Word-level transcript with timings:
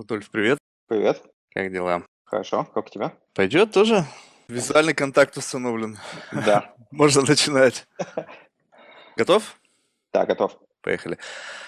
Рудольф, 0.00 0.30
привет. 0.30 0.56
Привет. 0.88 1.22
Как 1.50 1.70
дела? 1.70 2.02
Хорошо. 2.24 2.64
Как 2.72 2.86
у 2.86 2.88
тебя? 2.88 3.12
Пойдет 3.34 3.70
тоже? 3.72 4.06
Визуальный 4.48 4.94
контакт 4.94 5.36
установлен. 5.36 5.98
Да. 6.32 6.74
Можно 6.90 7.20
начинать. 7.20 7.86
Готов? 9.18 9.60
Да, 10.14 10.24
готов. 10.24 10.56
Поехали. 10.82 11.18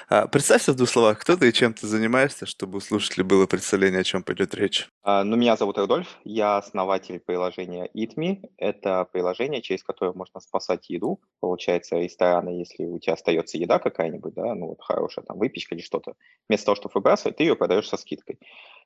А, 0.08 0.26
представься 0.26 0.72
в 0.72 0.76
двух 0.76 0.88
словах, 0.88 1.18
кто 1.18 1.36
ты 1.36 1.48
и 1.48 1.52
чем 1.52 1.74
ты 1.74 1.86
занимаешься, 1.86 2.46
чтобы 2.46 2.78
у 2.78 2.80
слушателей 2.80 3.24
было 3.24 3.46
представление, 3.46 4.00
о 4.00 4.04
чем 4.04 4.22
пойдет 4.22 4.54
речь. 4.54 4.88
А, 5.02 5.22
ну, 5.22 5.36
меня 5.36 5.56
зовут 5.56 5.76
Рудольф, 5.76 6.18
я 6.24 6.56
основатель 6.56 7.20
приложения 7.20 7.90
EatMe. 7.94 8.48
Это 8.56 9.06
приложение, 9.12 9.60
через 9.60 9.82
которое 9.82 10.12
можно 10.14 10.40
спасать 10.40 10.88
еду. 10.88 11.20
Получается, 11.40 11.98
рестораны, 11.98 12.50
если 12.50 12.84
у 12.84 12.98
тебя 12.98 13.14
остается 13.14 13.58
еда 13.58 13.78
какая-нибудь, 13.78 14.32
да, 14.34 14.54
ну 14.54 14.68
вот 14.68 14.80
хорошая 14.80 15.24
там 15.26 15.38
выпечка 15.38 15.74
или 15.74 15.82
что-то, 15.82 16.14
вместо 16.48 16.66
того, 16.66 16.76
чтобы 16.76 16.92
выбрасывать, 16.94 17.36
ты 17.36 17.42
ее 17.44 17.56
продаешь 17.56 17.88
со 17.88 17.96
скидкой. 17.96 18.38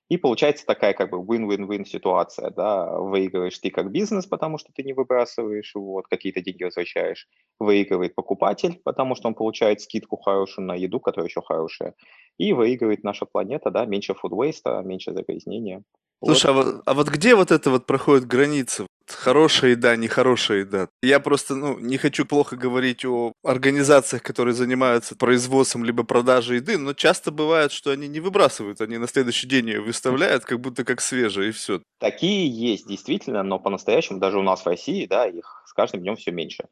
И 0.08 0.16
получается 0.18 0.64
такая 0.66 0.92
как 0.92 1.10
бы 1.10 1.18
win-win-win 1.18 1.84
ситуация, 1.84 2.50
да, 2.50 2.98
выигрываешь 2.98 3.58
ты 3.58 3.70
как 3.70 3.90
бизнес, 3.90 4.26
потому 4.26 4.56
что 4.58 4.70
ты 4.72 4.84
не 4.84 4.92
выбрасываешь, 4.92 5.72
вот, 5.74 6.06
какие-то 6.06 6.40
деньги 6.40 6.62
возвращаешь, 6.62 7.26
выигрывает 7.58 8.14
покупатель, 8.14 8.80
потому 8.84 9.16
что 9.16 9.28
он 9.28 9.34
получает 9.34 9.80
скидку 9.80 10.16
хорошую 10.16 10.66
на 10.66 10.76
еду, 10.76 11.00
которая 11.00 11.28
еще 11.28 11.42
хорошая, 11.42 11.94
и 12.38 12.52
выигрывает 12.52 13.02
наша 13.02 13.26
планета, 13.26 13.70
да, 13.70 13.84
меньше 13.84 14.12
food 14.12 14.30
waste, 14.30 14.84
меньше 14.84 15.12
загрязнения. 15.12 15.82
Слушай, 16.24 16.52
вот. 16.52 16.66
а, 16.66 16.70
вот, 16.70 16.82
а 16.86 16.94
вот 16.94 17.08
где 17.08 17.34
вот 17.34 17.50
это 17.50 17.70
вот 17.70 17.86
проходит 17.86 18.26
граница? 18.26 18.86
Хорошая 19.08 19.72
еда, 19.72 19.94
нехорошая 19.96 20.60
еда. 20.60 20.88
Я 21.02 21.20
просто, 21.20 21.54
ну, 21.54 21.78
не 21.78 21.96
хочу 21.96 22.26
плохо 22.26 22.56
говорить 22.56 23.04
о 23.04 23.32
организациях, 23.44 24.22
которые 24.22 24.54
занимаются 24.54 25.16
производством 25.16 25.84
либо 25.84 26.02
продажей 26.02 26.56
еды, 26.56 26.76
но 26.76 26.92
часто 26.92 27.30
бывает, 27.30 27.70
что 27.70 27.90
они 27.90 28.08
не 28.08 28.20
выбрасывают, 28.20 28.80
они 28.80 28.98
на 28.98 29.06
следующий 29.06 29.46
день 29.46 29.68
ее 29.68 29.80
выставляют, 29.80 30.44
как 30.44 30.60
будто 30.60 30.84
как 30.84 31.00
свежее, 31.00 31.50
и 31.50 31.52
все. 31.52 31.80
Такие 32.00 32.48
есть, 32.48 32.88
действительно, 32.88 33.42
но 33.42 33.60
по-настоящему 33.60 34.18
даже 34.18 34.38
у 34.38 34.42
нас 34.42 34.62
в 34.62 34.66
России, 34.66 35.06
да, 35.06 35.26
их 35.26 35.62
с 35.66 35.72
каждым 35.72 36.00
днем 36.00 36.16
все 36.16 36.32
меньше. 36.32 36.64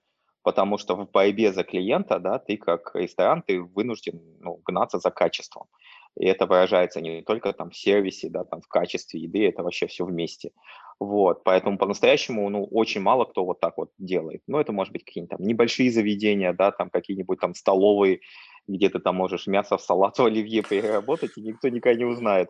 Потому 0.42 0.76
что 0.76 0.94
в 0.96 1.10
борьбе 1.10 1.52
за 1.52 1.62
клиента, 1.62 2.19
да, 2.19 2.38
ты 2.38 2.56
как 2.56 2.91
ресторан, 2.94 3.42
ты 3.42 3.62
вынужден 3.62 4.20
ну, 4.41 4.60
гнаться 4.64 4.98
за 4.98 5.10
качеством. 5.10 5.69
И 6.16 6.26
это 6.26 6.46
выражается 6.46 7.00
не 7.00 7.22
только 7.22 7.52
там 7.52 7.70
в 7.70 7.76
сервисе, 7.76 8.28
да, 8.28 8.44
там 8.44 8.60
в 8.60 8.68
качестве 8.68 9.20
еды, 9.20 9.48
это 9.48 9.62
вообще 9.62 9.86
все 9.86 10.04
вместе. 10.04 10.52
Вот, 11.00 11.42
поэтому 11.42 11.76
по-настоящему, 11.76 12.48
ну, 12.50 12.64
очень 12.64 13.00
мало 13.00 13.24
кто 13.24 13.44
вот 13.44 13.60
так 13.60 13.76
вот 13.76 13.90
делает. 13.98 14.42
Ну, 14.46 14.58
это 14.58 14.72
может 14.72 14.92
быть 14.92 15.04
какие-нибудь 15.04 15.36
там 15.36 15.46
небольшие 15.46 15.90
заведения, 15.90 16.52
да, 16.52 16.70
там 16.70 16.88
какие-нибудь 16.88 17.40
там 17.40 17.54
столовые, 17.54 18.20
где 18.68 18.88
ты 18.88 19.00
там 19.00 19.16
можешь 19.16 19.46
мясо 19.46 19.76
в 19.76 19.82
салат 19.82 20.18
оливье 20.20 20.62
переработать, 20.62 21.36
и 21.36 21.42
никто 21.42 21.68
никогда 21.68 21.98
не 21.98 22.04
узнает. 22.04 22.48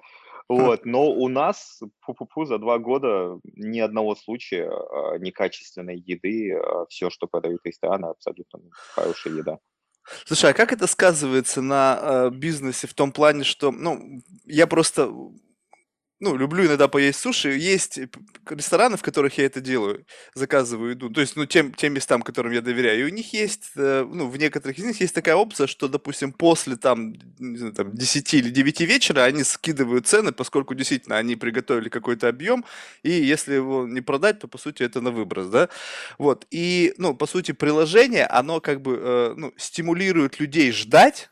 Вот, 0.48 0.84
но 0.84 1.10
у 1.10 1.28
нас 1.28 1.80
фу-фу-фу, 2.02 2.44
за 2.44 2.58
два 2.58 2.78
года 2.78 3.38
ни 3.44 3.80
одного 3.80 4.14
случая 4.14 4.70
а, 4.70 5.18
некачественной 5.18 5.96
еды, 5.96 6.52
а, 6.52 6.84
все, 6.90 7.08
что 7.08 7.26
продают 7.26 7.62
рестораны, 7.64 8.06
абсолютно 8.06 8.60
хорошая 8.94 9.34
еда. 9.34 9.58
Слушай, 10.26 10.50
а 10.50 10.54
как 10.54 10.72
это 10.72 10.86
сказывается 10.86 11.60
на 11.62 11.98
э, 12.00 12.30
бизнесе 12.30 12.86
в 12.86 12.94
том 12.94 13.12
плане, 13.12 13.44
что, 13.44 13.70
ну, 13.70 14.22
я 14.44 14.66
просто 14.66 15.10
ну, 16.20 16.36
люблю 16.36 16.64
иногда 16.64 16.88
поесть 16.88 17.20
суши. 17.20 17.50
Есть 17.50 17.98
рестораны, 18.48 18.96
в 18.96 19.02
которых 19.02 19.36
я 19.38 19.46
это 19.46 19.60
делаю, 19.60 20.06
заказываю 20.34 20.90
еду. 20.92 21.10
То 21.10 21.20
есть, 21.20 21.36
ну, 21.36 21.44
тем, 21.46 21.72
тем 21.74 21.94
местам, 21.94 22.22
которым 22.22 22.52
я 22.52 22.60
доверяю. 22.62 23.00
И 23.00 23.10
у 23.10 23.14
них 23.14 23.32
есть, 23.34 23.70
э, 23.76 24.06
ну, 24.10 24.28
в 24.28 24.36
некоторых 24.38 24.78
из 24.78 24.84
них 24.84 25.00
есть 25.00 25.14
такая 25.14 25.34
опция, 25.36 25.66
что, 25.66 25.88
допустим, 25.88 26.32
после 26.32 26.76
там, 26.76 27.14
не 27.38 27.58
знаю, 27.58 27.74
там 27.74 27.92
10 27.92 28.32
или 28.34 28.50
9 28.50 28.80
вечера 28.84 29.22
они 29.24 29.44
скидывают 29.44 30.06
цены, 30.06 30.32
поскольку 30.32 30.74
действительно 30.74 31.18
они 31.18 31.36
приготовили 31.36 31.88
какой-то 31.88 32.28
объем, 32.28 32.64
и 33.02 33.10
если 33.10 33.54
его 33.54 33.86
не 33.86 34.00
продать, 34.00 34.38
то, 34.38 34.48
по 34.48 34.58
сути, 34.58 34.82
это 34.82 35.00
на 35.00 35.10
выброс, 35.10 35.48
да. 35.48 35.68
Вот. 36.18 36.46
И, 36.50 36.94
ну, 36.98 37.14
по 37.14 37.26
сути, 37.26 37.52
приложение, 37.52 38.26
оно 38.26 38.60
как 38.60 38.80
бы, 38.82 38.98
э, 39.00 39.34
ну, 39.36 39.52
стимулирует 39.56 40.40
людей 40.40 40.72
ждать, 40.72 41.30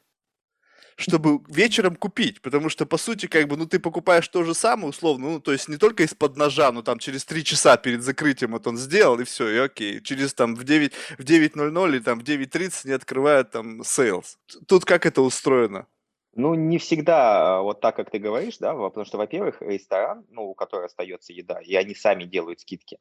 чтобы 1.02 1.40
вечером 1.48 1.96
купить, 1.96 2.40
потому 2.40 2.68
что, 2.68 2.86
по 2.86 2.96
сути, 2.96 3.26
как 3.26 3.48
бы, 3.48 3.56
ну, 3.56 3.66
ты 3.66 3.78
покупаешь 3.78 4.26
то 4.28 4.44
же 4.44 4.54
самое, 4.54 4.88
условно, 4.88 5.30
ну, 5.30 5.40
то 5.40 5.52
есть 5.52 5.68
не 5.68 5.76
только 5.76 6.04
из-под 6.04 6.36
ножа, 6.36 6.72
но 6.72 6.82
там 6.82 6.98
через 6.98 7.24
три 7.24 7.44
часа 7.44 7.76
перед 7.76 8.02
закрытием 8.02 8.52
вот 8.52 8.66
он 8.66 8.78
сделал, 8.78 9.20
и 9.20 9.24
все, 9.24 9.48
и 9.48 9.58
окей. 9.58 10.00
Через 10.00 10.32
там 10.34 10.54
в 10.54 10.64
9, 10.64 10.94
в 11.18 11.24
9.00 11.24 11.88
или 11.88 11.98
там 11.98 12.20
в 12.20 12.22
9.30 12.22 12.88
не 12.88 12.92
открывают 12.92 13.50
там 13.50 13.82
sales. 13.82 14.36
Тут 14.66 14.84
как 14.84 15.04
это 15.04 15.22
устроено? 15.22 15.86
Ну, 16.34 16.54
не 16.54 16.78
всегда 16.78 17.60
вот 17.60 17.80
так, 17.80 17.96
как 17.96 18.10
ты 18.10 18.18
говоришь, 18.18 18.56
да, 18.58 18.74
потому 18.74 19.04
что, 19.04 19.18
во-первых, 19.18 19.60
ресторан, 19.60 20.24
ну, 20.30 20.50
у 20.50 20.54
которого 20.54 20.86
остается 20.86 21.32
еда, 21.34 21.60
и 21.60 21.74
они 21.74 21.94
сами 21.94 22.24
делают 22.24 22.60
скидки. 22.60 22.98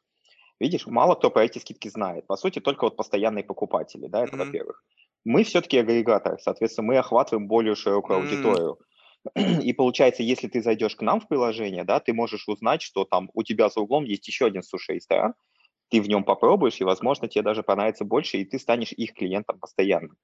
Видишь, 0.59 0.85
мало 0.85 1.15
кто 1.15 1.31
про 1.31 1.45
эти 1.45 1.57
скидки 1.59 1.87
знает. 1.87 2.27
По 2.27 2.35
сути, 2.35 2.59
только 2.59 2.83
вот 2.83 2.95
постоянные 2.97 3.43
покупатели, 3.43 4.07
да, 4.07 4.23
это 4.23 4.35
mm-hmm. 4.35 4.45
во-первых. 4.45 4.83
Мы 5.23 5.43
все-таки 5.43 5.77
агрегатор, 5.77 6.39
соответственно, 6.39 6.87
мы 6.87 6.97
охватываем 6.97 7.47
более 7.47 7.75
широкую 7.75 8.19
mm. 8.19 8.21
аудиторию. 8.21 8.77
И 9.63 9.73
получается, 9.73 10.23
если 10.23 10.47
ты 10.47 10.61
зайдешь 10.61 10.95
к 10.95 11.01
нам 11.01 11.21
в 11.21 11.27
приложение, 11.27 11.83
да, 11.83 11.99
ты 11.99 12.13
можешь 12.13 12.47
узнать, 12.47 12.81
что 12.81 13.05
там 13.05 13.29
у 13.33 13.43
тебя 13.43 13.69
за 13.69 13.81
углом 13.81 14.03
есть 14.03 14.27
еще 14.27 14.45
один 14.45 14.63
суши-ресторан, 14.63 15.35
ты 15.89 16.01
в 16.01 16.07
нем 16.07 16.23
попробуешь, 16.23 16.79
и, 16.79 16.85
возможно, 16.85 17.27
тебе 17.27 17.43
даже 17.43 17.63
понравится 17.63 18.05
больше, 18.05 18.37
и 18.37 18.45
ты 18.45 18.57
станешь 18.57 18.93
их 18.93 19.13
клиентом 19.13 19.59
постоянно. 19.59 20.15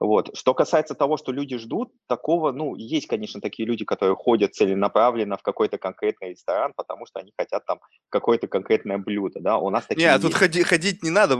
Вот. 0.00 0.36
Что 0.36 0.54
касается 0.54 0.94
того, 0.94 1.16
что 1.16 1.32
люди 1.32 1.58
ждут, 1.58 1.92
такого, 2.06 2.52
ну, 2.52 2.76
есть, 2.76 3.08
конечно, 3.08 3.40
такие 3.40 3.66
люди, 3.66 3.84
которые 3.84 4.14
ходят 4.14 4.54
целенаправленно 4.54 5.36
в 5.36 5.42
какой-то 5.42 5.76
конкретный 5.78 6.30
ресторан, 6.30 6.72
потому 6.76 7.04
что 7.06 7.18
они 7.18 7.32
хотят 7.36 7.66
там 7.66 7.80
какое-то 8.08 8.46
конкретное 8.46 8.98
блюдо, 8.98 9.40
да, 9.40 9.58
у 9.58 9.70
нас 9.70 9.86
такие 9.86 10.06
Не, 10.06 10.14
а 10.14 10.18
тут 10.20 10.34
ходи, 10.34 10.62
ходить 10.62 11.02
не 11.02 11.10
надо, 11.10 11.34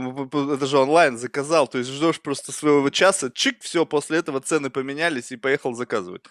это 0.53 0.65
же 0.65 0.77
онлайн 0.77 1.17
заказал, 1.17 1.67
то 1.67 1.77
есть 1.77 1.89
ждешь 1.89 2.21
просто 2.21 2.51
своего 2.51 2.89
часа, 2.89 3.31
чик, 3.33 3.61
все, 3.61 3.85
после 3.85 4.19
этого 4.19 4.41
цены 4.41 4.69
поменялись 4.69 5.31
и 5.31 5.37
поехал 5.37 5.73
заказывать. 5.73 6.23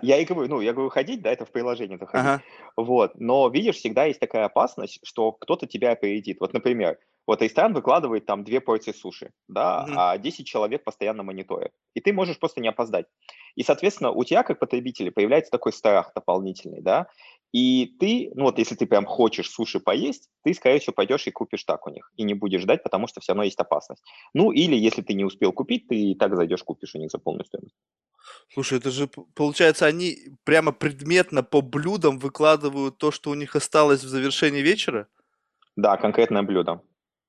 Я 0.00 0.18
и 0.18 0.24
говорю, 0.24 0.48
ну, 0.48 0.60
я 0.60 0.72
говорю, 0.72 0.88
ходить, 0.88 1.22
да, 1.22 1.30
это 1.30 1.44
в 1.44 1.50
приложении 1.50 1.96
заходить. 1.96 2.26
Ага. 2.26 2.42
Вот, 2.76 3.12
но 3.16 3.48
видишь, 3.48 3.76
всегда 3.76 4.04
есть 4.04 4.20
такая 4.20 4.46
опасность, 4.46 5.00
что 5.02 5.32
кто-то 5.32 5.66
тебя 5.66 5.92
опередит. 5.92 6.38
Вот, 6.40 6.54
например, 6.54 6.98
вот 7.26 7.42
ресторан 7.42 7.72
выкладывает 7.72 8.26
там 8.26 8.44
две 8.44 8.60
порции 8.60 8.92
суши, 8.92 9.30
да, 9.48 9.86
mm-hmm. 9.88 9.94
а 9.96 10.18
10 10.18 10.46
человек 10.46 10.84
постоянно 10.84 11.22
мониторят. 11.22 11.72
И 11.94 12.00
ты 12.00 12.12
можешь 12.12 12.38
просто 12.38 12.60
не 12.60 12.68
опоздать. 12.68 13.06
И, 13.54 13.62
соответственно, 13.62 14.10
у 14.10 14.24
тебя, 14.24 14.42
как 14.42 14.58
потребителя, 14.58 15.10
появляется 15.10 15.50
такой 15.50 15.72
страх 15.72 16.12
дополнительный, 16.14 16.80
да, 16.82 17.06
и 17.52 17.94
ты, 18.00 18.32
ну 18.34 18.44
вот 18.44 18.58
если 18.58 18.74
ты 18.74 18.84
прям 18.84 19.06
хочешь 19.06 19.48
суши 19.48 19.78
поесть, 19.78 20.28
ты, 20.42 20.54
скорее 20.54 20.80
всего, 20.80 20.92
пойдешь 20.92 21.26
и 21.28 21.30
купишь 21.30 21.62
так 21.62 21.86
у 21.86 21.90
них, 21.90 22.10
и 22.16 22.24
не 22.24 22.34
будешь 22.34 22.62
ждать, 22.62 22.82
потому 22.82 23.06
что 23.06 23.20
все 23.20 23.32
равно 23.32 23.44
есть 23.44 23.60
опасность. 23.60 24.02
Ну 24.34 24.50
или 24.50 24.74
если 24.74 25.02
ты 25.02 25.14
не 25.14 25.24
успел 25.24 25.52
купить, 25.52 25.86
ты 25.86 25.94
и 25.94 26.14
так 26.16 26.34
зайдешь, 26.34 26.64
купишь 26.64 26.96
у 26.96 26.98
них 26.98 27.10
за 27.12 27.18
полную 27.18 27.44
стоимость. 27.44 27.76
Слушай, 28.52 28.78
это 28.78 28.90
же, 28.90 29.08
получается, 29.34 29.86
они 29.86 30.16
прямо 30.42 30.72
предметно 30.72 31.44
по 31.44 31.60
блюдам 31.60 32.18
выкладывают 32.18 32.98
то, 32.98 33.12
что 33.12 33.30
у 33.30 33.34
них 33.34 33.54
осталось 33.54 34.02
в 34.02 34.08
завершении 34.08 34.60
вечера? 34.60 35.06
Да, 35.76 35.96
конкретное 35.96 36.42
блюдо. 36.42 36.82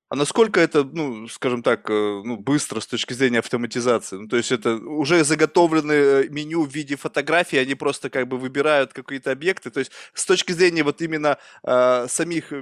А 0.08 0.16
насколько 0.16 0.60
это, 0.60 0.84
ну, 0.84 1.28
скажем 1.28 1.64
так, 1.64 1.90
э, 1.90 2.22
ну, 2.24 2.38
быстро 2.38 2.80
с 2.80 2.86
точки 2.86 3.14
зрения 3.14 3.40
автоматизации? 3.40 4.18
Ну, 4.18 4.28
то 4.28 4.38
есть 4.38 4.52
это 4.52 4.76
уже 4.76 5.24
заготовленное 5.24 6.30
меню 6.30 6.64
в 6.64 6.70
виде 6.70 6.96
фотографий, 6.96 7.58
они 7.58 7.74
просто 7.74 8.12
как 8.12 8.28
бы 8.28 8.38
выбирают 8.38 8.94
какие-то 8.94 9.32
объекты. 9.32 9.72
То 9.72 9.80
есть 9.80 9.92
с 10.14 10.26
точки 10.26 10.52
зрения 10.52 10.84
вот 10.84 11.02
именно 11.02 11.40
э, 11.64 12.06
самих 12.08 12.54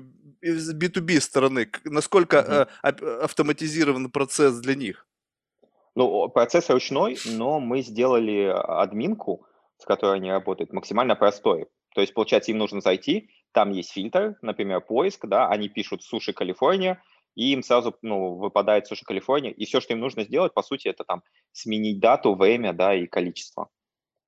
B2B 0.42 1.20
стороны, 1.20 1.70
насколько 1.84 2.70
uh-huh. 2.82 2.94
э, 3.02 3.24
автоматизирован 3.24 4.10
процесс 4.10 4.56
для 4.60 4.76
них? 4.76 5.06
Ну, 5.96 6.30
процесс 6.30 6.70
ручной, 6.70 7.18
но 7.26 7.60
мы 7.60 7.82
сделали 7.82 8.54
админку, 8.56 9.46
с 9.78 9.86
которой 9.86 10.16
они 10.16 10.32
работают, 10.32 10.72
максимально 10.72 11.16
простой. 11.16 11.68
То 11.94 12.02
есть, 12.02 12.14
получается, 12.14 12.52
им 12.52 12.58
нужно 12.58 12.80
зайти, 12.82 13.30
там 13.52 13.72
есть 13.72 13.92
фильтр, 13.92 14.36
например, 14.42 14.82
поиск, 14.82 15.28
да, 15.28 15.48
они 15.50 15.70
пишут 15.70 16.04
«Суши 16.04 16.34
Калифорния», 16.34 17.04
и 17.36 17.52
им 17.52 17.64
сразу 17.64 17.96
ну, 18.02 18.36
выпадает 18.36 18.88
Суши 18.88 19.06
Калифорния, 19.06 19.52
и 19.52 19.66
все, 19.66 19.80
что 19.80 19.94
им 19.94 20.00
нужно 20.00 20.24
сделать, 20.24 20.54
по 20.54 20.64
сути, 20.64 20.88
это 20.88 21.04
там 21.04 21.24
сменить 21.52 22.00
дату, 22.00 22.36
время, 22.36 22.74
да, 22.74 22.96
и 22.96 23.08
количество. 23.08 23.70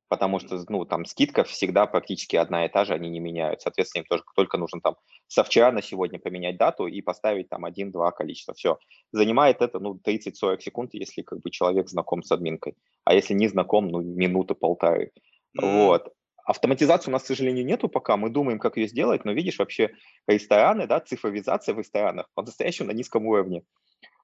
Потому 0.08 0.40
что, 0.40 0.64
ну, 0.70 0.86
там 0.86 1.06
скидка 1.06 1.44
всегда 1.44 1.88
практически 1.88 2.36
одна 2.36 2.66
и 2.66 2.70
та 2.70 2.86
же, 2.86 2.94
они 2.94 3.10
не 3.10 3.20
меняют. 3.20 3.62
Соответственно, 3.62 4.04
им 4.04 4.08
тоже 4.08 4.24
только 4.36 4.58
нужно 4.58 4.80
там 4.80 4.96
со 5.28 5.44
вчера 5.44 5.72
на 5.72 5.82
сегодня 5.82 6.20
поменять 6.20 6.58
дату 6.58 6.86
и 6.86 7.02
поставить 7.02 7.50
там 7.50 7.66
один-два 7.66 8.12
количества. 8.12 8.54
Все. 8.54 8.78
Занимает 9.12 9.62
это, 9.62 9.80
ну, 9.80 10.00
30-40 10.06 10.60
секунд, 10.60 10.94
если 10.94 11.24
как 11.24 11.42
бы 11.42 11.50
человек 11.50 11.90
знаком 11.90 12.22
с 12.22 12.32
админкой. 12.32 12.76
А 13.04 13.16
если 13.16 13.34
не 13.34 13.48
знаком, 13.48 13.88
ну, 13.88 14.02
минуты-полторы. 14.02 15.12
Mm-hmm. 15.58 15.86
Вот. 15.86 16.14
Автоматизации 16.46 17.10
у 17.10 17.14
нас, 17.14 17.24
к 17.24 17.28
сожалению, 17.28 17.66
нету 17.66 17.90
пока. 17.90 18.18
Мы 18.18 18.30
думаем, 18.30 18.60
как 18.60 18.78
ее 18.78 18.88
сделать, 18.88 19.26
но 19.26 19.32
видишь, 19.32 19.60
вообще 19.60 19.92
рестораны, 20.28 20.88
да, 20.88 21.00
цифровизация 21.00 21.74
в 21.74 21.80
ресторанах 21.80 22.30
по-настоящему 22.36 22.88
на 22.90 22.94
низком 22.94 23.26
уровне. 23.26 23.64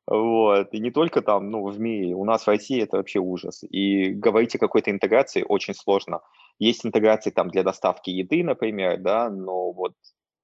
Вот. 0.08 0.74
И 0.74 0.80
не 0.80 0.92
только 0.92 1.22
там, 1.22 1.50
ну, 1.50 1.68
в 1.68 1.80
мире. 1.80 2.14
У 2.16 2.26
нас 2.26 2.44
в 2.44 2.48
России 2.48 2.82
это 2.82 2.98
вообще 2.98 3.20
ужас. 3.20 3.64
И 3.70 4.10
говорить 4.10 4.56
о 4.56 4.60
какой-то 4.60 4.92
интеграции 4.92 5.44
очень 5.48 5.74
сложно. 5.74 6.22
Есть 6.60 6.86
интеграции 6.86 7.32
там 7.32 7.50
для 7.50 7.64
доставки 7.64 8.10
еды, 8.10 8.44
например, 8.44 8.98
да, 9.00 9.30
но 9.30 9.72
вот 9.72 9.94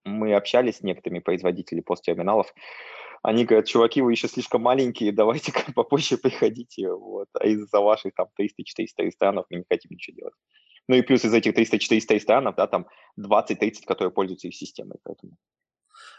мы 0.04 0.34
общались 0.34 0.78
с 0.78 0.84
некоторыми 0.84 1.20
производителями 1.20 1.84
посттерминалов, 1.84 2.54
они 3.24 3.46
говорят, 3.46 3.68
чуваки, 3.68 4.02
вы 4.02 4.14
еще 4.14 4.28
слишком 4.28 4.62
маленькие, 4.62 5.12
давайте 5.12 5.52
попозже 5.76 6.18
приходите, 6.18 6.92
вот, 6.92 7.28
а 7.34 7.46
из-за 7.46 7.80
ваших 7.82 8.14
там 8.16 8.28
300-400 8.40 8.88
ресторанов 9.00 9.46
мы 9.50 9.58
не 9.58 9.66
хотим 9.70 9.92
ничего 9.92 10.16
делать. 10.16 10.34
Ну 10.88 10.96
и 10.96 11.02
плюс 11.02 11.26
из 11.26 11.34
этих 11.34 11.54
300-400 11.54 12.14
ресторанов, 12.14 12.56
да, 12.56 12.68
там 12.68 12.88
20-30, 13.20 13.86
которые 13.86 14.12
пользуются 14.12 14.48
их 14.48 14.56
системой, 14.56 14.98
поэтому. 15.04 15.34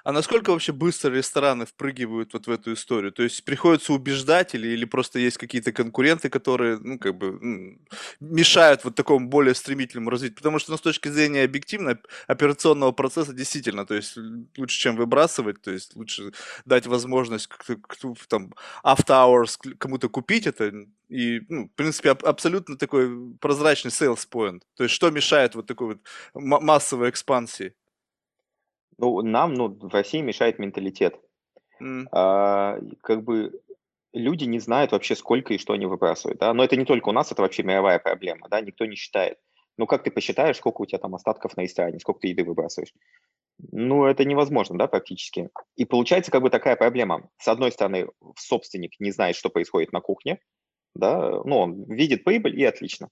А 0.04 0.12
насколько 0.12 0.50
вообще 0.50 0.72
быстро 0.72 1.10
рестораны 1.14 1.66
впрыгивают 1.66 2.32
вот 2.32 2.46
в 2.46 2.50
эту 2.50 2.72
историю? 2.72 3.12
То 3.12 3.22
есть 3.22 3.44
приходится 3.44 3.92
убеждать 3.92 4.54
или, 4.54 4.68
или 4.68 4.84
просто 4.84 5.18
есть 5.18 5.38
какие-то 5.38 5.72
конкуренты, 5.72 6.30
которые, 6.30 6.78
ну, 6.78 6.98
как 6.98 7.16
бы 7.16 7.78
мешают 8.20 8.84
вот 8.84 8.94
такому 8.94 9.28
более 9.28 9.54
стремительному 9.54 10.10
развитию? 10.10 10.36
Потому 10.36 10.58
что, 10.58 10.70
ну, 10.72 10.76
с 10.78 10.80
точки 10.80 11.08
зрения 11.08 11.44
объективно 11.44 11.98
операционного 12.26 12.92
процесса 12.92 13.32
действительно, 13.32 13.86
то 13.86 13.94
есть 13.94 14.16
лучше, 14.56 14.78
чем 14.78 14.96
выбрасывать, 14.96 15.60
то 15.62 15.70
есть 15.70 15.94
лучше 15.96 16.32
дать 16.64 16.86
возможность 16.86 17.48
там, 18.28 18.54
after 18.84 19.14
hours 19.14 19.56
кому-то 19.78 20.08
купить 20.08 20.46
это, 20.46 20.72
и, 21.08 21.40
ну, 21.48 21.66
в 21.68 21.74
принципе, 21.74 22.10
аб- 22.10 22.24
абсолютно 22.24 22.76
такой 22.76 23.34
прозрачный 23.40 23.90
sales 23.90 24.26
point. 24.30 24.60
То 24.76 24.84
есть 24.84 24.94
что 24.94 25.10
мешает 25.10 25.54
вот 25.54 25.66
такой 25.66 25.86
вот 25.88 25.98
массовой 26.34 27.10
экспансии? 27.10 27.74
Ну, 28.98 29.22
нам, 29.22 29.54
ну, 29.54 29.68
в 29.68 29.92
России 29.94 30.20
мешает 30.20 30.58
менталитет. 30.58 31.20
М. 31.80 32.08
А, 32.12 32.78
как 33.02 33.24
бы 33.24 33.52
люди 34.12 34.44
не 34.44 34.58
знают 34.58 34.92
вообще, 34.92 35.16
сколько 35.16 35.54
и 35.54 35.58
что 35.58 35.74
они 35.74 35.86
выбрасывают, 35.86 36.40
да. 36.40 36.52
Но 36.54 36.64
это 36.64 36.76
не 36.76 36.84
только 36.84 37.08
у 37.10 37.12
нас, 37.12 37.32
это 37.32 37.42
вообще 37.42 37.62
мировая 37.62 37.98
проблема, 37.98 38.48
да, 38.48 38.60
никто 38.60 38.86
не 38.86 38.96
считает. 38.96 39.38
Ну, 39.78 39.86
как 39.86 40.02
ты 40.02 40.10
посчитаешь, 40.10 40.56
сколько 40.56 40.82
у 40.82 40.86
тебя 40.86 40.98
там 40.98 41.14
остатков 41.14 41.56
на 41.56 41.62
ресторане, 41.62 42.00
сколько 42.00 42.20
ты 42.20 42.28
еды 42.28 42.44
выбрасываешь? 42.44 42.92
Ну, 43.72 44.06
это 44.06 44.24
невозможно, 44.24 44.78
да, 44.78 44.88
практически. 44.88 45.50
И 45.76 45.84
получается 45.84 46.30
как 46.30 46.42
бы 46.42 46.50
такая 46.50 46.76
проблема. 46.76 47.30
С 47.38 47.48
одной 47.48 47.72
стороны, 47.72 48.08
собственник 48.36 48.92
не 49.00 49.10
знает, 49.12 49.36
что 49.36 49.50
происходит 49.50 49.92
на 49.92 50.00
кухне, 50.00 50.40
да, 50.94 51.42
ну, 51.44 51.58
он 51.58 51.84
видит 51.84 52.24
прибыль, 52.24 52.58
и 52.60 52.64
отлично 52.64 53.10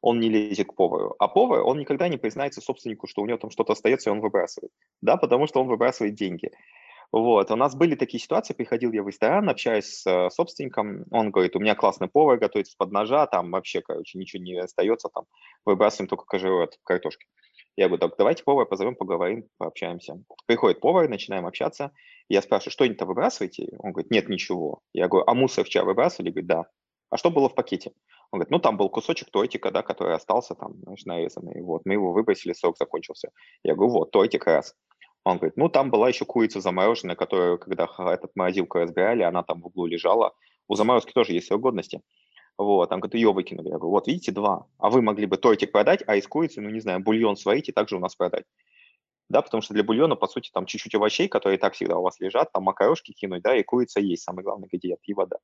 он 0.00 0.20
не 0.20 0.28
лезет 0.28 0.68
к 0.68 0.74
повару. 0.74 1.14
А 1.18 1.28
повар, 1.28 1.62
он 1.62 1.78
никогда 1.78 2.08
не 2.08 2.16
признается 2.16 2.60
собственнику, 2.60 3.06
что 3.06 3.22
у 3.22 3.26
него 3.26 3.38
там 3.38 3.50
что-то 3.50 3.72
остается, 3.72 4.10
и 4.10 4.12
он 4.12 4.20
выбрасывает. 4.20 4.72
Да, 5.00 5.16
потому 5.16 5.46
что 5.46 5.60
он 5.60 5.68
выбрасывает 5.68 6.14
деньги. 6.14 6.50
Вот, 7.10 7.50
у 7.50 7.56
нас 7.56 7.74
были 7.74 7.94
такие 7.94 8.20
ситуации, 8.20 8.52
приходил 8.52 8.92
я 8.92 9.02
в 9.02 9.08
ресторан, 9.08 9.48
общаюсь 9.48 9.86
с 9.86 10.06
э, 10.06 10.28
собственником, 10.28 11.06
он 11.10 11.30
говорит, 11.30 11.56
у 11.56 11.58
меня 11.58 11.74
классный 11.74 12.06
повар, 12.08 12.38
готовится 12.38 12.74
под 12.76 12.92
ножа, 12.92 13.26
там 13.26 13.50
вообще, 13.50 13.80
короче, 13.80 14.18
ничего 14.18 14.42
не 14.42 14.58
остается, 14.58 15.08
там 15.08 15.24
выбрасываем 15.64 16.08
только 16.08 16.26
кожурет 16.26 16.78
картошки. 16.84 17.26
Я 17.76 17.86
говорю, 17.86 18.00
так 18.00 18.18
давайте 18.18 18.44
повара 18.44 18.66
позовем, 18.66 18.94
поговорим, 18.94 19.48
пообщаемся. 19.56 20.22
Приходит 20.46 20.80
повар, 20.80 21.08
начинаем 21.08 21.46
общаться, 21.46 21.92
я 22.28 22.42
спрашиваю, 22.42 22.72
что-нибудь 22.72 23.00
выбрасываете? 23.00 23.74
Он 23.78 23.92
говорит, 23.92 24.10
нет, 24.10 24.28
ничего. 24.28 24.80
Я 24.92 25.08
говорю, 25.08 25.24
а 25.26 25.34
мусор 25.34 25.64
вчера 25.64 25.84
выбрасывали? 25.84 26.30
Говорит, 26.30 26.48
да. 26.48 26.66
А 27.08 27.16
что 27.16 27.30
было 27.30 27.48
в 27.48 27.54
пакете? 27.54 27.92
Он 28.30 28.38
говорит, 28.38 28.50
ну, 28.50 28.58
там 28.58 28.76
был 28.76 28.90
кусочек 28.90 29.30
тортика, 29.30 29.70
да, 29.70 29.82
который 29.82 30.14
остался 30.14 30.54
там, 30.54 30.74
знаешь, 30.82 31.04
нарезанный. 31.06 31.62
Вот, 31.62 31.82
мы 31.86 31.94
его 31.94 32.12
выбросили, 32.12 32.52
сок 32.52 32.76
закончился. 32.76 33.30
Я 33.62 33.74
говорю, 33.74 33.92
вот, 33.92 34.10
тортик 34.10 34.46
раз. 34.46 34.74
Он 35.24 35.38
говорит, 35.38 35.56
ну, 35.56 35.68
там 35.68 35.90
была 35.90 36.08
еще 36.08 36.24
курица 36.24 36.60
замороженная, 36.60 37.16
которую, 37.16 37.58
когда 37.58 37.88
этот 38.12 38.32
морозилку 38.34 38.78
разбирали, 38.78 39.22
она 39.22 39.42
там 39.42 39.62
в 39.62 39.66
углу 39.66 39.86
лежала. 39.86 40.34
У 40.68 40.74
заморозки 40.74 41.12
тоже 41.12 41.32
есть 41.32 41.46
срок 41.46 41.62
годности. 41.62 42.02
Вот, 42.58 42.90
там, 42.90 43.00
говорит, 43.00 43.14
ее 43.14 43.32
выкинули. 43.32 43.68
Я 43.68 43.78
говорю, 43.78 43.92
вот, 43.92 44.06
видите, 44.06 44.32
два. 44.32 44.66
А 44.78 44.90
вы 44.90 45.00
могли 45.00 45.26
бы 45.26 45.36
тортик 45.36 45.72
продать, 45.72 46.02
а 46.06 46.16
из 46.16 46.26
курицы, 46.26 46.60
ну, 46.60 46.68
не 46.68 46.80
знаю, 46.80 47.00
бульон 47.00 47.36
сварить 47.36 47.68
и 47.68 47.72
также 47.72 47.96
у 47.96 48.00
нас 48.00 48.14
продать. 48.14 48.44
Да, 49.30 49.42
потому 49.42 49.62
что 49.62 49.74
для 49.74 49.84
бульона, 49.84 50.16
по 50.16 50.26
сути, 50.26 50.50
там 50.52 50.66
чуть-чуть 50.66 50.94
овощей, 50.94 51.28
которые 51.28 51.58
так 51.58 51.74
всегда 51.74 51.98
у 51.98 52.02
вас 52.02 52.18
лежат, 52.20 52.50
там 52.52 52.64
макарошки 52.64 53.12
кинуть, 53.12 53.42
да, 53.42 53.56
и 53.56 53.62
курица 53.62 54.00
есть, 54.00 54.22
самый 54.22 54.42
главный 54.42 54.64
ингредиент, 54.64 55.00
и 55.04 55.14
вода. 55.14 55.38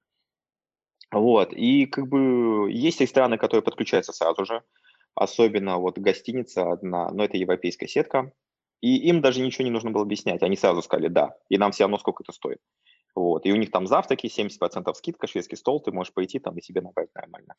Вот, 1.14 1.52
и 1.52 1.86
как 1.86 2.08
бы 2.08 2.68
есть 2.72 3.00
рестораны, 3.00 3.38
которые 3.38 3.62
подключаются 3.62 4.12
сразу 4.12 4.44
же, 4.44 4.64
особенно 5.14 5.78
вот 5.78 5.96
гостиница 5.96 6.72
одна, 6.72 7.08
но 7.10 7.24
это 7.24 7.36
европейская 7.36 7.86
сетка, 7.86 8.32
и 8.80 8.96
им 8.96 9.20
даже 9.20 9.40
ничего 9.40 9.64
не 9.64 9.70
нужно 9.70 9.92
было 9.92 10.02
объяснять, 10.02 10.42
они 10.42 10.56
сразу 10.56 10.82
сказали 10.82 11.06
«да», 11.06 11.36
и 11.48 11.56
нам 11.56 11.70
все 11.70 11.84
равно 11.84 11.98
сколько 11.98 12.24
это 12.24 12.32
стоит. 12.32 12.58
Вот, 13.14 13.46
и 13.46 13.52
у 13.52 13.56
них 13.56 13.70
там 13.70 13.86
завтраки, 13.86 14.26
70% 14.26 14.92
скидка, 14.94 15.28
шведский 15.28 15.54
стол, 15.54 15.78
ты 15.78 15.92
можешь 15.92 16.12
пойти 16.12 16.40
там 16.40 16.58
и 16.58 16.62
себе 16.62 16.80
набрать 16.80 17.14
нормально. 17.14 17.54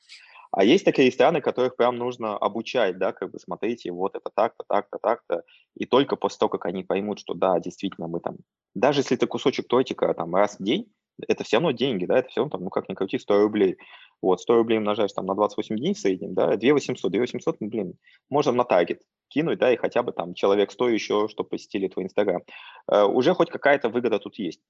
А 0.51 0.65
есть 0.65 0.83
такие 0.83 1.07
рестораны, 1.07 1.39
которых 1.39 1.77
прям 1.77 1.97
нужно 1.97 2.37
обучать, 2.37 2.97
да, 2.97 3.13
как 3.13 3.31
бы 3.31 3.39
смотрите, 3.39 3.89
вот 3.93 4.15
это 4.15 4.29
так-то, 4.35 4.65
так-то, 4.67 4.99
так-то, 5.01 5.43
и 5.77 5.85
только 5.85 6.17
после 6.17 6.39
того, 6.39 6.49
как 6.49 6.65
они 6.65 6.83
поймут, 6.83 7.19
что 7.19 7.33
да, 7.33 7.57
действительно 7.61 8.09
мы 8.09 8.19
там, 8.19 8.35
даже 8.73 8.99
если 8.99 9.15
это 9.15 9.27
кусочек 9.27 9.69
тортика 9.69 10.13
там 10.13 10.35
раз 10.35 10.59
в 10.59 10.63
день, 10.63 10.91
это 11.27 11.43
все 11.43 11.57
равно 11.57 11.71
деньги, 11.71 12.05
да, 12.05 12.19
это 12.19 12.29
все 12.29 12.41
равно 12.41 12.51
там, 12.51 12.63
ну 12.63 12.69
как 12.69 12.89
ни 12.89 12.93
крути, 12.93 13.17
100 13.17 13.41
рублей. 13.41 13.77
Вот, 14.21 14.41
100 14.41 14.55
рублей 14.55 14.77
умножаешь 14.77 15.13
там 15.13 15.25
на 15.25 15.35
28 15.35 15.75
дней 15.77 15.93
в 15.93 15.99
среднем, 15.99 16.33
да, 16.33 16.55
2 16.55 16.73
800, 16.73 17.11
2 17.11 17.19
800, 17.19 17.61
ну, 17.61 17.67
блин, 17.67 17.93
можно 18.29 18.51
на 18.51 18.63
таргет 18.63 19.01
кинуть, 19.29 19.59
да, 19.59 19.73
и 19.73 19.77
хотя 19.77 20.03
бы 20.03 20.11
там 20.11 20.33
человек 20.33 20.71
100 20.71 20.89
еще, 20.89 21.27
чтобы 21.27 21.49
посетили 21.49 21.87
твой 21.87 22.05
Инстаграм. 22.05 22.41
Uh, 22.89 23.05
уже 23.05 23.33
хоть 23.33 23.49
какая-то 23.49 23.89
выгода 23.89 24.19
тут 24.19 24.37
есть. 24.37 24.61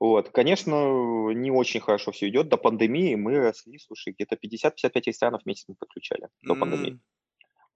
Вот, 0.00 0.30
конечно, 0.30 1.30
не 1.32 1.52
очень 1.52 1.78
хорошо 1.78 2.10
все 2.10 2.28
идет. 2.28 2.48
До 2.48 2.56
пандемии 2.56 3.14
мы 3.14 3.38
росли, 3.38 3.78
слушай, 3.78 4.12
где-то 4.12 4.34
50-55 4.34 5.02
ресторанов 5.06 5.42
в 5.42 5.46
месяц 5.46 5.66
мы 5.68 5.76
подключали 5.78 6.28
до 6.42 6.54
mm-hmm. 6.54 6.58
пандемии. 6.58 7.00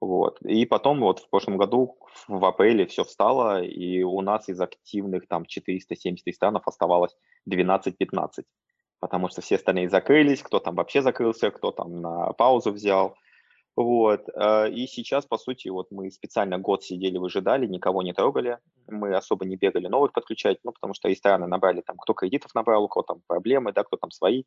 Вот. 0.01 0.43
И 0.43 0.67
потом 0.67 1.01
вот 1.01 1.21
в 1.21 1.31
прошлом 1.31 1.57
году 1.57 1.97
в 2.29 2.45
апреле 2.45 2.87
все 2.87 3.05
встало, 3.05 3.63
и 3.63 4.03
у 4.03 4.21
нас 4.21 4.49
из 4.49 4.61
активных 4.61 5.27
там 5.27 5.47
470 5.47 6.27
ресторанов 6.27 6.67
оставалось 6.67 7.17
12-15, 7.51 8.45
потому 9.01 9.29
что 9.29 9.41
все 9.41 9.57
остальные 9.57 9.89
закрылись, 9.89 10.43
кто 10.43 10.59
там 10.59 10.75
вообще 10.75 11.03
закрылся, 11.03 11.51
кто 11.51 11.73
там 11.73 12.01
на 12.01 12.33
паузу 12.33 12.73
взял. 12.73 13.17
Вот. 13.77 14.29
Э, 14.35 14.71
и 14.71 14.87
сейчас, 14.87 15.27
по 15.27 15.39
сути, 15.39 15.69
вот 15.69 15.91
мы 15.91 16.11
специально 16.11 16.59
год 16.59 16.83
сидели, 16.83 17.19
выжидали, 17.19 17.67
никого 17.67 18.03
не 18.03 18.13
трогали, 18.13 18.59
мы 18.89 19.15
особо 19.15 19.45
не 19.45 19.57
бегали 19.57 19.89
новых 19.89 20.13
подключать, 20.13 20.59
ну, 20.65 20.73
потому 20.73 20.95
что 20.95 21.09
рестораны 21.09 21.47
набрали 21.47 21.81
там, 21.81 21.97
кто 21.97 22.15
кредитов 22.15 22.55
набрал, 22.55 22.85
у 22.85 22.89
кого 22.89 23.03
там 23.03 23.23
проблемы, 23.27 23.73
да, 23.73 23.85
кто 23.85 23.97
там 23.97 24.11
свои 24.11 24.45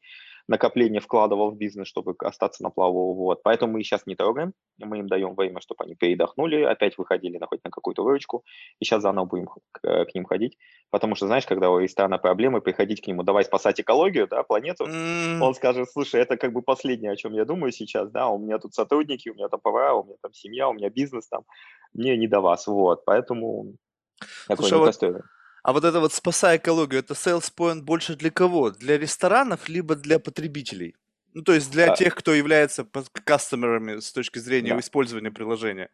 накопления 0.48 1.00
вкладывал 1.00 1.52
в 1.52 1.58
бизнес, 1.58 1.88
чтобы 1.88 2.16
остаться 2.20 2.64
на 2.64 2.70
плаву, 2.70 3.14
вот. 3.14 3.44
Поэтому 3.44 3.74
мы 3.74 3.84
сейчас 3.84 4.06
не 4.06 4.16
трогаем, 4.16 4.54
мы 4.80 5.00
им 5.00 5.08
даем 5.08 5.36
время, 5.36 5.62
чтобы 5.62 5.84
они 5.84 5.96
передохнули, 5.96 6.64
опять 6.64 6.98
выходили 6.98 7.38
на 7.38 7.46
хоть 7.46 7.64
на 7.64 7.70
какую-то 7.70 8.04
выручку, 8.04 8.44
и 8.80 8.86
сейчас 8.86 9.02
заново 9.02 9.26
будем 9.26 9.48
к, 9.72 10.06
к 10.06 10.16
ним 10.16 10.26
ходить, 10.26 10.58
потому 10.90 11.16
что, 11.16 11.28
знаешь, 11.28 11.46
когда 11.46 11.70
у 11.70 11.80
ресторана 11.80 12.18
проблемы, 12.18 12.62
приходить 12.62 13.02
к 13.02 13.08
нему, 13.08 13.24
давай 13.24 13.44
спасать 13.44 13.80
экологию, 13.80 14.28
да, 14.28 14.44
планету, 14.44 14.86
mm. 14.86 15.40
он 15.40 15.54
скажет, 15.54 15.90
слушай, 15.92 16.22
это 16.22 16.38
как 16.38 16.54
бы 16.54 16.62
последнее, 16.62 17.12
о 17.12 17.16
чем 17.16 17.34
я 17.34 17.46
думаю 17.46 17.72
сейчас, 17.72 18.10
да, 18.10 18.28
у 18.30 18.40
меня 18.40 18.58
тут 18.58 18.74
сотрудники, 18.74 19.30
у 19.30 19.36
меня 19.36 19.50
там 19.50 19.60
повара, 19.60 19.94
у 19.94 20.04
меня 20.04 20.16
там 20.22 20.34
семья, 20.34 20.70
у 20.70 20.74
меня 20.74 20.90
бизнес 20.90 21.28
там, 21.28 21.44
мне 21.94 22.18
не 22.18 22.28
до 22.28 22.42
вас, 22.42 22.68
вот, 22.68 23.06
поэтому 23.06 23.76
Слушай, 24.56 24.74
а 24.74 24.78
вот, 24.78 25.24
а 25.64 25.74
вот 25.74 25.84
это 25.84 26.00
вот 26.00 26.14
спасая 26.14 26.58
экологию, 26.58 27.00
это 27.00 27.14
sales 27.14 27.52
point 27.56 27.82
больше 27.82 28.16
для 28.16 28.32
кого? 28.32 28.72
Для 28.72 28.98
ресторанов, 28.98 29.70
либо 29.70 29.96
для 29.96 30.20
потребителей? 30.20 30.96
Ну, 31.34 31.44
то 31.44 31.54
есть 31.54 31.72
для 31.72 31.92
а, 31.92 31.96
тех, 31.96 32.16
кто 32.16 32.34
является 32.34 32.88
кастомерами 33.24 34.00
с 34.00 34.12
точки 34.12 34.40
зрения 34.40 34.74
да. 34.74 34.80
использования 34.80 35.32
приложения. 35.32 35.90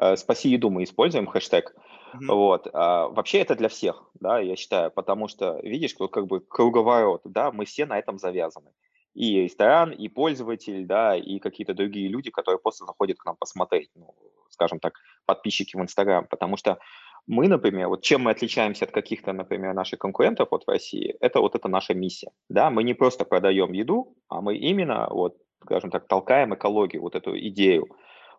Э, 0.00 0.16
спаси 0.16 0.50
еду 0.50 0.70
мы 0.70 0.84
используем, 0.84 1.26
хэштег. 1.26 1.74
Mm-hmm. 2.14 2.34
Вот. 2.34 2.68
А, 2.72 3.08
вообще 3.08 3.38
это 3.38 3.54
для 3.54 3.68
всех, 3.68 4.04
да, 4.20 4.38
я 4.38 4.56
считаю, 4.56 4.90
потому 4.90 5.28
что, 5.28 5.58
видишь, 5.62 5.94
как 5.94 6.26
бы 6.26 6.40
круговорот, 6.40 7.22
да, 7.24 7.50
мы 7.50 7.64
все 7.64 7.86
на 7.86 7.98
этом 7.98 8.18
завязаны 8.18 8.70
и 9.14 9.42
ресторан, 9.42 9.90
и 9.90 10.08
пользователь, 10.08 10.86
да, 10.86 11.16
и 11.16 11.38
какие-то 11.38 11.74
другие 11.74 12.08
люди, 12.08 12.30
которые 12.30 12.58
просто 12.58 12.86
заходят 12.86 13.18
к 13.18 13.24
нам 13.26 13.36
посмотреть, 13.36 13.90
ну, 13.94 14.14
скажем 14.48 14.80
так, 14.80 14.94
подписчики 15.26 15.76
в 15.76 15.80
Инстаграм, 15.80 16.26
потому 16.26 16.56
что 16.56 16.78
мы, 17.26 17.48
например, 17.48 17.88
вот 17.88 18.02
чем 18.02 18.22
мы 18.22 18.30
отличаемся 18.32 18.84
от 18.84 18.90
каких-то, 18.90 19.32
например, 19.32 19.74
наших 19.74 19.98
конкурентов 19.98 20.48
вот 20.50 20.64
в 20.64 20.70
России, 20.70 21.16
это 21.20 21.40
вот 21.40 21.54
это 21.54 21.68
наша 21.68 21.94
миссия, 21.94 22.30
да, 22.48 22.70
мы 22.70 22.82
не 22.82 22.94
просто 22.94 23.24
продаем 23.24 23.72
еду, 23.72 24.16
а 24.28 24.40
мы 24.40 24.56
именно, 24.56 25.08
вот, 25.10 25.36
скажем 25.62 25.90
так, 25.90 26.08
толкаем 26.08 26.54
экологию, 26.54 27.02
вот 27.02 27.14
эту 27.14 27.38
идею, 27.38 27.86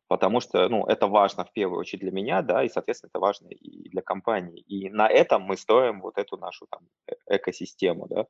потому 0.08 0.42
что, 0.42 0.68
ну, 0.70 0.86
это 0.86 1.08
важно 1.08 1.46
в 1.46 1.54
первую 1.54 1.80
очередь 1.80 2.02
для 2.02 2.12
меня, 2.12 2.42
да, 2.42 2.63
и, 2.63 2.70
соответственно, 2.70 3.10
это 3.13 3.20
важно 3.20 3.48
и 3.48 3.90
для 3.90 4.02
компании, 4.02 4.60
и 4.60 4.90
на 4.90 5.08
этом 5.08 5.44
мы 5.44 5.58
строим 5.58 6.02
вот 6.02 6.18
эту 6.18 6.38
нашу 6.38 6.68
там 6.70 6.82
э, 7.08 7.13
экосистему, 7.38 8.08
да, 8.08 8.25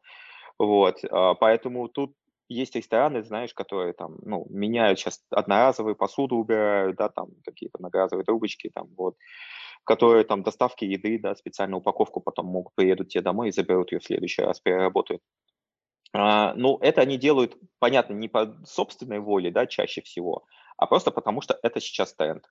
вот, 0.59 0.99
а, 1.09 1.33
поэтому 1.33 1.87
тут 1.89 2.13
есть 2.49 2.75
рестораны, 2.75 3.23
знаешь, 3.23 3.53
которые 3.53 3.93
там, 3.93 4.17
ну, 4.21 4.45
меняют 4.49 4.99
сейчас 4.99 5.23
одноразовую 5.29 5.95
посуду 5.95 6.35
убирают, 6.35 6.97
да, 6.97 7.09
там 7.09 7.29
какие-то 7.45 7.77
многоразовые 7.79 8.25
трубочки, 8.25 8.69
там, 8.73 8.87
вот, 8.97 9.15
которые 9.83 10.23
там 10.23 10.43
доставки 10.43 10.85
еды, 10.85 11.19
да, 11.19 11.35
специальную 11.35 11.79
упаковку 11.79 12.21
потом 12.21 12.47
могут 12.47 12.73
приедут 12.75 13.09
тебе 13.09 13.21
домой 13.21 13.49
и 13.49 13.51
заберут 13.51 13.91
ее 13.91 13.99
в 13.99 14.03
следующий 14.05 14.41
раз, 14.41 14.59
переработают. 14.59 15.21
А, 16.13 16.53
ну, 16.55 16.77
это 16.79 17.01
они 17.01 17.17
делают, 17.17 17.57
понятно, 17.79 18.13
не 18.13 18.27
по 18.27 18.55
собственной 18.65 19.19
воле, 19.19 19.51
да, 19.51 19.65
чаще 19.65 20.01
всего, 20.01 20.45
а 20.77 20.85
просто 20.85 21.11
потому 21.11 21.41
что 21.41 21.57
это 21.63 21.79
сейчас 21.79 22.13
тренд. 22.13 22.45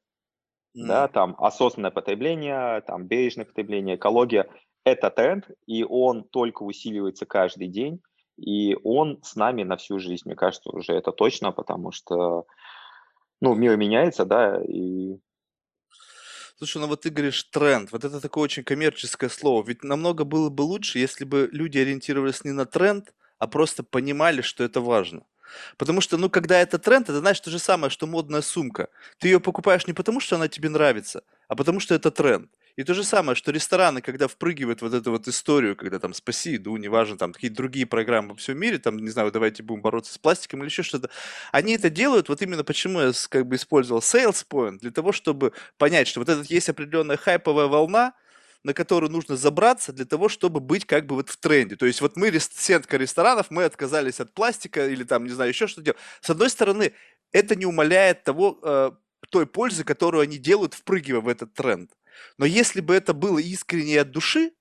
Mm. 0.77 0.87
Да, 0.87 1.09
там 1.09 1.37
осознанное 1.39 1.91
потребление, 1.91 2.81
там 2.83 3.07
бережное 3.07 3.45
потребление, 3.45 3.97
экология– 3.97 4.49
это 4.85 5.11
тренд, 5.11 5.49
и 5.67 5.85
он 5.85 6.25
только 6.25 6.63
усиливается 6.63 7.25
каждый 7.25 7.69
день, 7.69 8.01
и 8.37 8.77
он 8.85 9.21
с 9.23 9.37
нами 9.37 9.63
на 9.63 9.77
всю 9.77 9.99
жизнь. 9.99 10.23
Мне 10.25 10.37
кажется, 10.37 10.71
уже 10.71 10.93
это 10.93 11.13
точно, 11.13 11.53
потому 11.53 11.93
что 11.93 12.47
ну, 13.41 13.55
мир 13.55 13.77
меняется, 13.77 14.25
да, 14.25 14.63
и 14.63 15.19
Слушай, 16.59 16.79
ну 16.79 16.87
вот 16.87 17.01
ты 17.01 17.11
говоришь 17.11 17.43
тренд, 17.45 17.91
вот 17.91 18.05
это 18.05 18.21
такое 18.21 18.45
очень 18.45 18.63
коммерческое 18.63 19.29
слово. 19.29 19.67
Ведь 19.67 19.83
намного 19.83 20.23
было 20.23 20.49
бы 20.49 20.63
лучше, 20.63 21.01
если 21.01 21.25
бы 21.25 21.49
люди 21.51 21.79
ориентировались 21.79 22.45
не 22.45 22.53
на 22.53 22.67
тренд, 22.67 23.13
а 23.39 23.49
просто 23.49 23.83
понимали, 23.83 24.43
что 24.43 24.63
это 24.63 24.81
важно. 24.81 25.25
Потому 25.77 26.01
что, 26.01 26.17
ну, 26.19 26.31
когда 26.31 26.61
это 26.61 26.79
тренд, 26.79 27.09
это 27.09 27.19
значит 27.19 27.45
то 27.45 27.51
же 27.51 27.59
самое, 27.59 27.91
что 27.91 28.07
модная 28.07 28.43
сумка. 28.43 28.91
Ты 29.19 29.27
ее 29.27 29.41
покупаешь 29.41 29.89
не 29.89 29.93
потому, 29.93 30.21
что 30.21 30.37
она 30.37 30.47
тебе 30.47 30.69
нравится, 30.69 31.25
а 31.49 31.57
потому 31.57 31.81
что 31.81 31.97
это 31.97 32.13
тренд. 32.13 32.49
И 32.77 32.85
то 32.85 32.95
же 32.95 33.05
самое, 33.05 33.37
что 33.37 33.53
рестораны, 33.53 34.01
когда 34.01 34.29
впрыгивают 34.29 34.81
вот 34.81 34.95
эту 34.95 35.11
вот 35.11 35.29
историю, 35.29 35.77
когда 35.77 35.99
там 35.99 36.15
«Спаси 36.15 36.53
еду», 36.53 36.75
неважно, 36.79 37.19
там 37.19 37.33
какие-то 37.35 37.57
другие 37.57 37.85
программы 37.85 38.31
во 38.31 38.37
всем 38.37 38.59
мире, 38.59 38.79
там, 38.79 38.97
не 38.97 39.11
знаю, 39.11 39.31
давайте 39.31 39.63
будем 39.63 39.83
бороться 39.83 40.15
с 40.15 40.19
пластиком 40.19 40.61
или 40.61 40.69
еще 40.69 40.83
что-то, 40.83 41.11
они 41.53 41.75
это 41.75 41.91
делают, 41.91 42.31
вот 42.31 42.41
именно 42.41 42.65
почему 42.65 43.01
я 43.01 43.13
как 43.29 43.47
бы 43.47 43.57
использовал 43.57 44.01
sales 44.01 44.47
point, 44.49 44.79
для 44.79 44.91
того, 44.91 45.13
чтобы 45.13 45.53
понять, 45.77 46.09
что 46.09 46.21
вот 46.21 46.31
это 46.31 46.43
есть 46.49 46.71
определенная 46.71 47.19
хайповая 47.19 47.67
волна, 47.67 48.15
на 48.65 48.73
которую 48.73 49.11
нужно 49.11 49.37
забраться 49.37 49.93
для 49.93 50.05
того, 50.07 50.29
чтобы 50.29 50.61
быть 50.61 50.87
как 50.87 51.07
бы 51.07 51.17
вот 51.17 51.29
в 51.29 51.37
тренде. 51.37 51.77
То 51.77 51.85
есть 51.85 52.01
вот 52.01 52.17
мы, 52.17 52.33
сетка 52.39 52.97
ресторанов, 52.97 53.51
мы 53.51 53.65
отказались 53.65 54.21
от 54.21 54.33
пластика 54.33 54.89
или 54.89 55.05
там, 55.05 55.25
не 55.25 55.31
знаю, 55.31 55.51
еще 55.51 55.67
что-то 55.67 55.85
делать. 55.87 56.01
С 56.21 56.31
одной 56.31 56.49
стороны, 56.49 56.93
это 57.33 57.57
не 57.57 57.67
умаляет 57.67 58.23
того, 58.25 58.59
э, 58.63 58.91
той 59.31 59.47
пользы, 59.47 59.85
которую 59.85 60.23
они 60.23 60.39
делают, 60.39 60.75
впрыгивая 60.75 61.21
в 61.21 61.29
этот 61.29 61.55
тренд. 61.55 61.91
Но 62.39 62.47
если 62.47 62.81
бы 62.81 62.95
это 62.95 63.15
было 63.15 63.39
искренне 63.39 64.01
от 64.01 64.11
души, 64.11 64.53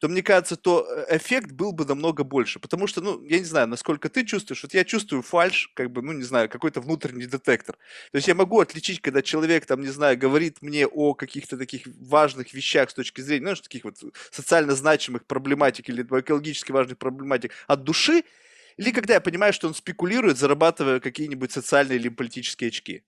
то 0.00 0.08
мне 0.08 0.22
кажется, 0.22 0.56
то 0.56 0.86
э, 0.86 1.16
эффект 1.16 1.52
был 1.52 1.72
бы 1.72 1.86
намного 1.86 2.24
больше. 2.24 2.60
Потому 2.60 2.86
что, 2.86 3.00
ну, 3.00 3.24
я 3.24 3.38
не 3.38 3.44
знаю, 3.44 3.68
насколько 3.68 4.08
ты 4.08 4.24
чувствуешь, 4.24 4.62
вот 4.62 4.74
я 4.74 4.84
чувствую 4.84 5.22
фальш, 5.22 5.70
как 5.74 5.90
бы, 5.90 6.02
ну, 6.02 6.12
не 6.12 6.24
знаю, 6.24 6.48
какой-то 6.48 6.80
внутренний 6.82 7.26
детектор. 7.26 7.76
То 8.12 8.16
есть 8.16 8.28
я 8.28 8.34
могу 8.34 8.60
отличить, 8.60 9.00
когда 9.00 9.22
человек, 9.22 9.64
там, 9.66 9.80
не 9.80 9.88
знаю, 9.88 10.18
говорит 10.18 10.60
мне 10.60 10.86
о 10.86 11.14
каких-то 11.14 11.56
таких 11.56 11.86
важных 11.86 12.52
вещах 12.52 12.90
с 12.90 12.94
точки 12.94 13.22
зрения, 13.22 13.50
ну, 13.50 13.54
таких 13.54 13.84
вот 13.84 13.96
социально 14.30 14.74
значимых 14.74 15.24
проблематик 15.26 15.88
или 15.88 16.02
экологически 16.02 16.72
важных 16.72 16.98
проблематик 16.98 17.52
от 17.66 17.84
души, 17.84 18.24
или 18.76 18.90
когда 18.90 19.14
я 19.14 19.20
понимаю, 19.20 19.52
что 19.52 19.68
он 19.68 19.74
спекулирует, 19.74 20.36
зарабатывая 20.36 21.00
какие-нибудь 21.00 21.52
социальные 21.52 21.98
или 21.98 22.08
политические 22.08 22.68
очки. 22.68 23.04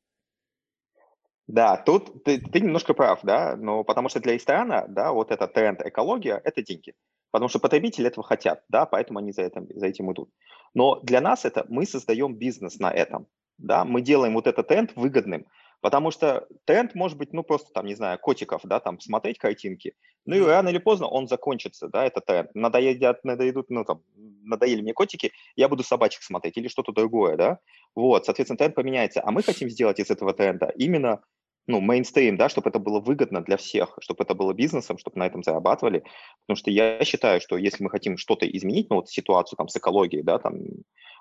Да, 1.48 1.76
тут 1.76 2.24
ты, 2.24 2.40
ты 2.40 2.60
немножко 2.60 2.92
прав, 2.92 3.20
да, 3.22 3.56
но 3.56 3.84
потому 3.84 4.08
что 4.08 4.18
для 4.20 4.34
ресторана, 4.34 4.86
да, 4.88 5.12
вот 5.12 5.30
этот 5.30 5.52
тренд 5.52 5.80
экология– 5.80 6.40
это 6.44 6.62
деньги. 6.62 6.94
Потому 7.30 7.48
что 7.48 7.60
потребители 7.60 8.08
этого 8.08 8.26
хотят, 8.26 8.64
да, 8.68 8.84
поэтому 8.86 9.20
они 9.20 9.30
за 9.32 9.42
этим, 9.42 9.68
за 9.74 9.86
этим 9.86 10.12
идут. 10.12 10.30
Но 10.74 11.00
для 11.02 11.20
нас 11.20 11.44
это 11.44 11.64
мы 11.68 11.86
создаем 11.86 12.34
бизнес 12.34 12.78
на 12.78 12.90
этом, 12.90 13.28
да, 13.58 13.84
мы 13.84 14.00
делаем 14.00 14.34
вот 14.34 14.46
этот 14.46 14.66
тренд 14.66 14.94
выгодным, 14.96 15.46
потому 15.80 16.10
что 16.10 16.46
тренд 16.64 16.94
может 16.94 17.18
быть, 17.18 17.32
ну, 17.32 17.42
просто 17.42 17.72
там, 17.72 17.86
не 17.86 17.94
знаю, 17.94 18.18
котиков, 18.18 18.62
да, 18.64 18.80
там, 18.80 19.00
смотреть 19.00 19.38
картинки, 19.38 19.94
ну, 20.24 20.36
и 20.36 20.40
рано 20.40 20.68
или 20.68 20.78
поздно 20.78 21.06
он 21.06 21.28
закончится, 21.28 21.88
да, 21.88 22.04
это 22.04 22.20
тренд. 22.20 22.54
Надоедят, 22.54 23.24
надоедут, 23.24 23.70
ну, 23.70 23.84
там, 23.84 24.02
надоели 24.42 24.80
мне 24.80 24.92
котики, 24.92 25.32
я 25.56 25.68
буду 25.68 25.82
собачек 25.82 26.22
смотреть 26.22 26.56
или 26.56 26.68
что-то 26.68 26.92
другое, 26.92 27.36
да, 27.36 27.58
вот, 27.94 28.26
соответственно, 28.26 28.58
тренд 28.58 28.74
поменяется, 28.74 29.22
а 29.24 29.30
мы 29.30 29.42
хотим 29.42 29.70
сделать 29.70 30.00
из 30.00 30.10
этого 30.10 30.32
тренда 30.32 30.72
именно 30.76 31.22
ну, 31.66 31.80
мейнстрим, 31.80 32.36
да, 32.36 32.48
чтобы 32.48 32.70
это 32.70 32.78
было 32.78 33.00
выгодно 33.00 33.42
для 33.42 33.56
всех, 33.56 33.98
чтобы 34.00 34.22
это 34.24 34.34
было 34.34 34.52
бизнесом, 34.52 34.98
чтобы 34.98 35.18
на 35.18 35.26
этом 35.26 35.42
зарабатывали. 35.42 36.04
Потому 36.46 36.56
что 36.56 36.70
я 36.70 37.04
считаю, 37.04 37.40
что 37.40 37.56
если 37.56 37.82
мы 37.82 37.90
хотим 37.90 38.16
что-то 38.16 38.46
изменить, 38.46 38.88
ну, 38.90 38.96
вот 38.96 39.08
ситуацию 39.08 39.56
там 39.56 39.68
с 39.68 39.76
экологией, 39.76 40.22
да, 40.22 40.38
там, 40.38 40.54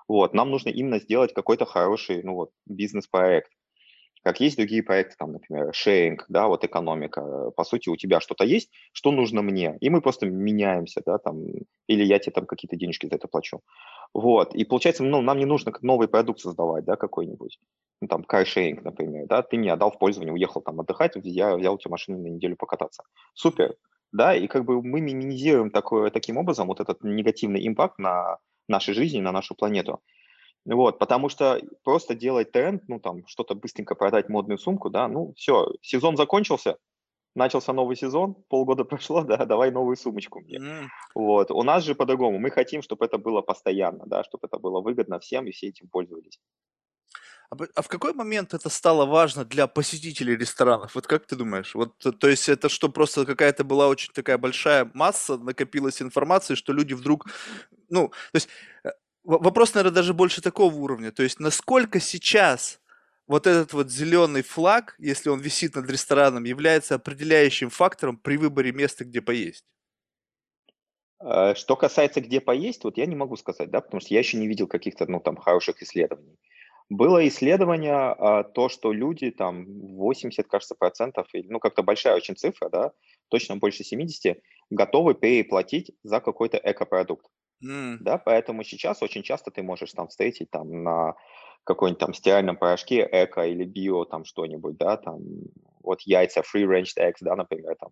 вот, 0.08 0.34
нам 0.34 0.50
нужно 0.50 0.68
именно 0.68 1.00
сделать 1.00 1.34
какой-то 1.34 1.66
хороший, 1.66 2.22
ну, 2.22 2.34
вот, 2.34 2.50
бизнес-проект. 2.64 3.50
Как 4.26 4.40
есть 4.40 4.56
другие 4.56 4.82
проекты, 4.82 5.14
там, 5.16 5.30
например, 5.30 5.72
шейнг, 5.72 6.24
да, 6.28 6.48
вот 6.48 6.64
экономика. 6.64 7.52
По 7.56 7.62
сути, 7.62 7.88
у 7.88 7.94
тебя 7.94 8.18
что-то 8.18 8.42
есть, 8.44 8.72
что 8.92 9.12
нужно 9.12 9.40
мне, 9.40 9.78
и 9.80 9.88
мы 9.88 10.00
просто 10.00 10.26
меняемся, 10.26 11.00
да, 11.06 11.18
там, 11.18 11.44
или 11.86 12.04
я 12.04 12.18
тебе 12.18 12.32
там 12.32 12.44
какие-то 12.44 12.74
денежки 12.74 13.06
за 13.06 13.14
это 13.14 13.28
плачу. 13.28 13.60
Вот, 14.12 14.52
и 14.52 14.64
получается, 14.64 15.04
ну, 15.04 15.22
нам 15.22 15.38
не 15.38 15.44
нужно 15.44 15.72
новый 15.80 16.08
продукт 16.08 16.40
создавать, 16.40 16.84
да, 16.84 16.96
какой-нибудь 16.96 17.60
ну, 18.00 18.08
там, 18.08 18.24
каршеринг, 18.24 18.82
например, 18.82 19.28
да, 19.28 19.42
ты 19.42 19.58
мне 19.58 19.72
отдал 19.72 19.92
в 19.92 19.98
пользование, 20.00 20.34
уехал 20.34 20.60
там 20.60 20.80
отдыхать, 20.80 21.12
я 21.22 21.56
взял 21.56 21.74
у 21.74 21.78
тебя 21.78 21.92
машину 21.92 22.18
на 22.18 22.26
неделю 22.26 22.56
покататься. 22.56 23.04
Супер, 23.32 23.76
да, 24.10 24.34
и 24.34 24.48
как 24.48 24.64
бы 24.64 24.82
мы 24.82 25.00
минимизируем 25.00 25.70
такое, 25.70 26.10
таким 26.10 26.36
образом 26.36 26.66
вот 26.66 26.80
этот 26.80 27.04
негативный 27.04 27.64
импакт 27.64 28.00
на 28.00 28.38
нашей 28.66 28.94
жизни, 28.94 29.20
на 29.20 29.30
нашу 29.30 29.54
планету. 29.54 30.00
Вот, 30.66 30.98
потому 30.98 31.28
что 31.28 31.60
просто 31.84 32.14
делать 32.14 32.50
тренд, 32.50 32.82
ну, 32.88 32.98
там, 32.98 33.26
что-то 33.26 33.54
быстренько 33.54 33.94
продать 33.94 34.28
модную 34.28 34.58
сумку, 34.58 34.90
да, 34.90 35.06
ну, 35.06 35.32
все, 35.36 35.72
сезон 35.80 36.16
закончился, 36.16 36.76
начался 37.36 37.72
новый 37.72 37.96
сезон, 37.96 38.34
полгода 38.48 38.84
прошло, 38.84 39.22
да, 39.22 39.44
давай 39.44 39.70
новую 39.70 39.96
сумочку 39.96 40.40
мне. 40.40 40.58
Mm. 40.58 40.86
Вот, 41.14 41.50
у 41.52 41.62
нас 41.62 41.84
же 41.84 41.94
по-другому, 41.94 42.38
мы 42.38 42.50
хотим, 42.50 42.82
чтобы 42.82 43.04
это 43.04 43.16
было 43.18 43.42
постоянно, 43.42 44.04
да, 44.06 44.24
чтобы 44.24 44.48
это 44.48 44.58
было 44.58 44.80
выгодно 44.80 45.20
всем 45.20 45.46
и 45.46 45.52
все 45.52 45.68
этим 45.68 45.88
пользовались. 45.88 46.40
А, 47.50 47.56
а 47.76 47.82
в 47.82 47.88
какой 47.88 48.12
момент 48.12 48.54
это 48.54 48.68
стало 48.68 49.06
важно 49.06 49.44
для 49.44 49.66
посетителей 49.68 50.36
ресторанов? 50.36 50.94
Вот 50.94 51.06
как 51.06 51.26
ты 51.26 51.36
думаешь? 51.36 51.74
Вот, 51.74 52.04
э, 52.04 52.10
то 52.10 52.28
есть 52.28 52.48
это 52.48 52.68
что, 52.68 52.88
просто 52.88 53.24
какая-то 53.24 53.62
была 53.62 53.86
очень 53.88 54.12
такая 54.12 54.38
большая 54.38 54.90
масса, 54.94 55.36
накопилась 55.38 56.02
информации, 56.02 56.56
что 56.56 56.72
люди 56.72 56.94
вдруг, 56.94 57.26
ну, 57.88 58.08
то 58.08 58.36
есть 58.36 58.48
э, 58.84 58.90
вопрос, 59.26 59.74
наверное, 59.74 59.94
даже 59.94 60.14
больше 60.14 60.40
такого 60.40 60.74
уровня. 60.74 61.12
То 61.12 61.22
есть 61.22 61.40
насколько 61.40 62.00
сейчас 62.00 62.80
вот 63.26 63.46
этот 63.46 63.72
вот 63.72 63.90
зеленый 63.90 64.42
флаг, 64.42 64.94
если 64.98 65.28
он 65.28 65.40
висит 65.40 65.74
над 65.74 65.90
рестораном, 65.90 66.44
является 66.44 66.94
определяющим 66.94 67.70
фактором 67.70 68.16
при 68.16 68.36
выборе 68.36 68.72
места, 68.72 69.04
где 69.04 69.20
поесть? 69.20 69.64
Э, 71.20 71.54
что 71.54 71.76
касается 71.76 72.20
где 72.20 72.40
поесть, 72.40 72.84
вот 72.84 72.96
я 72.98 73.06
не 73.06 73.16
могу 73.16 73.36
сказать, 73.36 73.70
да, 73.70 73.80
потому 73.80 74.00
что 74.00 74.14
я 74.14 74.20
еще 74.20 74.36
не 74.36 74.46
видел 74.46 74.66
каких-то, 74.66 75.10
ну, 75.10 75.20
там, 75.20 75.36
хороших 75.36 75.82
исследований. 75.82 76.38
Было 76.88 77.26
исследование, 77.26 77.94
а, 77.94 78.44
то, 78.44 78.68
что 78.68 78.92
люди, 78.92 79.32
там, 79.32 79.64
80, 79.96 80.46
кажется, 80.46 80.76
процентов, 80.76 81.26
ну, 81.32 81.58
как-то 81.58 81.82
большая 81.82 82.14
очень 82.14 82.36
цифра, 82.36 82.68
да, 82.68 82.92
точно 83.28 83.56
больше 83.56 83.82
70, 83.82 84.38
готовы 84.70 85.14
переплатить 85.14 85.90
за 86.04 86.20
какой-то 86.20 86.60
экопродукт. 86.62 87.26
Mm. 87.62 87.98
Да, 88.00 88.18
поэтому 88.18 88.62
сейчас 88.64 89.02
очень 89.02 89.22
часто 89.22 89.50
ты 89.50 89.62
можешь 89.62 89.92
там 89.92 90.08
встретить 90.08 90.50
там 90.50 90.82
на 90.82 91.14
какой-нибудь 91.64 91.98
там 92.00 92.14
стиральном 92.14 92.56
порошке 92.56 93.08
эко 93.10 93.46
или 93.46 93.64
био 93.64 94.04
там 94.04 94.24
что-нибудь, 94.24 94.76
да, 94.76 94.96
там 94.96 95.20
вот 95.82 96.00
яйца 96.02 96.40
free-range 96.42 96.92
eggs, 96.98 97.16
да, 97.22 97.34
например, 97.34 97.76
там, 97.80 97.90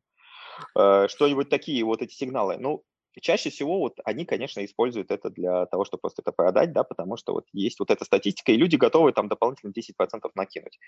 э, 0.78 1.08
что-нибудь 1.08 1.50
такие 1.50 1.84
вот 1.84 2.02
эти 2.02 2.14
сигналы. 2.14 2.56
Ну, 2.58 2.84
чаще 3.20 3.50
всего 3.50 3.78
вот 3.80 3.98
они, 4.04 4.24
конечно, 4.26 4.64
используют 4.64 5.10
это 5.10 5.30
для 5.30 5.66
того, 5.66 5.84
чтобы 5.84 6.02
просто 6.02 6.22
это 6.22 6.32
продать, 6.32 6.72
да, 6.72 6.84
потому 6.84 7.16
что 7.16 7.32
вот 7.34 7.46
есть 7.52 7.80
вот 7.80 7.90
эта 7.90 8.04
статистика, 8.04 8.52
и 8.52 8.56
люди 8.56 8.76
готовы 8.76 9.12
там 9.12 9.28
дополнительно 9.28 9.72
10% 9.72 10.32
накинуть. 10.36 10.78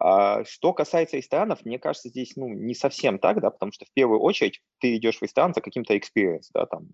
А, 0.00 0.44
что 0.44 0.72
касается 0.74 1.16
ресторанов, 1.18 1.64
мне 1.64 1.78
кажется, 1.78 2.08
здесь, 2.10 2.36
ну, 2.36 2.48
не 2.48 2.74
совсем 2.74 3.18
так, 3.18 3.40
да, 3.40 3.50
потому 3.50 3.72
что 3.72 3.86
в 3.86 3.92
первую 3.92 4.20
очередь 4.20 4.62
ты 4.80 4.96
идешь 4.96 5.18
в 5.18 5.22
ресторан 5.22 5.54
за 5.54 5.60
каким-то 5.62 5.94
experience, 5.96 6.48
да, 6.54 6.66
там, 6.66 6.88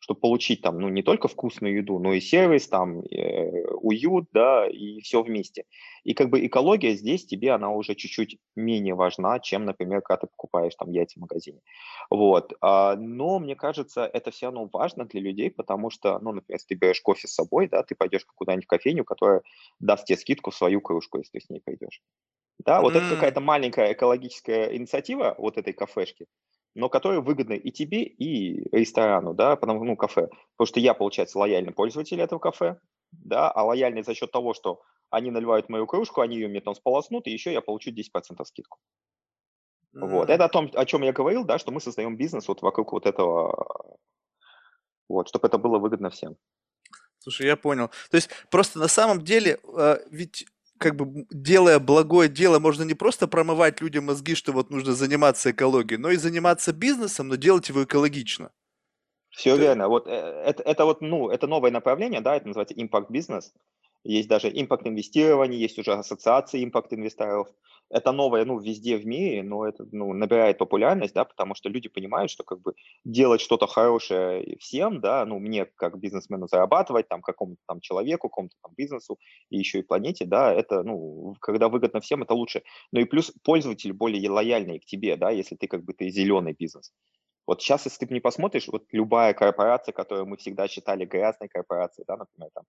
чтобы 0.00 0.20
получить 0.20 0.62
там, 0.62 0.80
ну, 0.80 0.88
не 0.88 1.02
только 1.02 1.28
вкусную 1.28 1.76
еду, 1.76 1.98
но 1.98 2.14
и 2.14 2.20
сервис, 2.20 2.68
там, 2.68 3.00
э, 3.02 3.66
уют, 3.74 4.28
да, 4.32 4.66
и 4.66 5.00
все 5.02 5.22
вместе. 5.22 5.64
И 6.04 6.14
как 6.14 6.30
бы 6.30 6.44
экология 6.44 6.94
здесь 6.94 7.26
тебе, 7.26 7.52
она 7.52 7.70
уже 7.70 7.94
чуть-чуть 7.94 8.38
менее 8.56 8.94
важна, 8.94 9.38
чем, 9.40 9.66
например, 9.66 10.00
когда 10.00 10.22
ты 10.22 10.26
покупаешь 10.26 10.74
там 10.74 10.90
яйца 10.90 11.18
в 11.18 11.20
магазине. 11.20 11.60
Вот. 12.08 12.54
А, 12.62 12.96
но 12.96 13.38
мне 13.38 13.54
кажется, 13.54 14.08
это 14.10 14.30
все 14.30 14.46
равно 14.46 14.68
важно 14.72 15.04
для 15.04 15.20
людей, 15.20 15.50
потому 15.50 15.90
что, 15.90 16.18
ну, 16.18 16.32
например, 16.32 16.56
если 16.56 16.74
ты 16.74 16.74
берешь 16.74 17.00
кофе 17.02 17.28
с 17.28 17.34
собой, 17.34 17.68
да, 17.68 17.82
ты 17.82 17.94
пойдешь 17.94 18.24
куда-нибудь 18.34 18.64
в 18.64 18.68
кофейню, 18.68 19.04
которая 19.04 19.42
даст 19.80 20.06
тебе 20.06 20.16
скидку 20.16 20.50
в 20.50 20.56
свою 20.56 20.80
кружку, 20.80 21.18
если 21.18 21.38
ты 21.38 21.44
с 21.44 21.50
ней 21.50 21.60
пойдешь. 21.60 22.00
Да, 22.64 22.80
вот 22.80 22.94
mm. 22.94 22.98
это 22.98 23.14
какая-то 23.14 23.40
маленькая 23.40 23.92
экологическая 23.92 24.74
инициатива 24.76 25.34
вот 25.38 25.56
этой 25.56 25.72
кафешки, 25.72 26.26
но 26.74 26.88
которые 26.88 27.20
выгодны 27.20 27.56
и 27.56 27.70
тебе, 27.72 28.02
и 28.04 28.68
ресторану, 28.76 29.34
да, 29.34 29.56
потому, 29.56 29.84
ну, 29.84 29.96
кафе. 29.96 30.28
Потому 30.56 30.66
что 30.66 30.80
я, 30.80 30.94
получается, 30.94 31.38
лояльный 31.38 31.72
пользователь 31.72 32.20
этого 32.20 32.38
кафе, 32.38 32.78
да, 33.12 33.50
а 33.50 33.64
лояльный 33.64 34.02
за 34.02 34.14
счет 34.14 34.30
того, 34.30 34.54
что 34.54 34.80
они 35.10 35.30
наливают 35.30 35.68
мою 35.68 35.86
кружку, 35.86 36.20
они 36.20 36.36
ее 36.36 36.48
мне 36.48 36.60
там 36.60 36.74
сполоснут, 36.74 37.26
и 37.26 37.32
еще 37.32 37.52
я 37.52 37.60
получу 37.60 37.90
10% 37.90 38.44
скидку. 38.44 38.78
Mm-hmm. 39.94 40.08
Вот. 40.08 40.30
Это 40.30 40.44
о 40.44 40.48
том, 40.48 40.70
о 40.72 40.86
чем 40.86 41.02
я 41.02 41.12
говорил, 41.12 41.44
да, 41.44 41.58
что 41.58 41.72
мы 41.72 41.80
создаем 41.80 42.16
бизнес 42.16 42.46
вот 42.46 42.62
вокруг 42.62 42.92
вот 42.92 43.06
этого, 43.06 43.98
вот, 45.08 45.28
чтобы 45.28 45.48
это 45.48 45.58
было 45.58 45.78
выгодно 45.78 46.10
всем. 46.10 46.36
Слушай, 47.18 47.46
я 47.46 47.56
понял. 47.56 47.88
То 48.10 48.16
есть 48.16 48.30
просто 48.50 48.78
на 48.78 48.88
самом 48.88 49.22
деле, 49.22 49.58
э, 49.76 49.98
ведь 50.10 50.46
как 50.80 50.96
бы 50.96 51.26
делая 51.30 51.78
благое 51.78 52.28
дело, 52.28 52.58
можно 52.58 52.84
не 52.84 52.94
просто 52.94 53.28
промывать 53.28 53.82
людям 53.82 54.06
мозги, 54.06 54.34
что 54.34 54.52
вот 54.52 54.70
нужно 54.70 54.94
заниматься 54.94 55.50
экологией, 55.50 56.00
но 56.00 56.10
и 56.10 56.16
заниматься 56.16 56.72
бизнесом, 56.72 57.28
но 57.28 57.36
делать 57.36 57.68
его 57.68 57.84
экологично. 57.84 58.50
Все 59.28 59.56
Ты... 59.56 59.60
верно. 59.60 59.88
Вот 59.88 60.06
э, 60.06 60.10
это, 60.10 60.62
это 60.62 60.86
вот, 60.86 61.02
ну, 61.02 61.28
это 61.28 61.46
новое 61.46 61.70
направление, 61.70 62.22
да, 62.22 62.34
это 62.34 62.48
называется 62.48 62.74
импакт 62.74 63.10
бизнес. 63.10 63.52
Есть 64.04 64.28
даже 64.28 64.48
импакт 64.48 64.86
инвестирования, 64.86 65.58
есть 65.58 65.78
уже 65.78 65.92
ассоциации 65.92 66.64
импакт 66.64 66.92
инвесторов 66.92 67.48
это 67.90 68.12
новое, 68.12 68.44
ну, 68.44 68.58
везде 68.60 68.96
в 68.96 69.04
мире, 69.04 69.42
но 69.42 69.66
это, 69.66 69.84
ну, 69.90 70.12
набирает 70.14 70.58
популярность, 70.58 71.12
да, 71.12 71.24
потому 71.24 71.54
что 71.56 71.68
люди 71.68 71.88
понимают, 71.88 72.30
что, 72.30 72.44
как 72.44 72.60
бы, 72.60 72.74
делать 73.04 73.40
что-то 73.40 73.66
хорошее 73.66 74.56
всем, 74.60 75.00
да, 75.00 75.26
ну, 75.26 75.40
мне, 75.40 75.66
как 75.66 75.98
бизнесмену, 75.98 76.46
зарабатывать, 76.46 77.08
там, 77.08 77.20
какому-то 77.20 77.60
там 77.66 77.80
человеку, 77.80 78.28
какому-то 78.28 78.54
там 78.62 78.72
бизнесу 78.76 79.18
и 79.50 79.58
еще 79.58 79.80
и 79.80 79.82
планете, 79.82 80.24
да, 80.24 80.52
это, 80.52 80.84
ну, 80.84 81.34
когда 81.40 81.68
выгодно 81.68 82.00
всем, 82.00 82.22
это 82.22 82.34
лучше. 82.34 82.62
Ну, 82.92 83.00
и 83.00 83.04
плюс 83.04 83.32
пользователь 83.42 83.92
более 83.92 84.30
лояльный 84.30 84.78
к 84.78 84.84
тебе, 84.84 85.16
да, 85.16 85.30
если 85.30 85.56
ты, 85.56 85.66
как 85.66 85.84
бы, 85.84 85.92
ты 85.92 86.10
зеленый 86.10 86.54
бизнес. 86.56 86.92
Вот 87.46 87.60
сейчас, 87.60 87.86
если 87.86 88.06
ты 88.06 88.14
не 88.14 88.20
посмотришь, 88.20 88.68
вот 88.68 88.84
любая 88.92 89.34
корпорация, 89.34 89.92
которую 89.92 90.26
мы 90.26 90.36
всегда 90.36 90.68
считали 90.68 91.04
грязной 91.04 91.48
корпорацией, 91.48 92.04
да, 92.06 92.16
например, 92.16 92.50
там, 92.54 92.64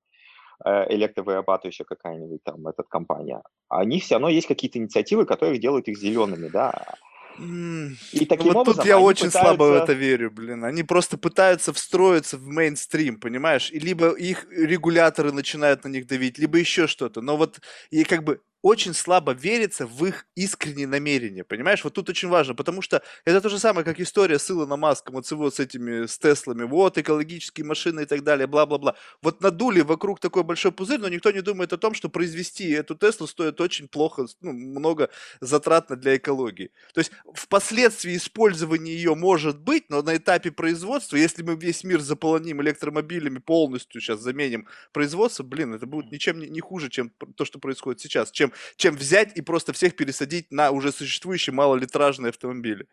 Э, 0.64 0.86
электровырабатывающая 0.90 1.86
какая-нибудь 1.86 2.44
там 2.44 2.68
эта 2.68 2.84
компания, 2.84 3.42
они 3.70 4.00
все 4.00 4.16
равно 4.16 4.30
есть 4.30 4.48
какие-то 4.48 4.78
инициативы, 4.78 5.26
которые 5.26 5.60
делают 5.60 5.88
их 5.88 5.98
зелеными, 5.98 6.50
да. 6.50 6.96
И 7.40 8.26
таким 8.26 8.54
вот 8.54 8.58
образом 8.58 8.82
тут 8.82 8.86
я 8.86 9.00
очень 9.00 9.28
пытаются... 9.28 9.40
слабо 9.40 9.64
в 9.64 9.74
это 9.74 9.94
верю, 9.94 10.30
блин. 10.30 10.64
Они 10.64 10.84
просто 10.84 11.18
пытаются 11.18 11.74
встроиться 11.74 12.38
в 12.38 12.46
мейнстрим, 12.46 13.20
понимаешь? 13.20 13.72
И 13.72 13.80
либо 13.80 14.12
их 14.12 14.46
регуляторы 14.52 15.32
начинают 15.32 15.84
на 15.84 15.90
них 15.90 16.06
давить, 16.06 16.38
либо 16.38 16.60
еще 16.60 16.86
что-то. 16.86 17.22
Но 17.22 17.38
вот 17.38 17.60
и 17.90 18.04
как 18.04 18.24
бы 18.24 18.42
очень 18.62 18.94
слабо 18.94 19.34
верится 19.34 19.88
в 19.88 20.06
их 20.06 20.26
искренние 20.36 20.88
намерения, 20.88 21.44
понимаешь? 21.44 21.84
Вот 21.84 21.94
тут 21.94 22.10
очень 22.10 22.30
важно, 22.30 22.54
потому 22.54 22.82
что 22.82 23.02
это 23.26 23.42
то 23.42 23.50
же 23.50 23.60
самое, 23.60 23.84
как 23.84 24.00
история 24.00 24.38
с 24.38 24.50
Илоном 24.52 24.82
Маском, 24.82 25.16
вот 25.16 25.26
с 25.26 25.32
его, 25.32 25.50
с 25.50 25.60
этими, 25.60 26.06
с 26.06 26.18
Теслами, 26.18 26.64
вот, 26.64 26.98
экологические 26.98 27.66
машины 27.66 28.02
и 28.02 28.06
так 28.06 28.24
далее, 28.24 28.48
бла-бла-бла. 28.48 28.96
Вот 29.22 29.42
надули 29.42 29.82
вокруг 29.82 30.20
такой 30.20 30.44
большой 30.44 30.72
пузырь, 30.72 31.00
но 31.00 31.10
никто 31.10 31.32
не 31.32 31.42
думает 31.42 31.74
о 31.74 31.78
том, 31.78 31.94
что 31.94 32.10
произвести 32.10 32.70
эту 32.70 32.96
Теслу 32.96 33.28
стоит 33.28 33.60
очень 33.62 33.88
плохо, 33.88 34.28
ну, 34.42 34.54
много 34.54 35.10
затратно 35.40 35.96
для 35.96 36.18
экологии. 36.18 36.72
То 36.94 37.00
есть 37.00 37.12
впоследствии 37.34 38.16
использование 38.16 38.96
ее 38.96 39.16
может 39.16 39.60
быть, 39.60 39.90
но 39.90 40.02
на 40.04 40.18
этапе 40.18 40.52
производства, 40.52 41.16
если 41.16 41.42
мы 41.42 41.56
весь 41.56 41.84
мир 41.84 42.00
заполоним 42.00 42.62
электромобилями 42.62 43.40
полностью, 43.40 44.02
сейчас 44.02 44.20
заменим 44.20 44.68
производство, 44.92 45.44
блин, 45.44 45.74
это 45.74 45.88
будет 45.88 46.12
ничем 46.12 46.40
не, 46.40 46.48
не 46.48 46.60
хуже, 46.60 46.90
чем 46.90 47.12
то, 47.36 47.46
что 47.46 47.60
происходит 47.60 48.02
сейчас, 48.02 48.32
чем 48.32 48.51
чем, 48.76 48.96
взять 48.96 49.38
и 49.38 49.42
просто 49.42 49.74
всех 49.74 49.96
пересадить 49.96 50.52
на 50.52 50.72
уже 50.72 50.92
существующие 50.92 51.54
малолитражные 51.54 52.30
автомобили. 52.30 52.88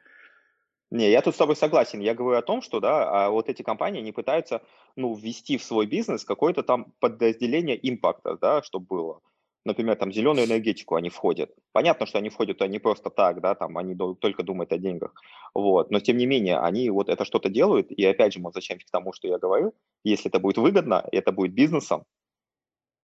Не, 0.90 1.10
я 1.10 1.20
тут 1.20 1.34
с 1.34 1.38
тобой 1.38 1.54
согласен. 1.54 2.00
Я 2.00 2.14
говорю 2.14 2.38
о 2.38 2.42
том, 2.42 2.62
что 2.62 2.80
да, 2.80 3.26
а 3.26 3.30
вот 3.30 3.50
эти 3.50 3.62
компании 3.62 4.00
не 4.00 4.12
пытаются 4.12 4.62
ну, 4.96 5.14
ввести 5.14 5.58
в 5.58 5.62
свой 5.62 5.86
бизнес 5.86 6.24
какое-то 6.24 6.62
там 6.62 6.92
подразделение 6.98 7.78
импакта, 7.88 8.38
да, 8.40 8.62
чтобы 8.62 8.86
было. 8.86 9.20
Например, 9.66 9.96
там 9.96 10.10
зеленую 10.10 10.46
энергетику 10.46 10.94
они 10.94 11.10
входят. 11.10 11.50
Понятно, 11.72 12.06
что 12.06 12.16
они 12.16 12.30
входят 12.30 12.60
не 12.60 12.78
просто 12.78 13.10
так, 13.10 13.42
да, 13.42 13.54
там 13.54 13.76
они 13.76 13.94
только 14.18 14.42
думают 14.42 14.72
о 14.72 14.78
деньгах. 14.78 15.12
Вот. 15.52 15.90
Но 15.90 16.00
тем 16.00 16.16
не 16.16 16.24
менее, 16.24 16.58
они 16.58 16.88
вот 16.88 17.10
это 17.10 17.26
что-то 17.26 17.50
делают. 17.50 17.90
И 17.90 18.02
опять 18.06 18.32
же, 18.32 18.38
мы 18.38 18.46
возвращаемся 18.46 18.86
к 18.86 18.90
тому, 18.90 19.12
что 19.12 19.28
я 19.28 19.38
говорю. 19.38 19.74
Если 20.04 20.30
это 20.30 20.38
будет 20.38 20.56
выгодно, 20.56 21.06
это 21.12 21.32
будет 21.32 21.52
бизнесом, 21.52 22.04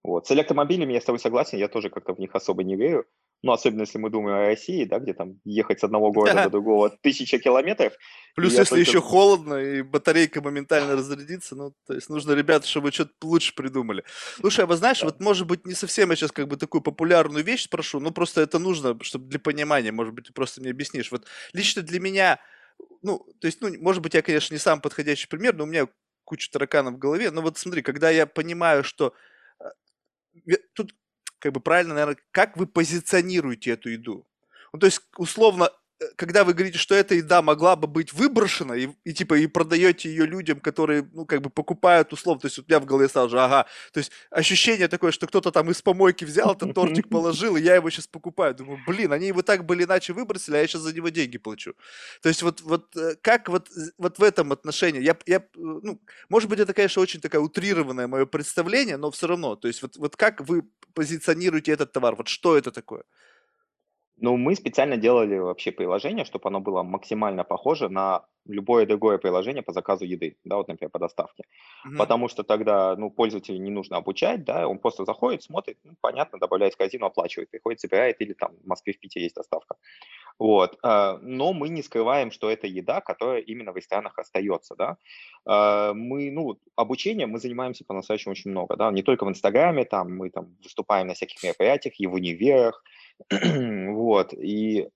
вот. 0.04 0.26
С 0.26 0.30
электромобилями 0.32 0.92
я 0.92 1.00
с 1.00 1.04
тобой 1.04 1.18
согласен, 1.18 1.56
я 1.56 1.66
тоже 1.66 1.88
как-то 1.88 2.12
в 2.14 2.18
них 2.18 2.34
особо 2.34 2.62
не 2.62 2.76
верю. 2.76 3.06
Ну, 3.42 3.52
особенно 3.52 3.82
если 3.82 3.98
мы 3.98 4.10
думаем 4.10 4.36
о 4.36 4.46
России, 4.46 4.84
да, 4.84 4.98
где 4.98 5.12
там 5.12 5.40
ехать 5.44 5.80
с 5.80 5.84
одного 5.84 6.12
города 6.12 6.44
до 6.44 6.50
другого 6.50 6.90
тысяча 6.90 7.38
километров. 7.38 7.94
Плюс, 8.34 8.52
если 8.52 8.76
только... 8.76 8.80
еще 8.80 9.00
холодно 9.00 9.54
и 9.54 9.82
батарейка 9.82 10.40
моментально 10.40 10.94
разрядится, 10.94 11.54
ну, 11.54 11.74
то 11.86 11.94
есть 11.94 12.08
нужно, 12.08 12.32
ребята, 12.32 12.66
чтобы 12.66 12.90
что-то 12.92 13.12
лучше 13.22 13.54
придумали. 13.54 14.04
Слушай, 14.40 14.64
а 14.64 14.66
вы 14.66 14.76
знаешь, 14.76 15.00
да. 15.00 15.06
вот, 15.06 15.20
может 15.20 15.46
быть, 15.46 15.66
не 15.66 15.74
совсем 15.74 16.10
я 16.10 16.16
сейчас 16.16 16.32
как 16.32 16.48
бы 16.48 16.56
такую 16.56 16.80
популярную 16.80 17.44
вещь 17.44 17.64
спрошу, 17.64 18.00
но 18.00 18.12
просто 18.12 18.40
это 18.40 18.58
нужно, 18.58 18.98
чтобы 19.02 19.26
для 19.28 19.38
понимания, 19.38 19.92
может 19.92 20.14
быть, 20.14 20.26
ты 20.26 20.32
просто 20.32 20.60
мне 20.60 20.70
объяснишь. 20.70 21.10
Вот 21.10 21.26
лично 21.52 21.82
для 21.82 22.00
меня, 22.00 22.40
ну, 23.02 23.26
то 23.40 23.46
есть, 23.46 23.60
ну, 23.60 23.68
может 23.80 24.02
быть, 24.02 24.14
я, 24.14 24.22
конечно, 24.22 24.54
не 24.54 24.58
сам 24.58 24.80
подходящий 24.80 25.28
пример, 25.28 25.54
но 25.54 25.64
у 25.64 25.66
меня 25.66 25.88
куча 26.24 26.50
тараканов 26.50 26.94
в 26.94 26.98
голове, 26.98 27.30
но 27.30 27.42
вот 27.42 27.58
смотри, 27.58 27.82
когда 27.82 28.10
я 28.10 28.26
понимаю, 28.26 28.84
что 28.84 29.12
тут 30.74 30.94
как 31.38 31.52
бы 31.52 31.60
правильно, 31.60 31.94
наверное, 31.94 32.18
как 32.30 32.56
вы 32.56 32.66
позиционируете 32.66 33.72
эту 33.72 33.90
еду? 33.90 34.26
Ну, 34.72 34.78
то 34.78 34.86
есть, 34.86 35.02
условно, 35.16 35.70
когда 36.16 36.44
вы 36.44 36.54
говорите, 36.54 36.78
что 36.78 36.94
эта 36.94 37.14
еда 37.14 37.42
могла 37.42 37.76
бы 37.76 37.86
быть 37.86 38.12
выброшена, 38.12 38.76
и, 38.76 38.88
и 39.04 39.12
типа 39.12 39.34
и 39.34 39.46
продаете 39.46 40.08
ее 40.08 40.26
людям, 40.26 40.60
которые, 40.60 41.08
ну, 41.12 41.24
как 41.24 41.40
бы 41.40 41.50
покупают 41.50 42.12
условно, 42.12 42.40
то 42.40 42.46
есть 42.46 42.58
у 42.58 42.62
меня 42.62 42.80
в 42.80 42.84
голове 42.84 43.08
сразу 43.08 43.30
же, 43.30 43.40
ага, 43.40 43.66
то 43.92 43.98
есть 43.98 44.10
ощущение 44.30 44.88
такое, 44.88 45.12
что 45.12 45.26
кто-то 45.26 45.50
там 45.50 45.70
из 45.70 45.82
помойки 45.82 46.24
взял 46.24 46.52
этот 46.52 46.74
тортик, 46.74 47.08
положил, 47.10 47.56
и 47.56 47.62
я 47.62 47.76
его 47.76 47.90
сейчас 47.90 48.06
покупаю. 48.06 48.54
Думаю, 48.54 48.80
блин, 48.86 49.12
они 49.12 49.28
его 49.28 49.42
так 49.42 49.64
были 49.64 49.84
иначе 49.84 50.12
выбросили, 50.12 50.56
а 50.56 50.60
я 50.60 50.66
сейчас 50.66 50.82
за 50.82 50.94
него 50.94 51.08
деньги 51.08 51.38
плачу. 51.38 51.74
То 52.22 52.28
есть 52.28 52.42
вот, 52.42 52.60
вот 52.62 52.96
э, 52.96 53.14
как 53.22 53.48
вот, 53.48 53.68
вот 53.98 54.18
в 54.18 54.22
этом 54.22 54.52
отношении, 54.52 55.00
я, 55.00 55.16
я, 55.26 55.44
ну, 55.54 56.00
может 56.28 56.48
быть, 56.48 56.58
это, 56.58 56.74
конечно, 56.74 57.02
очень 57.02 57.20
такое 57.20 57.40
утрированное 57.40 58.08
мое 58.08 58.26
представление, 58.26 58.96
но 58.96 59.10
все 59.10 59.26
равно, 59.26 59.56
то 59.56 59.68
есть 59.68 59.82
вот, 59.82 59.96
вот 59.96 60.16
как 60.16 60.40
вы 60.40 60.62
позиционируете 60.94 61.72
этот 61.72 61.92
товар, 61.92 62.14
вот 62.16 62.28
что 62.28 62.56
это 62.56 62.70
такое? 62.70 63.04
Ну, 64.16 64.36
мы 64.36 64.54
специально 64.54 64.96
делали 64.96 65.36
вообще 65.38 65.72
приложение, 65.72 66.24
чтобы 66.24 66.48
оно 66.48 66.60
было 66.60 66.82
максимально 66.84 67.42
похоже 67.42 67.88
на 67.88 68.26
любое 68.46 68.86
другое 68.86 69.18
приложение 69.18 69.62
по 69.62 69.72
заказу 69.72 70.04
еды, 70.04 70.36
да, 70.44 70.56
вот, 70.56 70.68
например, 70.68 70.90
по 70.90 70.98
доставке. 71.00 71.44
Мгм. 71.84 71.96
Потому 71.98 72.28
что 72.28 72.44
тогда, 72.44 72.94
ну, 72.96 73.10
пользователю 73.10 73.58
не 73.58 73.70
нужно 73.70 73.96
обучать, 73.96 74.44
да, 74.44 74.68
он 74.68 74.78
просто 74.78 75.04
заходит, 75.04 75.42
смотрит, 75.42 75.78
ну, 75.82 75.94
понятно, 76.00 76.38
добавляет 76.38 76.74
в 76.74 76.76
корзину, 76.76 77.06
оплачивает, 77.06 77.50
приходит, 77.50 77.80
забирает, 77.80 78.20
или 78.20 78.34
там 78.34 78.52
в 78.62 78.66
Москве, 78.66 78.92
в 78.92 79.00
Питере 79.00 79.24
есть 79.24 79.34
доставка. 79.34 79.76
Вот. 80.38 80.78
а, 80.82 81.18
Но 81.22 81.52
мы 81.52 81.68
не 81.68 81.82
скрываем, 81.82 82.30
что 82.30 82.50
это 82.50 82.66
еда, 82.66 83.00
которая 83.00 83.40
именно 83.40 83.72
в 83.72 83.76
ресторанах 83.76 84.18
остается, 84.18 84.74
да. 84.76 84.96
А, 85.46 85.94
Мы, 85.94 86.30
ну, 86.30 86.58
обучением 86.76 87.30
мы 87.30 87.38
занимаемся 87.38 87.84
по-настоящему 87.84 88.32
очень 88.32 88.50
много, 88.50 88.76
да, 88.76 88.90
не 88.90 89.02
только 89.02 89.24
в 89.24 89.28
Инстаграме, 89.28 89.84
там 89.84 90.16
мы 90.16 90.30
там 90.30 90.56
выступаем 90.62 91.06
на 91.08 91.14
всяких 91.14 91.42
мероприятиях 91.42 92.00
и 92.00 92.06
в 92.06 92.14
универах, 92.14 92.82
вот, 93.30 94.32
и 94.34 94.88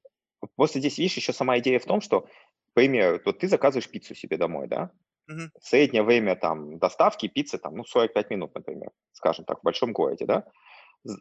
просто 0.56 0.80
здесь, 0.80 0.98
видишь, 0.98 1.16
еще 1.16 1.32
сама 1.32 1.58
идея 1.58 1.78
в 1.78 1.86
том, 1.86 2.00
что, 2.00 2.22
к 2.22 2.28
примеру, 2.74 3.20
вот 3.24 3.38
ты 3.40 3.48
заказываешь 3.48 3.90
пиццу 3.90 4.14
себе 4.14 4.36
домой, 4.36 4.68
да, 4.68 4.92
Мгм. 5.28 5.50
среднее 5.60 6.02
время 6.04 6.36
там 6.36 6.78
доставки 6.78 7.28
пиццы 7.28 7.58
там, 7.58 7.76
ну, 7.76 7.84
45 7.84 8.30
минут, 8.30 8.54
например, 8.54 8.90
скажем 9.12 9.44
так, 9.44 9.60
в 9.60 9.64
большом 9.64 9.92
городе, 9.92 10.26
да, 10.26 10.46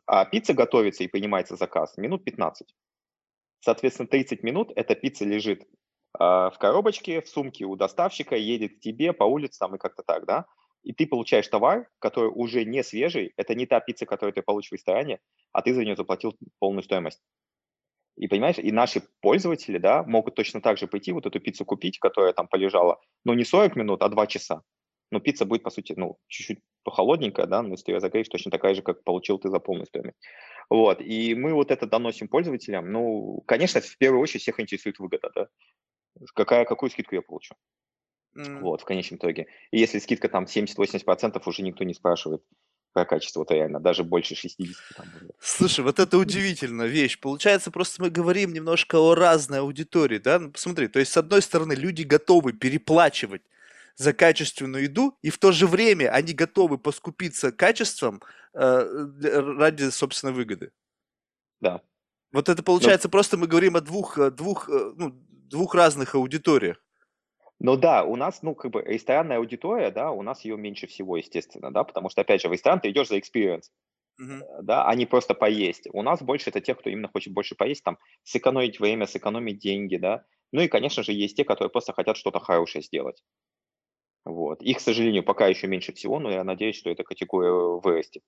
а 0.05 0.25
пицца 0.25 0.53
готовится 0.53 1.03
и 1.03 1.07
принимается 1.07 1.55
заказ 1.55 1.97
минут 1.97 2.23
15. 2.25 2.75
Соответственно, 3.59 4.07
30 4.07 4.43
минут 4.43 4.71
эта 4.75 4.95
пицца 4.95 5.25
лежит 5.25 5.67
а, 6.19 6.49
в 6.51 6.57
коробочке, 6.59 7.21
в 7.21 7.27
сумке 7.29 7.65
у 7.65 7.75
доставщика, 7.75 8.35
едет 8.35 8.77
к 8.77 8.79
тебе 8.81 9.13
по 9.13 9.23
улице 9.25 9.59
там 9.59 9.75
и 9.75 9.79
как-то 9.79 10.03
так, 10.03 10.25
да, 10.25 10.45
и 10.87 10.93
ты 10.93 11.05
получаешь 11.05 11.47
товар, 11.49 11.89
который 11.99 12.31
уже 12.33 12.63
не 12.63 12.81
свежий, 12.81 13.33
это 13.35 13.55
не 13.55 13.65
та 13.65 13.81
пицца, 13.81 14.05
которую 14.05 14.33
ты 14.33 14.41
получишь 14.41 14.69
в 14.69 14.75
ресторане, 14.75 15.19
а 15.51 15.61
ты 15.61 15.73
за 15.73 15.83
нее 15.83 15.97
заплатил 15.97 16.33
полную 16.59 16.81
стоимость. 16.81 17.21
И 18.15 18.29
понимаешь, 18.29 18.57
и 18.57 18.71
наши 18.71 19.01
пользователи, 19.19 19.79
да, 19.79 20.03
могут 20.03 20.35
точно 20.35 20.61
так 20.61 20.77
же 20.77 20.87
пойти 20.87 21.11
вот 21.11 21.25
эту 21.25 21.41
пиццу 21.41 21.65
купить, 21.65 21.99
которая 21.99 22.31
там 22.31 22.47
полежала, 22.47 23.01
но 23.25 23.33
не 23.33 23.43
40 23.43 23.75
минут, 23.75 24.01
а 24.01 24.07
2 24.07 24.27
часа. 24.27 24.61
Но 25.11 25.19
пицца 25.19 25.45
будет, 25.45 25.63
по 25.63 25.71
сути, 25.71 25.93
ну, 25.97 26.17
чуть-чуть 26.27 26.59
похолодненькая, 26.83 27.47
да, 27.47 27.61
но 27.61 27.71
если 27.71 27.83
ты 27.83 27.91
ее 27.91 27.99
загреешь, 27.99 28.29
точно 28.29 28.49
такая 28.49 28.73
же, 28.73 28.81
как 28.81 29.03
получил 29.03 29.39
ты 29.39 29.49
за 29.49 29.59
полную 29.59 29.87
стоимость. 29.87 30.17
Вот, 30.69 31.01
и 31.01 31.35
мы 31.35 31.53
вот 31.53 31.69
это 31.69 31.85
доносим 31.85 32.29
пользователям. 32.29 32.93
Ну, 32.93 33.43
конечно, 33.45 33.81
в 33.81 33.97
первую 33.97 34.21
очередь 34.21 34.43
всех 34.43 34.61
интересует 34.61 34.99
выгода, 34.99 35.31
да. 35.35 35.47
Какая, 36.33 36.63
какую 36.63 36.89
скидку 36.89 37.15
я 37.15 37.21
получу? 37.21 37.55
Mm. 38.37 38.59
Вот, 38.59 38.81
в 38.81 38.85
конечном 38.85 39.17
итоге. 39.17 39.47
И 39.71 39.79
если 39.79 39.99
скидка 39.99 40.29
там 40.29 40.43
70-80%, 40.43 41.41
уже 41.45 41.63
никто 41.63 41.83
не 41.83 41.93
спрашивает 41.93 42.43
про 42.93 43.05
качество, 43.05 43.45
то 43.45 43.53
реально 43.53 43.79
даже 43.79 44.03
больше 44.03 44.35
60. 44.35 44.75
Там, 44.95 45.05
Слушай, 45.39 45.83
вот 45.83 45.99
это 45.99 46.17
удивительная 46.17 46.87
вещь. 46.87 47.19
Получается, 47.19 47.71
просто 47.71 48.01
мы 48.01 48.09
говорим 48.09 48.53
немножко 48.53 48.97
о 48.97 49.15
разной 49.15 49.59
аудитории, 49.59 50.19
да? 50.19 50.39
Ну, 50.39 50.51
посмотри, 50.51 50.87
то 50.87 50.99
есть, 50.99 51.11
с 51.11 51.17
одной 51.17 51.41
стороны, 51.41 51.73
люди 51.73 52.03
готовы 52.03 52.53
переплачивать 52.53 53.41
за 53.95 54.13
качественную 54.13 54.83
еду, 54.83 55.17
и 55.23 55.29
в 55.29 55.37
то 55.39 55.51
же 55.51 55.65
время 55.65 56.09
они 56.11 56.33
готовы 56.33 56.77
поскупиться 56.77 57.51
качеством 57.51 58.21
э, 58.53 59.07
ради 59.57 59.89
собственной 59.89 60.33
выгоды. 60.33 60.71
Да. 61.59 61.81
Вот 62.31 62.49
это 62.49 62.61
получается, 62.61 63.07
Но... 63.07 63.11
просто 63.11 63.37
мы 63.37 63.47
говорим 63.47 63.75
о 63.75 63.81
двух, 63.81 64.19
двух, 64.31 64.69
э, 64.69 64.93
ну, 64.95 65.11
двух 65.49 65.73
разных 65.73 66.13
аудиториях. 66.13 66.77
Ну 67.59 67.75
да, 67.75 68.03
у 68.03 68.15
нас, 68.15 68.43
ну, 68.43 68.53
как 68.55 68.71
бы 68.71 68.83
ресторанная 68.83 69.37
аудитория, 69.37 69.89
да, 69.91 70.11
у 70.11 70.21
нас 70.21 70.45
ее 70.45 70.57
меньше 70.57 70.85
всего, 70.87 71.17
естественно, 71.17 71.71
да, 71.71 71.83
потому 71.83 72.09
что, 72.09 72.21
опять 72.21 72.41
же, 72.41 72.49
в 72.49 72.51
ресторан 72.51 72.79
ты 72.79 72.89
идешь 72.91 73.07
за 73.07 73.17
experience. 73.17 73.69
Мгм. 74.17 74.47
да, 74.61 74.85
а 74.87 74.95
не 74.95 75.05
просто 75.05 75.33
поесть. 75.35 75.87
У 75.93 76.01
нас 76.03 76.21
больше 76.21 76.49
это 76.51 76.61
те, 76.61 76.75
кто 76.75 76.89
именно 76.89 77.07
хочет 77.09 77.33
больше 77.33 77.55
поесть, 77.55 77.83
там, 77.83 77.97
сэкономить 78.23 78.79
время, 78.79 79.05
сэкономить 79.07 79.59
деньги, 79.59 79.97
да. 79.97 80.25
Ну 80.51 80.61
и, 80.61 80.67
конечно 80.67 81.03
же, 81.03 81.13
есть 81.13 81.37
те, 81.37 81.43
которые 81.45 81.71
просто 81.71 81.93
хотят 81.93 82.17
что-то 82.17 82.39
хорошее 82.39 82.83
сделать. 82.83 83.23
Вот. 84.25 84.61
Их, 84.61 84.77
к 84.77 84.81
сожалению, 84.81 85.23
пока 85.23 85.47
еще 85.47 85.67
меньше 85.67 85.93
всего, 85.93 86.19
но 86.19 86.29
я 86.31 86.43
надеюсь, 86.43 86.75
что 86.77 86.89
эта 86.89 87.03
категория 87.03 87.51
вырастет. 87.79 88.23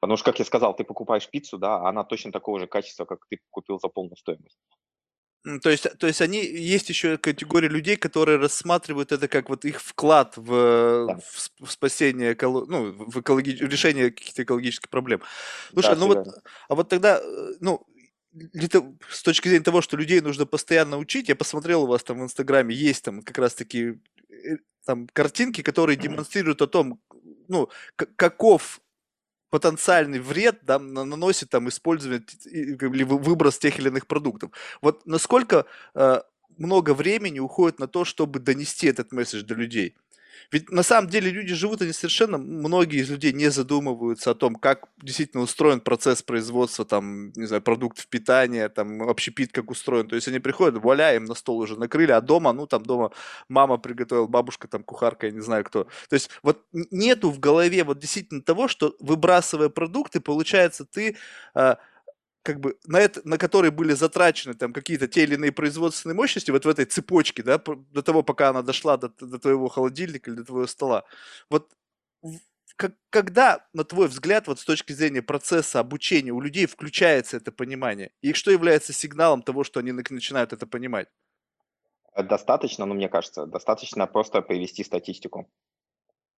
Потому 0.00 0.16
что, 0.18 0.26
как 0.26 0.38
я 0.40 0.44
сказал, 0.46 0.76
ты 0.76 0.84
покупаешь 0.84 1.30
пиццу, 1.30 1.58
да, 1.58 1.76
а 1.78 1.88
она 1.90 2.04
точно 2.04 2.32
такого 2.32 2.60
же 2.60 2.68
качества, 2.68 3.04
как 3.06 3.26
ты 3.28 3.38
купил 3.50 3.78
за 3.80 3.88
полную 3.88 4.16
стоимость. 4.16 4.58
То 5.62 5.70
есть 5.70 5.86
то 5.98 6.06
есть 6.06 6.20
они 6.22 6.44
есть 6.44 6.88
еще 6.88 7.18
категория 7.18 7.68
людей, 7.68 7.96
которые 7.96 8.38
рассматривают 8.38 9.10
это 9.10 9.26
как 9.26 9.48
вот 9.48 9.64
их 9.64 9.80
вклад 9.82 10.34
в 10.36 11.08
Да, 11.08 11.16
в 11.18 11.66
в 11.66 11.70
спасение 11.72 12.36
ну, 12.40 12.92
в 12.92 13.20
экологи 13.20 13.50
в 13.50 13.68
решение 13.68 14.10
каких-то 14.12 14.44
экологических 14.44 14.88
проблем. 14.88 15.20
да, 15.70 15.94
Слушай, 15.94 15.96
ну 15.96 16.06
всё 16.06 16.08
вот, 16.08 16.28
а 16.68 16.74
вот 16.76 16.88
тогда, 16.88 17.18
э, 17.20 17.54
ну, 17.60 17.84
с 19.10 19.22
точки 19.24 19.48
зрения 19.48 19.64
того, 19.64 19.82
что 19.82 19.96
людей 19.96 20.20
нужно 20.20 20.46
постоянно 20.46 20.96
учить, 20.98 21.28
я 21.28 21.36
посмотрел 21.36 21.84
у 21.84 21.86
вас 21.86 22.04
там 22.04 22.20
в 22.20 22.24
"Инстаграме", 22.24 22.74
есть 22.74 23.04
там 23.04 23.22
как 23.22 23.38
раз 23.38 23.54
таки, 23.54 24.00
э, 24.30 24.58
там 24.86 25.08
картинки, 25.12 25.62
которые 25.62 25.96
демонстрируют 25.96 26.62
о 26.62 26.68
том, 26.68 27.00
ну, 27.48 27.68
каков 28.16 28.80
потенциальный 29.52 30.20
вред, 30.20 30.60
да, 30.64 30.80
на 30.80 31.04
наносит 31.06 31.50
там 31.50 31.68
использование 31.70 32.24
или 32.50 33.04
вы 33.04 33.18
выброс 33.18 33.58
тех 33.60 33.78
или 33.80 33.90
иных 33.90 34.08
продуктов. 34.08 34.52
Вот 34.82 35.06
насколько, 35.06 35.66
э, 35.96 36.22
много 36.58 36.94
времени 36.94 37.40
уходит 37.40 37.80
на 37.80 37.88
то, 37.88 38.04
чтобы 38.06 38.40
донести 38.40 38.88
этот 38.88 39.12
месседж 39.12 39.44
до 39.44 39.54
людей? 39.54 39.96
Ведь 40.50 40.70
на 40.70 40.82
самом 40.82 41.08
деле 41.08 41.30
люди 41.30 41.54
живут, 41.54 41.82
они 41.82 41.92
совершенно 41.92 42.38
многие 42.38 43.00
из 43.00 43.10
людей 43.10 43.32
не 43.32 43.50
задумываются 43.50 44.30
о 44.30 44.34
том, 44.34 44.56
как 44.56 44.88
действительно 45.02 45.42
устроен 45.42 45.80
процесс 45.80 46.22
производства, 46.22 46.84
там, 46.84 47.32
не 47.32 47.46
знаю, 47.46 47.62
продуктов 47.62 48.06
питания, 48.06 48.68
там, 48.68 49.02
общепит 49.02 49.52
как 49.52 49.70
устроен. 49.70 50.08
То 50.08 50.16
есть 50.16 50.28
они 50.28 50.38
приходят, 50.38 50.82
вуаля, 50.82 51.14
им 51.14 51.24
на 51.24 51.34
стол 51.34 51.58
уже 51.58 51.78
накрыли, 51.78 52.12
а 52.12 52.20
дома, 52.20 52.52
ну, 52.52 52.66
там 52.66 52.82
дома 52.84 53.12
мама 53.48 53.78
приготовила, 53.78 54.26
бабушка, 54.26 54.68
там, 54.68 54.82
кухарка, 54.82 55.26
я 55.26 55.32
не 55.32 55.40
знаю 55.40 55.64
кто. 55.64 55.84
То 56.08 56.14
есть 56.14 56.30
вот 56.42 56.62
нету 56.72 57.30
в 57.30 57.38
голове 57.38 57.84
вот 57.84 57.98
действительно 57.98 58.42
того, 58.42 58.68
что 58.68 58.94
выбрасывая 59.00 59.68
продукты, 59.68 60.20
получается, 60.20 60.84
ты 60.84 61.16
а, 61.54 61.78
как 62.42 62.60
бы 62.60 62.78
на 62.86 63.00
это, 63.00 63.20
на 63.24 63.38
которые 63.38 63.70
были 63.70 63.92
затрачены 63.92 64.54
там 64.54 64.72
какие-то 64.72 65.08
те 65.08 65.22
или 65.24 65.34
иные 65.34 65.52
производственные 65.52 66.16
мощности 66.16 66.50
вот 66.50 66.64
в 66.64 66.68
этой 66.68 66.84
цепочке, 66.84 67.42
да, 67.42 67.58
до 67.58 68.02
того, 68.02 68.22
пока 68.22 68.50
она 68.50 68.62
дошла 68.62 68.96
до, 68.96 69.08
до 69.08 69.38
твоего 69.38 69.68
холодильника 69.68 70.30
или 70.30 70.38
до 70.38 70.44
твоего 70.44 70.66
стола. 70.66 71.04
Вот 71.50 71.72
как- 72.76 72.96
когда, 73.10 73.66
на 73.72 73.84
твой 73.84 74.08
взгляд, 74.08 74.48
вот 74.48 74.58
с 74.58 74.64
точки 74.64 74.92
зрения 74.92 75.22
процесса 75.22 75.80
обучения 75.80 76.32
у 76.32 76.40
людей 76.40 76.66
включается 76.66 77.36
это 77.36 77.52
понимание? 77.52 78.10
И 78.22 78.32
что 78.32 78.50
является 78.50 78.92
сигналом 78.92 79.42
того, 79.42 79.64
что 79.64 79.80
они 79.80 79.92
начинают 79.92 80.52
это 80.52 80.66
понимать? 80.66 81.08
Достаточно, 82.16 82.84
ну, 82.84 82.94
мне 82.94 83.08
кажется, 83.08 83.46
достаточно 83.46 84.06
просто 84.06 84.42
привести 84.42 84.84
статистику. 84.84 85.48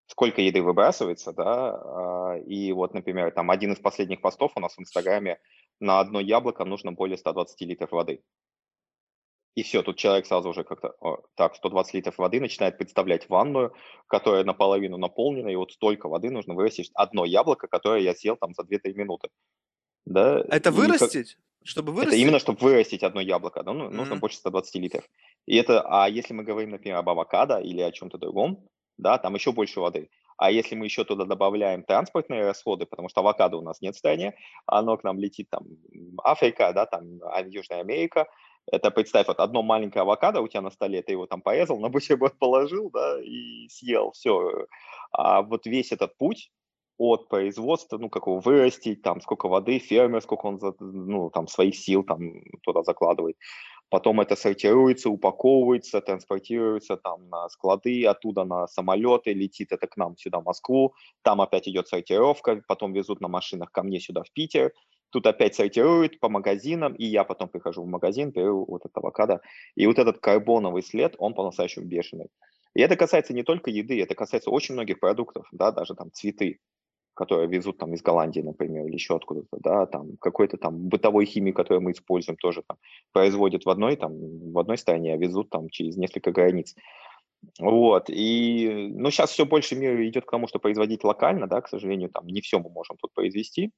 Сколько 0.06 0.42
еды 0.42 0.62
выбрасывается, 0.62 1.32
да, 1.32 2.34
а, 2.34 2.36
и 2.38 2.72
вот, 2.72 2.92
например, 2.92 3.30
там 3.30 3.50
один 3.50 3.72
из 3.72 3.78
последних 3.78 4.20
постов 4.20 4.52
у 4.56 4.60
нас 4.60 4.76
в 4.76 4.80
Инстаграме, 4.80 5.38
на 5.80 6.00
одно 6.00 6.20
яблоко 6.20 6.64
нужно 6.64 6.92
более 6.92 7.18
120 7.18 7.64
литров 7.66 7.92
воды. 7.92 8.22
И 9.54 9.62
все, 9.62 9.82
тут 9.82 9.98
человек 9.98 10.24
сразу 10.26 10.48
уже 10.48 10.64
как-то, 10.64 10.94
«О, 11.00 11.18
так, 11.34 11.54
120 11.56 11.92
литров 11.94 12.16
воды, 12.16 12.40
начинает 12.40 12.78
представлять 12.78 13.28
ванную, 13.28 13.74
которая 14.06 14.44
наполовину 14.44 14.96
наполнена, 14.96 15.48
и 15.48 15.56
вот 15.56 15.72
столько 15.72 16.08
воды 16.08 16.30
нужно 16.30 16.54
вырастить 16.54 16.90
одно 16.94 17.26
яблоко, 17.26 17.66
которое 17.68 18.00
я 18.02 18.14
съел 18.14 18.36
там 18.36 18.54
за 18.54 18.62
2-3 18.64 18.94
минуты, 18.94 19.28
да. 20.06 20.44
А 20.48 20.56
это 20.56 20.70
И 20.70 20.92
как 20.94 21.12
вырастить? 21.12 21.38
Чтобы 21.64 21.92
это 22.00 22.16
вырастить? 22.16 22.16
именно, 22.16 22.38
чтобы 22.40 22.60
вырастить 22.60 23.02
одно 23.04 23.20
яблоко, 23.20 23.62
да, 23.64 23.72
ну, 23.72 23.90
нужно 23.90 24.16
Мгм. 24.16 24.18
больше 24.18 24.38
120 24.38 24.78
литров. 24.78 25.08
И 25.46 25.56
это, 25.56 25.82
а 25.82 26.08
если 26.08 26.34
мы 26.34 26.44
говорим, 26.44 26.70
например, 26.70 26.98
об 26.98 27.08
авокадо 27.10 27.58
или 27.60 27.80
о 27.82 27.92
чем 27.92 28.10
то 28.10 28.18
другом, 28.18 28.68
да, 28.98 29.18
там 29.18 29.34
еще 29.34 29.52
больше 29.52 29.80
воды. 29.80 30.10
А 30.42 30.50
если 30.50 30.74
мы 30.74 30.86
еще 30.86 31.04
туда 31.04 31.24
добавляем 31.24 31.84
транспортные 31.84 32.44
расходы, 32.44 32.84
потому 32.84 33.08
что 33.08 33.20
авокадо 33.20 33.58
у 33.58 33.60
нас 33.60 33.80
нет 33.80 33.94
в 33.94 33.98
стране, 33.98 34.34
оно 34.66 34.96
к 34.96 35.04
нам 35.04 35.20
летит 35.20 35.48
там 35.50 35.62
Африка, 36.24 36.72
да, 36.74 36.84
там 36.84 37.20
а, 37.22 37.42
Южная 37.42 37.78
Америка. 37.78 38.26
Это 38.66 38.90
представь, 38.90 39.28
вот 39.28 39.38
одно 39.38 39.62
маленькое 39.62 40.02
авокадо 40.02 40.40
у 40.40 40.48
тебя 40.48 40.62
на 40.62 40.70
столе, 40.70 41.00
ты 41.00 41.12
его 41.12 41.26
там 41.26 41.42
порезал, 41.42 41.78
на 41.78 41.90
бутерброд 41.90 42.40
положил, 42.40 42.90
да, 42.90 43.22
и 43.22 43.68
съел, 43.68 44.10
все. 44.10 44.66
А 45.12 45.42
вот 45.42 45.64
весь 45.66 45.92
этот 45.92 46.18
путь 46.18 46.50
от 46.98 47.28
производства, 47.28 47.98
ну, 47.98 48.10
как 48.10 48.26
его 48.26 48.40
вырастить, 48.40 49.00
там, 49.02 49.20
сколько 49.20 49.46
воды, 49.46 49.78
фермер, 49.78 50.22
сколько 50.22 50.46
он, 50.46 50.60
ну, 50.80 51.30
там, 51.30 51.46
своих 51.46 51.76
сил 51.76 52.02
там 52.02 52.20
туда 52.62 52.82
закладывает. 52.82 53.36
Потом 53.92 54.22
это 54.22 54.36
сортируется, 54.36 55.10
упаковывается, 55.10 56.00
транспортируется 56.00 56.96
там 56.96 57.28
на 57.28 57.46
склады, 57.50 58.06
оттуда 58.06 58.44
на 58.44 58.66
самолеты, 58.66 59.34
летит 59.34 59.70
это 59.70 59.86
к 59.86 59.98
нам 59.98 60.16
сюда, 60.16 60.38
в 60.40 60.44
Москву. 60.44 60.94
Там 61.20 61.42
опять 61.42 61.68
идет 61.68 61.88
сортировка, 61.88 62.62
потом 62.66 62.94
везут 62.94 63.20
на 63.20 63.28
машинах 63.28 63.70
ко 63.70 63.82
мне 63.82 64.00
сюда, 64.00 64.22
в 64.22 64.32
Питер. 64.32 64.72
Тут 65.10 65.26
опять 65.26 65.54
сортируют 65.54 66.20
по 66.20 66.30
магазинам, 66.30 66.94
и 66.94 67.04
я 67.04 67.22
потом 67.24 67.50
прихожу 67.50 67.82
в 67.82 67.86
магазин, 67.86 68.30
беру 68.30 68.64
вот 68.66 68.86
это 68.86 68.98
авокадо. 68.98 69.42
И 69.74 69.86
вот 69.86 69.98
этот 69.98 70.20
карбоновый 70.20 70.82
след, 70.82 71.14
он 71.18 71.34
по-настоящему 71.34 71.84
бешеный. 71.84 72.28
И 72.74 72.80
это 72.80 72.96
касается 72.96 73.34
не 73.34 73.42
только 73.42 73.70
еды, 73.70 74.00
это 74.00 74.14
касается 74.14 74.48
очень 74.48 74.72
многих 74.72 75.00
продуктов, 75.00 75.46
да, 75.52 75.70
даже 75.70 75.94
там 75.94 76.10
цветы 76.12 76.60
которые 77.14 77.48
везут 77.48 77.78
там 77.78 77.94
из 77.94 78.02
Голландии, 78.02 78.40
например, 78.40 78.86
или 78.86 78.94
еще 78.94 79.16
откуда-то, 79.16 79.58
да, 79.60 79.86
там 79.86 80.16
какой-то 80.20 80.56
там 80.56 80.88
бытовой 80.88 81.26
химии, 81.26 81.52
которую 81.52 81.82
мы 81.82 81.92
используем, 81.92 82.36
тоже 82.36 82.62
там 82.66 82.78
производят 83.12 83.64
в 83.64 83.70
одной 83.70 83.96
там 83.96 84.12
в 84.52 84.58
одной 84.58 84.78
стране, 84.78 85.14
а 85.14 85.16
везут 85.16 85.50
там 85.50 85.68
через 85.68 85.96
несколько 85.96 86.32
границ. 86.32 86.74
Вот, 87.58 88.08
и, 88.08 88.88
ну, 88.94 89.10
сейчас 89.10 89.30
все 89.30 89.44
больше 89.44 89.74
мир 89.74 90.00
идет 90.02 90.24
к 90.24 90.30
тому, 90.30 90.46
что 90.46 90.60
производить 90.60 91.02
локально, 91.02 91.48
да, 91.48 91.60
к 91.60 91.68
сожалению, 91.68 92.08
там 92.08 92.26
не 92.26 92.40
все 92.40 92.60
мы 92.60 92.70
можем 92.70 92.96
тут 92.98 93.12
произвести, 93.14 93.72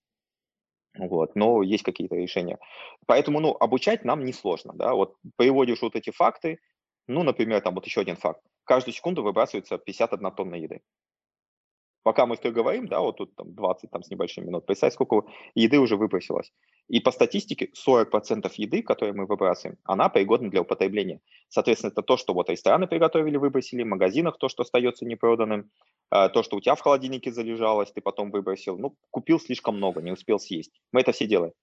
вот, 0.98 1.34
но 1.34 1.62
есть 1.62 1.82
какие-то 1.82 2.14
решения. 2.14 2.58
Поэтому, 3.06 3.40
ну, 3.40 3.56
обучать 3.58 4.04
нам 4.04 4.24
несложно, 4.24 4.74
да, 4.74 4.94
вот 4.94 5.16
приводишь 5.36 5.80
вот 5.80 5.96
эти 5.96 6.10
факты, 6.10 6.58
ну, 7.06 7.22
например, 7.22 7.60
там 7.62 7.74
вот 7.74 7.86
еще 7.86 8.00
один 8.02 8.16
факт. 8.16 8.40
Каждую 8.64 8.94
секунду 8.94 9.22
выбрасывается 9.22 9.78
51 9.78 10.30
тонна 10.32 10.54
еды. 10.54 10.80
Пока 12.04 12.26
мы 12.26 12.36
с 12.36 12.38
тобой 12.40 12.52
говорим, 12.52 12.86
да, 12.86 13.00
вот 13.00 13.16
тут 13.16 13.34
там 13.34 13.54
20 13.54 13.90
там, 13.90 14.02
с 14.02 14.10
небольшим 14.10 14.46
минут, 14.46 14.66
представь, 14.66 14.92
сколько 14.92 15.22
еды 15.54 15.78
уже 15.78 15.96
выбросилось. 15.96 16.52
И 16.86 17.00
по 17.00 17.10
статистике 17.10 17.70
40% 17.86 18.52
еды, 18.56 18.82
которую 18.82 19.16
мы 19.16 19.24
выбрасываем, 19.24 19.78
она 19.84 20.10
пригодна 20.10 20.50
для 20.50 20.60
употребления. 20.60 21.20
Соответственно, 21.48 21.92
это 21.92 22.02
то, 22.02 22.18
что 22.18 22.34
вот 22.34 22.50
рестораны 22.50 22.86
приготовили, 22.86 23.38
выбросили, 23.38 23.84
в 23.84 23.86
магазинах 23.86 24.36
то, 24.36 24.50
что 24.50 24.64
остается 24.64 25.06
непроданным, 25.06 25.70
а, 26.10 26.28
то, 26.28 26.42
что 26.42 26.56
у 26.56 26.60
тебя 26.60 26.74
в 26.74 26.80
холодильнике 26.80 27.32
залежалось, 27.32 27.90
ты 27.90 28.02
потом 28.02 28.30
выбросил. 28.30 28.76
Ну, 28.76 28.94
купил 29.10 29.40
слишком 29.40 29.78
много, 29.78 30.02
не 30.02 30.12
успел 30.12 30.38
съесть. 30.38 30.72
Мы 30.92 31.00
это 31.00 31.12
все 31.12 31.26
делаем. 31.26 31.54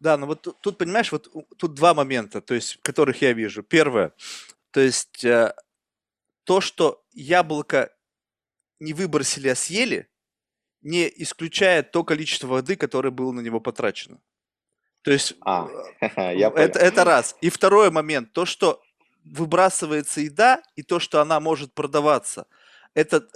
Да, 0.00 0.16
но 0.16 0.26
вот 0.26 0.48
тут, 0.62 0.78
понимаешь, 0.78 1.12
вот 1.12 1.28
тут 1.58 1.74
два 1.74 1.92
момента, 1.92 2.40
то 2.40 2.54
есть, 2.54 2.78
которых 2.80 3.20
я 3.20 3.34
вижу. 3.34 3.62
Первое, 3.62 4.14
то 4.70 4.80
есть 4.80 5.24
э, 5.26 5.52
то, 6.44 6.62
что 6.62 7.02
яблоко 7.12 7.90
не 8.80 8.92
выбросили, 8.92 9.48
а 9.48 9.54
съели, 9.54 10.08
не 10.82 11.12
исключает 11.16 11.90
то 11.90 12.04
количество 12.04 12.46
воды, 12.46 12.76
которое 12.76 13.10
было 13.10 13.32
на 13.32 13.40
него 13.40 13.60
потрачено. 13.60 14.20
То 15.02 15.12
есть 15.12 15.34
А, 15.40 15.68
э, 16.00 16.06
это, 16.56 16.78
это 16.78 17.04
раз. 17.04 17.36
И 17.40 17.50
второй 17.50 17.90
момент, 17.90 18.32
то, 18.32 18.44
что 18.44 18.82
выбрасывается 19.24 20.20
еда 20.20 20.62
и 20.76 20.82
то, 20.82 20.98
что 20.98 21.20
она 21.20 21.40
может 21.40 21.74
продаваться, 21.74 22.46
это 22.94 23.28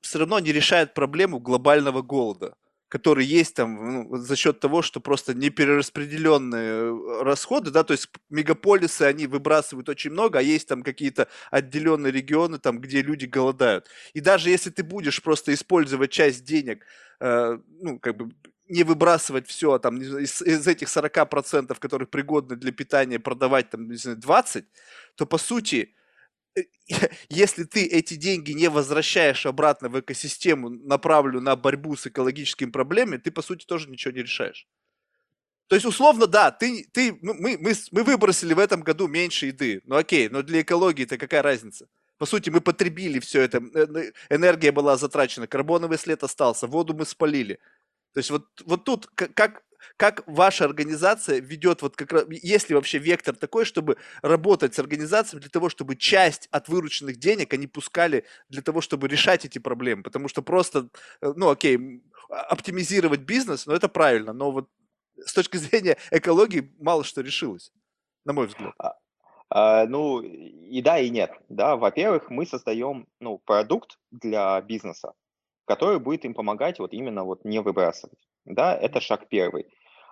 все 0.00 0.18
равно 0.18 0.38
не 0.38 0.52
решает 0.52 0.94
проблему 0.94 1.40
глобального 1.40 2.02
голода, 2.02 2.54
который 2.90 3.24
есть 3.24 3.54
там 3.54 4.08
ну, 4.10 4.16
за 4.16 4.36
счет 4.36 4.58
того, 4.58 4.82
что 4.82 5.00
просто 5.00 5.32
неперераспределенные 5.32 6.90
э, 6.92 7.22
расходы, 7.22 7.70
да, 7.70 7.84
то 7.84 7.92
есть 7.92 8.08
мегаполисы, 8.30 9.02
они 9.02 9.28
выбрасывают 9.28 9.88
очень 9.88 10.10
много, 10.10 10.40
а 10.40 10.42
есть 10.42 10.66
там 10.68 10.82
какие-то 10.82 11.28
отделенные 11.52 12.12
регионы, 12.12 12.58
там, 12.58 12.80
где 12.80 13.00
люди 13.00 13.26
голодают. 13.26 13.86
И 14.12 14.20
даже 14.20 14.50
если 14.50 14.70
ты 14.70 14.82
будешь 14.82 15.22
просто 15.22 15.54
использовать 15.54 16.10
часть 16.10 16.44
денег, 16.44 16.84
э, 17.20 17.58
ну, 17.80 18.00
как 18.00 18.16
бы 18.16 18.34
не 18.68 18.82
выбрасывать 18.82 19.46
все, 19.46 19.78
там, 19.78 19.96
не 19.96 20.04
знаю, 20.04 20.24
из, 20.24 20.42
из 20.42 20.66
этих 20.66 20.88
40%, 20.88 21.78
которые 21.78 22.08
пригодны 22.08 22.56
для 22.56 22.72
питания, 22.72 23.20
продавать 23.20 23.70
там, 23.70 23.88
не 23.88 23.96
знаю, 23.96 24.18
20, 24.18 24.64
то 25.14 25.26
по 25.26 25.38
сути, 25.38 25.94
если 27.28 27.64
ты 27.64 27.84
эти 27.84 28.14
деньги 28.14 28.52
не 28.52 28.68
возвращаешь 28.68 29.46
обратно 29.46 29.88
в 29.88 30.00
экосистему, 30.00 30.70
направленную 30.70 31.42
на 31.42 31.56
борьбу 31.56 31.96
с 31.96 32.06
экологическими 32.06 32.70
проблемами, 32.70 33.18
ты 33.18 33.30
по 33.30 33.42
сути 33.42 33.64
тоже 33.64 33.88
ничего 33.88 34.12
не 34.12 34.22
решаешь. 34.22 34.66
То 35.68 35.76
есть, 35.76 35.86
условно, 35.86 36.26
да, 36.26 36.50
ты, 36.50 36.84
ты, 36.92 37.16
ну, 37.22 37.32
мы, 37.34 37.56
мы, 37.60 37.74
мы 37.92 38.02
выбросили 38.02 38.54
в 38.54 38.58
этом 38.58 38.80
году 38.80 39.06
меньше 39.06 39.46
еды. 39.46 39.82
Ну 39.84 39.96
окей, 39.96 40.28
но 40.28 40.42
для 40.42 40.62
экологии-то 40.62 41.16
какая 41.16 41.42
разница? 41.42 41.86
По 42.18 42.26
сути, 42.26 42.50
мы 42.50 42.60
потребили 42.60 43.20
все 43.20 43.42
это, 43.42 43.62
э, 43.74 44.10
энергия 44.30 44.72
была 44.72 44.96
затрачена, 44.96 45.46
карбоновый 45.46 45.96
след 45.96 46.24
остался, 46.24 46.66
воду 46.66 46.92
мы 46.92 47.06
спалили. 47.06 47.60
То 48.12 48.18
есть 48.18 48.30
вот, 48.30 48.46
вот 48.66 48.84
тут 48.84 49.06
как, 49.14 49.62
как 49.96 50.22
ваша 50.26 50.64
организация 50.64 51.40
ведет, 51.40 51.82
вот 51.82 51.96
как 51.96 52.12
раз, 52.12 52.24
есть 52.28 52.68
ли 52.68 52.74
вообще 52.74 52.98
вектор 52.98 53.34
такой, 53.34 53.64
чтобы 53.64 53.96
работать 54.22 54.74
с 54.74 54.78
организациями 54.78 55.40
для 55.40 55.50
того, 55.50 55.68
чтобы 55.68 55.96
часть 55.96 56.48
от 56.50 56.68
вырученных 56.68 57.16
денег 57.16 57.52
они 57.52 57.66
пускали 57.66 58.24
для 58.48 58.62
того, 58.62 58.80
чтобы 58.80 59.08
решать 59.08 59.44
эти 59.44 59.58
проблемы? 59.58 60.02
Потому 60.02 60.28
что 60.28 60.42
просто, 60.42 60.88
э, 61.20 61.32
ну 61.36 61.50
окей, 61.50 62.02
оптимизировать 62.28 63.20
бизнес, 63.20 63.66
ну 63.66 63.74
это 63.74 63.88
правильно, 63.88 64.32
но 64.32 64.50
вот 64.50 64.68
с 65.16 65.32
точки 65.32 65.56
зрения 65.56 65.96
экологии 66.10 66.72
мало 66.78 67.04
что 67.04 67.20
решилось, 67.20 67.72
на 68.24 68.32
мой 68.32 68.46
взгляд. 68.46 68.72
А, 68.78 68.96
а, 69.50 69.86
ну, 69.86 70.20
и 70.20 70.80
да, 70.80 70.98
и 70.98 71.10
нет. 71.10 71.32
Да, 71.48 71.76
во-первых, 71.76 72.30
мы 72.30 72.46
создаем 72.46 73.06
ну, 73.18 73.38
продукт 73.38 73.98
для 74.10 74.60
бизнеса, 74.60 75.12
который 75.64 75.98
будет 75.98 76.24
им 76.24 76.34
помогать 76.34 76.78
вот 76.78 76.92
именно 76.92 77.24
вот 77.24 77.44
не 77.44 77.60
выбрасывать. 77.60 78.18
Да, 78.44 78.76
это 78.76 79.00
шаг 79.00 79.28
первый. 79.28 79.66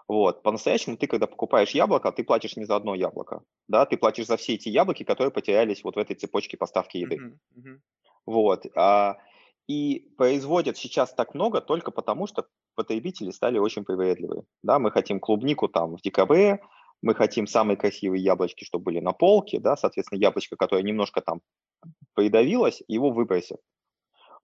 Вот. 0.09 0.43
По-настоящему 0.43 0.97
ты, 0.97 1.07
когда 1.07 1.27
покупаешь 1.27 1.73
яблоко, 1.73 2.11
ты 2.12 2.25
платишь 2.25 2.57
не 2.57 2.64
за 2.64 2.77
одно 2.77 2.95
яблоко, 2.95 3.43
да, 3.69 3.85
ты 3.85 3.97
платишь 3.99 4.27
за 4.27 4.37
все 4.37 4.55
эти 4.55 4.69
яблоки, 4.71 5.03
которые 5.03 5.31
потерялись 5.31 5.85
вот 5.85 5.97
в 5.97 5.99
этой 5.99 6.17
цепочке 6.17 6.57
поставки 6.57 6.97
еды. 6.99 7.17
Вот. 8.27 8.67
А, 8.75 9.19
и 9.69 10.09
производят 10.17 10.79
сейчас 10.79 11.12
так 11.12 11.35
много 11.35 11.61
только 11.61 11.91
потому, 11.91 12.27
что 12.27 12.47
потребители 12.75 13.31
стали 13.31 13.59
очень 13.59 13.85
привередливые. 13.85 14.45
Да, 14.62 14.79
мы 14.79 14.91
хотим 14.91 15.21
клубнику 15.21 15.69
там 15.69 15.97
в 15.97 16.01
декабре, 16.01 16.61
мы 17.03 17.14
хотим 17.14 17.47
самые 17.47 17.77
красивые 17.77 18.23
яблочки, 18.23 18.64
чтобы 18.64 18.85
были 18.85 19.01
на 19.01 19.12
полке, 19.12 19.61
да, 19.61 19.77
соответственно, 19.77 20.19
яблочко, 20.19 20.57
которое 20.57 20.83
немножко 20.83 21.21
там 21.21 21.41
придавилось, 22.14 22.83
его 22.88 23.11
выбросят. 23.11 23.61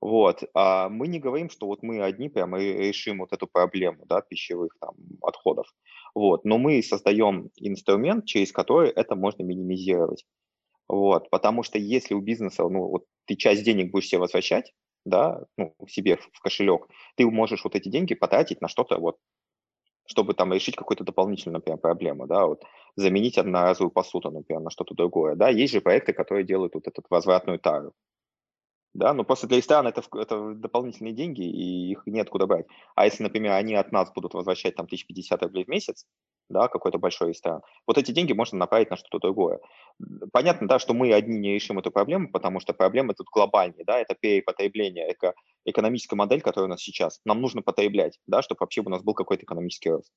Вот. 0.00 0.42
А 0.54 0.88
мы 0.88 1.08
не 1.08 1.18
говорим, 1.18 1.50
что 1.50 1.66
вот 1.66 1.82
мы 1.82 2.02
одни 2.02 2.28
прямо 2.28 2.58
решим 2.58 3.18
вот 3.18 3.32
эту 3.32 3.46
проблему, 3.46 4.04
да, 4.06 4.20
пищевых 4.20 4.76
там 4.80 4.94
отходов. 5.22 5.66
Вот. 6.14 6.44
Но 6.44 6.58
мы 6.58 6.82
создаем 6.82 7.50
инструмент, 7.56 8.26
через 8.26 8.52
который 8.52 8.90
это 8.90 9.16
можно 9.16 9.42
минимизировать. 9.42 10.24
Вот. 10.88 11.30
Потому 11.30 11.62
что 11.62 11.78
если 11.78 12.14
у 12.14 12.20
бизнеса, 12.20 12.68
ну, 12.68 12.88
вот 12.88 13.04
ты 13.26 13.36
часть 13.36 13.64
денег 13.64 13.90
будешь 13.92 14.08
себе 14.08 14.20
возвращать, 14.20 14.72
да, 15.04 15.44
ну, 15.56 15.74
себе 15.88 16.16
в 16.16 16.40
кошелек, 16.40 16.86
ты 17.16 17.26
можешь 17.26 17.64
вот 17.64 17.74
эти 17.74 17.88
деньги 17.88 18.14
потратить 18.14 18.60
на 18.60 18.68
что-то 18.68 18.98
вот 18.98 19.16
чтобы 20.06 20.34
там 20.34 20.52
решить 20.52 20.76
какую-то 20.76 21.04
дополнительную, 21.04 21.54
например, 21.54 21.78
проблему, 21.78 22.26
да, 22.26 22.46
вот 22.46 22.62
заменить 22.96 23.38
одноразовую 23.38 23.90
посуду, 23.90 24.30
например, 24.30 24.62
на 24.62 24.70
что-то 24.70 24.94
другое, 24.94 25.34
да, 25.34 25.48
есть 25.48 25.72
же 25.72 25.80
проекты, 25.80 26.12
которые 26.12 26.44
делают 26.44 26.74
вот 26.74 26.86
эту 26.86 27.02
возвратную 27.08 27.58
тару, 27.58 27.94
да, 28.94 29.12
но 29.12 29.24
просто 29.24 29.48
для 29.48 29.56
ресторана 29.56 29.88
это, 29.88 30.02
это 30.16 30.54
дополнительные 30.54 31.12
деньги, 31.12 31.42
и 31.42 31.90
их 31.90 32.02
нет 32.06 32.30
куда 32.30 32.46
брать. 32.46 32.66
А 32.94 33.04
если, 33.04 33.24
например, 33.24 33.52
они 33.52 33.74
от 33.74 33.90
нас 33.90 34.12
будут 34.12 34.34
возвращать 34.34 34.76
там 34.76 34.86
1050 34.86 35.42
рублей 35.42 35.64
в 35.64 35.68
месяц, 35.68 36.06
да, 36.48 36.68
какой-то 36.68 36.98
большой 36.98 37.30
ресторан, 37.30 37.62
вот 37.86 37.98
эти 37.98 38.12
деньги 38.12 38.32
можно 38.32 38.56
направить 38.58 38.90
на 38.90 38.96
что-то 38.96 39.18
другое. 39.18 39.58
Понятно, 40.32 40.68
да, 40.68 40.78
что 40.78 40.94
мы 40.94 41.12
одни 41.12 41.38
не 41.38 41.54
решим 41.54 41.78
эту 41.78 41.90
проблему, 41.90 42.30
потому 42.30 42.60
что 42.60 42.72
проблема 42.72 43.14
тут 43.14 43.26
глобальная, 43.32 43.84
да, 43.84 43.98
это 43.98 44.14
перепотребление, 44.14 45.12
эко, 45.12 45.34
экономическая 45.64 46.16
модель, 46.16 46.40
которая 46.40 46.68
у 46.68 46.70
нас 46.70 46.80
сейчас. 46.80 47.20
Нам 47.24 47.40
нужно 47.40 47.62
потреблять, 47.62 48.20
да, 48.28 48.42
чтобы 48.42 48.58
вообще 48.60 48.82
у 48.82 48.88
нас 48.88 49.02
был 49.02 49.14
какой-то 49.14 49.42
экономический 49.42 49.90
рост. 49.90 50.12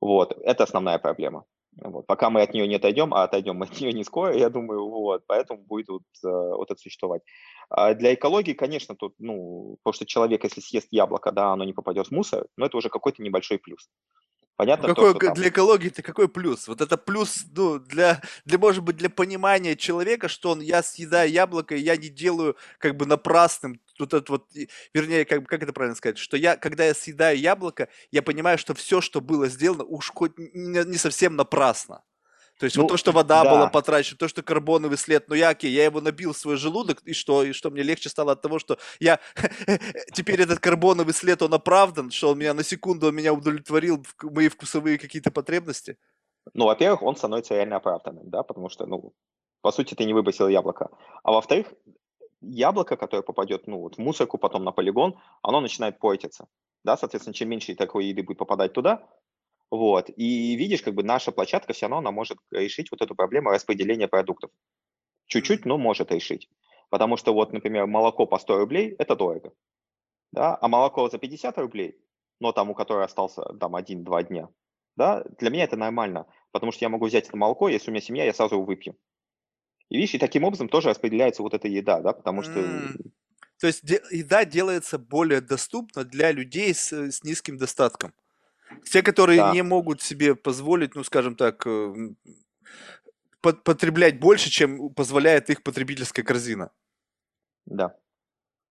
Вот, 0.00 0.32
это 0.42 0.64
основная 0.64 0.98
проблема. 0.98 1.44
Вот. 1.80 2.06
Пока 2.06 2.28
мы 2.30 2.42
от 2.42 2.54
нее 2.54 2.66
не 2.66 2.76
отойдем, 2.76 3.14
а 3.14 3.24
отойдем 3.24 3.56
мы 3.56 3.66
от 3.66 3.80
нее 3.80 3.92
не 3.92 4.04
скоро, 4.04 4.36
я 4.36 4.50
думаю, 4.50 4.88
вот, 4.88 5.22
поэтому 5.26 5.62
будет 5.62 5.88
вот, 5.88 6.02
э, 6.24 6.28
вот 6.28 6.70
это 6.70 6.80
существовать. 6.80 7.22
А 7.70 7.94
для 7.94 8.14
экологии, 8.14 8.52
конечно, 8.52 8.96
тут, 8.96 9.14
ну, 9.18 9.76
потому 9.82 9.94
что 9.94 10.06
человек, 10.06 10.44
если 10.44 10.60
съест 10.60 10.88
яблоко, 10.90 11.30
да, 11.30 11.52
оно 11.52 11.64
не 11.64 11.72
попадет 11.72 12.08
в 12.08 12.10
мусор, 12.10 12.46
но 12.56 12.66
это 12.66 12.76
уже 12.76 12.88
какой-то 12.88 13.22
небольшой 13.22 13.58
плюс. 13.58 13.88
Понятно, 14.56 14.88
какой, 14.88 15.12
то, 15.12 15.18
что 15.18 15.26
там... 15.26 15.34
Для 15.34 15.50
экологии-то 15.50 16.02
какой 16.02 16.28
плюс? 16.28 16.66
Вот 16.66 16.80
это 16.80 16.96
плюс, 16.96 17.44
ну, 17.54 17.78
для, 17.78 18.20
для, 18.44 18.58
может 18.58 18.82
быть, 18.82 18.96
для 18.96 19.08
понимания 19.08 19.76
человека, 19.76 20.26
что 20.26 20.50
он, 20.50 20.60
я 20.60 20.82
съедаю 20.82 21.30
яблоко, 21.30 21.76
и 21.76 21.80
я 21.80 21.96
не 21.96 22.08
делаю 22.08 22.56
как 22.78 22.96
бы 22.96 23.06
напрасным, 23.06 23.80
вот 23.98 24.14
это 24.14 24.32
вот, 24.32 24.46
вернее, 24.94 25.24
как, 25.24 25.46
как 25.46 25.62
это 25.62 25.72
правильно 25.72 25.96
сказать, 25.96 26.18
что 26.18 26.36
я, 26.36 26.56
когда 26.56 26.84
я 26.84 26.94
съедаю 26.94 27.38
яблоко, 27.38 27.88
я 28.10 28.22
понимаю, 28.22 28.58
что 28.58 28.74
все, 28.74 29.00
что 29.00 29.20
было 29.20 29.48
сделано, 29.48 29.84
уж 29.84 30.10
хоть 30.10 30.32
не, 30.36 30.84
не 30.84 30.96
совсем 30.96 31.36
напрасно. 31.36 32.02
То 32.58 32.64
есть 32.64 32.76
ну, 32.76 32.82
вот 32.82 32.88
то, 32.88 32.96
что 32.96 33.12
вода 33.12 33.44
да. 33.44 33.50
была 33.50 33.68
потрачена, 33.68 34.18
то, 34.18 34.26
что 34.26 34.42
карбоновый 34.42 34.98
след, 34.98 35.28
ну 35.28 35.36
я 35.36 35.50
окей, 35.50 35.70
я 35.70 35.84
его 35.84 36.00
набил 36.00 36.32
в 36.32 36.36
свой 36.36 36.56
желудок, 36.56 37.00
и 37.04 37.12
что? 37.12 37.44
И 37.44 37.52
что 37.52 37.70
мне 37.70 37.82
легче 37.82 38.08
стало 38.08 38.32
от 38.32 38.42
того, 38.42 38.58
что 38.58 38.78
я 38.98 39.20
теперь 40.12 40.40
этот 40.40 40.58
карбоновый 40.58 41.14
след, 41.14 41.40
он 41.40 41.54
оправдан, 41.54 42.10
что 42.10 42.30
он 42.30 42.38
меня 42.38 42.54
на 42.54 42.64
секунду, 42.64 43.08
он 43.08 43.14
меня 43.14 43.32
удовлетворил 43.32 44.04
мои 44.22 44.48
вкусовые 44.48 44.98
какие-то 44.98 45.30
потребности? 45.30 45.96
Ну, 46.54 46.64
во-первых, 46.64 47.02
он 47.02 47.14
становится 47.14 47.54
реально 47.54 47.76
оправданным, 47.76 48.28
да, 48.28 48.42
потому 48.42 48.70
что, 48.70 48.86
ну, 48.86 49.12
по 49.60 49.70
сути, 49.70 49.94
ты 49.94 50.04
не 50.04 50.14
выбросил 50.14 50.48
яблоко. 50.48 50.88
А 51.22 51.30
во-вторых, 51.30 51.66
яблоко, 52.40 52.96
которое 52.96 53.22
попадет, 53.22 53.66
ну, 53.66 53.80
вот 53.80 53.96
в 53.96 53.98
мусорку, 53.98 54.38
потом 54.38 54.64
на 54.64 54.72
полигон, 54.72 55.18
оно 55.42 55.60
начинает 55.60 55.98
портиться. 55.98 56.48
Да, 56.84 56.96
соответственно, 56.96 57.34
чем 57.34 57.48
меньше 57.48 57.74
такой 57.74 58.06
еды 58.06 58.22
будет 58.22 58.38
попадать 58.38 58.72
туда, 58.72 59.06
вот. 59.70 60.10
И 60.16 60.56
видишь, 60.56 60.82
как 60.82 60.94
бы 60.94 61.02
наша 61.02 61.32
площадка 61.32 61.72
все 61.72 61.86
равно 61.86 61.98
она 61.98 62.10
может 62.10 62.38
решить 62.50 62.90
вот 62.90 63.02
эту 63.02 63.14
проблему 63.14 63.50
распределения 63.50 64.08
продуктов. 64.08 64.50
Чуть-чуть, 65.26 65.66
но 65.66 65.76
может 65.76 66.10
решить. 66.10 66.48
Потому 66.90 67.16
что 67.18 67.34
вот, 67.34 67.52
например, 67.52 67.86
молоко 67.86 68.26
по 68.26 68.38
100 68.38 68.58
рублей– 68.58 68.94
это 68.98 69.14
дорого. 69.14 69.52
Да? 70.32 70.56
А 70.60 70.68
молоко 70.68 71.08
за 71.10 71.18
50 71.18 71.58
рублей, 71.58 71.98
но 72.40 72.52
там 72.52 72.70
у 72.70 72.74
которого 72.74 73.04
остался 73.04 73.42
там 73.60 73.76
один-два 73.76 74.22
дня, 74.22 74.48
да, 74.96 75.22
для 75.38 75.50
меня 75.50 75.64
это 75.64 75.76
нормально. 75.76 76.26
Потому 76.50 76.72
что 76.72 76.84
я 76.84 76.88
могу 76.88 77.06
взять 77.06 77.28
это 77.28 77.36
молоко, 77.36 77.68
если 77.68 77.90
у 77.90 77.92
меня 77.92 78.00
семья, 78.00 78.24
я 78.24 78.32
сразу 78.32 78.56
его 78.56 78.64
выпью. 78.64 78.96
И 79.88 79.96
видишь, 79.96 80.14
и 80.14 80.18
таким 80.18 80.44
образом 80.44 80.68
тоже 80.68 80.88
распределяется 80.88 81.42
вот 81.42 81.54
эта 81.54 81.68
еда, 81.68 82.00
да, 82.00 82.12
потому 82.12 82.42
что... 82.42 82.60
Mm. 82.60 83.10
То 83.60 83.66
есть 83.66 83.82
еда 84.10 84.44
делается 84.44 84.98
более 84.98 85.40
доступна 85.40 86.04
для 86.04 86.30
людей 86.30 86.74
с, 86.74 86.92
с 86.92 87.24
низким 87.24 87.56
достатком. 87.56 88.14
Те, 88.84 89.02
которые 89.02 89.38
да. 89.38 89.52
не 89.52 89.62
могут 89.62 90.02
себе 90.02 90.34
позволить, 90.34 90.94
ну, 90.94 91.02
скажем 91.02 91.34
так, 91.34 91.66
э, 91.66 91.94
потреблять 93.40 94.20
больше, 94.20 94.50
чем 94.50 94.90
позволяет 94.90 95.50
их 95.50 95.62
потребительская 95.62 96.24
корзина. 96.24 96.70
Да. 97.66 97.96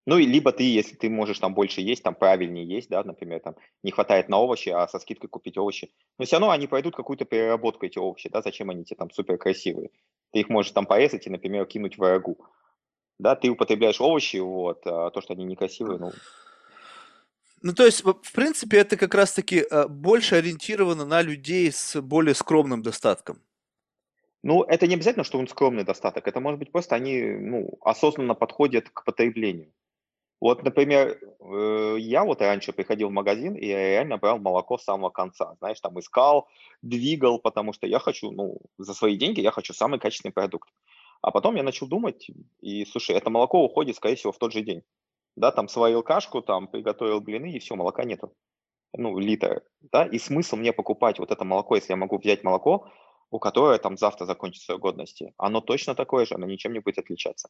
Ну, 0.08 0.18
и 0.18 0.26
либо 0.26 0.54
ты, 0.54 0.64
если 0.64 0.96
ты 0.96 1.10
можешь 1.10 1.40
там 1.40 1.54
больше 1.54 1.82
есть, 1.82 2.02
там 2.02 2.16
правильнее 2.16 2.66
есть, 2.66 2.90
да, 2.90 3.04
например, 3.04 3.42
там 3.42 3.58
не 3.84 3.92
хватает 3.92 4.30
на 4.30 4.38
овощи, 4.38 4.70
а 4.70 4.88
со 4.88 5.00
скидкой 5.00 5.30
купить 5.30 5.58
овощи. 5.58 5.92
Но 6.18 6.24
все 6.24 6.38
равно 6.38 6.52
они 6.52 6.66
пройдут 6.66 6.96
какую-то 6.96 7.26
переработку, 7.26 7.86
эти 7.86 8.00
овощи, 8.00 8.30
да, 8.30 8.42
зачем 8.42 8.70
они 8.70 8.86
тебе 8.86 8.96
там 8.96 9.12
супер 9.12 9.38
красивые. 9.38 9.90
Ты 10.32 10.40
их 10.40 10.48
можешь 10.48 10.72
там 10.72 10.86
порезать 10.86 11.28
и, 11.28 11.30
например, 11.30 11.66
кинуть 11.66 11.98
в 11.98 12.02
рагу. 12.02 12.38
Да, 13.20 13.36
ты 13.36 13.50
употребляешь 13.50 14.00
овощи, 14.00 14.38
вот, 14.38 14.88
а 14.88 15.10
то, 15.10 15.20
что 15.20 15.34
они 15.34 15.44
некрасивые, 15.44 16.00
ну, 16.00 16.14
ну, 17.64 17.74
то 17.74 17.86
есть, 17.86 18.04
в 18.06 18.32
принципе, 18.34 18.78
это 18.78 18.98
как 18.98 19.16
раз-таки 19.16 19.66
э, 19.70 19.88
больше 19.88 20.36
ориентировано 20.36 21.06
на 21.06 21.24
людей 21.24 21.72
с 21.72 22.00
более 22.00 22.36
скромным 22.36 22.84
достатком. 22.84 23.42
Ну, 24.44 24.62
это 24.64 24.86
не 24.86 24.94
обязательно, 24.94 25.24
что 25.24 25.40
он 25.40 25.48
скромный 25.48 25.84
достаток. 25.84 26.28
Это 26.28 26.40
может 26.40 26.60
быть 26.60 26.72
просто 26.72 26.96
они 26.96 27.20
ну, 27.20 27.78
осознанно 27.82 28.36
подходят 28.36 28.90
к 28.90 29.04
потреблению. 29.04 29.74
Вот, 30.40 30.64
например, 30.64 31.20
э, 31.40 31.96
я 32.00 32.24
вот 32.24 32.42
раньше 32.42 32.72
приходил 32.72 33.10
в 33.10 33.14
магазин, 33.14 33.56
и 33.56 33.66
я 33.66 33.78
реально 33.78 34.18
брал 34.18 34.38
молоко 34.38 34.78
с 34.78 34.84
самого 34.84 35.10
конца. 35.10 35.56
Знаешь, 35.60 35.80
там 35.82 36.00
искал, 36.00 36.48
двигал, 36.82 37.40
потому 37.40 37.74
что 37.74 37.88
я 37.88 38.00
хочу, 38.00 38.32
ну, 38.32 38.60
за 38.78 38.94
свои 38.94 39.18
деньги 39.18 39.42
я 39.42 39.52
хочу 39.52 39.74
самый 39.74 40.00
качественный 40.00 40.34
продукт. 40.34 40.70
А 41.22 41.32
потом 41.32 41.56
я 41.56 41.64
начал 41.64 41.88
думать, 41.88 42.30
и, 42.62 42.86
слушай, 42.86 43.16
это 43.16 43.32
молоко 43.32 43.64
уходит, 43.64 43.96
скорее 43.96 44.16
всего, 44.16 44.32
в 44.32 44.38
тот 44.38 44.54
же 44.54 44.62
день 44.62 44.84
да, 45.38 45.52
там 45.52 45.70
сварил 45.70 46.04
кашку, 46.04 46.42
там 46.42 46.68
приготовил 46.68 47.22
блины, 47.22 47.52
и 47.52 47.60
все, 47.60 47.76
молока 47.76 48.04
нету. 48.04 48.34
Ну, 48.94 49.18
литр, 49.20 49.62
да, 49.92 50.06
и 50.06 50.18
смысл 50.18 50.56
мне 50.56 50.74
покупать 50.74 51.20
вот 51.20 51.32
это 51.32 51.46
молоко, 51.46 51.76
если 51.76 51.94
я 51.94 51.98
могу 51.98 52.18
взять 52.18 52.44
молоко, 52.44 52.92
у 53.32 53.40
которого 53.40 53.78
там 53.78 53.98
завтра 53.98 54.26
закончится 54.26 54.68
срок 54.68 54.82
годности, 54.82 55.34
оно 55.38 55.62
точно 55.62 55.96
такое 55.96 56.26
же, 56.26 56.36
оно 56.36 56.46
ничем 56.46 56.74
не 56.74 56.80
будет 56.80 57.00
отличаться. 57.00 57.50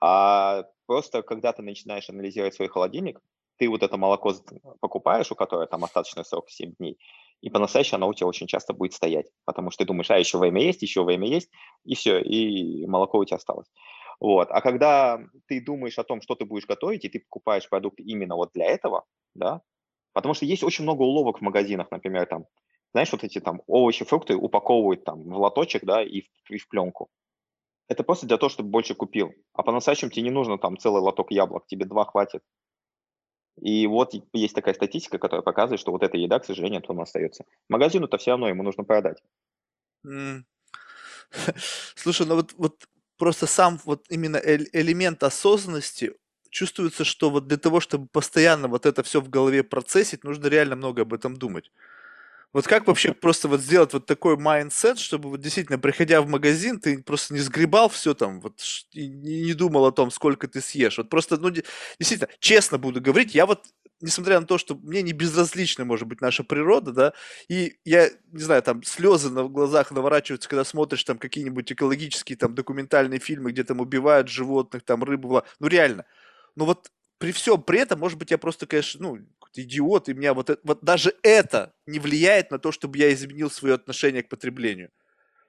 А 0.00 0.64
просто 0.86 1.22
когда 1.22 1.52
ты 1.52 1.62
начинаешь 1.62 2.08
анализировать 2.08 2.54
свой 2.54 2.68
холодильник, 2.68 3.20
ты 3.58 3.68
вот 3.68 3.82
это 3.82 3.96
молоко 3.96 4.34
покупаешь, 4.80 5.30
у 5.30 5.34
которого 5.34 5.66
там 5.66 5.84
остаточный 5.84 6.24
срок 6.24 6.50
7 6.50 6.74
дней, 6.78 6.98
и 7.40 7.50
по-настоящему 7.50 7.96
оно 7.96 8.08
у 8.08 8.14
тебя 8.14 8.26
очень 8.26 8.46
часто 8.46 8.72
будет 8.72 8.94
стоять, 8.94 9.26
потому 9.44 9.70
что 9.70 9.84
ты 9.84 9.88
думаешь, 9.88 10.10
а 10.10 10.18
еще 10.18 10.38
время 10.38 10.62
есть, 10.62 10.82
еще 10.82 11.04
время 11.04 11.28
есть, 11.28 11.50
и 11.84 11.94
все, 11.94 12.20
и 12.20 12.86
молоко 12.86 13.18
у 13.18 13.24
тебя 13.24 13.36
осталось. 13.36 13.68
Вот. 14.20 14.48
А 14.50 14.60
когда 14.60 15.20
ты 15.46 15.60
думаешь 15.60 15.98
о 15.98 16.04
том, 16.04 16.22
что 16.22 16.36
ты 16.36 16.44
будешь 16.44 16.66
готовить, 16.66 17.04
и 17.04 17.08
ты 17.08 17.20
покупаешь 17.20 17.68
продукт 17.68 17.98
именно 17.98 18.36
вот 18.36 18.50
для 18.54 18.66
этого, 18.66 19.04
да, 19.34 19.62
потому 20.12 20.34
что 20.34 20.46
есть 20.46 20.62
очень 20.62 20.84
много 20.84 21.02
уловок 21.02 21.38
в 21.38 21.42
магазинах, 21.42 21.90
например, 21.90 22.26
там, 22.26 22.46
знаешь, 22.92 23.12
вот 23.12 23.24
эти 23.24 23.40
там 23.40 23.62
овощи, 23.66 24.04
фрукты 24.04 24.36
упаковывают 24.36 25.04
там 25.04 25.22
в 25.22 25.36
лоточек, 25.38 25.84
да, 25.84 26.02
и 26.02 26.22
в, 26.22 26.50
и 26.50 26.58
в 26.58 26.68
пленку. 26.68 27.08
Это 27.88 28.04
просто 28.04 28.26
для 28.26 28.38
того, 28.38 28.50
чтобы 28.50 28.70
больше 28.70 28.94
купил. 28.94 29.32
А 29.54 29.62
по-настоящему 29.62 30.10
тебе 30.10 30.24
не 30.24 30.30
нужно 30.30 30.58
там 30.58 30.78
целый 30.78 31.02
лоток 31.02 31.30
яблок, 31.32 31.66
тебе 31.66 31.86
два 31.86 32.04
хватит. 32.04 32.42
И 33.60 33.86
вот 33.86 34.12
есть 34.32 34.54
такая 34.54 34.74
статистика, 34.74 35.18
которая 35.18 35.42
показывает, 35.42 35.80
что 35.80 35.92
вот 35.92 36.02
эта 36.02 36.16
еда, 36.16 36.38
к 36.38 36.44
сожалению, 36.44 36.80
потом 36.80 37.00
остается. 37.00 37.44
Магазину-то 37.68 38.16
все 38.18 38.32
равно 38.32 38.48
ему 38.48 38.62
нужно 38.62 38.84
продать. 38.84 39.18
М. 40.04 40.46
Слушай, 41.96 42.26
ну 42.26 42.36
вот 42.36 42.54
вот 42.56 42.88
просто 43.18 43.46
сам 43.46 43.80
вот 43.84 44.06
именно 44.10 44.36
элемент 44.38 45.22
осознанности 45.22 46.14
чувствуется, 46.50 47.04
что 47.04 47.30
вот 47.30 47.46
для 47.48 47.56
того, 47.58 47.80
чтобы 47.80 48.08
постоянно 48.08 48.68
вот 48.68 48.86
это 48.86 49.02
все 49.02 49.20
в 49.20 49.30
голове 49.30 49.62
процессить, 49.64 50.24
нужно 50.24 50.48
реально 50.48 50.76
много 50.76 51.02
об 51.02 51.14
этом 51.14 51.36
думать. 51.36 51.70
Вот 52.52 52.66
как 52.66 52.86
вообще 52.86 53.14
просто 53.14 53.48
вот 53.48 53.60
сделать 53.60 53.94
вот 53.94 54.04
такой 54.06 54.36
mindset, 54.36 54.98
чтобы 54.98 55.30
вот 55.30 55.40
действительно, 55.40 55.78
приходя 55.78 56.20
в 56.20 56.28
магазин, 56.28 56.78
ты 56.80 57.02
просто 57.02 57.32
не 57.32 57.40
сгребал 57.40 57.88
все 57.88 58.14
там, 58.14 58.40
вот 58.40 58.60
и 58.92 59.08
не, 59.08 59.54
думал 59.54 59.86
о 59.86 59.92
том, 59.92 60.10
сколько 60.10 60.48
ты 60.48 60.60
съешь. 60.60 60.98
Вот 60.98 61.08
просто, 61.08 61.38
ну, 61.38 61.50
действительно, 61.50 62.28
честно 62.40 62.76
буду 62.76 63.00
говорить, 63.00 63.34
я 63.34 63.46
вот 63.46 63.64
несмотря 64.02 64.40
на 64.40 64.46
то, 64.46 64.58
что 64.58 64.74
мне 64.74 65.00
не 65.02 65.12
безразлична, 65.12 65.84
может 65.84 66.08
быть, 66.08 66.20
наша 66.20 66.42
природа, 66.44 66.92
да, 66.92 67.12
и 67.48 67.76
я, 67.84 68.10
не 68.32 68.42
знаю, 68.42 68.60
там 68.62 68.82
слезы 68.82 69.30
на 69.30 69.44
глазах 69.44 69.92
наворачиваются, 69.92 70.48
когда 70.48 70.64
смотришь 70.64 71.04
там 71.04 71.18
какие-нибудь 71.18 71.70
экологические 71.72 72.36
там 72.36 72.54
документальные 72.54 73.20
фильмы, 73.20 73.52
где 73.52 73.62
там 73.64 73.80
убивают 73.80 74.28
животных, 74.28 74.82
там 74.84 75.04
рыбу, 75.04 75.42
ну 75.60 75.68
реально. 75.68 76.04
Ну 76.56 76.64
вот 76.66 76.90
при 77.18 77.30
всем 77.32 77.62
при 77.62 77.78
этом, 77.78 78.00
может 78.00 78.18
быть, 78.18 78.32
я 78.32 78.38
просто, 78.38 78.66
конечно, 78.66 79.00
ну, 79.00 79.18
идиот, 79.58 80.08
и 80.08 80.14
меня 80.14 80.34
вот, 80.34 80.50
это, 80.50 80.60
вот 80.64 80.82
даже 80.82 81.14
это 81.22 81.72
не 81.86 81.98
влияет 81.98 82.50
на 82.50 82.58
то, 82.58 82.72
чтобы 82.72 82.98
я 82.98 83.12
изменил 83.12 83.50
свое 83.50 83.74
отношение 83.74 84.22
к 84.22 84.28
потреблению. 84.28 84.90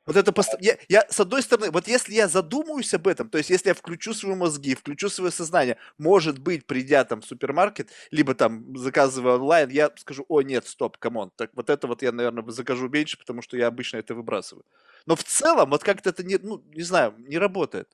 Вот 0.05 0.17
это 0.17 0.33
пост... 0.33 0.53
я, 0.59 0.77
я, 0.89 1.05
с 1.09 1.19
одной 1.19 1.41
стороны, 1.41 1.71
вот 1.71 1.87
если 1.87 2.13
я 2.13 2.27
задумаюсь 2.27 2.93
об 2.93 3.07
этом, 3.07 3.29
то 3.29 3.37
есть 3.37 3.49
если 3.49 3.69
я 3.69 3.73
включу 3.73 4.13
свои 4.13 4.35
мозги, 4.35 4.75
включу 4.75 5.09
свое 5.09 5.31
сознание, 5.31 5.77
может 5.97 6.39
быть, 6.39 6.67
придя 6.67 7.05
там 7.05 7.21
в 7.21 7.25
супермаркет, 7.25 7.89
либо 8.11 8.35
там 8.35 8.75
заказывая 8.75 9.35
онлайн, 9.35 9.69
я 9.69 9.91
скажу, 9.95 10.25
о, 10.27 10.41
нет, 10.41 10.67
стоп, 10.67 10.97
come 10.97 11.17
on, 11.17 11.31
так 11.37 11.51
вот 11.53 11.69
это 11.69 11.87
вот 11.87 12.01
я, 12.01 12.11
наверное, 12.11 12.43
закажу 12.51 12.89
меньше, 12.89 13.17
потому 13.17 13.41
что 13.41 13.55
я 13.55 13.67
обычно 13.67 13.97
это 13.97 14.13
выбрасываю. 14.13 14.65
Но 15.05 15.15
в 15.15 15.23
целом, 15.23 15.69
вот 15.69 15.83
как-то 15.83 16.09
это 16.09 16.23
не, 16.23 16.37
ну, 16.37 16.61
не 16.73 16.83
знаю, 16.83 17.15
не 17.17 17.37
работает. 17.37 17.87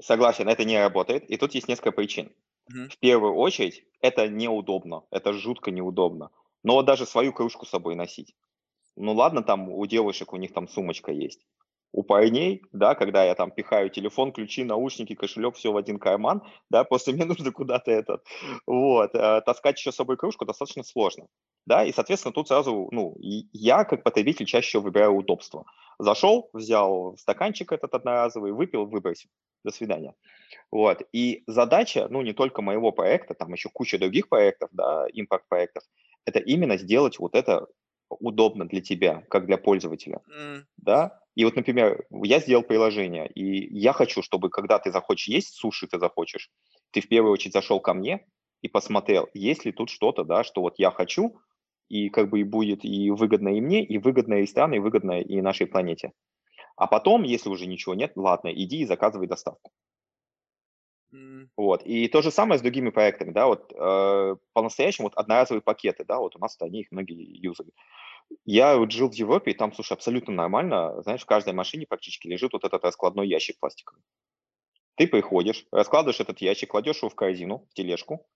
Согласен, 0.00 0.48
это 0.48 0.64
не 0.64 0.80
работает, 0.80 1.30
и 1.30 1.36
тут 1.36 1.54
есть 1.54 1.68
несколько 1.68 1.92
причин. 1.92 2.32
Мгм. 2.68 2.88
В 2.88 2.98
первую 2.98 3.34
очередь, 3.34 3.84
это 4.00 4.28
неудобно, 4.28 5.04
это 5.10 5.32
жутко 5.32 5.70
неудобно. 5.70 6.30
Но 6.62 6.82
даже 6.82 7.06
свою 7.06 7.32
кружку 7.32 7.66
с 7.66 7.70
собой 7.70 7.94
носить. 7.94 8.34
Ну 8.96 9.14
ладно, 9.14 9.42
там 9.42 9.70
у 9.70 9.86
девушек, 9.86 10.32
у 10.32 10.36
них 10.36 10.52
там 10.54 10.68
сумочка 10.68 11.12
есть. 11.12 11.46
У 11.92 12.04
парней, 12.04 12.62
да, 12.72 12.94
когда 12.94 13.24
я 13.24 13.34
там 13.34 13.50
пихаю 13.52 13.90
телефон, 13.90 14.32
ключи, 14.32 14.64
наушники, 14.64 15.14
кошелек, 15.14 15.56
все 15.56 15.72
в 15.72 15.76
один 15.78 15.98
карман, 15.98 16.42
да, 16.70 16.84
просто 16.84 17.12
мне 17.12 17.24
нужно 17.26 17.52
куда-то 17.52 17.90
этот, 17.92 18.24
вот, 18.66 19.14
э, 19.14 19.42
таскать 19.42 19.78
еще 19.78 19.92
с 19.92 19.96
собой 19.96 20.16
кружку 20.16 20.44
достаточно 20.46 20.84
сложно, 20.84 21.26
да, 21.66 21.84
и, 21.84 21.92
соответственно, 21.92 22.32
тут 22.34 22.48
сразу, 22.48 22.88
ну, 22.92 23.16
я 23.20 23.84
как 23.84 24.04
потребитель 24.04 24.46
чаще 24.46 24.80
выбираю 24.80 25.14
удобство. 25.16 25.64
Зашел, 25.98 26.48
взял 26.52 27.16
стаканчик 27.16 27.72
этот 27.72 27.94
одноразовый, 27.94 28.52
выпил, 28.52 28.86
выбросил. 28.86 29.30
До 29.64 29.70
свидания. 29.70 30.14
Вот. 30.70 31.02
И 31.12 31.42
задача, 31.46 32.06
ну, 32.10 32.20
не 32.22 32.34
только 32.34 32.60
моего 32.60 32.92
проекта, 32.92 33.34
там 33.34 33.52
еще 33.52 33.70
куча 33.72 33.98
других 33.98 34.28
проектов, 34.28 34.68
да, 34.72 35.06
импорт-проектов, 35.12 35.84
это 36.26 36.38
именно 36.38 36.76
сделать 36.76 37.18
вот 37.18 37.34
это 37.34 37.66
удобно 38.08 38.66
для 38.66 38.80
тебя, 38.80 39.24
как 39.28 39.46
для 39.46 39.56
пользователя, 39.56 40.20
mm. 40.28 40.62
да. 40.76 41.20
И 41.34 41.44
вот, 41.44 41.56
например, 41.56 42.06
я 42.10 42.38
сделал 42.38 42.62
приложение, 42.62 43.28
и 43.28 43.76
я 43.76 43.92
хочу, 43.92 44.22
чтобы 44.22 44.50
когда 44.50 44.78
ты 44.78 44.92
захочешь 44.92 45.28
есть 45.28 45.54
суши, 45.54 45.86
ты 45.86 45.98
захочешь, 45.98 46.50
ты 46.92 47.00
в 47.00 47.08
первую 47.08 47.32
очередь 47.32 47.54
зашел 47.54 47.80
ко 47.80 47.92
мне 47.92 48.24
и 48.62 48.68
посмотрел, 48.68 49.28
есть 49.34 49.64
ли 49.64 49.72
тут 49.72 49.90
что-то, 49.90 50.24
да, 50.24 50.44
что 50.44 50.60
вот 50.60 50.74
я 50.78 50.90
хочу, 50.90 51.40
и 51.88 52.08
как 52.08 52.30
бы 52.30 52.40
и 52.40 52.44
будет 52.44 52.84
и 52.84 53.10
выгодно 53.10 53.56
и 53.56 53.60
мне, 53.60 53.84
и 53.84 53.98
выгодно 53.98 54.34
и 54.34 54.46
стране, 54.46 54.76
и 54.76 54.80
выгодно 54.80 55.20
и 55.20 55.40
нашей 55.40 55.66
планете. 55.66 56.12
А 56.76 56.86
потом, 56.86 57.22
если 57.22 57.48
уже 57.50 57.66
ничего 57.66 57.94
нет, 57.94 58.12
ладно, 58.16 58.48
иди 58.48 58.80
и 58.80 58.86
заказывай 58.86 59.26
доставку. 59.26 59.70
Mm. 61.14 61.48
Вот. 61.56 61.82
И 61.84 62.08
то 62.08 62.22
же 62.22 62.30
самое 62.30 62.58
с 62.58 62.62
другими 62.62 62.90
проектами, 62.90 63.30
да, 63.30 63.46
вот 63.46 63.72
э, 63.72 64.36
по-настоящему 64.52 65.06
вот 65.06 65.14
одноразовые 65.14 65.62
пакеты, 65.62 66.04
да, 66.04 66.18
вот 66.18 66.34
у 66.34 66.38
нас 66.40 66.56
они 66.60 66.80
их 66.80 66.90
многие 66.90 67.22
юзают. 67.40 67.74
Я 68.44 68.76
вот 68.76 68.90
жил 68.90 69.10
в 69.10 69.14
Европе, 69.14 69.52
и 69.52 69.54
там, 69.54 69.72
слушай, 69.72 69.92
абсолютно 69.92 70.32
нормально, 70.32 71.02
знаешь, 71.02 71.22
в 71.22 71.26
каждой 71.26 71.52
машине 71.52 71.86
практически 71.86 72.26
лежит 72.26 72.52
вот 72.52 72.64
этот 72.64 72.82
раскладной 72.82 73.28
ящик 73.28 73.58
пластиковый. 73.60 74.02
Ты 74.96 75.06
приходишь, 75.06 75.66
раскладываешь 75.70 76.20
этот 76.20 76.40
ящик, 76.40 76.70
кладешь 76.70 76.98
его 76.98 77.10
в 77.10 77.14
корзину, 77.14 77.66
в 77.70 77.74
тележку, 77.74 78.26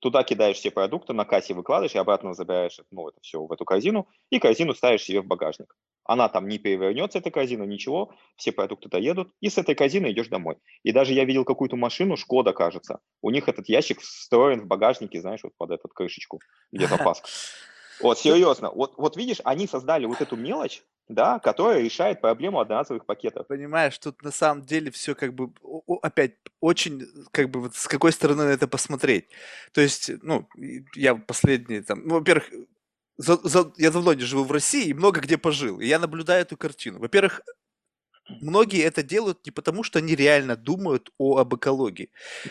Туда 0.00 0.22
кидаешь 0.22 0.56
все 0.56 0.70
продукты, 0.70 1.12
на 1.12 1.24
кассе 1.24 1.54
выкладываешь 1.54 1.94
и 1.94 1.98
обратно 1.98 2.32
забираешь 2.34 2.78
ну, 2.90 3.08
это 3.08 3.18
все 3.20 3.44
в 3.44 3.52
эту 3.52 3.64
корзину, 3.64 4.08
и 4.30 4.38
корзину 4.38 4.74
ставишь 4.74 5.02
себе 5.02 5.20
в 5.20 5.26
багажник. 5.26 5.76
Она 6.04 6.28
там 6.28 6.48
не 6.48 6.58
перевернется, 6.58 7.18
эта 7.18 7.30
корзина, 7.30 7.64
ничего, 7.64 8.14
все 8.36 8.50
продукты 8.50 8.88
доедут, 8.88 9.30
и 9.40 9.50
с 9.50 9.58
этой 9.58 9.74
корзины 9.74 10.10
идешь 10.10 10.28
домой. 10.28 10.56
И 10.82 10.92
даже 10.92 11.12
я 11.12 11.24
видел 11.24 11.44
какую-то 11.44 11.76
машину, 11.76 12.16
Шкода, 12.16 12.52
кажется, 12.52 13.00
у 13.20 13.30
них 13.30 13.48
этот 13.48 13.68
ящик 13.68 14.00
встроен 14.00 14.62
в 14.62 14.66
багажнике, 14.66 15.20
знаешь, 15.20 15.40
вот 15.42 15.52
под 15.58 15.70
эту 15.72 15.88
крышечку, 15.88 16.40
где 16.72 16.86
запаска. 16.86 17.28
Вот, 18.00 18.18
серьезно. 18.18 18.70
Вот, 18.70 18.94
вот 18.96 19.18
видишь, 19.18 19.42
они 19.44 19.66
создали 19.66 20.06
вот 20.06 20.22
эту 20.22 20.34
мелочь, 20.34 20.82
да, 21.10 21.38
которая 21.38 21.82
решает 21.82 22.20
проблему 22.20 22.60
одноразовых 22.60 23.04
пакетов. 23.04 23.46
Понимаешь, 23.46 23.98
тут 23.98 24.22
на 24.22 24.30
самом 24.30 24.64
деле 24.64 24.90
все 24.90 25.14
как 25.14 25.34
бы, 25.34 25.52
опять, 26.02 26.36
очень, 26.60 27.06
как 27.32 27.50
бы, 27.50 27.60
вот 27.60 27.74
с 27.74 27.88
какой 27.88 28.12
стороны 28.12 28.44
на 28.44 28.50
это 28.50 28.68
посмотреть. 28.68 29.28
То 29.72 29.80
есть, 29.80 30.10
ну, 30.22 30.48
я 30.94 31.16
последний 31.16 31.80
там, 31.80 32.06
ну, 32.06 32.14
во-первых, 32.14 32.50
за, 33.16 33.36
за, 33.36 33.72
я 33.76 33.90
давно 33.90 34.14
не 34.14 34.22
живу 34.22 34.44
в 34.44 34.52
России 34.52 34.88
и 34.88 34.94
много 34.94 35.20
где 35.20 35.36
пожил. 35.36 35.80
И 35.80 35.86
я 35.86 35.98
наблюдаю 35.98 36.42
эту 36.42 36.56
картину. 36.56 37.00
Во-первых, 37.00 37.42
многие 38.40 38.82
это 38.82 39.02
делают 39.02 39.44
не 39.46 39.50
потому, 39.50 39.82
что 39.82 39.98
они 39.98 40.14
реально 40.14 40.56
думают 40.56 41.10
о, 41.18 41.38
об 41.38 41.54
экологии. 41.54 42.10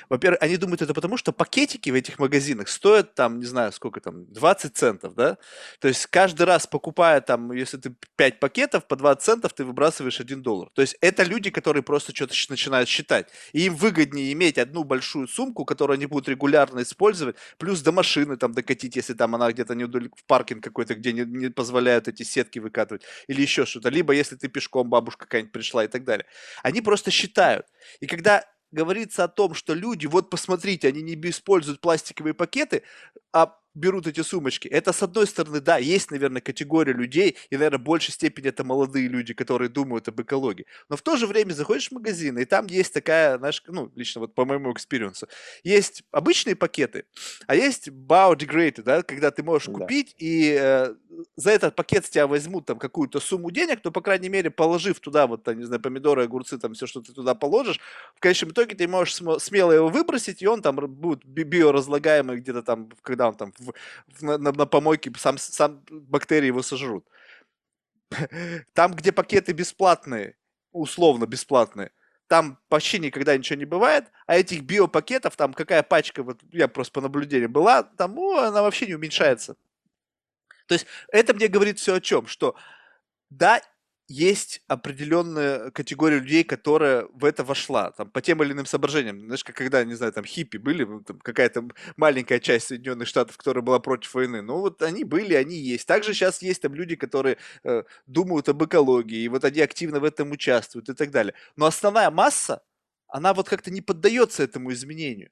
Во-первых, 0.09 0.41
они 0.41 0.57
думают 0.57 0.81
это 0.81 0.93
потому, 0.93 1.17
что 1.17 1.31
пакетики 1.31 1.89
в 1.89 1.95
этих 1.95 2.19
магазинах 2.19 2.67
стоят 2.67 3.15
там, 3.15 3.39
не 3.39 3.45
знаю, 3.45 3.71
сколько 3.71 4.01
там, 4.01 4.25
20 4.31 4.75
центов, 4.75 5.15
да? 5.15 5.37
То 5.79 5.87
есть 5.87 6.05
каждый 6.07 6.43
раз 6.43 6.67
покупая 6.67 7.21
там, 7.21 7.51
если 7.51 7.77
ты 7.77 7.95
5 8.15 8.39
пакетов, 8.39 8.87
по 8.87 8.95
20 8.95 9.23
центов 9.23 9.53
ты 9.53 9.63
выбрасываешь 9.63 10.19
1 10.19 10.41
доллар. 10.41 10.69
То 10.73 10.81
есть 10.81 10.97
это 11.01 11.23
люди, 11.23 11.49
которые 11.49 11.83
просто 11.83 12.15
что-то 12.15 12.33
начинают 12.49 12.89
считать. 12.89 13.29
И 13.53 13.65
им 13.65 13.75
выгоднее 13.75 14.33
иметь 14.33 14.57
одну 14.57 14.83
большую 14.83 15.27
сумку, 15.27 15.65
которую 15.65 15.95
они 15.95 16.05
будут 16.05 16.29
регулярно 16.29 16.81
использовать, 16.81 17.35
плюс 17.57 17.81
до 17.81 17.91
машины 17.91 18.37
там 18.37 18.53
докатить, 18.53 18.95
если 18.95 19.13
там 19.13 19.35
она 19.35 19.51
где-то 19.51 19.75
не 19.75 19.85
в 19.85 20.23
паркинг 20.27 20.63
какой-то, 20.63 20.95
где 20.95 21.13
не, 21.13 21.21
не 21.21 21.49
позволяют 21.49 22.07
эти 22.07 22.23
сетки 22.23 22.59
выкатывать, 22.59 23.03
или 23.27 23.41
еще 23.41 23.65
что-то. 23.65 23.89
Либо 23.89 24.13
если 24.13 24.35
ты 24.35 24.47
пешком, 24.47 24.89
бабушка 24.89 25.25
какая-нибудь 25.25 25.51
пришла, 25.51 25.68
пришла 25.69 25.83
и 25.83 25.87
так 25.87 26.03
далее. 26.03 26.25
Они 26.63 26.81
просто 26.81 27.11
считают. 27.11 27.65
И 27.99 28.07
когда 28.07 28.43
говорится 28.71 29.23
о 29.23 29.27
том, 29.27 29.53
что 29.53 29.73
люди, 29.73 30.07
вот 30.07 30.29
посмотрите, 30.29 30.87
они 30.87 31.01
не 31.01 31.15
используют 31.29 31.81
пластиковые 31.81 32.33
пакеты, 32.33 32.83
а 33.33 33.55
берут 33.73 34.07
эти 34.07 34.21
сумочки. 34.21 34.67
Это, 34.67 34.93
с 34.93 35.03
одной 35.03 35.27
стороны, 35.27 35.61
да, 35.61 35.77
есть, 35.77 36.11
наверное, 36.11 36.41
категория 36.41 36.93
людей, 36.93 37.37
и, 37.49 37.55
наверное, 37.55 37.79
в 37.79 37.83
большей 37.83 38.13
степени 38.13 38.47
это 38.49 38.63
молодые 38.63 39.07
люди, 39.07 39.33
которые 39.33 39.69
думают 39.69 40.07
об 40.07 40.21
экологии. 40.21 40.65
Но 40.89 40.97
в 40.97 41.01
то 41.01 41.17
же 41.17 41.27
время 41.27 41.53
заходишь 41.53 41.89
в 41.89 41.91
магазин, 41.93 42.37
и 42.37 42.45
там 42.45 42.67
есть 42.67 42.93
такая, 42.93 43.37
знаешь, 43.37 43.63
ну, 43.67 43.91
лично 43.95 44.21
вот 44.21 44.33
по 44.33 44.45
моему 44.45 44.71
experience 44.73 45.18
у, 45.18 45.27
есть 45.63 46.03
обычные 46.11 46.55
пакеты, 46.55 47.05
а 47.47 47.55
есть 47.55 47.89
biodegraded, 47.89 48.83
да, 48.83 49.03
когда 49.03 49.31
ты 49.31 49.43
можешь 49.43 49.67
да. 49.67 49.73
купить, 49.73 50.15
и 50.17 50.57
э, 50.59 50.95
за 51.35 51.51
этот 51.51 51.75
пакет 51.75 52.05
с 52.05 52.09
тебя 52.09 52.27
возьмут 52.27 52.65
там 52.65 52.79
какую-то 52.79 53.19
сумму 53.19 53.51
денег, 53.51 53.81
то, 53.81 53.91
по 53.91 54.01
крайней 54.01 54.29
мере, 54.29 54.49
положив 54.49 54.99
туда 54.99 55.27
вот, 55.27 55.43
там, 55.43 55.57
не 55.57 55.65
знаю, 55.65 55.81
помидоры, 55.81 56.23
огурцы, 56.23 56.57
там 56.57 56.73
все, 56.73 56.87
что 56.87 57.01
ты 57.01 57.13
туда 57.13 57.35
положишь, 57.35 57.79
в 58.15 58.19
конечном 58.19 58.51
итоге 58.51 58.75
ты 58.75 58.87
можешь 58.87 59.15
смело 59.41 59.71
его 59.71 59.89
выбросить, 59.89 60.41
и 60.41 60.47
он 60.47 60.61
там 60.61 60.75
будет 60.75 61.25
биоразлагаемый 61.25 62.37
где-то 62.37 62.63
там, 62.63 62.89
когда 63.01 63.27
он 63.27 63.35
там 63.35 63.53
в, 63.59 63.73
в, 64.07 64.21
на, 64.23 64.51
на 64.51 64.65
помойке, 64.65 65.11
сам, 65.17 65.37
сам 65.37 65.83
бактерии 65.89 66.47
его 66.47 66.61
сожрут. 66.61 67.05
Там, 68.73 68.93
где 68.93 69.11
пакеты 69.11 69.51
бесплатные, 69.51 70.35
условно 70.71 71.25
бесплатные, 71.25 71.91
там 72.27 72.59
почти 72.69 72.99
никогда 72.99 73.35
ничего 73.35 73.57
не 73.57 73.65
бывает, 73.65 74.05
а 74.27 74.37
этих 74.37 74.61
биопакетов, 74.61 75.35
там 75.35 75.51
какая 75.51 75.81
пачка, 75.81 76.21
вот 76.21 76.39
я 76.51 76.67
просто 76.67 76.93
по 76.93 77.01
наблюдению 77.01 77.49
была, 77.49 77.81
там, 77.81 78.19
о, 78.19 78.43
она 78.43 78.61
вообще 78.61 78.85
не 78.85 78.93
уменьшается. 78.93 79.55
То 80.67 80.75
есть 80.75 80.85
это 81.11 81.33
мне 81.33 81.47
говорит 81.47 81.79
все 81.79 81.95
о 81.95 81.99
чем, 81.99 82.27
что 82.27 82.55
да, 83.31 83.61
есть 84.09 84.61
определенная 84.67 85.69
категория 85.69 86.19
людей, 86.19 86.43
которая 86.43 87.07
в 87.13 87.23
это 87.23 87.43
вошла, 87.43 87.91
там, 87.91 88.09
по 88.09 88.21
тем 88.21 88.41
или 88.43 88.53
иным 88.53 88.65
соображениям. 88.65 89.25
Знаешь, 89.25 89.43
как 89.43 89.55
когда, 89.55 89.83
не 89.85 89.93
знаю, 89.93 90.11
там, 90.11 90.25
хиппи 90.25 90.57
были, 90.57 90.83
там, 91.03 91.19
какая-то 91.19 91.69
маленькая 91.95 92.39
часть 92.39 92.67
Соединенных 92.67 93.07
Штатов, 93.07 93.37
которая 93.37 93.63
была 93.63 93.79
против 93.79 94.13
войны. 94.15 94.41
Ну, 94.41 94.59
вот 94.59 94.81
они 94.81 95.03
были, 95.03 95.35
они 95.35 95.55
есть. 95.57 95.85
Также 95.87 96.13
сейчас 96.13 96.41
есть 96.41 96.61
там 96.61 96.73
люди, 96.73 96.95
которые 96.95 97.37
э, 97.63 97.83
думают 98.07 98.49
об 98.49 98.63
экологии, 98.63 99.19
и 99.19 99.27
вот 99.29 99.45
они 99.45 99.61
активно 99.61 99.99
в 99.99 100.03
этом 100.03 100.31
участвуют 100.31 100.89
и 100.89 100.93
так 100.93 101.11
далее. 101.11 101.35
Но 101.55 101.67
основная 101.67 102.09
масса, 102.09 102.63
она 103.07 103.33
вот 103.35 103.47
как-то 103.47 103.69
не 103.69 103.81
поддается 103.81 104.41
этому 104.43 104.73
изменению. 104.73 105.29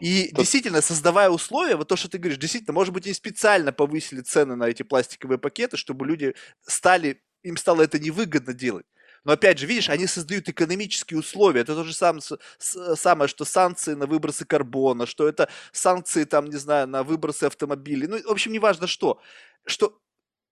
И 0.00 0.28
Тут 0.28 0.40
действительно, 0.40 0.80
создавая 0.80 1.30
условия, 1.30 1.76
вот 1.76 1.88
то, 1.88 1.96
что 1.96 2.08
ты 2.08 2.18
говоришь, 2.18 2.38
действительно, 2.38 2.72
может 2.72 2.94
быть, 2.94 3.06
они 3.06 3.14
специально 3.14 3.72
повысили 3.72 4.20
цены 4.20 4.56
на 4.56 4.64
эти 4.64 4.82
пластиковые 4.82 5.38
пакеты, 5.38 5.76
чтобы 5.76 6.06
люди 6.06 6.34
стали, 6.62 7.22
им 7.42 7.56
стало 7.56 7.82
это 7.82 7.98
невыгодно 7.98 8.52
делать. 8.52 8.86
Но 9.24 9.32
опять 9.32 9.58
же, 9.58 9.66
видишь, 9.66 9.90
они 9.90 10.06
создают 10.06 10.48
экономические 10.48 11.20
условия. 11.20 11.60
Это 11.60 11.74
то 11.74 11.84
же 11.84 11.92
самое, 11.92 12.22
самое, 12.58 13.28
что 13.28 13.44
санкции 13.44 13.94
на 13.94 14.06
выбросы 14.06 14.44
карбона, 14.44 15.06
что 15.06 15.28
это 15.28 15.48
санкции, 15.72 16.24
там, 16.24 16.46
не 16.46 16.56
знаю, 16.56 16.86
на 16.86 17.02
выбросы 17.02 17.44
автомобилей. 17.44 18.06
Ну, 18.06 18.18
в 18.22 18.30
общем, 18.30 18.52
неважно 18.52 18.86
что. 18.86 19.20
Что 19.66 20.00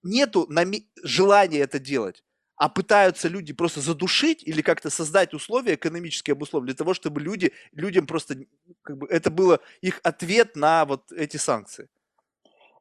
нету 0.03 0.47
нами- 0.49 0.89
желания 1.03 1.61
это 1.61 1.79
делать 1.79 2.23
а 2.57 2.69
пытаются 2.69 3.29
люди 3.29 3.53
просто 3.53 3.81
задушить 3.81 4.43
или 4.43 4.63
как-то 4.63 4.91
создать 4.91 5.35
условия 5.35 5.75
экономические 5.75 6.33
обусловленные 6.33 6.75
для 6.75 6.79
того, 6.79 6.95
чтобы 6.95 7.21
люди, 7.21 7.53
людям 7.73 8.07
просто, 8.07 8.37
как 8.83 8.97
бы, 8.97 9.07
это 9.09 9.31
было 9.31 9.61
их 9.83 10.01
ответ 10.03 10.57
на 10.57 10.85
вот 10.87 11.13
эти 11.13 11.37
санкции. 11.37 11.89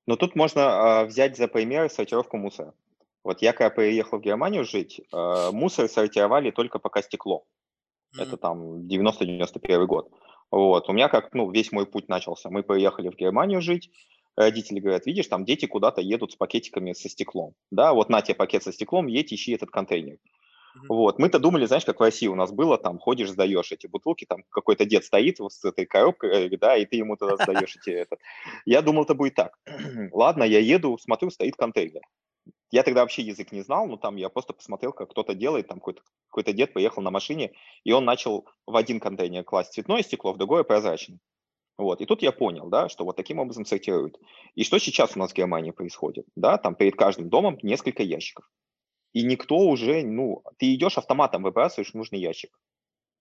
Но 0.06 0.16
тут 0.16 0.36
можно 0.36 0.62
э, 0.62 1.06
взять 1.08 1.36
за 1.36 1.48
пример 1.48 1.90
сортировку 1.90 2.38
мусора. 2.38 2.74
Вот 3.26 3.42
я 3.42 3.54
когда 3.54 3.72
приехал 3.72 4.20
в 4.20 4.22
Германию 4.22 4.64
жить, 4.64 5.02
э, 5.12 5.50
мусор 5.52 5.90
сортировали 5.90 6.52
только 6.52 6.78
пока 6.78 7.02
стекло. 7.02 7.44
Mm-hmm. 8.16 8.24
Это 8.24 8.38
там 8.38 8.88
90-91 8.88 9.86
год. 9.88 10.12
Вот. 10.52 10.88
У 10.88 10.94
меня 10.94 11.10
как, 11.10 11.34
ну, 11.34 11.50
весь 11.50 11.72
мой 11.72 11.88
путь 11.88 12.08
начался. 12.08 12.52
Мы 12.52 12.62
приехали 12.62 13.10
в 13.10 13.16
Германию 13.16 13.62
жить, 13.62 13.90
родители 14.36 14.80
говорят, 14.80 15.08
видишь, 15.08 15.26
там 15.26 15.44
дети 15.44 15.66
куда-то 15.66 16.02
едут 16.02 16.34
с 16.34 16.36
пакетиками 16.36 16.94
со 16.94 17.10
стеклом. 17.10 17.56
Да, 17.72 17.94
вот 17.94 18.10
на 18.10 18.22
тебе 18.22 18.36
пакет 18.36 18.62
со 18.62 18.72
стеклом, 18.72 19.08
едь, 19.08 19.34
ищи 19.34 19.54
этот 19.54 19.72
контейнер. 19.72 20.14
Mm-hmm. 20.14 20.86
Вот, 20.90 21.18
мы-то 21.18 21.40
думали, 21.40 21.66
знаешь, 21.66 21.86
как 21.86 22.00
в 22.00 22.04
России 22.04 22.28
у 22.28 22.36
нас 22.36 22.52
было, 22.52 22.78
там, 22.78 23.00
ходишь, 23.00 23.32
сдаешь 23.32 23.72
эти 23.72 23.88
бутылки, 23.88 24.26
там 24.26 24.44
какой-то 24.52 24.86
дед 24.86 25.04
стоит 25.04 25.40
вот 25.40 25.52
с 25.52 25.66
этой 25.66 25.88
коробкой, 25.88 26.46
э, 26.46 26.58
да, 26.58 26.78
и 26.78 26.86
ты 26.86 26.98
ему 26.98 27.16
тогда 27.18 27.44
сдаешь 27.44 27.76
эти, 27.76 27.90
этот. 27.90 28.20
Я 28.66 28.84
думал, 28.84 29.02
это 29.02 29.16
будет 29.16 29.34
так. 29.34 29.58
Ладно, 30.12 30.44
я 30.44 30.60
еду, 30.60 31.00
смотрю, 31.00 31.32
стоит 31.32 31.56
контейнер. 31.56 32.02
Я 32.72 32.84
тогда 32.84 33.02
вообще 33.02 33.22
язык 33.22 33.52
не 33.52 33.62
знал, 33.62 33.88
но 33.88 33.98
там 33.98 34.16
я 34.16 34.30
просто 34.30 34.54
посмотрел, 34.54 34.92
как 34.92 35.12
кто-то 35.12 35.34
делает, 35.34 35.68
там 35.68 35.80
какой-то 35.80 36.02
какой 36.30 36.54
дед 36.54 36.74
поехал 36.74 37.02
на 37.02 37.12
машине, 37.12 37.54
и 37.84 37.92
он 37.92 38.06
начал 38.06 38.48
в 38.66 38.76
один 38.76 39.00
контейнер 39.00 39.44
класть 39.44 39.74
цветное 39.74 40.04
стекло, 40.04 40.34
в 40.34 40.38
другое 40.38 40.64
прозрачное. 40.64 41.20
Вот. 41.78 42.02
И 42.02 42.06
тут 42.06 42.22
я 42.22 42.32
понял, 42.32 42.70
да, 42.70 42.90
что 42.90 43.04
вот 43.04 43.16
таким 43.16 43.40
образом 43.40 43.66
сортируют. 43.66 44.18
И 44.56 44.64
что 44.64 44.80
сейчас 44.80 45.16
у 45.16 45.20
нас 45.20 45.32
в 45.32 45.36
Германии 45.36 45.72
происходит? 45.72 46.26
Да, 46.36 46.58
там 46.58 46.76
перед 46.76 46.96
каждым 46.96 47.30
домом 47.30 47.58
несколько 47.62 48.04
ящиков. 48.04 48.50
И 49.14 49.24
никто 49.24 49.58
уже, 49.58 50.04
ну, 50.04 50.44
ты 50.58 50.74
идешь 50.74 50.98
автоматом, 50.98 51.44
выбрасываешь 51.44 51.94
нужный 51.94 52.20
ящик. 52.20 52.58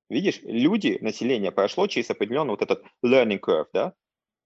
Видишь, 0.09 0.41
люди, 0.43 0.99
население 1.01 1.51
прошло 1.51 1.87
через 1.87 2.11
определенный 2.11 2.51
вот 2.51 2.63
этот 2.63 2.85
learning 3.05 3.41
curve, 3.41 3.69
да, 3.73 3.95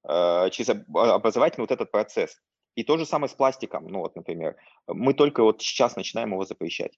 э, 0.08 0.50
через 0.50 0.68
образовательный 0.68 1.62
вот 1.62 1.70
этот 1.70 1.90
процесс. 1.90 2.40
И 2.78 2.84
то 2.84 2.96
же 2.96 3.06
самое 3.06 3.28
с 3.28 3.34
пластиком, 3.34 3.88
ну 3.88 3.98
вот, 3.98 4.14
например, 4.14 4.54
мы 4.86 5.12
только 5.12 5.42
вот 5.42 5.60
сейчас 5.60 5.96
начинаем 5.96 6.30
его 6.30 6.44
запрещать. 6.44 6.96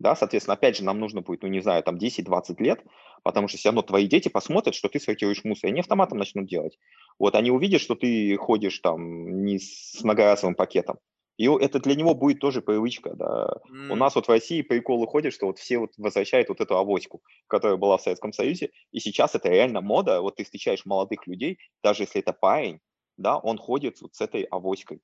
Да, 0.00 0.16
соответственно, 0.16 0.54
опять 0.54 0.76
же, 0.76 0.82
нам 0.82 0.98
нужно 0.98 1.20
будет, 1.22 1.42
ну, 1.42 1.48
не 1.48 1.60
знаю, 1.60 1.84
там 1.84 1.96
10-20 1.96 2.56
лет, 2.58 2.84
потому 3.22 3.46
что 3.46 3.56
все 3.56 3.68
равно 3.68 3.82
твои 3.82 4.08
дети 4.08 4.28
посмотрят, 4.28 4.74
что 4.74 4.88
ты 4.88 4.98
сортируешь 4.98 5.44
мусор, 5.44 5.68
и 5.68 5.70
они 5.70 5.78
автоматом 5.78 6.18
начнут 6.18 6.48
делать. 6.48 6.76
Вот, 7.20 7.36
они 7.36 7.52
увидят, 7.52 7.82
что 7.82 7.94
ты 7.94 8.34
ходишь 8.36 8.80
там 8.80 9.44
не 9.44 9.60
с 9.60 10.02
многоразовым 10.02 10.56
пакетом. 10.56 10.98
И 11.36 11.46
это 11.46 11.78
для 11.78 11.94
него 11.94 12.16
будет 12.16 12.40
тоже 12.40 12.60
привычка, 12.60 13.14
да. 13.14 13.60
Mm. 13.70 13.92
У 13.92 13.94
нас 13.94 14.16
вот 14.16 14.26
в 14.26 14.30
России 14.30 14.62
приколы 14.62 15.06
ходят, 15.06 15.32
что 15.32 15.46
вот 15.46 15.60
все 15.60 15.78
вот 15.78 15.92
возвращают 15.98 16.48
вот 16.48 16.60
эту 16.60 16.76
авоську, 16.76 17.22
которая 17.46 17.76
была 17.76 17.96
в 17.96 18.02
Советском 18.02 18.32
Союзе, 18.32 18.70
и 18.90 18.98
сейчас 18.98 19.36
это 19.36 19.50
реально 19.50 19.82
мода, 19.82 20.20
вот 20.20 20.34
ты 20.34 20.42
встречаешь 20.42 20.84
молодых 20.84 21.28
людей, 21.28 21.58
даже 21.84 22.02
если 22.02 22.22
это 22.22 22.32
парень, 22.32 22.80
да, 23.16 23.38
он 23.38 23.58
ходит 23.58 24.00
вот 24.00 24.14
с 24.14 24.20
этой 24.20 24.42
авоськой. 24.42 25.00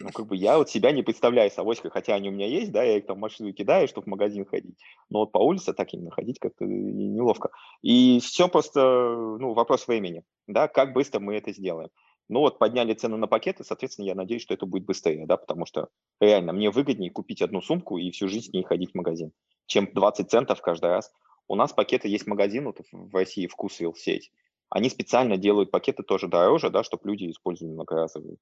Ну, 0.00 0.10
как 0.10 0.26
бы 0.26 0.36
я 0.36 0.58
вот 0.58 0.70
себя 0.70 0.92
не 0.92 1.02
представляю 1.02 1.50
с 1.50 1.58
авоськой, 1.58 1.90
хотя 1.90 2.14
они 2.14 2.28
у 2.28 2.32
меня 2.32 2.46
есть, 2.46 2.72
да, 2.72 2.82
я 2.82 2.98
их 2.98 3.06
там 3.06 3.16
в 3.16 3.20
машину 3.20 3.52
кидаю, 3.52 3.88
чтобы 3.88 4.04
в 4.04 4.08
магазин 4.08 4.44
ходить. 4.44 4.76
Но 5.10 5.20
вот 5.20 5.32
по 5.32 5.38
улице 5.38 5.72
так 5.72 5.92
именно 5.92 6.10
ходить 6.10 6.38
как-то 6.38 6.64
неловко. 6.64 7.50
И 7.82 8.20
все 8.20 8.48
просто, 8.48 8.80
ну, 8.80 9.54
вопрос 9.54 9.86
времени, 9.86 10.22
да, 10.46 10.68
как 10.68 10.92
быстро 10.92 11.20
мы 11.20 11.36
это 11.36 11.52
сделаем. 11.52 11.90
Ну 12.28 12.40
вот 12.40 12.58
подняли 12.58 12.94
цены 12.94 13.18
на 13.18 13.26
пакеты, 13.26 13.64
соответственно, 13.64 14.06
я 14.06 14.14
надеюсь, 14.14 14.40
что 14.40 14.54
это 14.54 14.64
будет 14.64 14.86
быстрее, 14.86 15.26
да, 15.26 15.36
потому 15.36 15.66
что 15.66 15.88
реально 16.20 16.54
мне 16.54 16.70
выгоднее 16.70 17.10
купить 17.10 17.42
одну 17.42 17.60
сумку 17.60 17.98
и 17.98 18.10
всю 18.12 18.28
жизнь 18.28 18.50
с 18.50 18.52
ней 18.52 18.64
ходить 18.64 18.92
в 18.92 18.94
магазин, 18.94 19.32
чем 19.66 19.90
20 19.92 20.30
центов 20.30 20.62
каждый 20.62 20.88
раз. 20.90 21.12
У 21.48 21.54
нас 21.54 21.74
пакеты 21.74 22.08
есть 22.08 22.26
магазин 22.26 22.64
вот 22.64 22.78
в 22.90 23.14
России, 23.14 23.46
вкусвилл 23.46 23.94
сеть. 23.94 24.32
Они 24.74 24.90
специально 24.90 25.36
делают 25.38 25.70
пакеты 25.70 26.02
тоже 26.02 26.28
дороже, 26.28 26.68
да, 26.68 26.82
чтобы 26.82 27.08
люди 27.08 27.30
использовали 27.30 27.72
многоразовые 27.72 28.36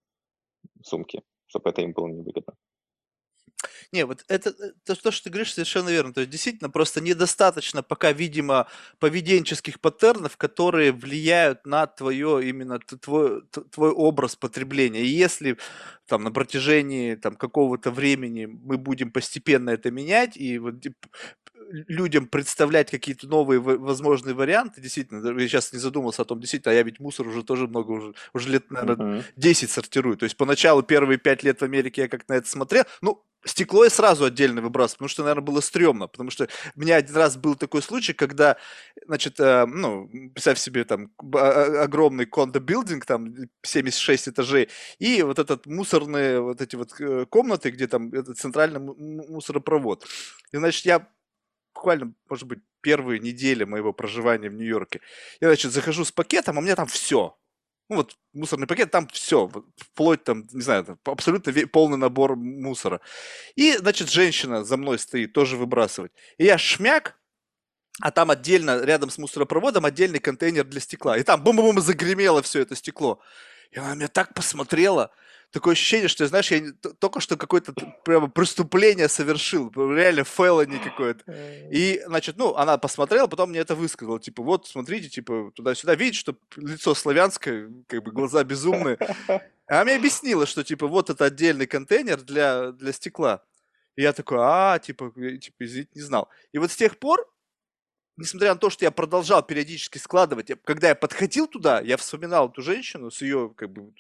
сумки 0.83 1.23
чтобы 1.53 1.69
это 1.69 1.83
им 1.83 1.93
было 1.93 2.09
невыгодно. 2.09 2.55
Не, 3.93 4.07
вот 4.07 4.25
это, 4.29 4.51
это 4.51 5.03
то, 5.03 5.11
что 5.11 5.25
ты 5.25 5.31
говоришь, 5.31 5.53
совершенно 5.53 5.91
верно. 5.91 6.15
То 6.15 6.21
есть 6.21 6.31
действительно 6.31 6.71
просто 6.71 7.03
недостаточно 7.03 7.83
пока, 7.83 8.13
видимо, 8.13 8.67
поведенческих 8.99 9.81
паттернов, 9.81 10.39
которые 10.39 10.93
влияют 10.93 11.67
на 11.67 11.87
твое 11.87 12.49
именно 12.49 12.79
твой, 12.79 13.43
твой 13.71 13.91
образ 13.91 14.35
потребления. 14.35 15.03
И 15.03 15.09
если 15.09 15.59
там 16.07 16.25
на 16.25 16.33
протяжении 16.33 17.17
там 17.17 17.37
какого-то 17.37 17.91
времени 17.91 18.47
мы 18.47 18.79
будем 18.79 19.13
постепенно 19.13 19.71
это 19.71 19.91
менять 19.91 20.39
и 20.39 20.59
вот 20.59 20.77
людям 21.73 22.27
представлять 22.27 22.91
какие-то 22.91 23.27
новые 23.27 23.61
возможные 23.61 24.35
варианты, 24.35 24.81
действительно, 24.81 25.39
я 25.39 25.49
сейчас 25.49 25.73
не 25.73 25.79
задумался 25.79 26.23
о 26.23 26.25
том, 26.25 26.41
действительно, 26.41 26.73
а 26.73 26.75
я 26.75 26.83
ведь 26.83 27.01
мусор 27.01 27.27
уже 27.27 27.43
тоже 27.43 27.67
много, 27.67 27.91
уже, 27.93 28.15
уже 28.35 28.51
лет, 28.51 28.71
наверное, 28.71 29.21
uh-huh. 29.21 29.25
10 29.37 29.71
сортирую. 29.71 30.17
То 30.17 30.25
есть 30.25 30.37
поначалу 30.37 30.83
первые 30.83 31.19
5 31.19 31.43
лет 31.43 31.61
в 31.61 31.65
Америке 31.65 32.03
я 32.03 32.09
как 32.09 32.29
на 32.29 32.35
это 32.35 32.49
смотрел, 32.49 32.85
ну, 33.01 33.25
Стекло 33.45 33.83
я 33.83 33.91
сразу 33.91 34.25
отдельно 34.25 34.61
выбрасывал, 34.61 34.99
потому 34.99 35.09
что, 35.09 35.23
наверное, 35.23 35.43
было 35.43 35.61
стрёмно, 35.61 36.07
потому 36.07 36.31
что 36.31 36.49
у 36.77 36.81
меня 36.81 36.97
один 36.97 37.17
раз 37.17 37.37
был 37.37 37.57
такой 37.57 37.83
случай, 37.83 38.13
когда, 38.13 38.57
значит, 39.07 39.41
э, 39.41 39.67
ну, 39.67 40.09
представь 40.33 40.59
себе 40.59 40.85
там 40.85 41.11
огромный 41.19 42.27
кондо-билдинг, 42.27 43.05
там 43.05 43.35
76 43.65 44.29
этажей, 44.29 44.69
и 45.01 45.23
вот 45.23 45.41
этот 45.41 45.67
мусорные 45.67 46.41
вот 46.41 46.61
эти 46.61 46.77
вот 46.77 46.95
э, 47.01 47.27
комнаты, 47.29 47.71
где 47.71 47.89
там 47.89 48.13
этот 48.13 48.39
центральный 48.39 48.79
мусоропровод. 48.81 50.07
И, 50.53 50.57
значит, 50.57 50.87
я 50.87 51.09
буквально, 51.83 52.15
может 52.29 52.47
быть, 52.47 52.61
первые 52.81 53.19
недели 53.19 53.65
моего 53.65 53.93
проживания 53.93 54.49
в 54.49 54.55
Нью-Йорке. 54.55 55.01
Я, 55.41 55.49
значит, 55.49 55.73
захожу 55.73 56.05
с 56.05 56.13
пакетом, 56.13 56.57
а 56.57 56.61
у 56.61 56.63
меня 56.63 56.77
там 56.77 56.87
все. 56.87 57.37
Ну 57.89 57.97
вот 57.97 58.17
мусорный 58.33 58.69
пакет, 58.69 58.93
там 58.93 59.09
все, 59.09 59.51
вплоть 59.77 60.23
там, 60.23 60.47
не 60.53 60.63
знаю, 60.63 60.85
там, 60.85 60.99
абсолютно 61.05 61.53
полный 61.67 61.99
набор 61.99 62.37
мусора. 62.37 63.01
И, 63.57 63.77
значит, 63.77 64.11
женщина 64.11 64.65
за 64.65 64.77
мной 64.77 65.01
стоит, 65.01 65.33
тоже 65.33 65.57
выбрасывать. 65.57 66.13
И 66.39 66.45
я 66.45 66.57
шмяк, 66.57 67.19
а 68.01 68.13
там 68.13 68.31
отдельно, 68.31 68.85
рядом 68.85 69.11
с 69.11 69.19
мусоропроводом, 69.19 69.85
отдельный 69.85 70.21
контейнер 70.21 70.65
для 70.65 70.81
стекла. 70.81 71.19
И 71.19 71.25
там 71.25 71.43
бум-бум 71.43 71.81
загремело 71.81 72.43
все 72.43 72.61
это 72.61 72.77
стекло. 72.77 73.21
И 73.73 73.79
она 73.81 73.95
меня 73.97 74.09
так 74.09 74.35
посмотрела, 74.35 75.11
такое 75.53 75.73
ощущение, 75.73 76.09
что, 76.09 76.27
знаешь, 76.27 76.51
я 76.51 76.73
только 76.99 77.21
что 77.21 77.37
какое-то 77.37 77.73
прямо 78.05 78.29
преступление 78.29 79.09
совершил, 79.09 79.71
реально 79.75 80.25
фейлони 80.25 80.79
какое-то. 80.79 81.25
И, 81.71 82.03
значит, 82.07 82.37
ну, 82.39 82.55
она 82.57 82.79
посмотрела, 82.79 83.27
потом 83.27 83.51
мне 83.51 83.61
это 83.61 83.75
высказала, 83.75 84.19
типа, 84.19 84.43
вот, 84.43 84.67
смотрите, 84.67 85.09
типа, 85.09 85.53
туда-сюда, 85.55 85.95
видите, 85.95 86.19
что 86.19 86.37
лицо 86.57 86.95
славянское, 86.95 87.71
как 87.87 88.03
бы 88.03 88.13
глаза 88.13 88.43
безумные. 88.45 88.97
А 89.29 89.41
она 89.77 89.85
мне 89.85 89.97
объяснила, 89.97 90.47
что, 90.47 90.65
типа, 90.65 90.87
вот 90.87 91.11
это 91.11 91.27
отдельный 91.27 91.67
контейнер 91.67 92.21
для, 92.23 92.73
для 92.73 92.93
стекла. 92.93 93.43
И 93.97 94.03
я 94.03 94.13
такой, 94.13 94.39
а, 94.41 94.79
типа, 94.79 95.13
типа, 95.15 95.57
извините, 95.61 95.91
не 95.95 96.01
знал. 96.01 96.29
И 96.53 96.59
вот 96.59 96.71
с 96.71 96.77
тех 96.77 96.99
пор 96.99 97.27
несмотря 98.17 98.55
на 98.55 98.59
то, 98.59 98.71
что 98.71 98.85
я 98.85 98.91
продолжал 98.91 99.43
периодически 99.43 99.99
складывать, 99.99 100.51
когда 100.65 100.89
я 100.89 100.95
подходил 100.95 101.47
туда, 101.47 101.81
я 101.81 101.97
вспоминал 101.97 102.49
эту 102.49 102.63
женщину 102.63 103.11
с 103.11 103.23
ее 103.23 103.53
как 103.57 103.71
бы 103.71 103.93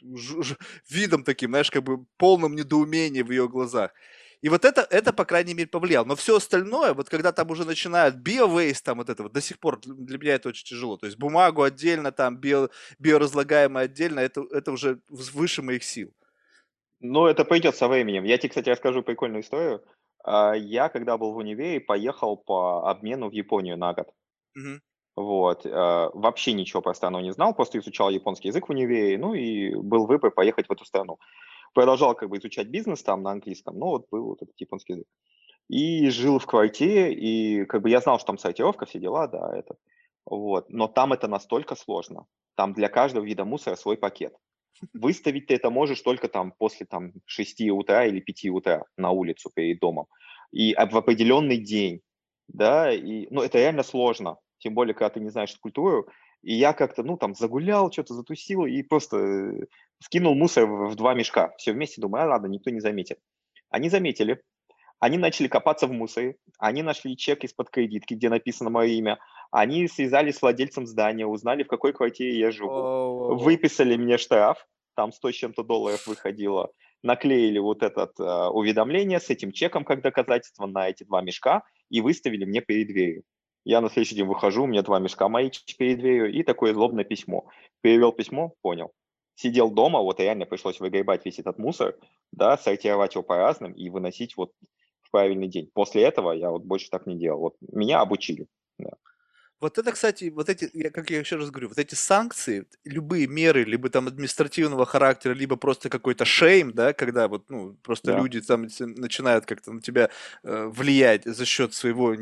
видом 0.88 1.24
таким, 1.24 1.50
знаешь, 1.50 1.70
как 1.70 1.82
бы 1.82 2.04
полным 2.16 2.54
недоумением 2.54 3.26
в 3.26 3.30
ее 3.30 3.48
глазах. 3.48 3.92
И 4.42 4.48
вот 4.48 4.64
это, 4.64 4.84
это, 4.90 5.12
по 5.12 5.24
крайней 5.24 5.54
мере, 5.54 5.68
повлияло. 5.68 6.04
Но 6.04 6.16
все 6.16 6.36
остальное, 6.36 6.94
вот 6.94 7.08
когда 7.08 7.30
там 7.30 7.50
уже 7.50 7.64
начинают 7.64 8.16
биовейс, 8.16 8.82
там 8.82 8.98
вот 8.98 9.08
это 9.08 9.22
вот, 9.22 9.32
до 9.32 9.40
сих 9.40 9.60
пор 9.60 9.80
для 9.80 10.18
меня 10.18 10.34
это 10.34 10.48
очень 10.48 10.66
тяжело. 10.66 10.96
То 10.96 11.06
есть 11.06 11.16
бумагу 11.16 11.62
отдельно, 11.62 12.10
там 12.10 12.36
био, 12.36 12.68
биоразлагаемое 12.98 13.84
отдельно, 13.84 14.18
это, 14.18 14.44
это 14.50 14.72
уже 14.72 15.00
выше 15.08 15.62
моих 15.62 15.84
сил. 15.84 16.12
Ну, 16.98 17.26
это 17.26 17.44
пойдет 17.44 17.76
со 17.76 17.86
временем. 17.86 18.24
Я 18.24 18.36
тебе, 18.36 18.48
кстати, 18.48 18.68
расскажу 18.68 19.02
прикольную 19.02 19.42
историю. 19.42 19.84
А, 20.24 20.54
я, 20.54 20.88
когда 20.88 21.18
был 21.18 21.32
в 21.32 21.36
универе, 21.38 21.80
поехал 21.80 22.36
по 22.36 22.88
обмену 22.90 23.28
в 23.30 23.32
Японию 23.32 23.76
на 23.78 23.94
год. 23.94 24.08
Мгм. 24.54 24.80
Вот. 25.16 25.66
а, 25.66 26.10
Вообще 26.14 26.52
ничего 26.52 26.80
про 26.82 26.94
страну 26.94 27.20
не 27.20 27.32
знал, 27.32 27.54
просто 27.54 27.78
изучал 27.78 28.10
японский 28.10 28.48
язык 28.48 28.68
в 28.68 28.70
универе, 28.70 29.18
ну 29.18 29.34
и 29.34 29.74
был 29.74 30.06
выбор 30.06 30.30
поехать 30.30 30.68
в 30.68 30.72
эту 30.72 30.84
страну. 30.84 31.18
Продолжал 31.74 32.14
как 32.14 32.30
бы 32.30 32.38
изучать 32.38 32.68
бизнес 32.68 33.02
там 33.02 33.22
на 33.22 33.32
английском, 33.32 33.78
но 33.78 33.88
вот 33.90 34.06
был 34.10 34.26
вот 34.26 34.42
этот 34.42 34.54
японский 34.58 34.94
язык. 34.94 35.06
И 35.68 36.10
жил 36.10 36.38
в 36.38 36.46
квартире, 36.46 37.14
и 37.14 37.66
как 37.66 37.82
бы 37.82 37.90
я 37.90 38.00
знал, 38.00 38.18
что 38.18 38.28
там 38.28 38.38
сортировка, 38.38 38.86
все 38.86 39.00
дела, 39.00 39.28
да, 39.28 39.56
это. 39.56 39.76
Вот. 40.26 40.70
Но 40.70 40.88
там 40.88 41.12
это 41.12 41.28
настолько 41.28 41.76
сложно. 41.76 42.26
там 42.56 42.74
для 42.74 42.88
каждого 42.88 43.24
вида 43.24 43.44
мусора 43.44 43.76
свой 43.76 43.96
пакет. 43.98 44.34
Выставить 44.92 45.46
ты 45.46 45.54
это 45.54 45.70
можешь 45.70 46.00
только 46.00 46.28
там 46.28 46.52
после 46.52 46.86
там 46.86 47.12
6 47.26 47.70
утра 47.70 48.06
или 48.06 48.20
5 48.20 48.46
утра 48.46 48.84
на 48.96 49.10
улицу 49.10 49.50
перед 49.54 49.78
домом. 49.80 50.06
И 50.50 50.74
в 50.74 50.96
определенный 50.96 51.58
день, 51.58 52.00
да, 52.48 52.92
и, 52.92 53.26
ну, 53.30 53.42
это 53.42 53.58
реально 53.58 53.82
сложно, 53.82 54.38
тем 54.58 54.74
более, 54.74 54.94
когда 54.94 55.10
ты 55.10 55.20
не 55.20 55.30
знаешь 55.30 55.56
культуру. 55.56 56.08
И 56.42 56.54
я 56.54 56.72
как-то, 56.72 57.02
ну, 57.02 57.16
там, 57.16 57.34
загулял, 57.34 57.90
что-то 57.92 58.14
затусил 58.14 58.66
и 58.66 58.82
просто 58.82 59.16
э, 59.16 59.66
скинул 60.00 60.34
мусор 60.34 60.66
в, 60.66 60.96
два 60.96 61.14
мешка. 61.14 61.54
Все 61.56 61.72
вместе, 61.72 62.00
думаю, 62.00 62.24
а 62.24 62.28
ладно, 62.28 62.48
никто 62.48 62.70
не 62.70 62.80
заметит. 62.80 63.18
Они 63.70 63.88
заметили, 63.88 64.42
они 65.02 65.18
начали 65.18 65.48
копаться 65.48 65.88
в 65.88 65.92
мусоре, 65.92 66.36
они 66.60 66.84
нашли 66.84 67.16
чек 67.16 67.42
из-под 67.42 67.70
кредитки, 67.70 68.14
где 68.14 68.28
написано 68.28 68.70
мое 68.70 68.86
имя, 68.90 69.18
они 69.50 69.88
связались 69.88 70.36
с 70.36 70.42
владельцем 70.42 70.86
здания, 70.86 71.26
узнали, 71.26 71.64
в 71.64 71.66
какой 71.66 71.92
квартире 71.92 72.38
я 72.38 72.52
живу, 72.52 73.34
выписали 73.34 73.96
мне 73.96 74.16
штраф, 74.16 74.64
там 74.94 75.10
100 75.10 75.32
с 75.32 75.34
чем-то 75.34 75.64
долларов 75.64 76.06
выходило, 76.06 76.70
наклеили 77.02 77.58
вот 77.58 77.82
это 77.82 78.12
э, 78.16 78.48
уведомление 78.50 79.18
с 79.18 79.28
этим 79.28 79.50
чеком 79.50 79.84
как 79.84 80.02
доказательство 80.02 80.66
на 80.66 80.88
эти 80.88 81.02
два 81.02 81.20
мешка 81.20 81.64
и 81.90 82.00
выставили 82.00 82.44
мне 82.44 82.60
перед 82.60 82.86
дверью. 82.86 83.24
Я 83.64 83.80
на 83.80 83.90
следующий 83.90 84.14
день 84.14 84.26
выхожу, 84.26 84.62
у 84.62 84.66
меня 84.68 84.82
два 84.82 85.00
мешка 85.00 85.28
мои 85.28 85.50
перед 85.78 85.98
дверью 85.98 86.32
и 86.32 86.44
такое 86.44 86.74
злобное 86.74 87.02
письмо. 87.02 87.48
Перевел 87.80 88.12
письмо, 88.12 88.54
понял. 88.62 88.92
Сидел 89.34 89.68
дома, 89.68 89.98
вот 89.98 90.20
реально 90.20 90.46
пришлось 90.46 90.78
выгребать 90.78 91.24
весь 91.24 91.40
этот 91.40 91.58
мусор, 91.58 91.96
да, 92.30 92.56
сортировать 92.56 93.16
его 93.16 93.24
по 93.24 93.36
разным 93.36 93.72
и 93.72 93.88
выносить 93.88 94.36
вот 94.36 94.52
правильный 95.12 95.48
день. 95.48 95.70
После 95.72 96.02
этого 96.02 96.32
я 96.32 96.50
вот 96.50 96.64
больше 96.64 96.90
так 96.90 97.06
не 97.06 97.16
делал. 97.16 97.38
Вот 97.40 97.56
меня 97.60 98.00
обучили. 98.00 98.48
Да. 98.78 98.90
Вот 99.62 99.78
это, 99.78 99.92
кстати, 99.92 100.28
вот 100.34 100.48
эти, 100.48 100.68
я, 100.72 100.90
как 100.90 101.08
я 101.10 101.20
еще 101.20 101.36
раз 101.36 101.50
говорю, 101.50 101.68
вот 101.68 101.78
эти 101.78 101.94
санкции, 101.94 102.66
любые 102.84 103.28
меры, 103.28 103.62
либо 103.62 103.90
там 103.90 104.08
административного 104.08 104.84
характера, 104.86 105.34
либо 105.34 105.54
просто 105.54 105.88
какой-то 105.88 106.24
шейм, 106.24 106.72
да, 106.72 106.92
когда 106.92 107.28
вот, 107.28 107.48
ну, 107.48 107.74
просто 107.74 108.10
да. 108.10 108.18
люди 108.18 108.40
там 108.40 108.62
начинают 108.80 109.46
как-то 109.46 109.72
на 109.72 109.80
тебя 109.80 110.10
э, 110.42 110.66
влиять 110.66 111.24
за 111.26 111.44
счет 111.44 111.74
своего, 111.74 112.16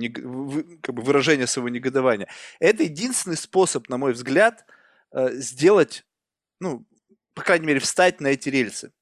как 0.83 0.95
бы 0.95 1.01
выражения 1.01 1.47
своего 1.47 1.71
негодования. 1.71 2.29
Это 2.59 2.83
единственный 2.83 3.39
способ, 3.39 3.89
на 3.89 3.97
мой 3.97 4.13
взгляд, 4.13 4.67
э, 5.13 5.31
сделать, 5.33 6.05
ну, 6.61 6.85
по 7.33 7.41
крайней 7.41 7.69
мере, 7.69 7.81
встать 7.81 8.21
на 8.21 8.27
эти 8.27 8.51
рельсы. 8.51 8.93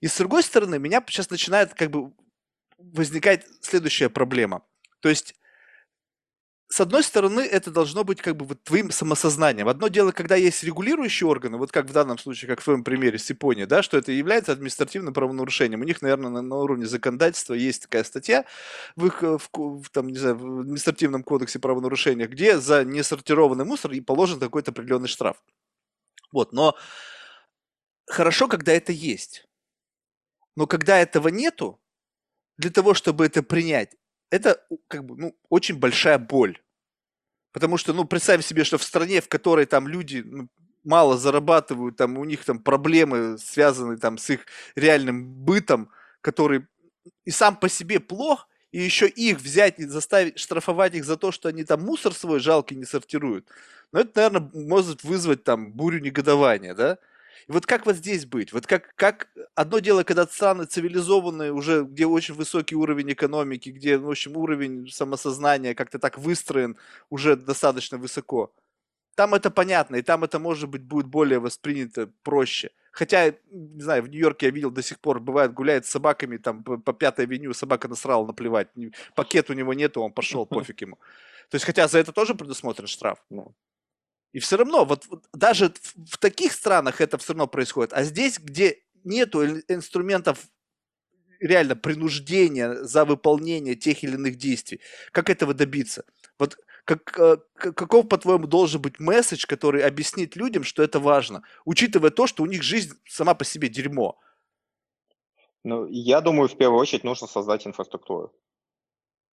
И 0.00 0.06
с 0.06 0.16
другой 0.16 0.42
стороны, 0.44 0.78
меня 0.78 1.04
сейчас 1.06 1.28
начинает 1.28 1.74
как 1.74 1.90
бы 1.90 2.14
возникать 2.92 3.46
следующая 3.60 4.08
проблема. 4.08 4.62
То 5.00 5.08
есть 5.08 5.34
с 6.72 6.80
одной 6.80 7.02
стороны, 7.02 7.40
это 7.40 7.70
должно 7.70 8.02
быть 8.02 8.22
как 8.22 8.34
бы 8.34 8.46
вот 8.46 8.64
твоим 8.64 8.90
самосознанием. 8.90 9.68
Одно 9.68 9.88
дело, 9.88 10.10
когда 10.10 10.36
есть 10.36 10.64
регулирующие 10.64 11.28
органы, 11.28 11.58
вот 11.58 11.70
как 11.70 11.84
в 11.84 11.92
данном 11.92 12.16
случае, 12.16 12.48
как 12.48 12.62
в 12.62 12.64
твоем 12.64 12.82
примере 12.82 13.18
с 13.18 13.28
Японией, 13.28 13.66
да, 13.66 13.82
что 13.82 13.98
это 13.98 14.10
является 14.10 14.52
административным 14.52 15.12
правонарушением. 15.12 15.82
У 15.82 15.84
них, 15.84 16.00
наверное, 16.00 16.30
на, 16.30 16.40
на 16.40 16.56
уровне 16.56 16.86
законодательства 16.86 17.52
есть 17.52 17.82
такая 17.82 18.04
статья 18.04 18.46
в 18.96 19.04
их 19.04 19.20
в, 19.20 19.50
в, 19.52 19.90
там, 19.90 20.08
не 20.08 20.16
знаю, 20.16 20.38
в 20.38 20.60
административном 20.60 21.24
кодексе 21.24 21.58
правонарушения, 21.58 22.26
где 22.26 22.58
за 22.58 22.86
несортированный 22.86 23.66
мусор 23.66 23.92
и 23.92 24.00
положен 24.00 24.40
какой-то 24.40 24.70
определенный 24.70 25.08
штраф. 25.08 25.36
Вот, 26.32 26.54
но 26.54 26.74
хорошо, 28.06 28.48
когда 28.48 28.72
это 28.72 28.92
есть. 28.92 29.46
Но 30.56 30.66
когда 30.66 30.98
этого 30.98 31.28
нету, 31.28 31.81
для 32.58 32.70
того, 32.70 32.94
чтобы 32.94 33.26
это 33.26 33.42
принять, 33.42 33.96
это 34.30 34.60
как 34.88 35.04
бы, 35.04 35.16
ну, 35.16 35.36
очень 35.48 35.78
большая 35.78 36.18
боль. 36.18 36.58
Потому 37.52 37.76
что, 37.76 37.92
ну, 37.92 38.04
представь 38.04 38.44
себе, 38.44 38.64
что 38.64 38.78
в 38.78 38.82
стране, 38.82 39.20
в 39.20 39.28
которой 39.28 39.66
там 39.66 39.88
люди 39.88 40.22
ну, 40.24 40.48
мало 40.84 41.18
зарабатывают, 41.18 41.96
там 41.96 42.18
у 42.18 42.24
них 42.24 42.44
там 42.44 42.60
проблемы, 42.60 43.38
связанные 43.38 43.98
там 43.98 44.18
с 44.18 44.30
их 44.30 44.46
реальным 44.74 45.26
бытом, 45.34 45.90
который 46.22 46.66
и 47.24 47.30
сам 47.30 47.56
по 47.56 47.68
себе 47.68 48.00
плох, 48.00 48.48
и 48.72 48.80
еще 48.80 49.06
их 49.06 49.38
взять 49.40 49.78
и 49.78 49.84
заставить 49.84 50.38
штрафовать 50.38 50.94
их 50.94 51.04
за 51.04 51.16
то, 51.16 51.30
что 51.30 51.48
они 51.48 51.64
там 51.64 51.82
мусор 51.82 52.14
свой 52.14 52.40
жалкий 52.40 52.76
не 52.76 52.84
сортируют. 52.84 53.48
Ну, 53.92 54.00
это, 54.00 54.12
наверное, 54.16 54.50
может 54.54 55.04
вызвать 55.04 55.44
там 55.44 55.72
бурю 55.72 56.00
негодования, 56.00 56.74
да? 56.74 56.98
И 57.48 57.52
вот 57.52 57.66
как 57.66 57.86
вот 57.86 57.96
здесь 57.96 58.26
быть? 58.26 58.52
Вот 58.52 58.66
как, 58.66 58.94
как 58.96 59.28
одно 59.54 59.78
дело, 59.78 60.02
когда 60.02 60.26
страны 60.26 60.64
цивилизованные, 60.64 61.52
уже 61.52 61.84
где 61.84 62.06
очень 62.06 62.34
высокий 62.34 62.74
уровень 62.74 63.12
экономики, 63.12 63.70
где, 63.70 63.98
в 63.98 64.10
общем, 64.10 64.36
уровень 64.36 64.88
самосознания 64.88 65.74
как-то 65.74 65.98
так 65.98 66.18
выстроен 66.18 66.76
уже 67.10 67.36
достаточно 67.36 67.98
высоко. 67.98 68.52
Там 69.14 69.34
это 69.34 69.50
понятно, 69.50 69.96
и 69.96 70.02
там 70.02 70.24
это, 70.24 70.38
может 70.38 70.70
быть, 70.70 70.82
будет 70.82 71.06
более 71.06 71.38
воспринято 71.38 72.10
проще. 72.22 72.70
Хотя, 72.92 73.34
не 73.50 73.80
знаю, 73.80 74.02
в 74.02 74.08
Нью-Йорке 74.08 74.46
я 74.46 74.52
видел 74.52 74.70
до 74.70 74.82
сих 74.82 75.00
пор, 75.00 75.20
бывает, 75.20 75.52
гуляет 75.52 75.86
с 75.86 75.90
собаками, 75.90 76.36
там 76.36 76.62
по, 76.62 76.76
по 76.78 76.92
пятой 76.92 77.24
авеню 77.24 77.54
собака 77.54 77.88
насрала 77.88 78.26
наплевать. 78.26 78.68
Пакет 79.14 79.50
у 79.50 79.54
него 79.54 79.74
нету, 79.74 80.02
он 80.02 80.12
пошел, 80.12 80.46
пофиг 80.46 80.80
ему. 80.82 80.96
То 81.50 81.56
есть, 81.56 81.64
хотя 81.64 81.88
за 81.88 81.98
это 81.98 82.12
тоже 82.12 82.34
предусмотрен 82.34 82.86
штраф. 82.86 83.18
Ну. 83.30 83.54
И 84.32 84.38
все 84.38 84.56
равно, 84.56 84.84
вот, 84.84 85.06
даже 85.32 85.72
в, 85.80 86.14
в 86.14 86.18
таких 86.18 86.52
странах 86.52 87.00
это 87.00 87.18
все 87.18 87.32
равно 87.32 87.46
происходит. 87.46 87.92
А 87.92 88.02
здесь, 88.02 88.38
где 88.38 88.82
нету 89.04 89.44
инструментов 89.68 90.46
реально 91.38 91.76
принуждения 91.76 92.74
за 92.84 93.04
выполнение 93.04 93.74
тех 93.74 94.02
или 94.04 94.14
иных 94.14 94.36
действий, 94.36 94.80
как 95.10 95.28
этого 95.28 95.54
добиться? 95.54 96.04
Вот 96.38 96.56
как, 96.84 97.18
э, 97.18 97.36
каков, 97.54 98.08
по-твоему, 98.08 98.46
должен 98.46 98.80
быть 98.80 98.98
месседж, 98.98 99.46
который 99.46 99.84
объяснит 99.84 100.36
людям, 100.36 100.64
что 100.64 100.82
это 100.82 100.98
важно, 100.98 101.42
учитывая 101.64 102.10
то, 102.10 102.26
что 102.26 102.42
у 102.42 102.46
них 102.46 102.62
жизнь 102.62 102.94
сама 103.06 103.34
по 103.34 103.44
себе 103.44 103.68
дерьмо? 103.68 104.18
Ну, 105.64 105.86
я 105.86 106.20
думаю, 106.20 106.48
в 106.48 106.56
первую 106.56 106.80
очередь 106.80 107.04
нужно 107.04 107.28
создать 107.28 107.66
инфраструктуру. 107.66 108.32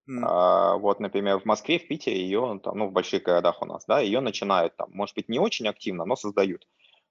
Mm. 0.10 0.24
А, 0.24 0.78
вот, 0.78 1.00
например, 1.00 1.40
в 1.40 1.46
Москве, 1.46 1.78
в 1.78 1.88
Питере 1.88 2.20
ее, 2.20 2.60
там, 2.64 2.78
ну, 2.78 2.88
в 2.88 2.92
больших 2.92 3.24
городах 3.24 3.62
у 3.62 3.66
нас, 3.66 3.86
да, 3.86 4.00
ее 4.00 4.22
начинают 4.22 4.76
там, 4.76 4.90
может 4.92 5.16
быть, 5.16 5.30
не 5.30 5.38
очень 5.38 5.68
активно, 5.68 6.06
но 6.06 6.16
создают. 6.16 6.68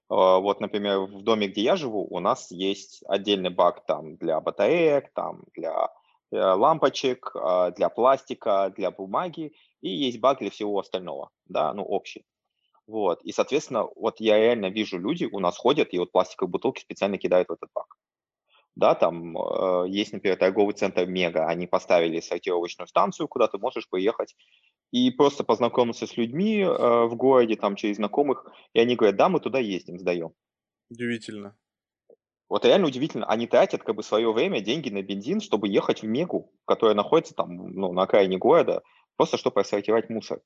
А, 0.09 0.39
вот, 0.39 0.59
например, 0.59 0.99
в 0.99 1.21
доме, 1.21 1.47
где 1.47 1.61
я 1.61 1.75
живу, 1.77 2.05
у 2.09 2.19
нас 2.19 2.51
есть 2.51 3.01
отдельный 3.07 3.51
бак 3.51 3.85
там 3.85 4.17
для 4.17 4.41
батареек, 4.41 5.13
там 5.13 5.43
для 5.55 5.89
э, 6.31 6.37
лампочек, 6.37 7.31
а, 7.35 7.71
для 7.71 7.87
пластика, 7.89 8.73
для 8.75 8.91
бумаги, 8.91 9.53
и 9.81 9.89
есть 9.89 10.19
бак 10.19 10.39
для 10.39 10.49
всего 10.49 10.77
остального, 10.79 11.29
да, 11.45 11.73
ну, 11.73 11.83
общий. 11.83 12.25
Вот, 12.85 13.21
и, 13.21 13.31
соответственно, 13.31 13.87
вот 13.95 14.19
я 14.19 14.37
реально 14.37 14.65
вижу, 14.71 14.97
люди 14.97 15.25
у 15.31 15.39
нас 15.39 15.57
ходят, 15.57 15.93
и 15.93 15.99
вот 15.99 16.11
пластиковые 16.11 16.51
бутылки 16.51 16.81
специально 16.81 17.17
кидают 17.17 17.47
в 17.47 17.53
этот 17.53 17.69
бак 17.73 17.98
да, 18.79 18.95
там 18.95 19.37
э, 19.37 19.85
есть, 19.89 20.13
например, 20.13 20.37
торговый 20.37 20.73
центр 20.73 21.05
Мега, 21.05 21.47
они 21.47 21.67
поставили 21.67 22.19
сортировочную 22.19 22.87
станцию, 22.87 23.27
куда 23.27 23.47
ты 23.47 23.57
можешь 23.57 23.87
поехать 23.89 24.35
и 24.91 25.11
просто 25.11 25.43
познакомиться 25.43 26.07
с 26.07 26.17
людьми 26.17 26.61
э, 26.61 26.67
в 26.67 27.15
городе, 27.15 27.55
там, 27.55 27.75
через 27.75 27.97
знакомых, 27.97 28.45
и 28.73 28.79
они 28.79 28.95
говорят, 28.95 29.17
да, 29.17 29.29
мы 29.29 29.39
туда 29.39 29.59
ездим, 29.59 29.99
сдаем. 29.99 30.33
Удивительно. 30.89 31.55
Вот 32.49 32.65
реально 32.65 32.87
удивительно, 32.87 33.27
они 33.27 33.45
тратят 33.45 33.83
как 33.83 33.95
бы 33.95 34.01
свое 34.01 34.33
время, 34.33 34.61
деньги 34.61 34.89
на 34.89 35.03
бензин, 35.03 35.39
чтобы 35.39 35.67
ехать 35.67 36.01
в 36.01 36.07
Мегу, 36.07 36.51
которая 36.65 36.95
находится 36.95 37.35
там, 37.35 37.55
ну, 37.55 37.93
на 37.93 38.03
окраине 38.03 38.37
города, 38.37 38.81
просто 39.17 39.37
чтобы 39.37 39.61
рассортировать 39.61 40.09
мусор. 40.09 40.41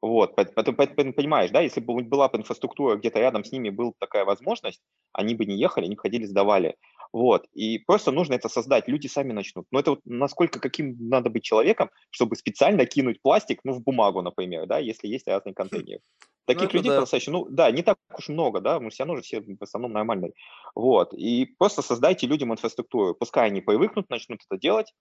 Вот, 0.00 0.34
понимаешь, 0.34 1.52
да, 1.52 1.60
если 1.60 1.80
бы 1.80 2.02
была 2.02 2.28
бы 2.28 2.38
инфраструктура 2.38 2.96
где-то 2.96 3.20
рядом 3.20 3.44
с 3.44 3.52
ними 3.52 3.70
была 3.70 3.92
такая 4.00 4.24
возможность, 4.24 4.82
они 5.12 5.36
бы 5.36 5.44
не 5.44 5.56
ехали, 5.56 5.84
они 5.84 5.94
бы 5.94 6.00
ходили, 6.00 6.24
сдавали. 6.24 6.74
Вот, 7.12 7.46
и 7.52 7.78
просто 7.78 8.10
нужно 8.10 8.34
это 8.34 8.48
создать, 8.48 8.88
люди 8.88 9.06
сами 9.06 9.32
начнут. 9.32 9.66
Но 9.70 9.80
это 9.80 9.90
вот 9.90 10.00
насколько, 10.06 10.58
каким 10.60 10.96
надо 11.08 11.28
быть 11.28 11.44
человеком, 11.44 11.90
чтобы 12.10 12.36
специально 12.36 12.86
кинуть 12.86 13.20
пластик, 13.20 13.60
ну, 13.64 13.74
в 13.74 13.82
бумагу, 13.82 14.22
например, 14.22 14.66
да, 14.66 14.78
если 14.78 15.08
есть 15.08 15.28
разные 15.28 15.54
контейнеры. 15.54 16.00
Таких 16.46 16.72
ну, 16.72 16.78
людей 16.78 16.90
да. 16.90 17.00
достаточно, 17.00 17.32
ну, 17.34 17.46
да, 17.50 17.70
не 17.70 17.82
так 17.82 17.98
уж 18.16 18.28
много, 18.28 18.60
да, 18.60 18.80
мы 18.80 18.90
все 18.90 19.04
равно 19.04 19.16
же 19.16 19.22
все 19.22 19.40
в 19.40 19.62
основном 19.62 19.92
нормальные. 19.92 20.32
Вот, 20.74 21.12
и 21.12 21.54
просто 21.58 21.82
создайте 21.82 22.26
людям 22.26 22.52
инфраструктуру, 22.52 23.14
пускай 23.14 23.46
они 23.46 23.60
привыкнут, 23.60 24.08
начнут 24.08 24.40
это 24.48 24.58
делать, 24.58 24.92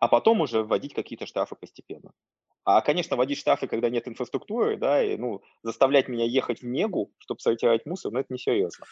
а 0.00 0.08
потом 0.08 0.40
уже 0.40 0.64
вводить 0.64 0.94
какие-то 0.94 1.26
штрафы 1.26 1.56
постепенно. 1.56 2.10
А, 2.64 2.80
конечно, 2.80 3.16
вводить 3.16 3.38
штрафы, 3.38 3.66
когда 3.66 3.90
нет 3.90 4.08
инфраструктуры, 4.08 4.76
да, 4.76 5.02
и, 5.02 5.16
ну, 5.16 5.42
заставлять 5.62 6.08
меня 6.08 6.24
ехать 6.24 6.62
в 6.62 6.66
Негу, 6.66 7.12
чтобы 7.18 7.40
сортировать 7.40 7.86
мусор, 7.86 8.12
ну, 8.12 8.20
это 8.20 8.32
несерьезно. 8.32 8.86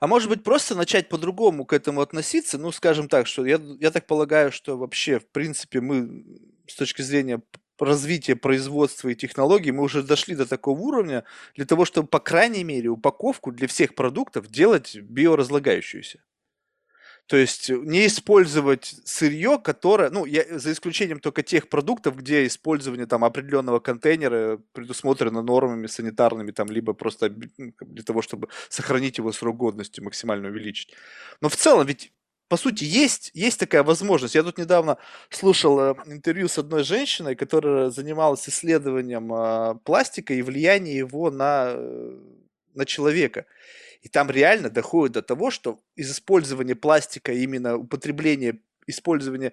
А 0.00 0.06
может 0.06 0.28
быть, 0.28 0.42
просто 0.44 0.74
начать 0.74 1.08
по-другому 1.08 1.64
к 1.64 1.72
этому 1.72 2.00
относиться? 2.00 2.58
Ну, 2.58 2.72
скажем 2.72 3.08
так, 3.08 3.26
что 3.26 3.46
я, 3.46 3.60
я 3.80 3.90
так 3.90 4.06
полагаю, 4.06 4.52
что 4.52 4.76
вообще, 4.76 5.18
в 5.18 5.26
принципе, 5.28 5.80
мы 5.80 6.24
с 6.66 6.74
точки 6.74 7.02
зрения 7.02 7.42
развития 7.78 8.36
производства 8.36 9.08
и 9.08 9.14
технологий, 9.14 9.70
мы 9.72 9.82
уже 9.82 10.02
дошли 10.02 10.34
до 10.34 10.46
такого 10.46 10.80
уровня 10.80 11.24
для 11.54 11.66
того, 11.66 11.84
чтобы, 11.84 12.08
по 12.08 12.20
крайней 12.20 12.64
мере, 12.64 12.88
упаковку 12.88 13.52
для 13.52 13.68
всех 13.68 13.94
продуктов 13.94 14.48
делать 14.48 14.96
биоразлагающуюся. 14.96 16.20
То 17.26 17.36
есть 17.36 17.68
не 17.68 18.06
использовать 18.06 18.94
сырье, 19.04 19.58
которое, 19.62 20.10
ну, 20.10 20.26
я, 20.26 20.44
за 20.58 20.72
исключением 20.72 21.18
только 21.18 21.42
тех 21.42 21.68
продуктов, 21.68 22.16
где 22.16 22.46
использование 22.46 23.06
там 23.06 23.24
определенного 23.24 23.80
контейнера 23.80 24.60
предусмотрено 24.72 25.42
нормами 25.42 25.88
санитарными, 25.88 26.52
там, 26.52 26.68
либо 26.68 26.92
просто 26.92 27.34
ну, 27.58 27.72
для 27.80 28.04
того, 28.04 28.22
чтобы 28.22 28.48
сохранить 28.68 29.18
его 29.18 29.32
срок 29.32 29.56
годности, 29.56 30.00
максимально 30.00 30.48
увеличить. 30.48 30.94
Но 31.40 31.48
в 31.48 31.56
целом 31.56 31.86
ведь 31.86 32.12
по 32.48 32.56
сути, 32.56 32.84
есть, 32.84 33.32
есть 33.34 33.58
такая 33.58 33.82
возможность. 33.82 34.36
Я 34.36 34.44
тут 34.44 34.56
недавно 34.56 34.98
слушал 35.30 35.80
э, 35.80 35.94
интервью 36.06 36.46
с 36.46 36.58
одной 36.58 36.84
женщиной, 36.84 37.34
которая 37.34 37.90
занималась 37.90 38.48
исследованием 38.48 39.32
э, 39.34 39.74
пластика 39.84 40.32
и 40.32 40.42
влияния 40.42 40.96
его 40.96 41.32
на, 41.32 41.72
э, 41.74 42.18
на 42.74 42.84
человека. 42.84 43.46
И 44.02 44.08
там 44.08 44.30
реально 44.30 44.70
доходит 44.70 45.14
до 45.14 45.22
того, 45.22 45.50
что 45.50 45.80
из 45.94 46.10
использования 46.10 46.74
пластика, 46.74 47.32
именно 47.32 47.76
употребления, 47.76 48.60
использования 48.86 49.52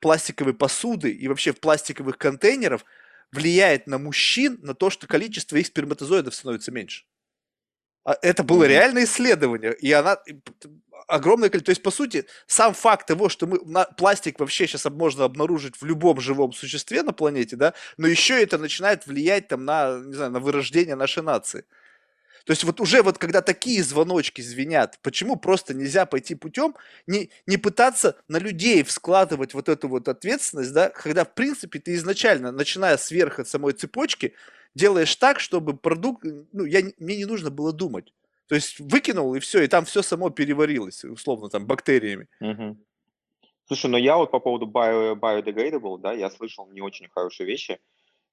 пластиковой 0.00 0.54
посуды 0.54 1.10
и 1.10 1.28
вообще 1.28 1.52
пластиковых 1.52 2.18
контейнеров 2.18 2.84
влияет 3.32 3.86
на 3.86 3.98
мужчин 3.98 4.58
на 4.62 4.74
то, 4.74 4.90
что 4.90 5.06
количество 5.06 5.56
их 5.56 5.66
сперматозоидов 5.66 6.34
становится 6.34 6.70
меньше. 6.70 7.04
А 8.04 8.16
это 8.20 8.42
было 8.44 8.64
mm-hmm. 8.64 8.68
реальное 8.68 9.04
исследование, 9.04 9.74
и 9.74 9.90
она 9.92 10.18
огромное 11.08 11.48
количество. 11.48 11.66
То 11.66 11.76
есть, 11.76 11.82
по 11.82 11.90
сути, 11.90 12.26
сам 12.46 12.74
факт 12.74 13.06
того, 13.06 13.28
что 13.28 13.46
мы 13.46 13.58
на, 13.64 13.84
пластик 13.84 14.40
вообще 14.40 14.66
сейчас 14.66 14.84
можно 14.84 15.24
обнаружить 15.24 15.80
в 15.80 15.84
любом 15.84 16.20
живом 16.20 16.52
существе 16.52 17.02
на 17.02 17.12
планете, 17.12 17.56
да, 17.56 17.74
но 17.96 18.06
еще 18.06 18.42
это 18.42 18.58
начинает 18.58 19.06
влиять 19.06 19.48
там 19.48 19.64
на, 19.64 19.98
не 19.98 20.14
знаю, 20.14 20.30
на 20.32 20.40
вырождение 20.40 20.96
нашей 20.96 21.22
нации. 21.22 21.64
То 22.44 22.50
есть 22.50 22.64
вот 22.64 22.80
уже 22.80 23.02
вот 23.02 23.18
когда 23.18 23.40
такие 23.40 23.82
звоночки 23.82 24.42
звенят, 24.42 24.98
почему 25.02 25.36
просто 25.36 25.72
нельзя 25.72 26.04
пойти 26.04 26.34
путем, 26.34 26.76
не, 27.06 27.30
не 27.46 27.56
пытаться 27.56 28.16
на 28.28 28.38
людей 28.38 28.82
вскладывать 28.82 29.54
вот 29.54 29.68
эту 29.68 29.88
вот 29.88 30.08
ответственность, 30.08 30.72
да, 30.72 30.90
когда 30.90 31.24
в 31.24 31.34
принципе 31.34 31.78
ты 31.78 31.94
изначально, 31.94 32.52
начиная 32.52 32.98
сверху 32.98 33.42
от 33.42 33.48
самой 33.48 33.72
цепочки, 33.72 34.34
делаешь 34.74 35.16
так, 35.16 35.40
чтобы 35.40 35.74
продукт, 35.74 36.24
ну, 36.52 36.64
я, 36.64 36.82
мне 36.98 37.16
не 37.16 37.24
нужно 37.24 37.50
было 37.50 37.72
думать. 37.72 38.12
То 38.46 38.54
есть 38.54 38.78
выкинул 38.78 39.34
и 39.34 39.40
все, 39.40 39.62
и 39.62 39.68
там 39.68 39.86
все 39.86 40.02
само 40.02 40.28
переварилось, 40.28 41.02
условно, 41.04 41.48
там, 41.48 41.66
бактериями. 41.66 42.28
Слушай, 43.66 43.90
ну 43.90 43.96
я 43.96 44.18
вот 44.18 44.30
по 44.30 44.40
поводу 44.40 44.66
bio, 44.66 45.14
biodegradable, 45.14 45.98
да, 45.98 46.12
я 46.12 46.28
слышал 46.28 46.68
не 46.70 46.82
очень 46.82 47.08
хорошие 47.08 47.46
вещи. 47.46 47.80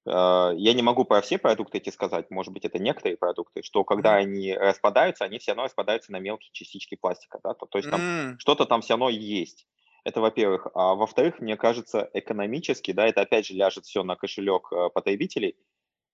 Э, 0.06 0.52
я 0.56 0.74
не 0.74 0.82
могу 0.82 1.06
про 1.06 1.22
все 1.22 1.38
продукты 1.38 1.78
эти 1.78 1.90
сказать, 1.90 2.30
может 2.30 2.54
быть, 2.54 2.66
это 2.66 2.80
некоторые 2.80 3.18
продукты, 3.18 3.62
что 3.64 3.84
когда 3.84 4.20
mm. 4.20 4.22
они 4.22 4.54
распадаются, 4.54 5.26
они 5.26 5.40
все 5.40 5.52
равно 5.52 5.64
распадаются 5.64 6.12
на 6.12 6.20
мелкие 6.20 6.52
частички 6.54 6.96
пластика, 6.96 7.40
да, 7.44 7.54
то, 7.54 7.66
то 7.66 7.78
есть 7.78 7.90
там 7.90 8.02
mm. 8.02 8.36
что-то 8.40 8.66
там 8.66 8.82
все 8.82 8.94
равно 8.94 9.10
есть. 9.10 9.68
Это 10.04 10.20
во-первых. 10.20 10.68
А 10.74 10.96
во-вторых, 10.96 11.40
мне 11.40 11.56
кажется, 11.58 12.10
экономически, 12.14 12.92
да, 12.92 13.08
это 13.08 13.22
опять 13.22 13.46
же 13.46 13.54
ляжет 13.54 13.86
все 13.86 14.04
на 14.04 14.16
кошелек 14.16 14.72
э, 14.72 14.90
потребителей, 14.94 15.56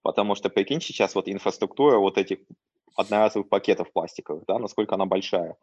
потому 0.01 0.35
что, 0.35 0.49
прикинь, 0.49 0.81
сейчас 0.81 1.15
вот 1.15 1.29
инфраструктура 1.29 1.97
вот 1.97 2.17
этих 2.17 2.39
одноразовых 2.95 3.47
пакетов 3.47 3.91
пластиковых, 3.93 4.43
да, 4.47 4.59
насколько 4.59 4.95
она 4.95 5.05
большая. 5.05 5.55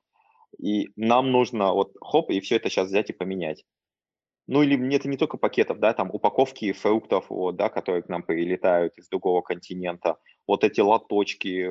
И 0.58 0.90
нам 0.96 1.32
нужно 1.32 1.72
вот 1.72 1.92
хоп, 2.00 2.30
и 2.30 2.40
все 2.40 2.56
это 2.56 2.70
сейчас 2.70 2.88
взять 2.88 3.10
и 3.10 3.12
поменять. 3.12 3.64
Ну 4.46 4.62
или 4.62 4.94
это 4.94 5.08
не 5.08 5.16
только 5.16 5.38
пакетов, 5.38 5.78
да, 5.78 5.94
там 5.94 6.10
упаковки 6.12 6.72
фруктов, 6.72 7.26
вот, 7.30 7.56
да, 7.56 7.70
которые 7.70 8.02
к 8.02 8.08
нам 8.08 8.22
прилетают 8.22 8.96
из 8.98 9.08
другого 9.08 9.40
континента, 9.40 10.18
вот 10.46 10.64
эти 10.64 10.80
лоточки, 10.80 11.62
э, 11.62 11.70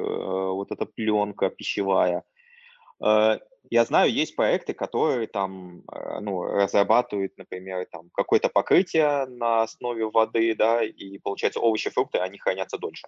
вот 0.52 0.72
эта 0.72 0.86
пленка 0.88 1.50
пищевая. 1.50 2.24
Э, 3.04 3.40
я 3.72 3.86
знаю, 3.86 4.12
есть 4.12 4.36
проекты, 4.36 4.74
которые 4.74 5.28
там, 5.28 5.84
э, 5.92 6.20
ну, 6.22 6.44
разрабатывают, 6.44 7.38
например, 7.38 7.88
там 7.92 8.10
какое-то 8.14 8.50
покрытие 8.50 9.26
на 9.28 9.64
основе 9.64 10.10
воды, 10.10 10.56
да, 10.56 10.84
и 10.84 11.20
получается 11.20 11.60
овощи, 11.62 11.90
фрукты, 11.92 12.20
они 12.20 12.40
хранятся 12.40 12.78
дольше. 12.80 13.08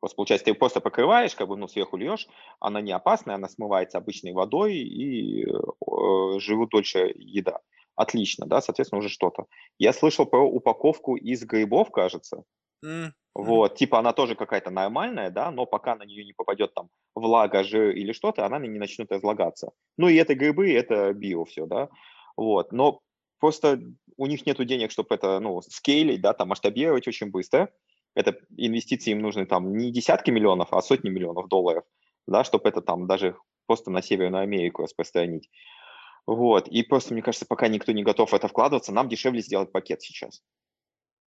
Просто, 0.00 0.16
получается, 0.16 0.44
ты 0.46 0.54
просто 0.54 0.80
покрываешь, 0.80 1.34
как 1.34 1.48
бы, 1.48 1.56
ну, 1.56 1.68
сверху 1.68 1.96
льешь, 1.96 2.28
она 2.60 2.80
не 2.80 2.92
опасная, 2.92 3.36
она 3.36 3.48
смывается 3.48 3.98
обычной 3.98 4.32
водой 4.32 4.76
и 4.76 5.44
э, 5.46 6.38
живут 6.40 6.70
дольше 6.70 7.12
еда. 7.16 7.60
Отлично, 7.96 8.46
да, 8.46 8.60
соответственно, 8.60 9.00
уже 9.00 9.08
что-то. 9.08 9.46
Я 9.78 9.92
слышал 9.92 10.26
про 10.26 10.40
упаковку 10.40 11.16
из 11.16 11.44
грибов, 11.44 11.90
кажется. 11.90 12.44
Mm-hmm. 12.84 13.10
Вот, 13.34 13.74
типа 13.76 13.98
она 13.98 14.12
тоже 14.12 14.34
какая-то 14.34 14.70
нормальная, 14.70 15.30
да, 15.30 15.50
но 15.50 15.66
пока 15.66 15.96
на 15.96 16.04
нее 16.04 16.24
не 16.24 16.32
попадет 16.32 16.74
там 16.74 16.88
влага, 17.14 17.64
жир 17.64 17.90
или 17.90 18.12
что-то, 18.12 18.46
она 18.46 18.58
не 18.58 18.78
начнет 18.78 19.10
разлагаться. 19.10 19.70
Ну 19.96 20.08
и 20.08 20.16
это 20.16 20.34
грибы, 20.34 20.72
это 20.72 21.12
био 21.12 21.44
все, 21.44 21.66
да. 21.66 21.88
Вот, 22.36 22.72
но 22.72 23.00
просто 23.40 23.80
у 24.16 24.26
них 24.26 24.46
нет 24.46 24.64
денег, 24.66 24.90
чтобы 24.90 25.14
это, 25.14 25.40
ну, 25.40 25.60
скейлить, 25.62 26.20
да, 26.20 26.32
там 26.32 26.48
масштабировать 26.48 27.08
очень 27.08 27.30
быстро 27.30 27.70
это 28.16 28.34
инвестиции 28.56 29.12
им 29.12 29.20
нужны 29.20 29.46
там 29.46 29.76
не 29.76 29.92
десятки 29.92 30.30
миллионов, 30.30 30.72
а 30.72 30.82
сотни 30.82 31.10
миллионов 31.10 31.48
долларов, 31.48 31.84
да, 32.26 32.42
чтобы 32.42 32.68
это 32.68 32.80
там 32.80 33.06
даже 33.06 33.36
просто 33.66 33.90
на 33.90 34.02
Северную 34.02 34.42
Америку 34.42 34.82
распространить. 34.82 35.50
Вот, 36.26 36.66
и 36.68 36.82
просто, 36.82 37.12
мне 37.12 37.22
кажется, 37.22 37.46
пока 37.46 37.68
никто 37.68 37.92
не 37.92 38.02
готов 38.02 38.32
в 38.32 38.34
это 38.34 38.48
вкладываться, 38.48 38.92
нам 38.92 39.08
дешевле 39.08 39.40
сделать 39.40 39.70
пакет 39.70 40.02
сейчас. 40.02 40.42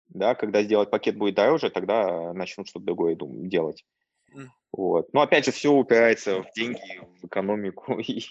Да, 0.08 0.34
когда 0.34 0.62
сделать 0.62 0.90
пакет 0.90 1.16
будет 1.16 1.34
дороже, 1.34 1.68
тогда 1.70 2.32
начнут 2.32 2.68
что-то 2.68 2.86
другое 2.86 3.16
делать. 3.18 3.84
Mm. 4.34 4.46
Вот. 4.72 5.12
Но 5.12 5.20
опять 5.20 5.44
же, 5.44 5.52
все 5.52 5.72
упирается 5.72 6.42
в 6.42 6.52
деньги, 6.54 7.00
в 7.20 7.26
экономику 7.26 7.98
и, 7.98 8.22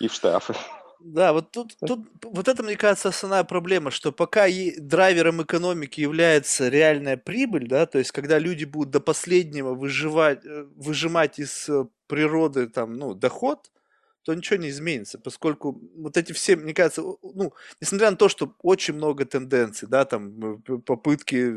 и 0.00 0.08
в 0.08 0.12
штрафы. 0.12 0.54
Да, 1.00 1.32
вот 1.32 1.50
тут, 1.50 1.76
тут, 1.78 2.06
вот 2.22 2.46
это, 2.46 2.62
мне 2.62 2.76
кажется, 2.76 3.08
основная 3.08 3.44
проблема, 3.44 3.90
что 3.90 4.12
пока 4.12 4.46
и 4.46 4.78
драйвером 4.78 5.42
экономики 5.42 6.00
является 6.00 6.68
реальная 6.68 7.16
прибыль, 7.16 7.66
да, 7.66 7.86
то 7.86 7.98
есть 7.98 8.12
когда 8.12 8.38
люди 8.38 8.66
будут 8.66 8.90
до 8.90 9.00
последнего 9.00 9.72
выживать, 9.72 10.44
э, 10.44 10.66
выжимать 10.76 11.38
из 11.38 11.70
э, 11.70 11.86
природы 12.06 12.68
там, 12.68 12.96
ну, 12.98 13.14
доход, 13.14 13.70
то 14.22 14.34
ничего 14.34 14.58
не 14.58 14.68
изменится, 14.68 15.18
поскольку 15.18 15.80
вот 15.96 16.16
эти 16.16 16.32
все, 16.32 16.56
мне 16.56 16.74
кажется, 16.74 17.02
ну, 17.22 17.52
несмотря 17.80 18.10
на 18.10 18.16
то, 18.16 18.28
что 18.28 18.54
очень 18.62 18.94
много 18.94 19.24
тенденций, 19.24 19.88
да, 19.88 20.04
там 20.04 20.60
э, 20.68 20.78
попытки 20.78 21.54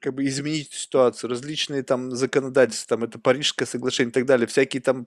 как 0.00 0.14
бы 0.14 0.26
изменить 0.26 0.72
ситуацию, 0.72 1.30
различные 1.30 1.82
там 1.82 2.10
законодательства, 2.10 2.96
там 2.96 3.04
это 3.04 3.18
Парижское 3.18 3.66
соглашение 3.66 4.10
и 4.10 4.12
так 4.12 4.26
далее, 4.26 4.46
всякие 4.46 4.82
там 4.82 5.06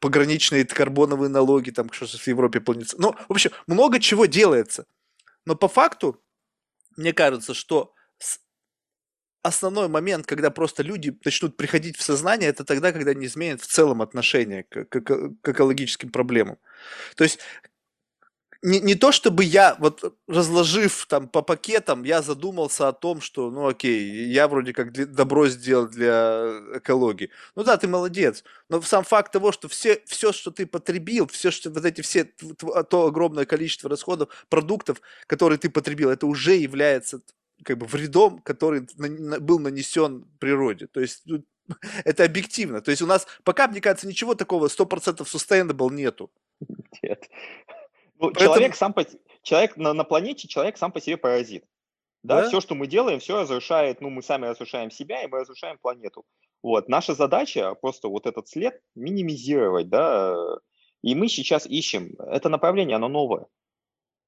пограничные 0.00 0.66
карбоновые 0.66 1.30
налоги, 1.30 1.70
там 1.70 1.90
что 1.90 2.06
в 2.06 2.26
Европе 2.26 2.60
планируется. 2.60 3.00
Ну, 3.00 3.12
в 3.12 3.32
общем, 3.32 3.52
много 3.66 4.00
чего 4.00 4.26
делается. 4.26 4.84
Но 5.46 5.54
по 5.56 5.68
факту, 5.68 6.20
мне 6.96 7.14
кажется, 7.14 7.54
что 7.54 7.94
основной 9.44 9.88
момент, 9.88 10.26
когда 10.26 10.50
просто 10.50 10.82
люди 10.82 11.16
начнут 11.24 11.56
приходить 11.56 11.96
в 11.96 12.02
сознание, 12.02 12.48
это 12.48 12.64
тогда, 12.64 12.92
когда 12.92 13.12
они 13.12 13.26
изменят 13.26 13.60
в 13.60 13.66
целом 13.66 14.02
отношение 14.02 14.64
к, 14.64 14.86
к, 14.86 15.00
к 15.00 15.48
экологическим 15.48 16.10
проблемам. 16.10 16.56
То 17.14 17.24
есть 17.24 17.38
не, 18.64 18.80
не 18.80 18.94
то 18.94 19.12
чтобы 19.12 19.44
я, 19.44 19.76
вот 19.78 20.16
разложив 20.26 21.04
там 21.06 21.28
по 21.28 21.42
пакетам, 21.42 22.02
я 22.04 22.22
задумался 22.22 22.88
о 22.88 22.94
том, 22.94 23.20
что, 23.20 23.50
ну 23.50 23.68
окей, 23.68 24.26
я 24.32 24.48
вроде 24.48 24.72
как 24.72 24.90
добро 25.12 25.48
сделал 25.48 25.86
для 25.86 26.62
экологии. 26.74 27.30
Ну 27.56 27.62
да, 27.62 27.76
ты 27.76 27.86
молодец. 27.88 28.42
Но 28.70 28.80
сам 28.80 29.04
факт 29.04 29.32
того, 29.32 29.52
что 29.52 29.68
все, 29.68 30.02
все 30.06 30.32
что 30.32 30.50
ты 30.50 30.66
потребил, 30.66 31.26
все, 31.26 31.50
что 31.50 31.68
вот 31.68 31.84
эти 31.84 32.00
все, 32.00 32.24
то 32.24 33.06
огромное 33.06 33.44
количество 33.44 33.90
расходов, 33.90 34.30
продуктов, 34.48 35.02
которые 35.26 35.58
ты 35.58 35.68
потребил, 35.68 36.08
это 36.08 36.26
уже 36.26 36.54
является 36.54 37.20
как 37.64 37.78
бы 37.78 37.86
вредом, 37.86 38.38
который 38.40 38.86
был 39.40 39.58
нанесен 39.58 40.26
природе. 40.38 40.86
То 40.86 41.00
есть 41.00 41.24
это 42.04 42.24
объективно. 42.24 42.80
То 42.80 42.90
есть 42.90 43.02
у 43.02 43.06
нас 43.06 43.26
пока, 43.42 43.68
мне 43.68 43.80
кажется, 43.80 44.06
ничего 44.06 44.34
такого 44.34 44.66
100% 44.66 45.24
sustainable 45.24 45.92
нету. 45.92 46.30
Нет. 47.02 47.28
Ну, 48.16 48.30
Поэтому... 48.30 48.54
человек 48.54 48.76
сам 48.76 48.92
по... 48.92 49.04
человек 49.42 49.76
на, 49.76 49.92
на 49.92 50.04
планете, 50.04 50.46
человек 50.46 50.78
сам 50.78 50.92
по 50.92 51.00
себе 51.00 51.16
паразит. 51.16 51.64
Да? 52.22 52.42
да, 52.42 52.48
все, 52.48 52.60
что 52.60 52.76
мы 52.76 52.86
делаем, 52.86 53.18
все 53.18 53.40
разрушает, 53.40 54.00
ну, 54.00 54.08
мы 54.08 54.22
сами 54.22 54.46
разрушаем 54.46 54.92
себя, 54.92 55.24
и 55.24 55.26
мы 55.26 55.40
разрушаем 55.40 55.78
планету. 55.78 56.24
Вот, 56.62 56.88
наша 56.88 57.14
задача 57.14 57.74
просто 57.74 58.08
вот 58.08 58.26
этот 58.26 58.48
след 58.48 58.80
минимизировать, 58.94 59.88
да, 59.88 60.34
и 61.02 61.14
мы 61.14 61.28
сейчас 61.28 61.66
ищем, 61.66 62.14
это 62.18 62.48
направление, 62.48 62.96
оно 62.96 63.08
новое, 63.08 63.46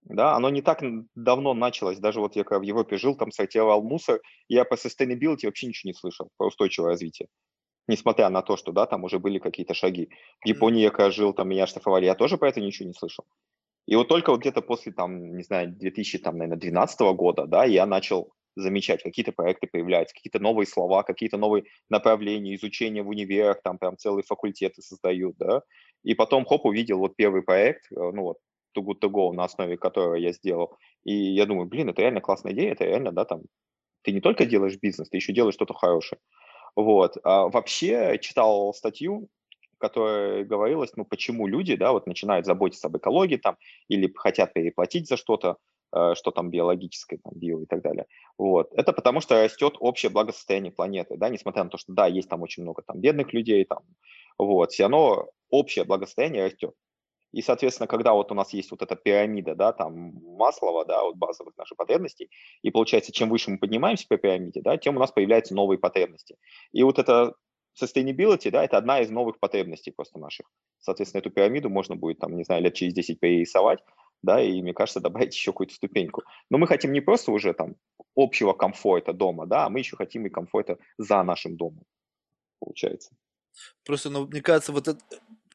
да, 0.08 0.34
оно 0.34 0.50
не 0.50 0.62
так 0.62 0.80
давно 1.14 1.54
началось, 1.54 1.98
даже 1.98 2.20
вот 2.20 2.36
я 2.36 2.44
когда 2.44 2.60
в 2.60 2.62
Европе 2.62 2.96
жил, 2.96 3.16
там 3.16 3.30
сортировал 3.30 3.82
мусор, 3.82 4.20
я 4.48 4.64
по 4.64 4.74
sustainability 4.74 5.46
вообще 5.46 5.66
ничего 5.66 5.90
не 5.90 5.94
слышал, 5.94 6.30
про 6.36 6.46
устойчивое 6.46 6.90
развитие, 6.90 7.28
несмотря 7.88 8.28
на 8.28 8.42
то, 8.42 8.56
что, 8.56 8.72
да, 8.72 8.86
там 8.86 9.04
уже 9.04 9.18
были 9.18 9.38
какие-то 9.38 9.74
шаги. 9.74 10.10
В 10.44 10.48
Японии 10.48 10.82
я 10.82 10.90
когда 10.90 11.10
жил, 11.10 11.32
там 11.32 11.48
меня 11.48 11.66
штрафовали, 11.66 12.06
я 12.06 12.14
тоже 12.14 12.38
про 12.38 12.48
это 12.48 12.60
ничего 12.60 12.88
не 12.88 12.94
слышал. 12.94 13.24
И 13.86 13.94
вот 13.94 14.08
только 14.08 14.30
вот 14.30 14.40
где-то 14.40 14.62
после, 14.62 14.92
там, 14.92 15.36
не 15.36 15.42
знаю, 15.42 15.72
2012 15.72 17.00
года, 17.14 17.46
да, 17.46 17.64
я 17.64 17.86
начал 17.86 18.32
замечать, 18.56 19.02
какие-то 19.02 19.32
проекты 19.32 19.66
появляются, 19.66 20.14
какие-то 20.14 20.38
новые 20.38 20.66
слова, 20.66 21.02
какие-то 21.02 21.36
новые 21.36 21.64
направления, 21.90 22.54
изучения 22.54 23.02
в 23.02 23.08
универах, 23.08 23.60
там 23.62 23.78
прям 23.78 23.96
целые 23.98 24.24
факультеты 24.24 24.82
создают, 24.82 25.36
да, 25.36 25.62
и 26.02 26.14
потом, 26.14 26.44
хоп, 26.46 26.64
увидел 26.64 26.98
вот 26.98 27.16
первый 27.16 27.42
проект, 27.42 27.84
э, 27.92 27.94
ну 27.96 28.22
вот, 28.22 28.38
Too 28.76 28.84
Good 28.84 29.00
To 29.00 29.08
Go, 29.10 29.32
на 29.32 29.44
основе 29.44 29.76
которого 29.76 30.14
я 30.14 30.32
сделал, 30.32 30.76
и 31.04 31.14
я 31.14 31.46
думаю, 31.46 31.66
блин, 31.66 31.88
это 31.88 32.02
реально 32.02 32.20
классная 32.20 32.52
идея, 32.52 32.72
это 32.72 32.84
реально, 32.84 33.12
да, 33.12 33.24
там, 33.24 33.42
ты 34.02 34.12
не 34.12 34.20
только 34.20 34.46
делаешь 34.46 34.78
бизнес, 34.80 35.08
ты 35.08 35.16
еще 35.16 35.32
делаешь 35.32 35.54
что-то 35.54 35.74
хорошее. 35.74 36.20
Вот. 36.76 37.16
А 37.24 37.48
вообще 37.48 38.18
читал 38.20 38.72
статью, 38.74 39.28
которая 39.78 40.44
говорилось, 40.44 40.92
ну, 40.96 41.04
почему 41.04 41.46
люди, 41.46 41.76
да, 41.76 41.92
вот 41.92 42.06
начинают 42.06 42.46
заботиться 42.46 42.86
об 42.88 42.96
экологии 42.96 43.36
там, 43.36 43.56
или 43.88 44.12
хотят 44.14 44.52
переплатить 44.52 45.08
за 45.08 45.16
что-то, 45.16 45.56
э, 45.94 46.14
что 46.14 46.30
там 46.30 46.50
биологическое, 46.50 47.18
там, 47.22 47.32
био 47.34 47.60
и 47.60 47.66
так 47.66 47.82
далее. 47.82 48.06
Вот. 48.38 48.72
Это 48.74 48.92
потому 48.92 49.20
что 49.20 49.42
растет 49.42 49.74
общее 49.80 50.10
благосостояние 50.10 50.72
планеты, 50.72 51.16
да, 51.16 51.28
несмотря 51.28 51.64
на 51.64 51.70
то, 51.70 51.78
что, 51.78 51.92
да, 51.92 52.06
есть 52.06 52.28
там 52.28 52.42
очень 52.42 52.62
много 52.62 52.82
там 52.82 53.00
бедных 53.00 53.32
людей, 53.32 53.64
там, 53.64 53.80
вот, 54.38 54.72
все 54.72 54.84
равно 54.84 55.30
общее 55.50 55.84
благосостояние 55.84 56.46
растет. 56.46 56.74
И, 57.36 57.42
соответственно, 57.42 57.86
когда 57.86 58.14
вот 58.14 58.32
у 58.32 58.34
нас 58.34 58.54
есть 58.54 58.70
вот 58.70 58.80
эта 58.80 58.96
пирамида, 58.96 59.54
да, 59.54 59.74
там 59.74 60.14
Маслова, 60.38 60.86
да, 60.86 61.02
вот 61.02 61.16
базовых 61.16 61.54
наших 61.58 61.76
потребностей, 61.76 62.30
и 62.62 62.70
получается, 62.70 63.12
чем 63.12 63.28
выше 63.28 63.50
мы 63.50 63.58
поднимаемся 63.58 64.06
по 64.08 64.16
пирамиде, 64.16 64.62
да, 64.62 64.78
тем 64.78 64.96
у 64.96 64.98
нас 64.98 65.12
появляются 65.12 65.54
новые 65.54 65.78
потребности. 65.78 66.38
И 66.72 66.82
вот 66.82 66.98
это 66.98 67.34
sustainability, 67.78 68.50
да, 68.50 68.64
это 68.64 68.78
одна 68.78 69.02
из 69.02 69.10
новых 69.10 69.38
потребностей 69.38 69.90
просто 69.90 70.18
наших. 70.18 70.46
Соответственно, 70.78 71.20
эту 71.20 71.30
пирамиду 71.30 71.68
можно 71.68 71.94
будет, 71.94 72.20
там, 72.20 72.34
не 72.38 72.44
знаю, 72.44 72.62
лет 72.62 72.72
через 72.72 72.94
10 72.94 73.20
перерисовать, 73.20 73.80
да, 74.22 74.40
и, 74.40 74.62
мне 74.62 74.72
кажется, 74.72 75.00
добавить 75.00 75.34
еще 75.36 75.52
какую-то 75.52 75.74
ступеньку. 75.74 76.22
Но 76.48 76.56
мы 76.56 76.66
хотим 76.66 76.90
не 76.94 77.02
просто 77.02 77.32
уже 77.32 77.52
там 77.52 77.74
общего 78.16 78.54
комфорта 78.54 79.12
дома, 79.12 79.44
да, 79.44 79.66
а 79.66 79.68
мы 79.68 79.80
еще 79.80 79.96
хотим 79.96 80.24
и 80.24 80.30
комфорта 80.30 80.78
за 80.96 81.22
нашим 81.22 81.58
домом, 81.58 81.84
получается. 82.60 83.14
Просто, 83.84 84.10
ну, 84.10 84.26
мне 84.26 84.42
кажется, 84.42 84.72
вот 84.72 84.88
это, 84.88 85.00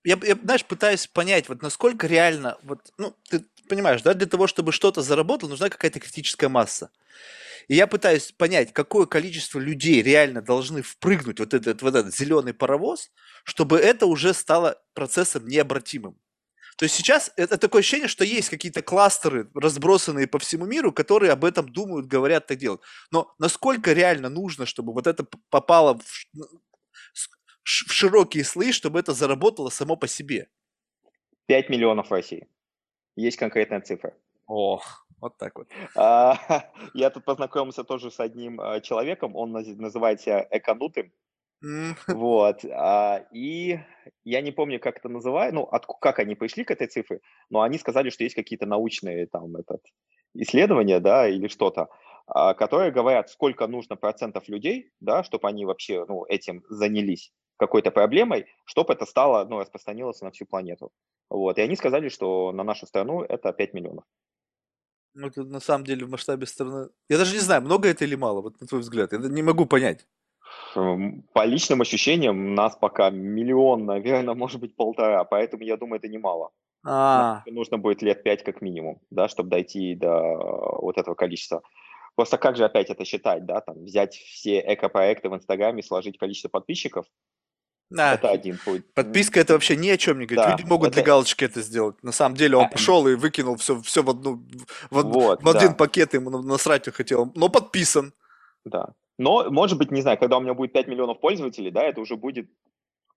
я, 0.03 0.19
я, 0.23 0.35
знаешь, 0.35 0.65
пытаюсь 0.65 1.07
понять, 1.07 1.49
вот 1.49 1.61
насколько 1.61 2.07
реально, 2.07 2.57
вот, 2.63 2.79
ну, 2.97 3.15
ты 3.29 3.45
понимаешь, 3.69 4.01
да, 4.01 4.13
для 4.13 4.27
того, 4.27 4.47
чтобы 4.47 4.71
что-то 4.71 5.01
заработало, 5.01 5.49
нужна 5.49 5.69
какая-то 5.69 5.99
критическая 5.99 6.49
масса. 6.49 6.89
И 7.67 7.75
я 7.75 7.87
пытаюсь 7.87 8.31
понять, 8.31 8.73
какое 8.73 9.05
количество 9.05 9.59
людей 9.59 10.01
реально 10.01 10.41
должны 10.41 10.81
впрыгнуть 10.81 11.39
вот 11.39 11.53
этот, 11.53 11.81
вот 11.81 11.95
этот 11.95 12.15
зеленый 12.15 12.53
паровоз, 12.53 13.11
чтобы 13.43 13.77
это 13.77 14.07
уже 14.07 14.33
стало 14.33 14.81
процессом 14.93 15.47
необратимым. 15.47 16.17
То 16.77 16.85
есть 16.85 16.95
сейчас 16.95 17.31
это 17.35 17.57
такое 17.57 17.81
ощущение, 17.81 18.07
что 18.07 18.25
есть 18.25 18.49
какие-то 18.49 18.81
кластеры, 18.81 19.49
разбросанные 19.53 20.25
по 20.25 20.39
всему 20.39 20.65
миру, 20.65 20.91
которые 20.91 21.31
об 21.31 21.45
этом 21.45 21.69
думают, 21.69 22.07
говорят, 22.07 22.47
так 22.47 22.57
делают. 22.57 22.81
Но 23.11 23.33
насколько 23.37 23.93
реально 23.93 24.29
нужно, 24.29 24.65
чтобы 24.65 24.91
вот 24.91 25.05
это 25.05 25.25
попало 25.49 25.99
в, 25.99 26.39
в 27.87 27.91
широкие 27.91 28.43
слои, 28.43 28.71
чтобы 28.71 28.99
это 28.99 29.13
заработало 29.13 29.69
само 29.69 29.95
по 29.95 30.07
себе. 30.07 30.47
5 31.47 31.69
миллионов 31.69 32.09
в 32.09 32.11
России. 32.11 32.47
Есть 33.15 33.37
конкретная 33.37 33.81
цифра. 33.81 34.15
Ох, 34.47 35.05
вот 35.19 35.37
так 35.37 35.57
вот. 35.57 35.67
А, 35.95 36.37
я 36.93 37.09
тут 37.09 37.25
познакомился 37.25 37.83
тоже 37.83 38.11
с 38.11 38.19
одним 38.19 38.59
а, 38.59 38.81
человеком, 38.81 39.35
он 39.35 39.51
называется 39.51 40.47
Эконутым. 40.51 41.11
Вот. 42.07 42.65
А, 42.65 43.25
и 43.31 43.79
я 44.23 44.41
не 44.41 44.51
помню, 44.51 44.79
как 44.79 44.97
это 44.97 45.09
называют, 45.09 45.53
ну, 45.53 45.63
от, 45.63 45.85
как 45.99 46.19
они 46.19 46.35
пришли 46.35 46.63
к 46.63 46.71
этой 46.71 46.87
цифре, 46.87 47.19
но 47.49 47.61
они 47.61 47.77
сказали, 47.77 48.09
что 48.09 48.23
есть 48.23 48.35
какие-то 48.35 48.65
научные 48.65 49.27
там 49.27 49.55
этот, 49.55 49.81
исследования, 50.33 50.99
да, 50.99 51.27
или 51.27 51.47
что-то, 51.47 51.89
которые 52.27 52.91
говорят, 52.91 53.29
сколько 53.29 53.67
нужно 53.67 53.95
процентов 53.95 54.47
людей, 54.47 54.91
да, 55.01 55.23
чтобы 55.23 55.47
они 55.49 55.65
вообще, 55.65 56.05
ну, 56.07 56.25
этим 56.25 56.63
занялись 56.69 57.31
какой-то 57.61 57.91
проблемой, 57.91 58.45
чтобы 58.65 58.93
это 58.93 59.05
стало, 59.05 59.45
ну, 59.45 59.59
распространилось 59.59 60.21
на 60.21 60.31
всю 60.31 60.45
планету. 60.45 60.91
Вот. 61.29 61.57
И 61.57 61.61
они 61.61 61.75
сказали, 61.75 62.09
что 62.09 62.51
на 62.51 62.63
нашу 62.63 62.87
страну 62.87 63.21
это 63.21 63.53
5 63.53 63.73
миллионов. 63.73 64.03
Ну, 65.13 65.27
это 65.27 65.43
на 65.43 65.59
самом 65.59 65.85
деле 65.85 66.05
в 66.05 66.09
масштабе 66.09 66.45
страны... 66.45 66.89
Я 67.09 67.17
даже 67.17 67.33
не 67.33 67.41
знаю, 67.41 67.61
много 67.61 67.87
это 67.87 68.05
или 68.05 68.15
мало, 68.15 68.41
вот 68.41 68.59
на 68.61 68.67
твой 68.67 68.81
взгляд. 68.81 69.13
Я 69.13 69.19
не 69.19 69.43
могу 69.43 69.65
понять. 69.65 70.07
По 71.33 71.45
личным 71.45 71.81
ощущениям, 71.81 72.55
нас 72.55 72.75
пока 72.75 73.11
миллион, 73.11 73.85
наверное, 73.85 74.33
может 74.43 74.59
быть 74.59 74.75
полтора, 74.75 75.23
поэтому 75.23 75.63
я 75.63 75.77
думаю, 75.77 75.99
это 75.99 76.07
немало. 76.07 76.49
А. 76.83 77.43
Нужно 77.45 77.77
будет 77.77 78.01
лет 78.01 78.23
пять 78.23 78.43
как 78.43 78.61
минимум, 78.61 78.99
да, 79.11 79.27
чтобы 79.27 79.49
дойти 79.49 79.93
до 79.95 80.19
вот 80.81 80.97
этого 80.97 81.13
количества. 81.13 81.61
Просто 82.15 82.37
как 82.37 82.57
же 82.57 82.65
опять 82.65 82.89
это 82.89 83.05
считать, 83.05 83.45
да, 83.45 83.61
там, 83.61 83.83
взять 83.85 84.15
все 84.15 84.59
эко-проекты 84.59 85.29
в 85.29 85.35
Инстаграме, 85.35 85.83
сложить 85.83 86.17
количество 86.17 86.49
подписчиков, 86.49 87.05
да. 87.91 88.13
Это 88.13 88.29
один 88.29 88.57
путь. 88.57 88.83
Подписка 88.93 89.39
это 89.39 89.53
вообще 89.53 89.75
ни 89.75 89.89
о 89.89 89.97
чем 89.97 90.19
не 90.19 90.25
говорит. 90.25 90.45
Да, 90.45 90.57
Люди 90.57 90.67
могут 90.67 90.87
это... 90.87 90.95
для 90.95 91.03
галочки 91.03 91.43
это 91.43 91.61
сделать. 91.61 92.01
На 92.03 92.11
самом 92.11 92.35
деле 92.35 92.57
он 92.57 92.69
пошел 92.69 93.07
и 93.07 93.15
выкинул 93.15 93.57
все, 93.57 93.81
все 93.81 94.01
в, 94.01 94.09
одну, 94.09 94.43
в, 94.89 95.01
вот, 95.03 95.43
в 95.43 95.49
один 95.49 95.69
да. 95.69 95.75
пакет, 95.75 96.13
ему 96.13 96.29
насрать 96.29 96.89
хотел. 96.93 97.31
Но 97.35 97.49
подписан. 97.49 98.13
Да. 98.65 98.93
Но, 99.17 99.51
может 99.51 99.77
быть, 99.77 99.91
не 99.91 100.01
знаю, 100.01 100.17
когда 100.17 100.37
у 100.37 100.41
меня 100.41 100.53
будет 100.53 100.73
5 100.73 100.87
миллионов 100.87 101.19
пользователей, 101.19 101.69
да, 101.69 101.83
это 101.83 102.01
уже 102.01 102.15
будет 102.15 102.49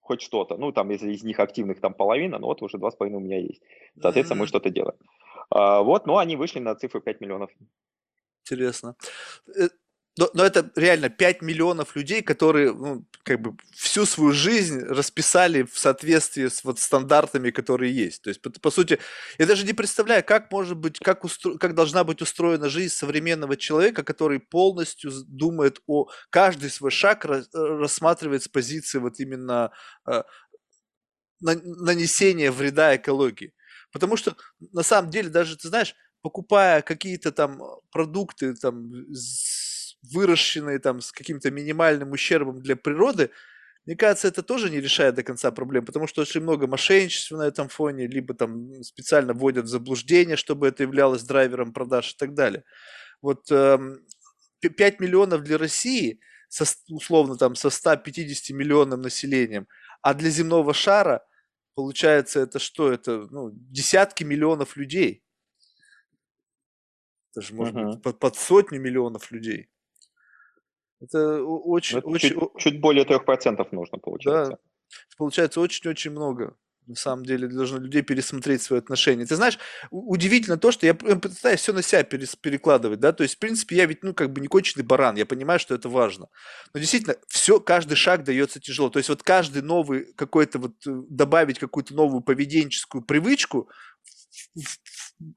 хоть 0.00 0.20
что-то. 0.20 0.56
Ну, 0.56 0.72
там, 0.72 0.90
если 0.90 1.12
из 1.12 1.22
них 1.22 1.38
активных 1.40 1.80
там 1.80 1.94
половина, 1.94 2.38
ну 2.38 2.48
вот 2.48 2.60
уже 2.62 2.76
2,5 2.76 3.14
у 3.14 3.20
меня 3.20 3.38
есть. 3.38 3.62
Соответственно, 4.00 4.38
mm-hmm. 4.38 4.40
мы 4.40 4.46
что-то 4.46 4.70
делаем. 4.70 4.98
А, 5.50 5.82
вот, 5.82 6.06
но 6.06 6.18
они 6.18 6.36
вышли 6.36 6.58
на 6.58 6.74
цифру 6.74 7.00
5 7.00 7.20
миллионов. 7.20 7.50
Интересно. 8.44 8.96
Э, 10.16 10.20
но, 10.20 10.30
но 10.34 10.44
это 10.44 10.70
реально 10.76 11.08
5 11.08 11.42
миллионов 11.42 11.96
людей, 11.96 12.22
которые 12.22 12.72
ну, 12.72 13.04
как 13.22 13.40
бы 13.40 13.56
всю 13.72 14.06
свою 14.06 14.32
жизнь 14.32 14.80
расписали 14.80 15.62
в 15.62 15.78
соответствии 15.78 16.48
с 16.48 16.64
вот 16.64 16.78
стандартами, 16.78 17.50
которые 17.50 17.94
есть. 17.94 18.22
То 18.22 18.30
есть, 18.30 18.40
по, 18.40 18.50
по 18.50 18.70
сути, 18.70 18.98
я 19.38 19.46
даже 19.46 19.64
не 19.66 19.72
представляю, 19.72 20.24
как 20.24 20.50
может 20.52 20.76
быть, 20.76 20.98
как, 20.98 21.24
устро, 21.24 21.56
как 21.58 21.74
должна 21.74 22.04
быть 22.04 22.22
устроена 22.22 22.68
жизнь 22.68 22.94
современного 22.94 23.56
человека, 23.56 24.02
который 24.02 24.40
полностью 24.40 25.10
думает 25.26 25.80
о 25.86 26.08
каждый 26.30 26.70
свой 26.70 26.90
шаг 26.90 27.24
рассматривает 27.52 28.42
с 28.42 28.48
позиции 28.48 28.98
вот 28.98 29.18
именно 29.20 29.72
э, 30.06 30.22
нанесения 31.40 32.50
вреда 32.52 32.96
экологии. 32.96 33.52
Потому 33.92 34.16
что 34.16 34.36
на 34.72 34.82
самом 34.82 35.10
деле 35.10 35.28
даже, 35.28 35.56
ты 35.56 35.68
знаешь, 35.68 35.94
покупая 36.22 36.82
какие-то 36.82 37.32
там 37.32 37.60
продукты 37.90 38.54
там 38.54 38.90
выращенные 40.12 40.78
там 40.78 41.00
с 41.00 41.12
каким-то 41.12 41.50
минимальным 41.50 42.12
ущербом 42.12 42.60
для 42.60 42.76
природы, 42.76 43.30
мне 43.86 43.96
кажется, 43.96 44.28
это 44.28 44.42
тоже 44.42 44.70
не 44.70 44.80
решает 44.80 45.14
до 45.14 45.22
конца 45.22 45.50
проблем, 45.50 45.84
потому 45.84 46.06
что 46.06 46.22
очень 46.22 46.40
много 46.40 46.66
мошенничества 46.66 47.36
на 47.36 47.42
этом 47.42 47.68
фоне, 47.68 48.06
либо 48.06 48.32
там 48.32 48.82
специально 48.82 49.34
вводят 49.34 49.66
в 49.66 49.68
заблуждение, 49.68 50.36
чтобы 50.36 50.68
это 50.68 50.84
являлось 50.84 51.22
драйвером 51.22 51.72
продаж 51.72 52.14
и 52.14 52.16
так 52.16 52.32
далее. 52.32 52.64
Вот 53.20 53.50
эм, 53.50 54.00
5 54.60 55.00
миллионов 55.00 55.42
для 55.42 55.58
России, 55.58 56.20
со, 56.48 56.64
условно 56.88 57.36
там 57.36 57.54
со 57.54 57.68
150 57.68 58.56
миллионным 58.56 59.02
населением, 59.02 59.68
а 60.00 60.14
для 60.14 60.30
земного 60.30 60.72
шара, 60.72 61.26
получается, 61.74 62.40
это 62.40 62.58
что? 62.58 62.90
Это 62.90 63.26
ну, 63.30 63.50
десятки 63.52 64.24
миллионов 64.24 64.76
людей. 64.76 65.22
Это 67.32 67.46
же 67.46 67.54
может 67.54 67.74
uh-huh. 67.74 67.92
быть 67.92 68.02
под, 68.02 68.18
под 68.18 68.36
сотню 68.36 68.80
миллионов 68.80 69.30
людей. 69.30 69.68
Это 71.04 71.42
очень, 71.42 72.00
ну, 72.04 72.10
очень... 72.10 72.30
Чуть, 72.30 72.38
чуть 72.58 72.80
более 72.80 73.04
трех 73.04 73.24
процентов 73.24 73.72
нужно, 73.72 73.98
получается. 73.98 74.52
Да, 74.52 74.58
получается 75.16 75.60
очень-очень 75.60 76.10
много. 76.10 76.56
На 76.86 76.96
самом 76.96 77.24
деле 77.24 77.48
должны 77.48 77.78
людей 77.78 78.02
пересмотреть 78.02 78.60
свои 78.60 78.78
отношения. 78.78 79.24
Ты 79.24 79.36
знаешь, 79.36 79.58
удивительно 79.90 80.58
то, 80.58 80.70
что 80.70 80.84
я 80.84 80.94
пытаюсь 80.94 81.60
все 81.60 81.72
на 81.72 81.82
себя 81.82 82.02
перекладывать, 82.02 83.00
да, 83.00 83.12
то 83.12 83.22
есть, 83.22 83.36
в 83.36 83.38
принципе, 83.38 83.76
я 83.76 83.86
ведь, 83.86 84.02
ну, 84.02 84.12
как 84.12 84.32
бы 84.32 84.42
не 84.42 84.48
конченый 84.48 84.84
баран, 84.84 85.16
я 85.16 85.24
понимаю, 85.24 85.58
что 85.58 85.74
это 85.74 85.88
важно. 85.88 86.28
Но 86.74 86.80
действительно, 86.80 87.16
все, 87.26 87.58
каждый 87.58 87.94
шаг 87.94 88.24
дается 88.24 88.60
тяжело. 88.60 88.90
То 88.90 88.98
есть, 88.98 89.08
вот 89.08 89.22
каждый 89.22 89.62
новый 89.62 90.12
какой-то 90.14 90.58
вот, 90.58 90.74
э, 90.86 91.02
добавить 91.08 91.58
какую-то 91.58 91.94
новую 91.94 92.20
поведенческую 92.20 93.02
привычку, 93.02 93.70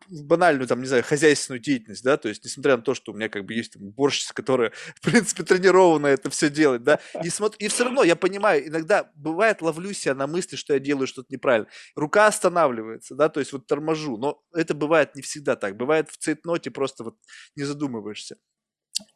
в 0.07 0.23
банальную, 0.23 0.67
там, 0.67 0.81
не 0.81 0.87
знаю, 0.87 1.03
хозяйственную 1.03 1.59
деятельность, 1.59 2.03
да, 2.03 2.17
то 2.17 2.29
есть, 2.29 2.43
несмотря 2.43 2.77
на 2.77 2.83
то, 2.83 2.93
что 2.93 3.11
у 3.11 3.15
меня 3.15 3.29
как 3.29 3.45
бы 3.45 3.53
есть 3.53 3.73
там, 3.73 3.83
уборщица, 3.83 4.33
которая, 4.33 4.71
в 4.95 5.01
принципе, 5.01 5.43
тренирована 5.43 6.07
это 6.07 6.29
все 6.29 6.49
делать, 6.49 6.83
да, 6.83 6.99
и, 7.23 7.29
смотр... 7.29 7.57
и 7.59 7.67
все 7.67 7.85
равно 7.85 8.03
я 8.03 8.15
понимаю, 8.15 8.67
иногда 8.67 9.11
бывает, 9.15 9.61
ловлю 9.61 9.93
себя 9.93 10.15
на 10.15 10.27
мысли, 10.27 10.55
что 10.55 10.73
я 10.73 10.79
делаю 10.79 11.07
что-то 11.07 11.27
неправильно. 11.31 11.67
Рука 11.95 12.27
останавливается, 12.27 13.15
да, 13.15 13.29
то 13.29 13.39
есть 13.39 13.53
вот 13.53 13.67
торможу, 13.67 14.17
но 14.17 14.41
это 14.53 14.73
бывает 14.73 15.15
не 15.15 15.21
всегда 15.21 15.55
так. 15.55 15.77
Бывает 15.77 16.09
в 16.09 16.17
цейтноте 16.17 16.71
просто 16.71 17.03
вот 17.03 17.15
не 17.55 17.63
задумываешься. 17.63 18.37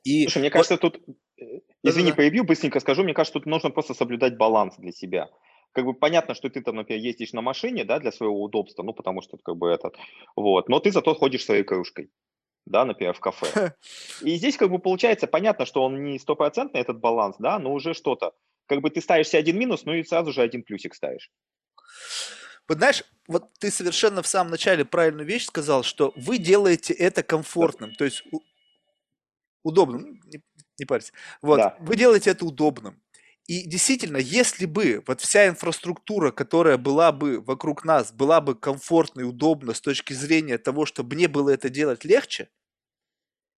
И 0.03 0.23
Слушай, 0.23 0.39
мне 0.39 0.49
кажется, 0.51 0.77
тут, 0.77 1.01
э, 1.39 1.43
извини, 1.83 2.11
перебью, 2.11 2.43
быстренько 2.43 2.79
скажу, 2.79 3.03
мне 3.03 3.13
кажется, 3.13 3.39
тут 3.39 3.47
нужно 3.47 3.71
просто 3.71 3.93
соблюдать 3.93 4.37
баланс 4.37 4.75
для 4.77 4.91
себя 4.91 5.29
как 5.71 5.85
бы 5.85 5.93
понятно, 5.93 6.33
что 6.33 6.49
ты 6.49 6.61
там, 6.61 6.75
например, 6.75 7.01
ездишь 7.01 7.33
на 7.33 7.41
машине, 7.41 7.83
да, 7.83 7.99
для 7.99 8.11
своего 8.11 8.41
удобства, 8.43 8.83
ну, 8.83 8.93
потому 8.93 9.21
что 9.21 9.37
как 9.37 9.55
бы 9.55 9.69
этот, 9.69 9.95
вот, 10.35 10.69
но 10.69 10.79
ты 10.79 10.91
зато 10.91 11.13
ходишь 11.13 11.45
своей 11.45 11.63
кружкой. 11.63 12.09
да, 12.65 12.85
например, 12.85 13.13
в 13.13 13.19
кафе. 13.19 13.75
И 14.21 14.35
здесь 14.35 14.57
как 14.57 14.69
бы 14.69 14.79
получается 14.79 15.27
понятно, 15.27 15.65
что 15.65 15.83
он 15.83 16.03
не 16.03 16.19
стопроцентный 16.19 16.81
этот 16.81 16.99
баланс, 16.99 17.35
да, 17.39 17.59
но 17.59 17.73
уже 17.73 17.93
что-то. 17.93 18.33
Как 18.67 18.81
бы 18.81 18.89
ты 18.89 19.01
ставишь 19.01 19.27
себе 19.29 19.39
один 19.39 19.57
минус, 19.57 19.83
ну 19.85 19.93
и 19.93 20.03
сразу 20.03 20.31
же 20.31 20.41
один 20.41 20.63
плюсик 20.63 20.93
ставишь. 20.93 21.31
Вот 22.67 22.77
знаешь, 22.77 23.03
вот 23.27 23.51
ты 23.59 23.71
совершенно 23.71 24.21
в 24.21 24.27
самом 24.27 24.51
начале 24.51 24.85
правильную 24.85 25.27
вещь 25.27 25.45
сказал, 25.45 25.83
что 25.83 26.13
вы 26.15 26.37
делаете 26.37 26.93
это 26.93 27.23
комфортным, 27.23 27.93
то 27.95 28.05
есть 28.05 28.23
удобным, 29.63 30.01
ну, 30.01 30.29
не, 30.31 30.41
не 30.77 30.85
парься. 30.85 31.11
Вот, 31.41 31.57
да. 31.57 31.77
вы 31.79 31.95
делаете 31.95 32.29
это 32.29 32.45
удобным. 32.45 33.01
И 33.51 33.63
действительно, 33.67 34.15
если 34.15 34.65
бы 34.65 35.03
вот 35.05 35.19
вся 35.19 35.49
инфраструктура, 35.49 36.31
которая 36.31 36.77
была 36.77 37.11
бы 37.11 37.41
вокруг 37.41 37.83
нас, 37.83 38.13
была 38.13 38.39
бы 38.39 38.55
комфортной, 38.55 39.25
удобна 39.25 39.73
с 39.73 39.81
точки 39.81 40.13
зрения 40.13 40.57
того, 40.57 40.85
чтобы 40.85 41.15
мне 41.15 41.27
было 41.27 41.49
это 41.49 41.67
делать 41.69 42.05
легче, 42.05 42.47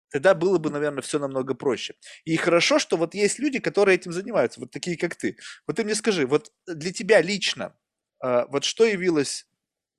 тогда 0.10 0.34
было 0.34 0.58
бы, 0.58 0.72
наверное, 0.72 1.04
все 1.04 1.20
намного 1.20 1.54
проще. 1.54 1.94
И 2.26 2.36
хорошо, 2.38 2.80
что 2.80 2.98
вот 2.98 3.14
есть 3.14 3.38
люди, 3.38 3.60
которые 3.60 3.94
этим 3.98 4.14
занимаются, 4.14 4.62
вот 4.62 4.72
такие, 4.72 4.98
как 4.98 5.16
ты. 5.16 5.38
Вот 5.68 5.76
ты 5.76 5.84
мне 5.84 5.94
скажи, 5.94 6.26
вот 6.26 6.52
для 6.66 6.92
тебя 6.92 7.22
лично, 7.22 7.76
а, 8.20 8.48
вот 8.48 8.64
что 8.64 8.86
явилось 8.86 9.46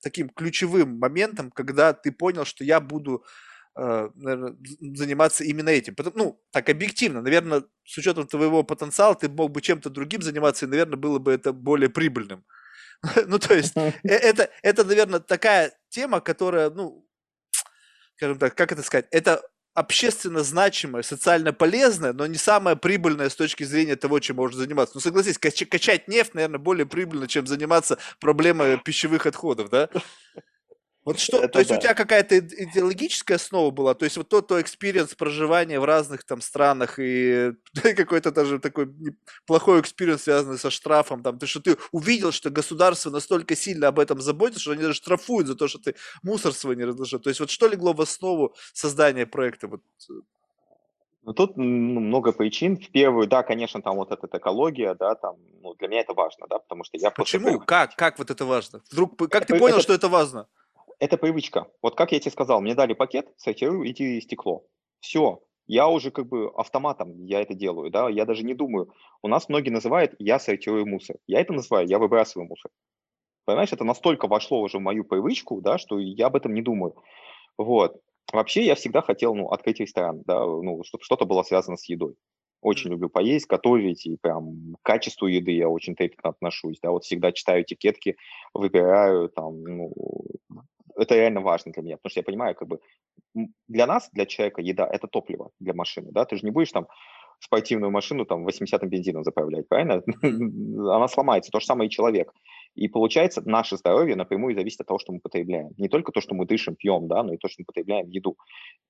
таким 0.02 0.28
ключевым 0.28 0.98
моментом, 0.98 1.52
когда 1.52 1.92
ты 1.92 2.10
понял, 2.10 2.44
что 2.44 2.64
я 2.64 2.80
буду 2.80 3.24
наверное, 3.76 4.56
заниматься 4.94 5.44
именно 5.44 5.68
этим. 5.68 5.94
Потому, 5.94 6.16
ну, 6.16 6.42
так 6.52 6.68
объективно, 6.68 7.22
наверное, 7.22 7.64
с 7.84 7.98
учетом 7.98 8.26
твоего 8.26 8.62
потенциала 8.62 9.14
ты 9.14 9.28
мог 9.28 9.50
бы 9.50 9.60
чем-то 9.60 9.90
другим 9.90 10.22
заниматься, 10.22 10.66
и, 10.66 10.68
наверное, 10.68 10.96
было 10.96 11.18
бы 11.18 11.32
это 11.32 11.52
более 11.52 11.90
прибыльным. 11.90 12.44
ну, 13.26 13.38
то 13.38 13.54
есть, 13.54 13.76
э, 13.76 13.90
это, 14.02 14.50
это, 14.62 14.84
наверное, 14.84 15.20
такая 15.20 15.76
тема, 15.88 16.20
которая, 16.20 16.70
ну, 16.70 17.06
скажем 18.16 18.38
так, 18.38 18.54
как 18.54 18.72
это 18.72 18.82
сказать, 18.82 19.06
это 19.10 19.42
общественно 19.74 20.44
значимое, 20.44 21.02
социально 21.02 21.52
полезное, 21.52 22.12
но 22.12 22.26
не 22.26 22.36
самое 22.36 22.76
прибыльное 22.76 23.28
с 23.28 23.34
точки 23.34 23.64
зрения 23.64 23.96
того, 23.96 24.20
чем 24.20 24.36
можно 24.36 24.60
заниматься. 24.60 24.92
Ну, 24.94 25.00
согласись, 25.00 25.36
кач- 25.36 25.66
качать 25.66 26.06
нефть, 26.06 26.34
наверное, 26.34 26.60
более 26.60 26.86
прибыльно, 26.86 27.26
чем 27.26 27.46
заниматься 27.46 27.98
проблемой 28.20 28.78
пищевых 28.78 29.26
отходов, 29.26 29.70
да? 29.70 29.88
Вот 31.04 31.18
что, 31.18 31.38
это 31.38 31.48
то 31.48 31.58
есть 31.58 31.70
да. 31.70 31.76
у 31.76 31.80
тебя 31.80 31.94
какая-то 31.94 32.38
идеологическая 32.38 33.34
основа 33.34 33.70
была, 33.70 33.94
то 33.94 34.04
есть 34.04 34.16
вот 34.16 34.28
тот 34.30 34.48
то 34.48 34.58
experience 34.60 35.14
проживания 35.14 35.78
в 35.78 35.84
разных 35.84 36.24
там 36.24 36.40
странах 36.40 36.98
и 36.98 37.52
какой-то 37.96 38.30
даже 38.30 38.58
такой 38.58 38.88
плохой 39.46 39.80
experience, 39.80 40.22
связанный 40.22 40.58
со 40.58 40.70
штрафом, 40.70 41.22
там, 41.22 41.38
ты 41.38 41.46
что 41.46 41.60
ты 41.60 41.76
увидел, 41.92 42.32
что 42.32 42.48
государство 42.48 43.10
настолько 43.10 43.54
сильно 43.54 43.88
об 43.88 43.98
этом 43.98 44.22
заботится, 44.22 44.62
что 44.62 44.72
они 44.72 44.82
даже 44.82 44.94
штрафуют 44.94 45.46
за 45.46 45.56
то, 45.56 45.68
что 45.68 45.78
ты 45.78 45.94
мусор 46.22 46.54
свой 46.54 46.74
не 46.74 46.84
разложил. 46.84 47.20
То 47.20 47.28
есть 47.28 47.40
вот 47.40 47.50
что 47.50 47.68
легло 47.68 47.92
в 47.92 48.00
основу 48.00 48.54
создания 48.72 49.26
проекта? 49.26 49.68
Вот. 49.68 49.82
Ну, 51.22 51.32
тут 51.32 51.56
ну, 51.56 51.64
много 52.00 52.32
причин. 52.32 52.76
В 52.76 52.90
первую, 52.90 53.26
да, 53.26 53.42
конечно, 53.42 53.82
там 53.82 53.96
вот 53.96 54.10
эта 54.10 54.26
экология, 54.36 54.94
да, 54.94 55.14
там, 55.14 55.36
ну, 55.62 55.74
для 55.74 55.88
меня 55.88 56.00
это 56.00 56.12
важно, 56.12 56.46
да, 56.48 56.58
потому 56.58 56.84
что 56.84 56.98
я 56.98 57.10
Почему? 57.10 57.60
Как? 57.60 57.94
Как 57.96 58.18
вот 58.18 58.30
это 58.30 58.44
важно? 58.44 58.82
Вдруг, 58.90 59.18
как 59.18 59.42
это, 59.42 59.54
ты 59.54 59.58
понял, 59.58 59.76
это, 59.76 59.82
что 59.82 59.94
это 59.94 60.08
важно? 60.08 60.46
Это 60.98 61.16
привычка. 61.16 61.66
Вот 61.82 61.96
как 61.96 62.12
я 62.12 62.20
тебе 62.20 62.30
сказал, 62.30 62.60
мне 62.60 62.74
дали 62.74 62.94
пакет, 62.94 63.32
сортирую 63.36 63.88
эти 63.88 64.20
стекло. 64.20 64.64
Все, 65.00 65.40
я 65.66 65.88
уже 65.88 66.10
как 66.10 66.28
бы 66.28 66.50
автоматом 66.56 67.24
я 67.24 67.40
это 67.40 67.54
делаю, 67.54 67.90
да, 67.90 68.08
я 68.08 68.24
даже 68.24 68.44
не 68.44 68.54
думаю. 68.54 68.92
У 69.22 69.28
нас 69.28 69.48
многие 69.48 69.70
называют 69.70 70.14
«я 70.18 70.38
сортирую 70.38 70.86
мусор». 70.86 71.16
Я 71.26 71.40
это 71.40 71.52
называю 71.52 71.86
«я 71.86 71.98
выбрасываю 71.98 72.48
мусор». 72.48 72.70
Понимаешь, 73.46 73.72
это 73.72 73.84
настолько 73.84 74.26
вошло 74.26 74.60
уже 74.60 74.78
в 74.78 74.82
мою 74.82 75.04
привычку, 75.04 75.60
да, 75.60 75.78
что 75.78 75.98
я 75.98 76.26
об 76.26 76.36
этом 76.36 76.54
не 76.54 76.62
думаю. 76.62 76.94
Вот. 77.58 78.00
Вообще 78.32 78.64
я 78.64 78.74
всегда 78.74 79.02
хотел, 79.02 79.34
ну, 79.34 79.48
открыть 79.48 79.80
ресторан, 79.80 80.22
да, 80.26 80.40
ну, 80.44 80.82
чтобы 80.84 81.04
что-то 81.04 81.26
было 81.26 81.42
связано 81.42 81.76
с 81.76 81.88
едой. 81.88 82.14
Очень 82.64 82.92
люблю 82.92 83.10
поесть, 83.10 83.46
готовить, 83.46 84.06
и 84.06 84.16
прям 84.16 84.74
к 84.80 84.86
качеству 84.86 85.26
еды 85.26 85.50
я 85.50 85.68
очень 85.68 85.94
трепетно 85.94 86.30
отношусь, 86.30 86.78
да, 86.82 86.90
вот 86.92 87.04
всегда 87.04 87.30
читаю 87.30 87.62
этикетки, 87.62 88.16
выбираю 88.54 89.28
там, 89.28 89.62
ну, 89.62 89.92
это 90.96 91.14
реально 91.14 91.42
важно 91.42 91.72
для 91.72 91.82
меня, 91.82 91.96
потому 91.98 92.10
что 92.10 92.20
я 92.20 92.24
понимаю, 92.24 92.54
как 92.54 92.68
бы 92.68 92.80
для 93.68 93.86
нас, 93.86 94.08
для 94.12 94.24
человека, 94.24 94.62
еда– 94.62 94.88
это 94.92 95.08
топливо 95.08 95.50
для 95.60 95.74
машины, 95.74 96.08
да, 96.10 96.24
ты 96.24 96.36
же 96.36 96.46
не 96.46 96.52
будешь 96.52 96.72
там 96.72 96.86
спортивную 97.38 97.90
машину 97.90 98.24
там 98.24 98.46
80-м 98.46 98.88
бензином 98.88 99.24
заправлять, 99.24 99.68
правильно? 99.68 100.02
Она 100.96 101.06
сломается, 101.08 101.50
то 101.50 101.60
же 101.60 101.66
самое 101.66 101.88
и 101.88 101.90
человек. 101.90 102.32
И 102.76 102.88
получается, 102.88 103.42
наше 103.44 103.76
здоровье 103.76 104.16
напрямую 104.16 104.54
зависит 104.54 104.80
от 104.80 104.86
того, 104.86 104.98
что 104.98 105.12
мы 105.12 105.20
потребляем. 105.20 105.72
Не 105.76 105.88
только 105.88 106.12
то, 106.12 106.22
что 106.22 106.34
мы 106.34 106.46
дышим, 106.46 106.76
пьем, 106.76 107.08
да, 107.08 107.22
но 107.22 107.34
и 107.34 107.36
то, 107.36 107.48
что 107.48 107.60
мы 107.60 107.66
потребляем 107.66 108.08
еду. 108.08 108.38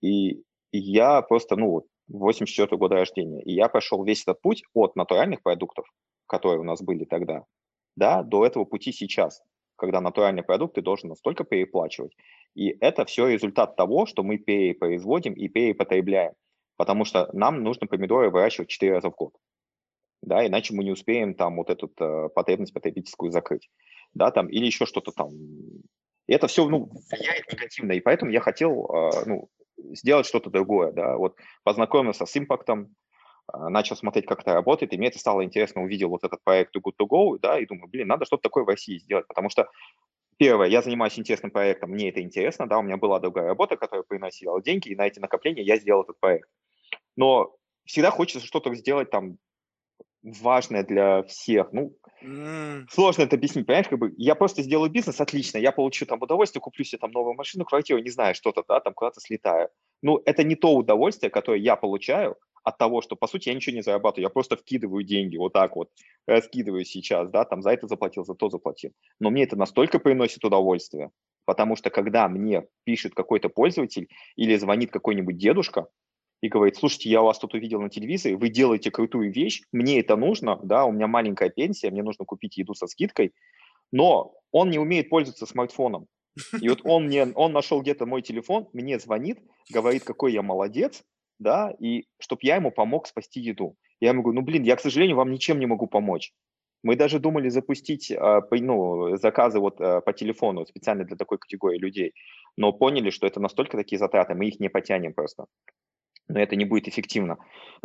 И 0.01 0.43
я 0.71 1.23
просто, 1.23 1.57
ну, 1.57 1.85
84 2.09 2.77
года 2.77 2.97
рождения, 2.97 3.43
и 3.43 3.53
я 3.53 3.69
прошел 3.69 4.05
весь 4.05 4.23
этот 4.23 4.41
путь 4.41 4.63
от 4.75 4.97
натуральных 4.97 5.43
продуктов, 5.43 5.87
которые 6.27 6.61
у 6.61 6.65
нас 6.65 6.83
были 6.83 7.05
тогда, 7.05 7.45
да, 7.97 8.23
до 8.23 8.45
этого 8.45 8.65
пути 8.65 8.93
сейчас 8.93 9.43
когда 9.77 10.01
натуральный 10.01 10.43
продукт 10.43 10.75
ты 10.75 10.83
должен 10.83 11.09
настолько 11.09 11.45
переплачивать. 11.45 12.17
И 12.55 12.69
это 12.81 13.05
все 13.05 13.29
результат 13.29 13.77
того, 13.77 14.07
что 14.07 14.23
мы 14.23 14.39
перепроизводим 14.39 15.35
и 15.35 15.49
перепотребляем. 15.49 16.35
Потому 16.77 17.05
что 17.05 17.29
нам 17.33 17.63
нужно 17.63 17.87
помидоры 17.87 18.31
выращивать 18.31 18.69
4 18.69 18.93
раза 18.93 19.11
в 19.11 19.15
год. 19.15 19.35
Да, 20.23 20.47
иначе 20.47 20.75
мы 20.75 20.85
не 20.85 20.91
успеем 20.91 21.35
там 21.35 21.57
вот 21.57 21.71
эту 21.71 21.93
э, 22.01 22.29
потребность 22.35 22.73
потребительскую 22.73 23.31
закрыть. 23.31 23.69
Да, 24.15 24.31
там, 24.31 24.49
или 24.49 24.67
еще 24.67 24.87
что-то 24.87 25.13
там. 25.13 25.31
И 26.27 26.33
это 26.33 26.47
все 26.47 26.67
ну, 26.69 26.91
влияет 27.11 27.53
негативно. 27.53 27.93
И 27.93 28.01
поэтому 28.01 28.31
я 28.31 28.41
хотел 28.41 28.87
э, 28.87 29.11
ну, 29.27 29.49
сделать 29.77 30.27
что-то 30.27 30.51
другое. 30.51 30.93
Да, 30.93 31.17
вот 31.17 31.37
познакомился 31.63 32.27
с 32.27 32.37
импактом, 32.37 32.95
начал 33.53 33.97
смотреть, 33.97 34.27
как 34.27 34.41
это 34.41 34.55
работает, 34.55 34.93
и 34.93 34.97
мне 34.97 35.09
это 35.09 35.19
стало 35.19 35.45
интересно, 35.45 35.83
увидел 35.83 36.09
вот 36.09 36.25
этот 36.25 36.43
проект 36.45 36.75
Too 36.75 36.81
Good 36.81 36.95
To 37.01 37.07
Go, 37.07 37.39
да, 37.39 37.59
и 37.59 37.67
думаю, 37.67 37.89
блин, 37.89 38.09
надо 38.09 38.25
что-то 38.25 38.43
такое 38.43 38.65
в 38.65 38.69
России 38.69 38.99
сделать, 38.99 39.27
потому 39.29 39.51
что 39.51 39.69
Первое, 40.37 40.69
я 40.69 40.83
занимаюсь 40.83 41.19
интересным 41.19 41.53
проектом, 41.53 41.91
мне 41.91 42.09
это 42.09 42.21
интересно, 42.21 42.67
да, 42.67 42.79
у 42.79 42.83
меня 42.83 42.97
была 42.97 43.21
другая 43.21 43.47
работа, 43.47 43.77
которая 43.77 44.03
приносила 44.03 44.61
деньги, 44.61 44.89
и 44.89 44.97
на 44.97 45.07
эти 45.07 45.21
накопления 45.21 45.63
я 45.63 45.77
сделал 45.77 46.03
этот 46.03 46.19
проект. 46.19 46.49
Но 47.17 47.55
всегда 47.85 48.11
хочется 48.11 48.45
что-то 48.45 48.75
сделать 48.75 49.11
там 49.11 49.39
важное 50.25 50.83
для 50.83 51.23
всех. 51.25 51.73
Ну, 51.73 51.97
mm. 52.23 52.87
сложно 52.91 53.23
это 53.23 53.37
объяснить, 53.37 53.67
понимаешь, 53.67 53.89
как 53.89 53.99
бы 53.99 54.15
я 54.17 54.35
просто 54.35 54.63
сделаю 54.63 54.91
бизнес, 54.91 55.21
отлично, 55.21 55.59
я 55.59 55.71
получу 55.71 56.07
там 56.07 56.21
удовольствие, 56.23 56.63
куплю 56.63 56.85
себе 56.85 56.99
там 56.99 57.11
новую 57.13 57.35
машину, 57.35 57.65
квартиру, 57.65 58.01
не 58.01 58.11
знаю, 58.11 58.35
что-то, 58.35 58.65
да, 58.67 58.81
там 58.81 58.95
куда-то 58.95 59.21
слетаю. 59.21 59.69
Ну, 60.03 60.21
это 60.25 60.43
не 60.43 60.57
то 60.57 60.75
удовольствие, 60.75 61.31
которое 61.31 61.61
я 61.61 61.77
получаю, 61.77 62.37
от 62.65 62.79
того, 62.79 63.03
что, 63.03 63.15
по 63.15 63.27
сути, 63.27 63.51
я 63.51 63.55
ничего 63.55 63.77
не 63.77 63.83
зарабатываю, 63.83 64.25
я 64.25 64.31
просто 64.31 64.57
вкидываю 64.57 65.05
деньги 65.05 65.37
вот 65.37 65.53
так 65.53 65.77
вот, 65.77 65.91
раскидываю 66.27 66.85
сейчас, 66.87 67.29
да, 67.29 67.45
там 67.45 67.61
за 67.63 67.71
это 67.71 67.87
заплатил, 67.87 68.25
за 68.25 68.35
то 68.35 68.49
заплатил. 68.49 68.93
Но 69.21 69.31
мне 69.31 69.45
это 69.45 69.55
настолько 69.55 69.99
приносит 69.99 70.45
удовольствие, 70.45 71.11
потому 71.45 71.77
что 71.77 71.91
когда 71.91 72.27
мне 72.27 72.67
пишет 72.85 73.15
какой-то 73.15 73.51
пользователь 73.51 74.09
или 74.37 74.57
звонит 74.57 74.91
какой-нибудь 74.91 75.37
дедушка 75.37 75.89
и 76.45 76.49
говорит, 76.49 76.77
слушайте, 76.77 77.09
я 77.09 77.23
вас 77.23 77.39
тут 77.39 77.55
увидел 77.55 77.81
на 77.81 77.89
телевизоре, 77.89 78.37
вы 78.37 78.51
делаете 78.51 78.91
крутую 78.91 79.33
вещь, 79.33 79.63
мне 79.73 79.99
это 79.99 80.15
нужно, 80.15 80.61
да, 80.63 80.85
у 80.85 80.93
меня 80.93 81.07
маленькая 81.07 81.49
пенсия, 81.49 81.91
мне 81.91 82.03
нужно 82.03 82.27
купить 82.27 82.59
еду 82.59 82.75
со 82.75 82.87
скидкой, 82.87 83.33
но 83.93 84.35
он 84.53 84.69
не 84.69 84.79
умеет 84.79 85.09
пользоваться 85.09 85.47
смартфоном. 85.47 86.07
И 86.61 86.69
вот 86.69 86.81
он 86.85 87.07
мне, 87.07 87.25
он 87.35 87.53
нашел 87.53 87.81
где-то 87.81 88.05
мой 88.05 88.21
телефон, 88.21 88.69
мне 88.75 88.99
звонит, 88.99 89.39
говорит, 89.73 90.05
какой 90.05 90.35
я 90.35 90.43
молодец, 90.43 91.03
да, 91.39 91.73
и 91.81 92.05
чтобы 92.19 92.41
я 92.43 92.57
ему 92.57 92.71
помог 92.71 93.07
спасти 93.07 93.41
еду. 93.41 93.77
Я 94.01 94.11
ему 94.11 94.21
говорю, 94.21 94.41
ну, 94.41 94.45
блин, 94.45 94.65
я, 94.65 94.77
к 94.77 94.81
сожалению, 94.81 95.17
вам 95.17 95.31
ничем 95.31 95.59
не 95.59 95.67
могу 95.67 95.87
помочь. 95.87 96.35
Мы 96.83 96.95
даже 96.97 97.21
думали 97.21 97.49
запустить 97.49 98.11
э, 98.11 98.41
ну, 98.51 99.17
заказы 99.17 99.61
вот 99.61 99.81
э, 99.81 100.03
по 100.03 100.13
телефону 100.13 100.67
специально 100.67 101.05
для 101.05 101.17
такой 101.17 101.39
категории 101.39 101.79
людей, 101.79 102.13
но 102.59 102.75
поняли, 102.75 103.09
что 103.09 103.27
это 103.27 103.41
настолько 103.41 103.79
такие 103.79 103.99
затраты, 103.99 104.35
мы 104.35 104.49
их 104.49 104.61
не 104.61 104.69
потянем 104.69 105.15
просто. 105.15 105.47
Но 106.29 106.41
это 106.41 106.57
не 106.57 106.65
будет 106.65 106.89
эффективно. 106.89 107.39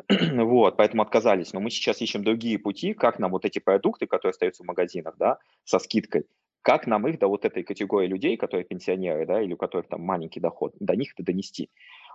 вот, 0.10 0.78
поэтому 0.78 1.02
отказались. 1.02 1.54
Но 1.54 1.60
мы 1.60 1.70
сейчас 1.70 2.02
ищем 2.02 2.24
другие 2.24 2.58
пути, 2.58 2.94
как 2.94 3.20
нам 3.20 3.32
вот 3.32 3.46
эти 3.46 3.60
продукты, 3.60 4.08
которые 4.08 4.32
остаются 4.32 4.64
в 4.64 4.68
магазинах, 4.68 5.16
да, 5.18 5.40
со 5.66 5.80
скидкой, 5.80 6.26
как 6.62 6.88
нам 6.88 7.08
их 7.08 7.20
до 7.20 7.28
вот 7.28 7.46
этой 7.46 7.64
категории 7.64 8.08
людей, 8.08 8.38
которые 8.38 8.66
пенсионеры, 8.66 9.26
да, 9.26 9.42
или 9.42 9.54
у 9.54 9.58
которых 9.58 9.88
там 9.88 10.02
маленький 10.02 10.40
доход, 10.40 10.74
до 10.80 10.96
них 10.96 11.14
это 11.14 11.24
донести. 11.24 11.70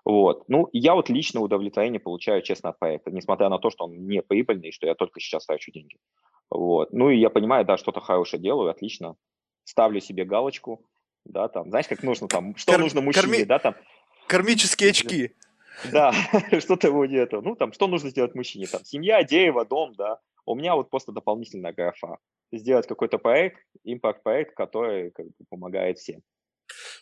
Вот. 0.05 0.45
Ну, 0.49 0.69
я 0.73 0.95
вот 0.95 1.09
лично 1.09 1.41
удовлетворение 1.41 2.01
получаю, 2.01 2.43
честно, 2.43 2.71
от 2.71 2.79
проекта, 2.79 3.11
несмотря 3.11 3.49
на 3.49 3.59
то, 3.59 3.71
что 3.71 3.85
он 3.85 4.07
не 4.07 4.23
прибыльный, 4.23 4.71
что 4.71 4.87
я 4.87 4.95
только 4.95 5.21
сейчас 5.21 5.47
трачу 5.47 5.73
деньги. 5.73 5.97
Вот. 6.51 6.93
Ну, 6.93 7.11
и 7.11 7.19
я 7.19 7.31
понимаю, 7.31 7.65
да, 7.65 7.79
что-то 7.79 8.01
хорошее 8.01 8.43
делаю, 8.43 8.71
отлично. 8.71 9.17
Ставлю 9.65 10.01
себе 10.01 10.25
галочку, 10.25 10.85
да, 11.25 11.49
там, 11.49 11.71
знаешь, 11.71 11.89
как 11.89 12.03
нужно 12.03 12.29
там, 12.29 12.55
что 12.57 12.73
Кор- 12.73 12.81
нужно 12.83 13.01
мужчине, 13.01 13.23
корми... 13.23 13.45
да, 13.45 13.59
там. 13.59 13.75
Кармические 14.27 14.91
очки. 14.91 15.33
Да, 15.93 16.13
что-то 16.61 16.91
вроде 16.91 17.19
этого. 17.19 17.41
Ну, 17.41 17.57
там, 17.57 17.73
что 17.73 17.87
нужно 17.87 18.11
сделать 18.11 18.35
мужчине? 18.35 18.67
Там, 18.67 18.85
семья, 18.85 19.23
дерево, 19.25 19.65
дом, 19.65 19.95
да. 19.95 20.19
У 20.47 20.55
меня 20.55 20.75
вот 20.75 20.91
просто 20.91 21.13
дополнительная 21.13 21.73
графа. 21.73 22.19
Сделать 22.53 22.87
какой-то 22.87 23.19
проект, 23.19 23.61
импакт-проект, 23.83 24.55
который 24.55 25.11
как 25.11 25.27
бы, 25.27 25.33
помогает 25.49 25.99
всем. 25.99 26.23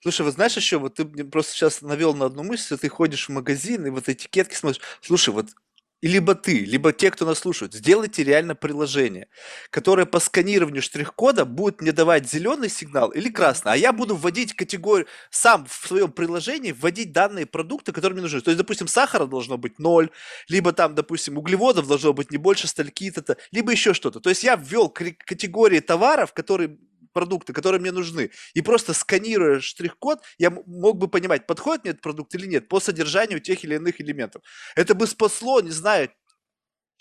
Слушай, 0.01 0.23
вот 0.23 0.35
знаешь 0.35 0.57
еще, 0.57 0.79
вот 0.79 0.95
ты 0.95 1.05
просто 1.25 1.53
сейчас 1.53 1.83
навел 1.83 2.15
на 2.15 2.27
одну 2.27 2.43
мысль, 2.43 2.77
ты 2.77 2.89
ходишь 2.89 3.29
в 3.29 3.33
магазин 3.33 3.87
и 3.87 3.91
вот 3.91 4.09
этикетки 4.09 4.55
смотришь. 4.55 4.83
Слушай, 5.01 5.35
вот 5.35 5.47
либо 6.09 6.35
ты, 6.35 6.65
либо 6.65 6.93
те, 6.93 7.11
кто 7.11 7.25
нас 7.25 7.39
слушает, 7.39 7.75
сделайте 7.75 8.25
реально 8.25 8.55
приложение, 8.55 9.29
которое 9.71 10.05
по 10.05 10.19
сканированию 10.19 10.83
штрих-кода 10.83 11.45
будет 11.45 11.81
мне 11.81 11.93
давать 11.93 12.29
зеленый 12.29 12.69
сигнал 12.69 13.11
или 13.11 13.29
красный, 13.29 13.73
а 13.73 13.77
я 13.77 13.93
буду 13.93 14.17
вводить 14.17 14.55
категорию, 14.55 15.07
сам 15.31 15.65
в 15.67 15.87
своем 15.87 16.11
приложении 16.11 16.73
вводить 16.73 17.13
данные 17.13 17.47
продукты, 17.47 17.93
которые 17.93 18.15
мне 18.15 18.23
нужны. 18.23 18.41
То 18.41 18.51
есть, 18.51 18.59
допустим, 18.59 18.89
сахара 18.89 19.27
должно 19.27 19.59
быть 19.59 19.79
ноль, 19.79 20.11
либо 20.49 20.73
там, 20.73 20.95
допустим, 20.95 21.39
углеводов 21.39 21.87
должно 21.87 22.13
быть 22.13 22.33
не 22.33 22.37
больше 22.37 22.67
стальки-то, 22.67 23.37
либо 23.53 23.71
еще 23.73 23.95
что-то. 23.95 24.21
То 24.21 24.31
есть 24.31 24.43
я 24.43 24.57
ввел 24.57 24.89
категории 24.89 25.81
товаров, 25.81 26.33
которые 26.33 26.79
продукты, 27.13 27.53
которые 27.53 27.81
мне 27.81 27.93
нужны. 27.93 28.31
И 28.55 28.63
просто 28.63 28.95
сканируя 28.95 29.61
штрих-код, 29.61 30.23
я 30.39 30.51
мог 30.51 30.99
бы 30.99 31.09
понимать, 31.09 31.47
подходит 31.47 31.85
мне 31.85 31.91
этот 31.91 32.03
продукт 32.03 32.35
или 32.35 32.47
нет 32.47 32.69
по 32.69 32.81
содержанию 32.81 33.41
тех 33.41 33.65
или 33.65 33.77
иных 33.77 34.01
элементов. 34.01 34.43
Это 34.77 34.95
бы 34.95 35.07
спасло, 35.07 35.61
не 35.61 35.71
знаю, 35.71 36.11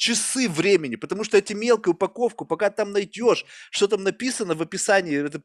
часы 0.02 0.50
времени, 0.50 0.96
потому 0.96 1.24
что 1.24 1.38
эти 1.38 1.54
мелкую 1.54 1.94
упаковку, 1.94 2.46
пока 2.46 2.72
там 2.72 2.92
найдешь, 2.92 3.46
что 3.70 3.88
там 3.88 4.04
написано 4.04 4.56
в 4.56 4.62
описании, 4.62 5.24
это 5.24 5.40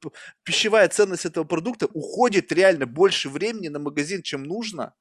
пищевая 0.44 0.88
ценность 0.88 1.26
этого 1.26 1.44
продукта, 1.44 1.86
уходит 1.92 2.50
реально 2.52 2.86
больше 2.86 3.28
времени 3.28 3.68
на 3.68 3.78
магазин, 3.78 4.22
чем 4.22 4.44
нужно. 4.44 4.94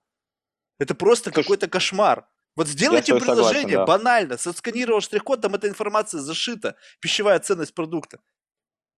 Это 0.78 0.94
просто 0.94 1.32
какой-то 1.32 1.70
кошмар. 1.70 2.28
Вот 2.58 2.68
сделайте 2.68 3.16
приложение 3.16 3.78
согласен, 3.78 3.78
да. 3.78 3.86
банально, 3.86 4.38
сосканировал 4.38 5.02
штрих-код, 5.02 5.42
там 5.42 5.56
эта 5.56 5.70
информация 5.70 6.20
зашита, 6.20 6.76
пищевая 7.00 7.40
ценность 7.40 7.74
продукта. 7.74 8.20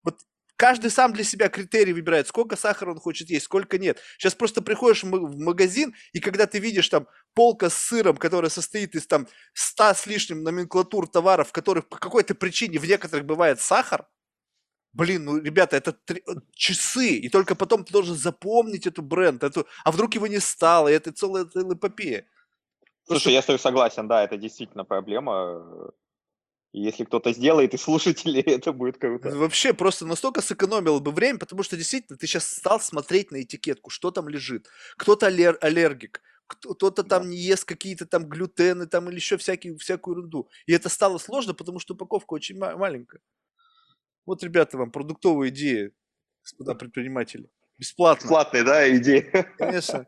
Вот 0.02 0.20
Каждый 0.56 0.90
сам 0.90 1.12
для 1.12 1.22
себя 1.22 1.48
критерий 1.48 1.92
выбирает, 1.92 2.28
сколько 2.28 2.56
сахара 2.56 2.90
он 2.90 2.98
хочет 2.98 3.28
есть, 3.28 3.44
сколько 3.44 3.78
нет. 3.78 4.00
Сейчас 4.18 4.34
просто 4.34 4.62
приходишь 4.62 5.04
в 5.04 5.38
магазин, 5.38 5.94
и 6.12 6.20
когда 6.20 6.46
ты 6.46 6.58
видишь 6.58 6.88
там 6.88 7.06
полка 7.34 7.68
с 7.68 7.74
сыром, 7.74 8.16
которая 8.16 8.50
состоит 8.50 8.94
из 8.94 9.06
там 9.06 9.28
100 9.52 9.94
с 9.94 10.06
лишним 10.06 10.42
номенклатур 10.42 11.08
товаров, 11.08 11.48
в 11.48 11.52
которых 11.52 11.88
по 11.88 11.98
какой-то 11.98 12.34
причине 12.34 12.78
в 12.78 12.86
некоторых 12.86 13.26
бывает 13.26 13.60
сахар, 13.60 14.06
Блин, 14.96 15.26
ну, 15.26 15.36
ребята, 15.38 15.76
это 15.76 15.92
три, 15.92 16.22
э, 16.26 16.32
часы, 16.54 17.16
и 17.16 17.28
только 17.28 17.54
потом 17.54 17.84
ты 17.84 17.92
должен 17.92 18.14
запомнить 18.14 18.86
эту 18.86 19.02
бренд, 19.02 19.44
эту, 19.44 19.66
а 19.84 19.92
вдруг 19.92 20.14
его 20.14 20.26
не 20.26 20.38
стало, 20.38 20.88
и 20.88 20.94
это 20.94 21.12
целая, 21.12 21.44
эпопея. 21.44 22.24
Слушай, 23.04 23.20
что... 23.20 23.30
я 23.30 23.42
с 23.42 23.44
тобой 23.44 23.58
согласен, 23.58 24.08
да, 24.08 24.24
это 24.24 24.38
действительно 24.38 24.86
проблема. 24.86 25.92
Если 26.78 27.04
кто-то 27.04 27.32
сделает 27.32 27.72
и 27.72 27.78
слушатели, 27.78 28.42
это 28.46 28.70
будет 28.70 28.98
круто. 28.98 29.30
Вообще 29.30 29.72
просто 29.72 30.04
настолько 30.04 30.42
сэкономил 30.42 31.00
бы 31.00 31.10
время, 31.10 31.38
потому 31.38 31.62
что 31.62 31.74
действительно 31.74 32.18
ты 32.18 32.26
сейчас 32.26 32.46
стал 32.46 32.80
смотреть 32.80 33.30
на 33.30 33.40
этикетку, 33.40 33.88
что 33.88 34.10
там 34.10 34.28
лежит. 34.28 34.68
Кто-то 34.98 35.26
аллер- 35.28 35.56
аллергик, 35.62 36.20
кто-то 36.46 37.02
там 37.02 37.22
да. 37.22 37.28
не 37.28 37.38
ест 37.38 37.64
какие-то 37.64 38.04
там 38.04 38.28
глютены 38.28 38.86
там 38.86 39.08
или 39.08 39.16
еще 39.16 39.38
всякие, 39.38 39.78
всякую 39.78 40.18
ерунду. 40.18 40.50
И 40.66 40.74
это 40.74 40.90
стало 40.90 41.16
сложно, 41.16 41.54
потому 41.54 41.78
что 41.78 41.94
упаковка 41.94 42.34
очень 42.34 42.58
ма- 42.58 42.76
маленькая. 42.76 43.22
Вот, 44.26 44.42
ребята, 44.42 44.76
вам 44.76 44.90
продуктовые 44.90 45.50
идеи, 45.50 45.92
господа 46.42 46.74
предприниматели. 46.74 47.48
Бесплатно. 47.78 48.24
Бесплатные, 48.24 48.64
да, 48.64 48.96
идеи. 48.96 49.30
Конечно. 49.56 50.06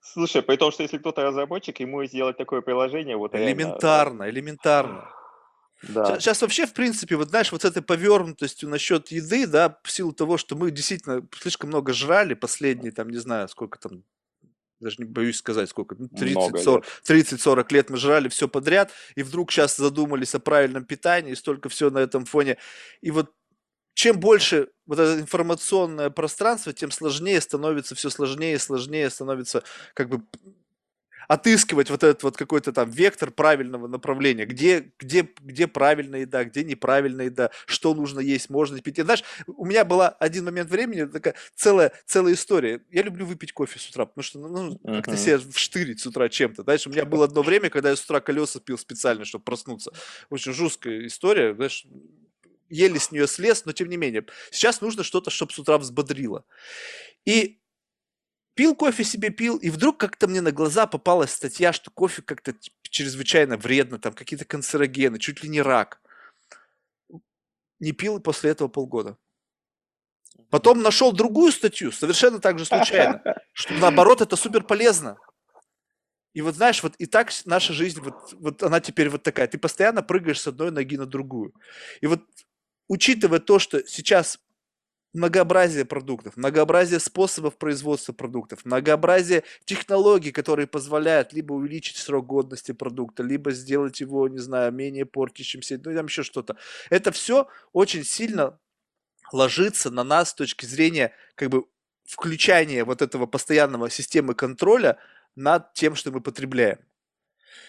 Слушай, 0.00 0.42
при 0.42 0.56
том, 0.56 0.70
что 0.70 0.84
если 0.84 0.98
кто-то 0.98 1.22
разработчик, 1.22 1.80
ему 1.80 2.04
сделать 2.04 2.36
такое 2.36 2.60
приложение, 2.60 3.16
вот 3.16 3.34
элементарно, 3.34 4.22
реально... 4.22 4.30
элементарно. 4.30 5.15
Да. 5.82 6.18
Сейчас 6.18 6.42
вообще, 6.42 6.66
в 6.66 6.72
принципе, 6.72 7.16
вот 7.16 7.28
знаешь, 7.28 7.52
вот 7.52 7.62
с 7.62 7.64
этой 7.64 7.82
повернутостью 7.82 8.68
насчет 8.68 9.08
еды, 9.08 9.46
да, 9.46 9.78
в 9.82 9.90
силу 9.90 10.12
того, 10.12 10.38
что 10.38 10.56
мы 10.56 10.70
действительно 10.70 11.26
слишком 11.38 11.68
много 11.68 11.92
жрали 11.92 12.34
последние, 12.34 12.92
там, 12.92 13.10
не 13.10 13.18
знаю, 13.18 13.48
сколько 13.48 13.78
там, 13.78 14.02
даже 14.80 14.96
не 14.98 15.04
боюсь 15.04 15.36
сказать, 15.36 15.68
сколько, 15.68 15.94
30-40 15.94 16.56
ну, 17.44 17.64
лет 17.70 17.90
мы 17.90 17.96
жрали 17.98 18.28
все 18.28 18.48
подряд, 18.48 18.90
и 19.14 19.22
вдруг 19.22 19.52
сейчас 19.52 19.76
задумались 19.76 20.34
о 20.34 20.40
правильном 20.40 20.84
питании, 20.84 21.32
и 21.32 21.36
столько 21.36 21.68
все 21.68 21.90
на 21.90 21.98
этом 21.98 22.24
фоне. 22.24 22.56
И 23.02 23.10
вот 23.10 23.32
чем 23.96 24.20
больше 24.20 24.68
вот 24.86 24.98
это 24.98 25.18
информационное 25.18 26.10
пространство, 26.10 26.72
тем 26.72 26.90
сложнее 26.90 27.40
становится, 27.40 27.94
все 27.94 28.10
сложнее 28.10 28.54
и 28.54 28.58
сложнее 28.58 29.08
становится 29.08 29.62
как 29.94 30.10
бы 30.10 30.22
отыскивать 31.28 31.90
вот 31.90 32.02
этот 32.02 32.22
вот 32.22 32.36
какой-то 32.36 32.72
там 32.72 32.90
вектор 32.90 33.30
правильного 33.30 33.86
направления, 33.86 34.46
где, 34.46 34.92
где, 34.98 35.28
где 35.40 35.66
правильная 35.66 36.20
еда, 36.20 36.44
где 36.44 36.64
неправильная 36.64 37.26
еда, 37.26 37.50
что 37.66 37.94
нужно 37.94 38.20
есть, 38.20 38.50
можно 38.50 38.80
пить. 38.80 38.98
И, 38.98 39.02
знаешь, 39.02 39.24
у 39.46 39.64
меня 39.64 39.84
была 39.84 40.08
один 40.08 40.44
момент 40.44 40.70
времени, 40.70 41.04
такая 41.04 41.34
целая, 41.54 41.92
целая 42.06 42.34
история. 42.34 42.82
Я 42.90 43.02
люблю 43.02 43.26
выпить 43.26 43.52
кофе 43.52 43.78
с 43.78 43.88
утра, 43.88 44.06
потому 44.06 44.22
что 44.22 44.38
ну, 44.38 44.74
uh-huh. 44.74 44.96
как-то 44.96 45.16
себя 45.16 45.38
вштырить 45.38 46.00
с 46.00 46.06
утра 46.06 46.28
чем-то. 46.28 46.62
Знаешь, 46.62 46.86
у 46.86 46.90
меня 46.90 47.04
было 47.04 47.24
одно 47.24 47.42
время, 47.42 47.70
когда 47.70 47.90
я 47.90 47.96
с 47.96 48.04
утра 48.04 48.20
колеса 48.20 48.60
пил 48.60 48.78
специально, 48.78 49.24
чтобы 49.24 49.44
проснуться. 49.44 49.92
Очень 50.30 50.52
жесткая 50.52 51.06
история, 51.06 51.54
знаешь, 51.54 51.86
еле 52.68 52.98
с 52.98 53.12
нее 53.12 53.26
слез, 53.26 53.64
но 53.64 53.72
тем 53.72 53.88
не 53.88 53.96
менее. 53.96 54.24
Сейчас 54.50 54.80
нужно 54.80 55.02
что-то, 55.02 55.30
чтобы 55.30 55.52
с 55.52 55.58
утра 55.58 55.78
взбодрило. 55.78 56.44
И 57.24 57.60
пил 58.56 58.74
кофе 58.74 59.04
себе, 59.04 59.30
пил, 59.30 59.58
и 59.58 59.70
вдруг 59.70 59.98
как-то 59.98 60.26
мне 60.26 60.40
на 60.40 60.50
глаза 60.50 60.86
попалась 60.86 61.30
статья, 61.30 61.72
что 61.72 61.90
кофе 61.90 62.22
как-то 62.22 62.54
чрезвычайно 62.82 63.56
вредно, 63.58 63.98
там 63.98 64.14
какие-то 64.14 64.46
канцерогены, 64.46 65.18
чуть 65.18 65.42
ли 65.44 65.48
не 65.48 65.62
рак. 65.62 66.00
Не 67.78 67.92
пил 67.92 68.18
после 68.18 68.50
этого 68.50 68.68
полгода. 68.68 69.18
Потом 70.50 70.82
нашел 70.82 71.12
другую 71.12 71.52
статью, 71.52 71.92
совершенно 71.92 72.40
так 72.40 72.58
же 72.58 72.64
случайно, 72.64 73.22
что 73.52 73.74
наоборот 73.74 74.22
это 74.22 74.36
супер 74.36 74.64
полезно. 74.64 75.18
И 76.32 76.40
вот 76.40 76.54
знаешь, 76.54 76.82
вот 76.82 76.94
и 76.96 77.06
так 77.06 77.30
наша 77.44 77.72
жизнь, 77.74 78.00
вот, 78.00 78.32
вот 78.32 78.62
она 78.62 78.80
теперь 78.80 79.10
вот 79.10 79.22
такая. 79.22 79.48
Ты 79.48 79.58
постоянно 79.58 80.02
прыгаешь 80.02 80.40
с 80.40 80.46
одной 80.46 80.70
ноги 80.70 80.96
на 80.96 81.06
другую. 81.06 81.52
И 82.00 82.06
вот 82.06 82.22
учитывая 82.88 83.38
то, 83.38 83.58
что 83.58 83.86
сейчас 83.86 84.38
многообразие 85.16 85.84
продуктов, 85.84 86.36
многообразие 86.36 87.00
способов 87.00 87.56
производства 87.56 88.12
продуктов, 88.12 88.64
многообразие 88.64 89.44
технологий, 89.64 90.30
которые 90.30 90.66
позволяют 90.66 91.32
либо 91.32 91.54
увеличить 91.54 91.96
срок 91.96 92.26
годности 92.26 92.72
продукта, 92.72 93.22
либо 93.22 93.50
сделать 93.52 94.00
его, 94.00 94.28
не 94.28 94.38
знаю, 94.38 94.72
менее 94.72 95.06
портящимся, 95.06 95.80
ну 95.82 95.94
там 95.94 96.06
еще 96.06 96.22
что-то. 96.22 96.56
Это 96.90 97.12
все 97.12 97.48
очень 97.72 98.04
сильно 98.04 98.58
ложится 99.32 99.90
на 99.90 100.04
нас 100.04 100.30
с 100.30 100.34
точки 100.34 100.66
зрения 100.66 101.12
как 101.34 101.48
бы 101.50 101.64
включания 102.04 102.84
вот 102.84 103.02
этого 103.02 103.26
постоянного 103.26 103.90
системы 103.90 104.34
контроля 104.34 104.98
над 105.34 105.72
тем, 105.74 105.94
что 105.94 106.12
мы 106.12 106.20
потребляем 106.20 106.78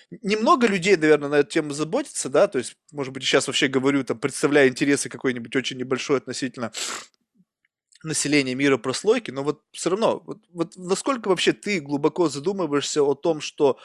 немного 0.09 0.67
людей, 0.67 0.95
наверное, 0.95 1.29
на 1.29 1.35
эту 1.35 1.49
тему 1.49 1.71
заботится, 1.71 2.29
да, 2.29 2.47
то 2.47 2.57
есть, 2.57 2.77
может 2.91 3.13
быть, 3.13 3.23
сейчас 3.23 3.47
вообще 3.47 3.67
говорю, 3.67 4.03
там, 4.03 4.17
представляя 4.17 4.67
интересы 4.67 5.09
какой-нибудь 5.09 5.55
очень 5.55 5.77
небольшой 5.77 6.17
относительно 6.17 6.71
населения 8.03 8.55
мира 8.55 8.77
прослойки, 8.77 9.31
но 9.31 9.43
вот 9.43 9.61
все 9.71 9.89
равно, 9.89 10.21
вот, 10.25 10.39
вот 10.51 10.75
насколько 10.77 11.27
вообще 11.27 11.53
ты 11.53 11.79
глубоко 11.79 12.29
задумываешься 12.29 13.03
о 13.03 13.15
том, 13.15 13.41
что 13.41 13.79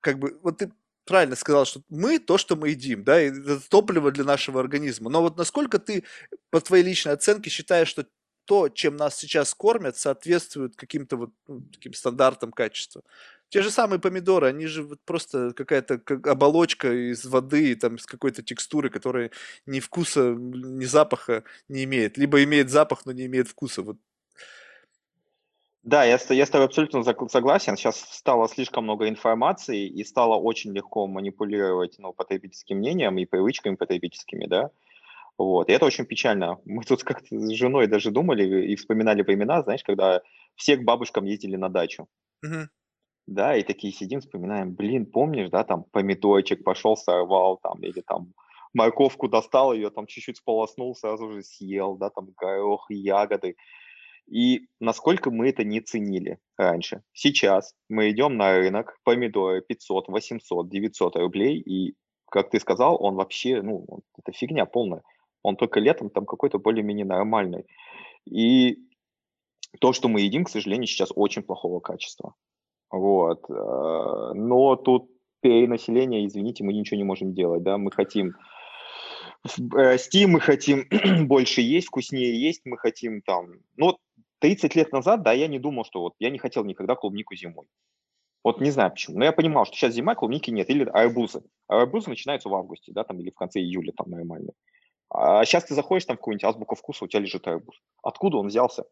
как 0.00 0.18
бы, 0.18 0.38
вот 0.42 0.58
ты 0.58 0.72
правильно 1.04 1.36
сказал, 1.36 1.64
что 1.64 1.82
мы 1.88 2.18
то, 2.18 2.38
что 2.38 2.56
мы 2.56 2.70
едим, 2.70 3.04
да, 3.04 3.22
и 3.22 3.30
это 3.30 3.60
топливо 3.68 4.12
для 4.12 4.24
нашего 4.24 4.60
организма. 4.60 5.10
Но 5.10 5.22
вот 5.22 5.36
насколько 5.36 5.78
ты, 5.78 6.04
по 6.50 6.60
твоей 6.60 6.84
личной 6.84 7.12
оценке, 7.12 7.50
считаешь, 7.50 7.88
что 7.88 8.06
то, 8.44 8.68
чем 8.68 8.96
нас 8.96 9.16
сейчас 9.16 9.54
кормят, 9.54 9.96
соответствует 9.96 10.76
каким-то 10.76 11.16
вот 11.16 11.30
ну, 11.48 11.62
таким 11.72 11.94
стандартам 11.94 12.52
качества? 12.52 13.02
Те 13.50 13.62
же 13.62 13.70
самые 13.70 13.98
помидоры, 13.98 14.46
они 14.46 14.66
же 14.66 14.84
вот 14.84 15.00
просто 15.04 15.52
какая-то 15.54 15.98
как 15.98 16.26
оболочка 16.28 16.92
из 17.10 17.26
воды, 17.26 17.74
там, 17.74 17.98
с 17.98 18.06
какой-то 18.06 18.44
текстуры, 18.44 18.90
которая 18.90 19.32
ни 19.66 19.80
вкуса, 19.80 20.34
ни 20.38 20.84
запаха 20.84 21.42
не 21.68 21.82
имеет. 21.82 22.16
Либо 22.16 22.42
имеет 22.44 22.70
запах, 22.70 23.06
но 23.06 23.12
не 23.12 23.26
имеет 23.26 23.48
вкуса. 23.48 23.82
Вот. 23.82 23.98
Да, 25.82 26.04
я, 26.04 26.18
я 26.28 26.46
с 26.46 26.50
тобой 26.50 26.66
абсолютно 26.66 27.02
согласен. 27.02 27.76
Сейчас 27.76 28.00
стало 28.00 28.48
слишком 28.48 28.84
много 28.84 29.08
информации, 29.08 29.84
и 29.84 30.04
стало 30.04 30.36
очень 30.36 30.72
легко 30.72 31.08
манипулировать 31.08 31.96
ну, 31.98 32.12
потребительским 32.12 32.78
мнением 32.78 33.18
и 33.18 33.24
привычками 33.24 33.74
потребительскими, 33.74 34.46
да. 34.46 34.70
Вот. 35.38 35.68
И 35.68 35.72
это 35.72 35.86
очень 35.86 36.04
печально. 36.04 36.60
Мы 36.66 36.84
тут 36.84 37.02
как-то 37.02 37.36
с 37.36 37.50
женой 37.50 37.88
даже 37.88 38.12
думали 38.12 38.66
и 38.66 38.76
вспоминали 38.76 39.22
времена, 39.22 39.62
знаешь, 39.62 39.82
когда 39.82 40.20
все 40.54 40.76
к 40.76 40.84
бабушкам 40.84 41.24
ездили 41.24 41.56
на 41.56 41.68
дачу. 41.68 42.06
Угу. 42.44 42.68
Да, 43.30 43.56
и 43.56 43.62
такие 43.62 43.92
сидим, 43.92 44.20
вспоминаем, 44.20 44.74
блин, 44.74 45.06
помнишь, 45.06 45.50
да, 45.50 45.62
там 45.62 45.84
помидорчик 45.92 46.64
пошел, 46.64 46.96
сорвал, 46.96 47.58
там, 47.58 47.80
или 47.80 48.00
там 48.00 48.34
морковку 48.74 49.28
достал, 49.28 49.72
ее 49.72 49.90
там 49.90 50.06
чуть-чуть 50.06 50.38
сполоснул, 50.38 50.96
сразу 50.96 51.30
же 51.30 51.44
съел, 51.44 51.94
да, 51.94 52.10
там 52.10 52.30
горох, 52.36 52.90
ягоды. 52.90 53.54
И 54.26 54.66
насколько 54.80 55.30
мы 55.30 55.48
это 55.48 55.62
не 55.62 55.80
ценили 55.80 56.40
раньше. 56.56 57.04
Сейчас 57.12 57.72
мы 57.88 58.10
идем 58.10 58.36
на 58.36 58.56
рынок, 58.56 58.98
помидоры 59.04 59.60
500, 59.60 60.08
800, 60.08 60.68
900 60.68 61.14
рублей, 61.14 61.60
и, 61.60 61.94
как 62.32 62.50
ты 62.50 62.58
сказал, 62.58 63.00
он 63.00 63.14
вообще, 63.14 63.62
ну, 63.62 63.86
это 64.18 64.32
фигня 64.32 64.66
полная. 64.66 65.02
Он 65.44 65.54
только 65.54 65.78
летом 65.78 66.10
там 66.10 66.26
какой-то 66.26 66.58
более-менее 66.58 67.06
нормальный. 67.06 67.64
И 68.24 68.78
то, 69.80 69.92
что 69.92 70.08
мы 70.08 70.22
едим, 70.22 70.44
к 70.46 70.50
сожалению, 70.50 70.88
сейчас 70.88 71.12
очень 71.14 71.44
плохого 71.44 71.78
качества. 71.78 72.34
Вот. 72.90 73.44
Э, 73.48 74.32
но 74.34 74.76
тут 74.76 75.10
перенаселение, 75.40 76.26
извините, 76.26 76.64
мы 76.64 76.72
ничего 76.72 76.96
не 76.96 77.04
можем 77.04 77.32
делать, 77.32 77.62
да, 77.62 77.78
мы 77.78 77.90
хотим 77.90 78.34
э, 79.44 79.96
Steam, 79.96 80.26
мы 80.28 80.40
хотим 80.40 80.86
больше 81.26 81.60
есть, 81.60 81.88
вкуснее 81.88 82.40
есть, 82.40 82.62
мы 82.64 82.76
хотим 82.76 83.22
там, 83.22 83.46
ну, 83.76 83.96
30 84.40 84.74
лет 84.74 84.92
назад, 84.92 85.22
да, 85.22 85.32
я 85.32 85.48
не 85.48 85.58
думал, 85.58 85.84
что 85.84 86.00
вот, 86.00 86.14
я 86.18 86.30
не 86.30 86.38
хотел 86.38 86.64
никогда 86.64 86.94
клубнику 86.94 87.34
зимой. 87.34 87.66
Вот 88.42 88.60
не 88.60 88.70
знаю 88.70 88.90
почему, 88.90 89.18
но 89.18 89.24
я 89.24 89.32
понимал, 89.32 89.66
что 89.66 89.76
сейчас 89.76 89.94
зима, 89.94 90.14
клубники 90.14 90.50
нет, 90.50 90.70
или 90.70 90.84
арбузы. 90.84 91.42
А 91.68 91.82
арбузы 91.82 92.08
начинаются 92.08 92.48
в 92.48 92.54
августе, 92.54 92.90
да, 92.92 93.04
там, 93.04 93.20
или 93.20 93.30
в 93.30 93.34
конце 93.34 93.60
июля, 93.60 93.92
там, 93.92 94.10
нормально. 94.10 94.52
А 95.10 95.44
сейчас 95.44 95.64
ты 95.64 95.74
заходишь 95.74 96.06
там 96.06 96.16
в 96.16 96.20
какую-нибудь 96.20 96.44
азбуку 96.44 96.74
вкуса, 96.74 97.04
у 97.04 97.08
тебя 97.08 97.20
лежит 97.20 97.46
арбуз. 97.46 97.80
Откуда 98.02 98.38
он 98.38 98.46
взялся? 98.46 98.84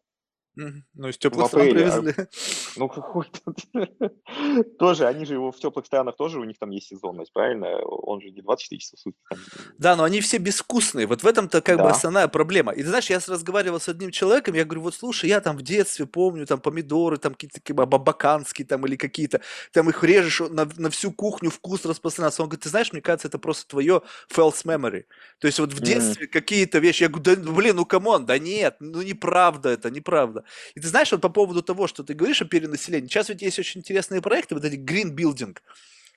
Ну, 0.55 1.07
из 1.07 1.17
теплых 1.17 1.47
стран 1.47 1.69
апреле, 1.69 1.87
а 1.87 2.01
привезли. 2.01 2.27
Ну, 2.75 2.87
какой 2.89 3.25
Тоже, 4.79 5.07
они 5.07 5.25
же 5.25 5.33
его 5.33 5.51
в 5.51 5.57
теплых 5.57 5.85
странах 5.85 6.15
тоже, 6.17 6.39
у 6.39 6.43
них 6.43 6.57
там 6.59 6.69
есть 6.71 6.87
сезонность, 6.87 7.31
правильно? 7.33 7.77
Он 7.77 8.21
же 8.21 8.29
не 8.31 8.41
24 8.41 8.79
часа 8.79 8.97
в 8.97 8.99
сутки. 8.99 9.19
там. 9.29 9.39
Да, 9.77 9.95
но 9.95 10.03
они 10.03 10.21
все 10.21 10.37
безвкусные. 10.37 11.07
Вот 11.07 11.23
в 11.23 11.27
этом-то 11.27 11.61
как 11.61 11.77
бы 11.77 11.89
основная 11.89 12.27
проблема. 12.27 12.73
И 12.73 12.81
ты 12.81 12.87
знаешь, 12.87 13.09
я 13.09 13.19
разговаривал 13.19 13.79
с 13.79 13.89
одним 13.89 14.11
человеком, 14.11 14.55
я 14.55 14.65
говорю, 14.65 14.81
вот 14.81 14.95
слушай, 14.95 15.29
я 15.29 15.41
там 15.41 15.57
в 15.57 15.61
детстве 15.61 16.05
помню, 16.05 16.45
там 16.45 16.59
помидоры, 16.59 17.17
там 17.17 17.33
какие-то 17.33 17.59
такие 17.59 17.75
бабаканские 17.75 18.67
там 18.67 18.85
или 18.85 18.95
какие-то, 18.95 19.41
там 19.71 19.89
их 19.89 20.03
режешь 20.03 20.41
на, 20.49 20.67
на 20.77 20.89
всю 20.89 21.11
кухню, 21.11 21.49
вкус 21.49 21.85
распространяется. 21.85 22.43
Он 22.43 22.49
говорит, 22.49 22.63
ты 22.63 22.69
знаешь, 22.69 22.91
мне 22.91 23.01
кажется, 23.01 23.27
это 23.27 23.39
просто 23.39 23.67
твое 23.67 24.01
false 24.33 24.65
memory. 24.65 25.05
То 25.39 25.47
есть 25.47 25.59
вот 25.59 25.73
в 25.73 25.79
детстве 25.81 26.27
какие-то 26.27 26.79
вещи, 26.79 27.03
я 27.03 27.09
говорю, 27.09 27.23
да 27.23 27.51
блин, 27.51 27.75
ну 27.75 27.85
come 27.85 28.08
on, 28.08 28.25
да 28.25 28.37
нет, 28.37 28.75
ну 28.79 29.01
неправда 29.01 29.69
это, 29.69 29.89
неправда. 29.89 30.38
И 30.75 30.79
ты 30.79 30.87
знаешь, 30.87 31.11
вот 31.11 31.21
по 31.21 31.29
поводу 31.29 31.61
того, 31.61 31.87
что 31.87 32.03
ты 32.03 32.13
говоришь 32.13 32.41
о 32.41 32.45
перенаселении, 32.45 33.07
сейчас 33.07 33.29
ведь 33.29 33.41
есть 33.41 33.59
очень 33.59 33.81
интересные 33.81 34.21
проекты, 34.21 34.55
вот 34.55 34.65
эти 34.65 34.75
green 34.75 35.15
building, 35.15 35.57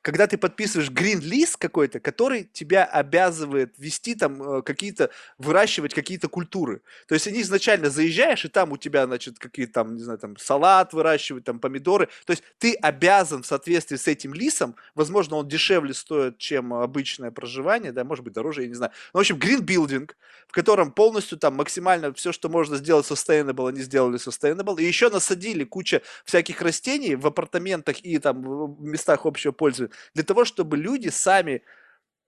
когда 0.03 0.27
ты 0.27 0.37
подписываешь 0.37 0.91
lease 0.91 1.57
какой-то, 1.59 2.01
который 2.01 2.45
тебя 2.53 2.85
обязывает 2.85 3.75
вести 3.79 4.15
там 4.15 4.43
э, 4.43 4.63
какие-то, 4.63 5.11
выращивать 5.39 5.95
какие-то 5.95 6.29
культуры. 6.29 6.83
То 7.07 7.15
есть 7.15 7.29
они 7.29 7.41
изначально 7.43 7.89
заезжаешь, 7.89 8.45
и 8.45 8.49
там 8.49 8.73
у 8.73 8.77
тебя, 8.77 9.07
значит, 9.07 9.39
какие-то 9.39 9.73
там, 9.73 9.95
не 9.95 10.03
знаю, 10.03 10.19
там 10.19 10.37
салат 10.37 10.93
выращивать, 10.93 11.45
там 11.45 11.61
помидоры. 11.61 12.09
То 12.27 12.33
есть 12.33 12.43
ты 12.59 12.75
обязан 12.75 13.43
в 13.43 13.47
соответствии 13.47 13.97
с 13.97 14.09
этим 14.09 14.35
lease 14.35 14.60
ом, 14.60 14.75
возможно, 14.95 15.37
он 15.37 15.49
дешевле 15.49 15.95
стоит, 15.95 16.39
чем 16.39 16.75
обычное 16.75 17.31
проживание, 17.31 17.93
да, 17.93 18.05
может 18.05 18.25
быть, 18.25 18.35
дороже, 18.35 18.63
я 18.63 18.69
не 18.69 18.75
знаю. 18.75 18.93
Ну, 19.15 19.19
в 19.19 19.21
общем, 19.21 19.37
building, 19.37 20.11
в 20.49 20.53
котором 20.53 20.91
полностью 20.91 21.39
там 21.39 21.55
максимально 21.55 22.13
все, 22.13 22.33
что 22.33 22.49
можно 22.49 22.77
сделать 22.77 23.09
sustainable, 23.09 23.69
они 23.69 23.81
сделали 23.81 24.19
sustainable. 24.19 24.81
И 24.81 24.85
еще 24.85 25.11
насадили 25.11 25.65
куча 25.65 26.03
всяких 26.25 26.61
растений 26.61 27.15
в 27.15 27.27
апартаментах 27.27 28.01
и 28.01 28.19
там 28.19 28.43
в 28.43 28.83
местах 28.83 29.27
общего 29.27 29.53
пользования 29.53 29.92
для 30.15 30.25
того, 30.25 30.45
чтобы 30.45 30.77
люди 30.77 31.09
сами 31.09 31.63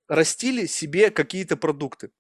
растили 0.08 0.66
себе 0.66 1.10
какие-то 1.10 1.56
продукты. 1.56 2.10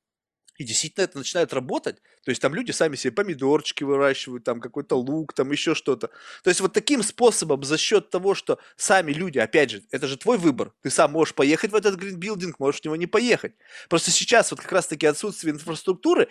И 0.56 0.64
действительно 0.64 1.04
это 1.04 1.18
начинает 1.18 1.52
работать. 1.52 2.00
То 2.24 2.30
есть 2.30 2.40
там 2.40 2.54
люди 2.54 2.70
сами 2.70 2.94
себе 2.94 3.12
помидорчики 3.12 3.82
выращивают, 3.82 4.44
там 4.44 4.60
какой-то 4.60 4.96
лук, 4.96 5.32
там 5.32 5.50
еще 5.50 5.74
что-то. 5.74 6.08
То 6.42 6.50
есть 6.50 6.60
вот 6.60 6.72
таким 6.72 7.02
способом, 7.02 7.64
за 7.64 7.76
счет 7.76 8.10
того, 8.10 8.34
что 8.34 8.60
сами 8.76 9.12
люди, 9.12 9.38
опять 9.38 9.70
же, 9.70 9.82
это 9.90 10.06
же 10.06 10.16
твой 10.16 10.38
выбор. 10.38 10.72
Ты 10.82 10.90
сам 10.90 11.10
можешь 11.10 11.34
поехать 11.34 11.72
в 11.72 11.74
этот 11.74 11.96
гринбилдинг, 11.96 12.60
можешь 12.60 12.80
в 12.80 12.84
него 12.84 12.94
не 12.94 13.08
поехать. 13.08 13.54
Просто 13.88 14.12
сейчас 14.12 14.52
вот 14.52 14.60
как 14.60 14.70
раз-таки 14.70 15.06
отсутствие 15.06 15.54
инфраструктуры 15.54 16.28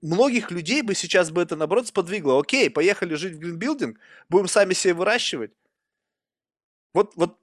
многих 0.00 0.50
людей 0.50 0.80
бы 0.80 0.94
сейчас 0.94 1.30
бы 1.30 1.42
это, 1.42 1.54
наоборот, 1.56 1.86
сподвигло. 1.86 2.40
Окей, 2.40 2.70
поехали 2.70 3.14
жить 3.14 3.34
в 3.34 3.38
гринбилдинг, 3.38 3.98
будем 4.30 4.48
сами 4.48 4.72
себе 4.72 4.94
выращивать. 4.94 5.52
Вот, 6.94 7.12
вот, 7.14 7.38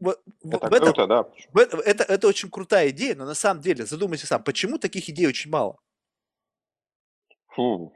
в 0.00 0.08
Это 0.08 0.68
в 0.68 0.72
этом, 0.72 0.92
круто, 0.92 1.06
да. 1.06 1.22
в 1.52 1.58
это, 1.58 2.04
это, 2.04 2.26
очень 2.28 2.50
крутая 2.50 2.90
идея, 2.90 3.14
но 3.14 3.24
на 3.24 3.34
самом 3.34 3.60
деле, 3.60 3.86
задумайся 3.86 4.26
сам, 4.26 4.42
почему 4.42 4.78
таких 4.78 5.08
идей 5.08 5.26
очень 5.26 5.50
мало? 5.50 5.78
Фу. 7.48 7.92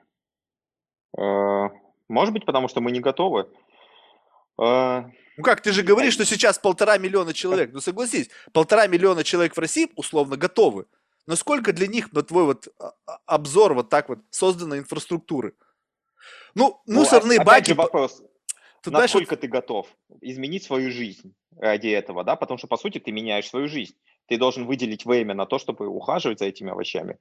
Э, 1.18 1.68
Может 2.08 2.32
быть, 2.34 2.44
потому 2.46 2.68
что 2.68 2.80
мы 2.80 2.90
не 2.90 3.00
готовы. 3.00 3.50
Э, 4.60 5.02
Ну 5.36 5.42
как, 5.42 5.60
ты 5.62 5.72
же 5.72 5.82
говоришь, 5.82 6.14
что 6.14 6.24
сейчас 6.24 6.58
полтора 6.58 6.98
миллиона 6.98 7.32
человек. 7.32 7.70
Ну 7.72 7.80
согласись, 7.80 8.30
полтора 8.52 8.86
миллиона 8.86 9.24
человек 9.24 9.56
в 9.56 9.60
России 9.60 9.90
условно 9.96 10.36
готовы. 10.36 10.86
Но 11.26 11.34
сколько 11.36 11.72
для 11.72 11.86
них, 11.88 12.12
на 12.12 12.22
твой 12.22 12.44
вот 12.44 12.68
а, 12.78 12.92
а, 13.06 13.18
обзор, 13.26 13.74
вот 13.74 13.88
так 13.88 14.08
вот, 14.08 14.20
созданной 14.30 14.78
инфраструктуры? 14.78 15.54
Ну, 16.54 16.80
Ну, 16.86 16.94
мусорные 17.00 17.38
о- 17.38 17.42
опять 17.42 17.46
баки, 17.64 17.68
же 17.70 17.74
вопрос, 17.74 18.22
вот 18.90 19.06
насколько 19.06 19.36
ты 19.36 19.48
готов 19.48 19.96
изменить 20.20 20.64
свою 20.64 20.90
жизнь 20.90 21.34
ради 21.56 21.88
этого, 21.88 22.24
да? 22.24 22.36
Потому 22.36 22.58
что, 22.58 22.66
по 22.68 22.76
сути, 22.76 22.98
ты 22.98 23.12
меняешь 23.12 23.48
свою 23.48 23.68
жизнь. 23.68 23.96
Ты 24.26 24.38
должен 24.38 24.66
выделить 24.66 25.04
время 25.06 25.34
на 25.34 25.46
то, 25.46 25.58
чтобы 25.58 25.86
ухаживать 25.88 26.38
за 26.40 26.46
этими 26.46 26.70
овощами. 26.70 27.18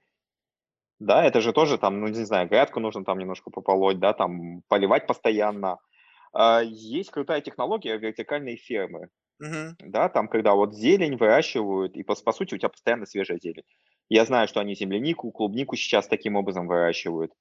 Да, 0.99 1.25
это 1.25 1.41
же 1.41 1.51
тоже 1.53 1.77
там, 1.77 1.99
ну, 1.99 2.07
не 2.07 2.25
знаю, 2.25 2.47
грядку 2.47 2.79
нужно 2.79 3.03
там 3.03 3.17
немножко 3.19 3.49
пополоть, 3.51 3.99
да, 3.99 4.13
там 4.13 4.61
поливать 4.69 5.07
постоянно. 5.07 5.79
А, 6.33 6.61
Есть 6.63 7.11
крутая 7.11 7.41
технология 7.41 7.97
вертикальной 7.97 8.55
фермы, 8.57 9.09
Мгм. 9.39 9.75
да, 9.79 10.09
там, 10.09 10.27
когда 10.29 10.55
вот 10.55 10.75
зелень 10.75 11.17
выращивают, 11.17 11.97
и 11.97 12.03
по, 12.03 12.15
по 12.15 12.33
сути 12.33 12.55
у 12.55 12.57
тебя 12.59 12.69
постоянно 12.69 13.05
свежая 13.07 13.39
зелень. 13.39 13.65
Я 14.09 14.25
знаю, 14.25 14.47
что 14.47 14.61
они 14.61 14.75
землянику, 14.75 15.31
клубнику 15.31 15.75
сейчас 15.77 16.07
таким 16.07 16.35
образом 16.37 16.67
выращивают. 16.67 17.33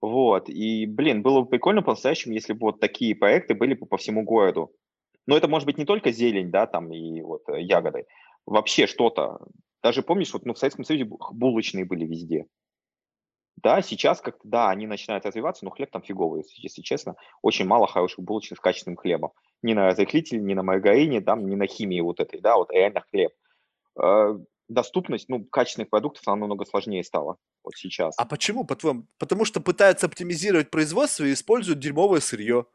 Вот, 0.00 0.48
и, 0.48 0.86
блин, 0.86 1.22
было 1.22 1.40
бы 1.40 1.48
прикольно 1.48 1.82
по-настоящему, 1.82 2.34
если 2.34 2.52
бы 2.52 2.66
вот 2.66 2.80
такие 2.80 3.14
проекты 3.14 3.54
были 3.54 3.74
бы 3.74 3.86
по 3.86 3.96
всему 3.96 4.22
городу. 4.22 4.72
Но 5.26 5.36
это 5.36 5.48
может 5.48 5.66
быть 5.66 5.78
не 5.78 5.84
только 5.84 6.12
зелень, 6.12 6.50
да, 6.50 6.66
там 6.66 6.92
и 6.92 7.20
вот 7.22 7.48
э, 7.48 7.60
ягоды, 7.62 8.06
вообще 8.44 8.86
что-то. 8.86 9.38
Даже 9.82 10.02
помнишь, 10.02 10.32
вот 10.32 10.44
ну, 10.44 10.54
в 10.54 10.58
Советском 10.58 10.84
Союзе 10.84 11.04
бу- 11.04 11.18
булочные 11.32 11.84
были 11.84 12.04
везде. 12.04 12.46
Да, 13.62 13.80
сейчас 13.80 14.20
как-то, 14.20 14.46
да, 14.46 14.68
они 14.68 14.86
начинают 14.86 15.24
развиваться, 15.24 15.64
но 15.64 15.70
хлеб 15.70 15.90
там 15.90 16.02
фиговый, 16.02 16.44
если 16.56 16.82
честно. 16.82 17.16
Очень 17.42 17.64
мало 17.64 17.86
хороших 17.86 18.20
булочных 18.20 18.58
с 18.58 18.62
качественным 18.62 18.96
хлебом. 18.96 19.32
Ни 19.62 19.72
на 19.72 19.86
разрыхлителе, 19.86 20.40
ни 20.42 20.54
на 20.54 20.62
маргарине, 20.62 21.22
там, 21.22 21.48
ни 21.48 21.54
на 21.54 21.66
химии 21.66 22.00
вот 22.00 22.20
этой, 22.20 22.40
да, 22.40 22.56
вот 22.56 22.70
реально 22.70 23.02
хлеб. 23.10 23.32
Доступность, 24.68 25.28
ну, 25.28 25.44
качественных 25.44 25.90
продуктов, 25.90 26.26
она 26.26 26.36
намного 26.36 26.64
сложнее 26.64 27.04
стала 27.04 27.36
вот 27.62 27.74
сейчас. 27.76 28.14
А 28.18 28.24
почему, 28.24 28.64
по-твоему? 28.64 29.06
Потому 29.18 29.44
что 29.44 29.60
пытаются 29.60 30.06
оптимизировать 30.06 30.70
производство 30.70 31.24
и 31.24 31.32
используют 31.32 31.78
дерьмовое 31.78 32.20
сырье. 32.20 32.66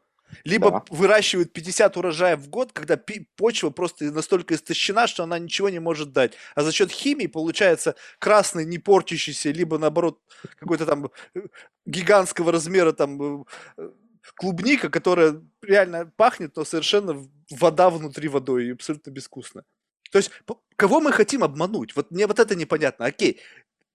Либо 0.44 0.70
Да. 0.70 0.84
выращивают 0.88 1.52
50 1.52 1.96
урожаев 1.98 2.40
в 2.40 2.48
год, 2.48 2.72
когда 2.72 2.98
почва 3.36 3.68
просто 3.70 4.10
настолько 4.10 4.54
истощена, 4.54 5.06
что 5.06 5.24
она 5.24 5.38
ничего 5.38 5.68
не 5.68 5.78
может 5.78 6.12
дать. 6.12 6.32
А 6.54 6.62
за 6.62 6.72
счет 6.72 6.90
химии 6.90 7.26
получается 7.26 7.94
красный, 8.18 8.64
не 8.64 8.78
портящийся, 8.78 9.50
либо 9.50 9.76
наоборот 9.76 10.20
какой-то 10.56 10.86
там 10.86 11.10
э, 11.34 11.40
гигантского 11.84 12.50
размера 12.50 12.92
там 12.92 13.42
э, 13.42 13.44
э, 13.76 13.90
клубника, 14.36 14.88
которая 14.88 15.42
реально 15.60 16.06
пахнет, 16.16 16.56
но 16.56 16.64
совершенно 16.64 17.28
вода 17.50 17.90
внутри 17.90 18.28
водой 18.28 18.66
и 18.68 18.72
абсолютно 18.72 19.10
безвкусно. 19.10 19.64
То 20.12 20.18
есть 20.18 20.30
кого 20.76 21.00
мы 21.00 21.10
хотим 21.10 21.42
обмануть? 21.42 21.96
Вот 21.96 22.10
мне 22.10 22.26
вот 22.26 22.38
это 22.38 22.54
непонятно. 22.54 23.06
Окей, 23.06 23.40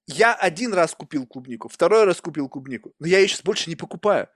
я 0.07 0.33
один 0.33 0.73
раз 0.73 0.95
купил 0.95 1.27
клубнику, 1.27 1.69
второй 1.69 2.05
раз 2.05 2.19
купил 2.21 2.49
клубнику, 2.49 2.93
но 2.99 3.07
я 3.07 3.19
ее 3.19 3.27
сейчас 3.27 3.43
больше 3.43 3.69
не 3.69 3.75
покупаю. 3.75 4.27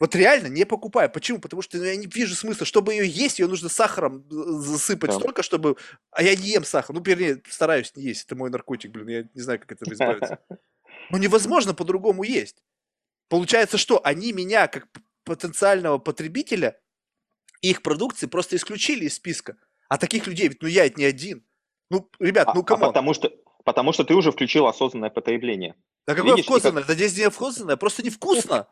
Вот 0.00 0.16
реально 0.16 0.48
не 0.48 0.66
покупаю. 0.66 1.08
Почему? 1.08 1.38
Потому 1.38 1.62
что 1.62 1.78
ну, 1.78 1.84
я 1.84 1.94
не 1.94 2.08
вижу 2.08 2.34
смысла. 2.34 2.66
Чтобы 2.66 2.92
ее 2.92 3.08
есть, 3.08 3.38
ее 3.38 3.46
нужно 3.46 3.68
сахаром 3.68 4.26
э, 4.28 4.34
засыпать 4.60 5.10
Да. 5.10 5.16
столько, 5.16 5.44
чтобы... 5.44 5.76
А 6.10 6.22
я 6.24 6.34
не 6.34 6.48
ем 6.48 6.64
сахар. 6.64 6.96
Ну, 6.96 7.00
вернее, 7.00 7.40
стараюсь 7.48 7.94
не 7.94 8.02
есть. 8.02 8.26
Это 8.26 8.34
мой 8.34 8.50
наркотик, 8.50 8.90
блин. 8.90 9.08
Я 9.08 9.28
не 9.32 9.40
знаю, 9.40 9.60
как 9.60 9.70
от 9.70 9.82
этого 9.82 9.94
избавиться. 9.94 10.40
Ну, 11.10 11.18
невозможно 11.18 11.74
по-другому 11.74 12.24
есть. 12.24 12.64
Получается, 13.28 13.78
что 13.78 14.04
они 14.04 14.32
меня, 14.32 14.66
как 14.66 14.88
потенциального 15.22 15.98
потребителя, 15.98 16.76
их 17.60 17.80
продукции 17.80 18.26
просто 18.26 18.56
исключили 18.56 19.04
из 19.04 19.14
списка. 19.14 19.56
А 19.94 19.98
таких 19.98 20.26
людей, 20.26 20.48
ведь 20.48 20.60
ну 20.60 20.66
я 20.66 20.86
это 20.86 20.98
не 20.98 21.04
один. 21.04 21.44
Ну, 21.88 22.08
ребят, 22.18 22.48
А, 22.48 22.54
ну 22.54 22.62
а 22.62 22.64
come 22.64 22.78
on. 22.78 22.88
потому 22.88 23.14
что, 23.14 23.30
потому 23.64 23.92
что 23.92 24.02
ты 24.02 24.14
уже 24.14 24.32
включил 24.32 24.66
осознанное 24.66 25.08
потребление. 25.10 25.76
Да 26.08 26.16
какое 26.16 26.32
видишь, 26.32 26.46
и 26.46 26.48
как- 26.48 26.60
вкусное? 26.62 26.82
Это 26.82 26.94
здесь 26.94 27.16
не 27.16 27.30
вкусное, 27.30 27.76
просто 27.76 28.02
невкусно. 28.02 28.66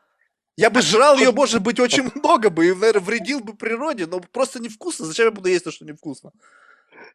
Я 0.57 0.69
бы 0.69 0.83
жрал 0.83 1.17
ее, 1.17 1.31
может 1.31 1.63
быть, 1.63 1.79
очень 1.79 2.11
много 2.17 2.51
бы 2.51 2.67
и, 2.67 2.75
наверное, 2.75 3.01
вредил 3.01 3.39
бы 3.39 3.55
природе, 3.55 4.07
но 4.07 4.19
просто 4.33 4.61
невкусно. 4.61 5.07
Зачем 5.07 5.27
я 5.27 5.31
буду 5.31 5.49
есть 5.49 5.63
то, 5.65 5.71
что 5.71 5.85
невкусно? 5.85 6.33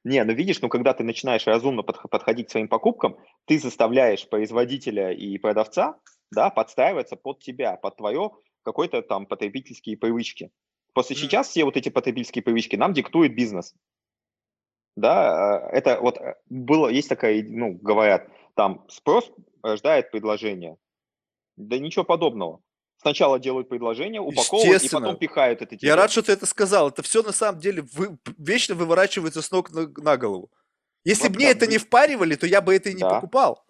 Не, 0.05 0.23
ну 0.23 0.31
видишь, 0.33 0.61
ну 0.61 0.69
когда 0.69 0.93
ты 0.93 1.03
начинаешь 1.03 1.45
разумно 1.45 1.81
подх- 1.81 2.07
подходить 2.09 2.47
к 2.47 2.51
своим 2.51 2.69
покупкам, 2.69 3.17
ты 3.45 3.59
заставляешь 3.59 4.25
производителя 4.29 5.11
и 5.11 5.37
продавца, 5.37 5.97
да, 6.31 6.49
подстраиваться 6.49 7.17
под 7.17 7.39
тебя, 7.43 7.75
под 7.75 7.97
твое 7.97 8.31
какой-то 8.63 9.01
там 9.01 9.25
потребительские 9.25 9.97
привычки. 9.97 10.49
Просто 10.93 11.13
Мгм. 11.13 11.21
сейчас 11.23 11.49
все 11.49 11.65
вот 11.65 11.75
эти 11.75 11.89
потребительские 11.89 12.41
привычки 12.41 12.77
нам 12.77 12.93
диктует 12.93 13.35
бизнес. 13.35 13.73
Да, 14.97 15.69
э, 15.71 15.77
это 15.77 15.99
вот 16.01 16.17
э, 16.17 16.35
было, 16.49 16.89
есть 16.89 17.07
такая, 17.07 17.45
ну, 17.47 17.73
говорят, 17.73 18.27
там 18.55 18.83
спрос 18.89 19.31
рождает 19.61 20.09
предложение. 20.09 20.77
Да 21.55 21.77
ничего 21.77 22.03
подобного. 22.03 22.61
Сначала 22.99 23.39
делают 23.39 23.69
предложение, 23.69 24.21
упаковывают 24.21 24.83
и 24.83 24.89
потом 24.89 25.15
пихают 25.15 25.61
это 25.61 25.75
тебе. 25.75 25.87
Я 25.87 25.95
рад, 25.95 26.09
что 26.09 26.23
ты 26.23 26.31
это 26.31 26.47
сказал. 26.47 26.89
Это 26.89 27.03
все 27.03 27.21
на 27.21 27.31
самом 27.31 27.61
деле 27.61 27.85
вы, 27.93 28.17
вечно 28.39 28.73
выворачивается 28.73 29.43
с 29.43 29.51
ног 29.51 29.71
на, 29.71 29.87
на 29.87 30.17
голову. 30.17 30.49
Если 31.05 31.27
вот, 31.27 31.33
бы 31.33 31.35
мне 31.35 31.45
да, 31.45 31.51
это 31.51 31.67
не 31.67 31.77
впаривали, 31.77 32.33
то 32.33 32.47
я 32.47 32.59
бы 32.59 32.75
это 32.75 32.89
и 32.89 32.95
не 32.95 33.01
да. 33.01 33.09
покупал. 33.09 33.63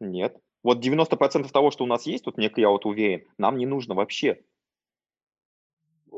Нет. 0.00 0.34
Вот 0.62 0.82
90% 0.82 1.50
того, 1.50 1.70
что 1.70 1.84
у 1.84 1.86
нас 1.86 2.06
есть, 2.06 2.24
тут 2.24 2.38
я 2.38 2.68
вот 2.70 2.86
уверен, 2.86 3.26
нам 3.36 3.58
не 3.58 3.66
нужно 3.66 3.94
вообще. 3.94 4.42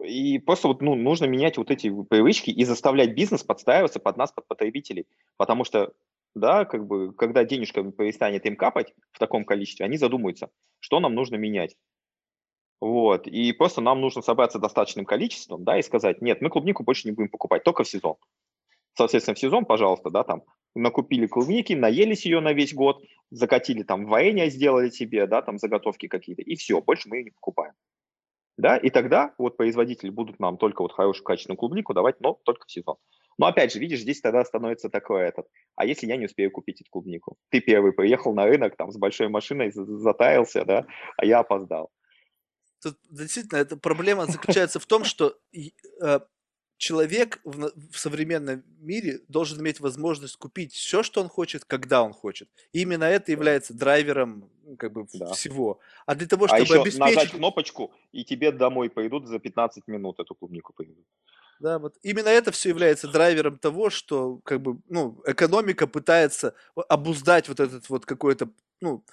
И 0.05 0.39
просто 0.39 0.69
вот, 0.69 0.81
ну, 0.81 0.95
нужно 0.95 1.27
менять 1.27 1.59
вот 1.59 1.71
эти 1.71 1.93
привычки 2.05 2.51
и 2.51 2.65
заставлять 2.65 3.15
бизнес 3.15 3.43
подстраиваться 3.43 4.01
под 4.01 4.17
нас, 4.17 4.33
под 4.33 4.47
потребителей. 4.47 5.07
Потому 5.37 5.65
что, 5.65 5.93
да, 6.35 6.65
как 6.65 6.87
бы, 6.87 7.13
когда 7.13 7.45
денежка 7.45 7.83
перестанет 7.85 8.47
им 8.47 8.57
капать 8.57 8.95
в 9.13 9.19
таком 9.19 9.45
количестве, 9.45 9.85
они 9.87 9.97
задумаются, 9.99 10.51
что 10.81 11.01
нам 11.01 11.15
нужно 11.15 11.37
менять. 11.37 11.77
Вот. 12.81 13.27
И 13.29 13.53
просто 13.53 13.81
нам 13.81 14.01
нужно 14.01 14.23
собраться 14.23 14.59
достаточным 14.59 15.05
количеством, 15.05 15.63
да, 15.63 15.79
и 15.79 15.83
сказать, 15.83 16.21
нет, 16.21 16.41
мы 16.41 16.51
клубнику 16.51 16.83
больше 16.83 17.07
не 17.07 17.13
будем 17.13 17.29
покупать, 17.29 17.63
только 17.63 17.85
в 17.85 17.89
сезон. 17.89 18.17
Соответственно, 18.95 19.35
в 19.35 19.39
сезон, 19.39 19.65
пожалуйста, 19.65 20.11
да, 20.11 20.25
там, 20.25 20.43
накупили 20.75 21.27
клубники, 21.27 21.75
наелись 21.75 22.25
ее 22.25 22.41
на 22.41 22.53
весь 22.53 22.75
год, 22.75 23.03
закатили 23.31 23.83
там 23.83 24.07
варенье, 24.07 24.51
сделали 24.51 24.91
себе, 24.91 25.27
да, 25.27 25.43
там 25.43 25.59
заготовки 25.59 26.09
какие-то, 26.09 26.43
и 26.43 26.57
все, 26.57 26.81
больше 26.81 27.09
мы 27.09 27.19
ее 27.19 27.25
не 27.25 27.31
покупаем. 27.31 27.75
Да, 28.57 28.77
и 28.77 28.91
тогда 28.91 29.35
вот 29.39 29.57
производители 29.57 30.11
будут 30.11 30.39
нам 30.39 30.59
только 30.59 30.83
вот 30.83 30.93
хорошую 30.93 31.25
качественную 31.25 31.57
клубнику 31.57 31.95
давать, 31.95 32.21
но 32.21 32.39
только 32.45 32.67
в 32.67 32.71
сезон. 32.71 32.97
Но 33.39 33.47
опять 33.47 33.73
же, 33.73 33.79
видишь, 33.79 34.01
здесь 34.01 34.21
тогда 34.21 34.45
становится 34.45 34.91
такое 34.91 35.29
этот, 35.29 35.47
а 35.75 35.87
если 35.87 36.07
я 36.07 36.17
не 36.17 36.27
успею 36.27 36.51
купить 36.51 36.83
эту 36.83 36.91
клубнику? 36.91 37.37
Ты 37.49 37.61
первый 37.61 37.93
приехал 37.93 38.35
на 38.35 38.45
рынок 38.45 38.77
там 38.77 38.93
с 38.93 38.99
большой 38.99 39.29
машиной, 39.29 39.73
затаялся, 39.73 40.65
да, 40.65 40.87
а 41.17 41.25
я 41.25 41.41
опоздал. 41.41 41.91
Тут 42.83 42.99
действительно 43.11 43.59
эта 43.59 43.77
проблема 43.77 44.27
заключается 44.27 44.81
в 44.81 44.87
том, 44.87 45.05
что 45.05 45.35
э, 46.03 46.21
человек 46.83 47.41
в, 47.45 47.71
в 47.93 47.97
современном 47.97 48.65
мире 48.81 49.21
должен 49.29 49.61
иметь 49.61 49.79
возможность 49.79 50.37
купить 50.37 50.73
все, 50.73 51.05
что 51.05 51.21
он 51.21 51.29
хочет, 51.29 51.65
когда 51.65 52.03
он 52.03 52.13
хочет. 52.13 52.49
И 52.73 52.81
именно 52.81 53.05
это 53.05 53.31
является 53.31 53.73
драйвером 53.73 54.51
как 54.79 54.93
бы 54.93 55.07
да. 55.15 55.33
всего. 55.33 55.79
А 56.07 56.17
для 56.17 56.27
того, 56.27 56.47
а 56.47 56.49
чтобы 56.49 56.61
а 56.61 56.65
еще 56.65 56.83
обеспечить... 56.83 56.99
нажать 56.99 57.31
кнопочку, 57.31 57.93
и 58.11 58.25
тебе 58.25 58.51
домой 58.51 58.91
пойдут 58.91 59.29
за 59.29 59.39
15 59.39 59.87
минут 59.87 60.19
эту 60.19 60.35
клубнику 60.35 60.73
поведут. 60.73 61.07
Да, 61.61 61.79
вот 61.79 61.95
именно 62.03 62.29
это 62.29 62.51
все 62.51 62.71
является 62.71 63.07
драйвером 63.07 63.59
того, 63.59 63.89
что 63.89 64.41
как 64.45 64.61
бы, 64.61 64.81
ну, 64.89 65.23
экономика 65.25 65.87
пытается 65.87 66.55
обуздать 66.89 67.49
вот 67.49 67.61
этот 67.61 67.89
вот 67.91 68.07
какой-то, 68.07 68.49
ну, 68.81 69.05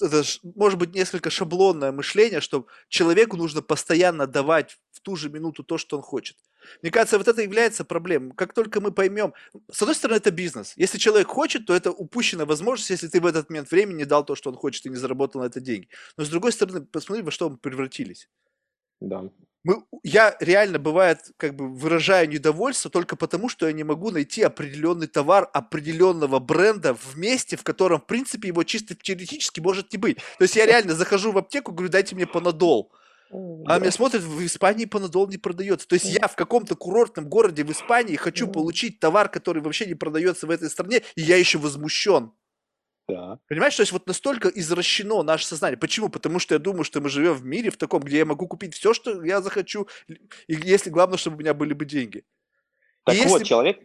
это 0.00 0.22
может 0.42 0.78
быть 0.78 0.94
несколько 0.94 1.30
шаблонное 1.30 1.92
мышление, 1.92 2.40
что 2.40 2.66
человеку 2.88 3.36
нужно 3.36 3.62
постоянно 3.62 4.26
давать 4.26 4.78
в 4.92 5.00
ту 5.00 5.16
же 5.16 5.30
минуту 5.30 5.62
то, 5.62 5.78
что 5.78 5.96
он 5.96 6.02
хочет. 6.02 6.36
Мне 6.82 6.90
кажется, 6.90 7.18
вот 7.18 7.28
это 7.28 7.42
является 7.42 7.84
проблемой. 7.84 8.32
Как 8.34 8.54
только 8.54 8.80
мы 8.80 8.90
поймем, 8.90 9.34
с 9.70 9.82
одной 9.82 9.94
стороны, 9.94 10.16
это 10.16 10.30
бизнес. 10.30 10.74
Если 10.76 10.98
человек 10.98 11.28
хочет, 11.28 11.66
то 11.66 11.74
это 11.74 11.90
упущенная 11.90 12.46
возможность, 12.46 12.90
если 12.90 13.08
ты 13.08 13.20
в 13.20 13.26
этот 13.26 13.50
момент 13.50 13.70
времени 13.70 13.98
не 13.98 14.04
дал 14.04 14.24
то, 14.24 14.34
что 14.34 14.50
он 14.50 14.56
хочет, 14.56 14.86
и 14.86 14.90
не 14.90 14.96
заработал 14.96 15.42
на 15.42 15.46
это 15.46 15.60
деньги. 15.60 15.88
Но 16.16 16.24
с 16.24 16.28
другой 16.28 16.52
стороны, 16.52 16.84
посмотри, 16.86 17.22
во 17.22 17.30
что 17.30 17.50
мы 17.50 17.58
превратились. 17.58 18.28
Да 19.00 19.30
мы, 19.64 19.82
я 20.02 20.36
реально 20.40 20.78
бывает 20.78 21.32
как 21.38 21.56
бы 21.56 21.74
выражаю 21.74 22.28
недовольство 22.28 22.90
только 22.90 23.16
потому, 23.16 23.48
что 23.48 23.66
я 23.66 23.72
не 23.72 23.82
могу 23.82 24.10
найти 24.10 24.42
определенный 24.42 25.06
товар 25.06 25.48
определенного 25.52 26.38
бренда 26.38 26.94
в 26.94 27.16
месте, 27.16 27.56
в 27.56 27.64
котором, 27.64 28.00
в 28.00 28.06
принципе, 28.06 28.48
его 28.48 28.62
чисто 28.62 28.94
теоретически 28.94 29.60
может 29.60 29.90
не 29.92 29.98
быть. 29.98 30.18
То 30.38 30.42
есть 30.42 30.54
я 30.56 30.66
реально 30.66 30.94
захожу 30.94 31.32
в 31.32 31.38
аптеку, 31.38 31.72
говорю, 31.72 31.90
дайте 31.90 32.14
мне 32.14 32.26
панадол. 32.26 32.92
А 33.66 33.78
меня 33.80 33.90
смотрят, 33.90 34.22
в 34.22 34.44
Испании 34.44 34.84
панадол 34.84 35.26
не 35.28 35.38
продается. 35.38 35.88
То 35.88 35.94
есть 35.94 36.06
я 36.06 36.28
в 36.28 36.36
каком-то 36.36 36.76
курортном 36.76 37.28
городе 37.28 37.64
в 37.64 37.72
Испании 37.72 38.16
хочу 38.16 38.46
получить 38.46 39.00
товар, 39.00 39.28
который 39.28 39.62
вообще 39.62 39.86
не 39.86 39.94
продается 39.94 40.46
в 40.46 40.50
этой 40.50 40.70
стране, 40.70 41.02
и 41.16 41.22
я 41.22 41.36
еще 41.36 41.58
возмущен. 41.58 42.32
Да. 43.08 43.38
Понимаешь, 43.48 43.76
то 43.76 43.82
есть 43.82 43.92
вот 43.92 44.06
настолько 44.06 44.48
извращено 44.48 45.22
наше 45.22 45.46
сознание. 45.46 45.76
Почему? 45.76 46.08
Потому 46.08 46.38
что 46.38 46.54
я 46.54 46.58
думаю, 46.58 46.84
что 46.84 47.00
мы 47.00 47.08
живем 47.08 47.34
в 47.34 47.44
мире 47.44 47.70
в 47.70 47.76
таком, 47.76 48.02
где 48.02 48.18
я 48.18 48.24
могу 48.24 48.46
купить 48.46 48.74
все, 48.74 48.94
что 48.94 49.22
я 49.24 49.42
захочу, 49.42 49.88
и 50.08 50.54
если 50.54 50.90
главное, 50.90 51.18
чтобы 51.18 51.36
у 51.36 51.40
меня 51.40 51.52
были 51.52 51.74
бы 51.74 51.84
деньги. 51.84 52.24
Так 53.04 53.14
и 53.16 53.20
вот, 53.26 53.40
если... 53.40 53.44
человек, 53.44 53.80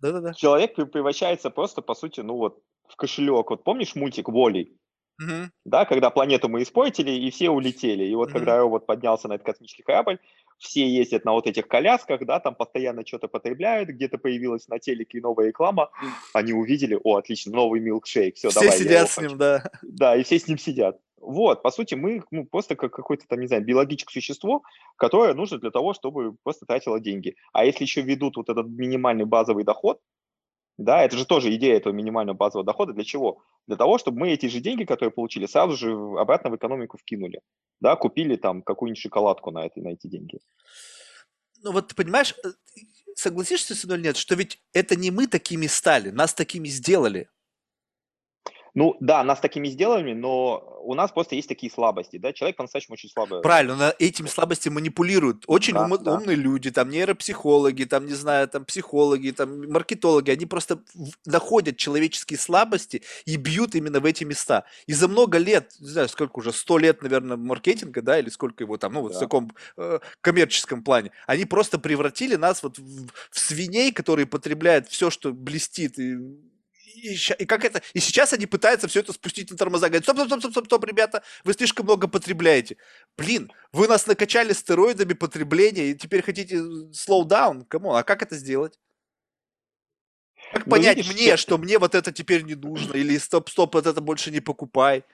Да-да-да. 0.00 0.34
человек 0.34 0.74
превращается 0.74 1.50
просто, 1.50 1.80
по 1.80 1.94
сути, 1.94 2.20
ну 2.20 2.36
вот, 2.36 2.60
в 2.88 2.96
кошелек. 2.96 3.50
Вот 3.50 3.62
помнишь 3.62 3.94
мультик 3.94 4.28
Волей? 4.28 4.76
Угу. 5.20 5.50
Да, 5.64 5.84
когда 5.84 6.10
планету 6.10 6.48
мы 6.48 6.62
испортили, 6.62 7.10
и 7.10 7.30
все 7.30 7.50
улетели. 7.50 8.04
И 8.04 8.14
вот 8.14 8.28
угу. 8.28 8.38
когда 8.38 8.58
робот 8.58 8.86
поднялся 8.86 9.28
на 9.28 9.34
этот 9.34 9.46
космический 9.46 9.82
корабль, 9.82 10.18
все 10.58 10.88
ездят 10.88 11.24
на 11.24 11.32
вот 11.32 11.46
этих 11.46 11.68
колясках, 11.68 12.24
да, 12.24 12.40
там 12.40 12.54
постоянно 12.54 13.06
что-то 13.06 13.28
потребляют, 13.28 13.90
где-то 13.90 14.18
появилась 14.18 14.68
на 14.68 14.78
телеке 14.78 15.20
новая 15.20 15.48
реклама, 15.48 15.90
они 16.32 16.52
увидели, 16.52 16.98
о, 17.02 17.16
отлично, 17.16 17.52
новый 17.52 17.80
милкшейк, 17.80 18.36
все, 18.36 18.50
все 18.50 18.60
давай. 18.60 18.74
Все 18.74 18.84
сидят 18.84 19.10
с 19.10 19.18
ним, 19.18 19.38
да. 19.38 19.70
Да, 19.82 20.16
и 20.16 20.22
все 20.22 20.38
с 20.38 20.48
ним 20.48 20.58
сидят. 20.58 20.98
Вот, 21.18 21.62
по 21.62 21.70
сути, 21.70 21.94
мы 21.94 22.22
ну, 22.30 22.44
просто 22.44 22.76
как 22.76 22.92
какое-то 22.92 23.26
там, 23.26 23.40
не 23.40 23.46
знаю, 23.46 23.64
биологическое 23.64 24.20
существо, 24.20 24.62
которое 24.96 25.34
нужно 25.34 25.58
для 25.58 25.70
того, 25.70 25.94
чтобы 25.94 26.36
просто 26.42 26.66
тратило 26.66 27.00
деньги. 27.00 27.36
А 27.52 27.64
если 27.64 27.84
еще 27.84 28.02
ведут 28.02 28.36
вот 28.36 28.48
этот 28.48 28.68
минимальный 28.68 29.24
базовый 29.24 29.64
доход, 29.64 30.00
да, 30.78 31.02
это 31.02 31.16
же 31.16 31.24
тоже 31.24 31.54
идея 31.54 31.76
этого 31.76 31.92
минимального 31.92 32.36
базового 32.36 32.66
дохода. 32.66 32.92
Для 32.92 33.04
чего? 33.04 33.42
Для 33.66 33.76
того, 33.76 33.98
чтобы 33.98 34.20
мы 34.20 34.30
эти 34.30 34.46
же 34.46 34.60
деньги, 34.60 34.84
которые 34.84 35.10
получили, 35.10 35.46
сразу 35.46 35.76
же 35.76 35.92
обратно 36.18 36.50
в 36.50 36.56
экономику 36.56 36.98
вкинули. 36.98 37.40
Да, 37.80 37.96
купили 37.96 38.36
там 38.36 38.62
какую-нибудь 38.62 39.00
шоколадку 39.00 39.50
на, 39.50 39.66
эти, 39.66 39.80
на 39.80 39.88
эти 39.88 40.06
деньги. 40.06 40.38
Ну 41.62 41.72
вот, 41.72 41.94
понимаешь, 41.94 42.34
э, 42.44 42.48
согласишься 43.14 43.74
со 43.74 43.86
мной 43.86 43.98
или 43.98 44.04
нет, 44.08 44.16
что 44.16 44.34
ведь 44.34 44.60
это 44.74 44.96
не 44.96 45.10
мы 45.10 45.26
такими 45.26 45.66
стали, 45.66 46.10
нас 46.10 46.34
такими 46.34 46.68
сделали. 46.68 47.28
Ну 48.76 48.94
да, 49.00 49.24
нас 49.24 49.40
такими 49.40 49.68
сделали, 49.68 50.12
но 50.12 50.82
у 50.82 50.92
нас 50.92 51.10
просто 51.10 51.34
есть 51.34 51.48
такие 51.48 51.72
слабости, 51.72 52.18
да, 52.18 52.34
человек 52.34 52.56
по-настоящему 52.56 52.92
очень 52.92 53.08
слабый. 53.08 53.40
Правильно, 53.40 53.74
но 53.74 53.94
этими 53.98 54.26
слабостями 54.26 54.74
манипулируют 54.74 55.44
очень 55.46 55.72
да, 55.72 55.86
ум, 55.86 55.96
да. 55.98 56.12
умные 56.12 56.36
люди, 56.36 56.70
там 56.70 56.90
нейропсихологи, 56.90 57.84
там, 57.84 58.04
не 58.04 58.12
знаю, 58.12 58.48
там 58.48 58.66
психологи, 58.66 59.30
там 59.30 59.72
маркетологи, 59.72 60.30
они 60.30 60.44
просто 60.44 60.80
находят 61.24 61.78
человеческие 61.78 62.38
слабости 62.38 63.02
и 63.24 63.36
бьют 63.36 63.74
именно 63.74 63.98
в 63.98 64.04
эти 64.04 64.24
места. 64.24 64.64
И 64.86 64.92
за 64.92 65.08
много 65.08 65.38
лет, 65.38 65.72
не 65.80 65.88
знаю, 65.88 66.10
сколько 66.10 66.40
уже, 66.40 66.52
сто 66.52 66.76
лет, 66.76 67.00
наверное, 67.00 67.38
маркетинга, 67.38 68.02
да, 68.02 68.18
или 68.18 68.28
сколько 68.28 68.62
его 68.62 68.76
там, 68.76 68.92
ну 68.92 69.00
вот 69.00 69.12
да. 69.12 69.16
в 69.16 69.20
таком 69.20 69.52
э, 69.78 70.00
коммерческом 70.20 70.84
плане, 70.84 71.12
они 71.26 71.46
просто 71.46 71.78
превратили 71.78 72.36
нас 72.36 72.62
вот 72.62 72.78
в, 72.78 73.08
в 73.30 73.40
свиней, 73.40 73.90
которые 73.90 74.26
потребляют 74.26 74.86
все, 74.88 75.08
что 75.08 75.32
блестит 75.32 75.98
и 75.98 76.18
и, 76.86 77.14
и 77.38 77.46
как 77.46 77.64
это? 77.64 77.82
И 77.94 78.00
сейчас 78.00 78.32
они 78.32 78.46
пытаются 78.46 78.88
все 78.88 79.00
это 79.00 79.12
спустить 79.12 79.50
на 79.50 79.56
тормоза. 79.56 79.88
Говорят, 79.88 80.04
стоп, 80.04 80.16
стоп, 80.16 80.28
стоп, 80.28 80.40
стоп, 80.40 80.52
стоп, 80.52 80.64
стоп, 80.66 80.84
ребята, 80.84 81.22
вы 81.44 81.52
слишком 81.52 81.84
много 81.84 82.08
потребляете. 82.08 82.76
Блин, 83.16 83.52
вы 83.72 83.88
нас 83.88 84.06
накачали 84.06 84.52
стероидами 84.52 85.14
потребления, 85.14 85.90
и 85.90 85.94
теперь 85.94 86.22
хотите 86.22 86.56
slow 86.56 87.24
down? 87.24 87.64
Кому? 87.66 87.94
А 87.94 88.02
как 88.02 88.22
это 88.22 88.36
сделать? 88.36 88.78
Как 90.52 90.66
ну, 90.66 90.72
понять 90.72 90.96
видишь, 90.96 91.12
мне, 91.12 91.36
что 91.36 91.58
мне 91.58 91.78
вот 91.78 91.94
это 91.94 92.12
теперь 92.12 92.42
не 92.42 92.54
нужно, 92.54 92.94
или 92.94 93.18
стоп, 93.18 93.48
стоп, 93.48 93.74
вот 93.74 93.86
это 93.86 94.00
больше 94.00 94.30
не 94.30 94.40
покупай? 94.40 95.04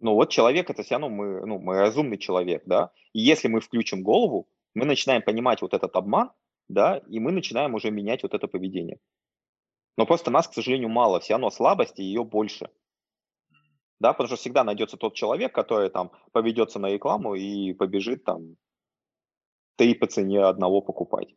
Ну 0.00 0.14
вот 0.14 0.30
человек 0.30 0.70
это 0.70 0.84
все 0.84 0.94
равно 0.94 1.08
мы, 1.08 1.44
ну, 1.44 1.58
мы 1.58 1.80
разумный 1.80 2.18
человек, 2.18 2.62
да. 2.66 2.92
И 3.12 3.20
если 3.20 3.48
мы 3.48 3.60
включим 3.60 4.02
голову, 4.02 4.48
мы 4.74 4.84
начинаем 4.84 5.22
понимать 5.22 5.60
вот 5.60 5.74
этот 5.74 5.96
обман, 5.96 6.30
да, 6.68 7.02
и 7.08 7.18
мы 7.18 7.32
начинаем 7.32 7.74
уже 7.74 7.90
менять 7.90 8.22
вот 8.22 8.34
это 8.34 8.46
поведение. 8.46 8.98
Но 9.98 10.06
просто 10.06 10.30
нас, 10.30 10.46
к 10.46 10.54
сожалению, 10.54 10.88
мало, 10.88 11.18
все 11.18 11.34
равно 11.34 11.50
слабости, 11.50 12.02
ее 12.02 12.24
больше. 12.24 12.70
Да, 13.98 14.12
потому 14.12 14.28
что 14.28 14.36
всегда 14.36 14.62
найдется 14.62 14.96
тот 14.96 15.14
человек, 15.14 15.52
который 15.52 15.90
там 15.90 16.12
поведется 16.30 16.78
на 16.78 16.88
рекламу 16.88 17.34
и 17.34 17.72
побежит 17.72 18.22
там 18.24 18.56
три 19.76 19.94
по 19.94 20.06
цене 20.06 20.44
одного 20.44 20.82
покупать. 20.82 21.34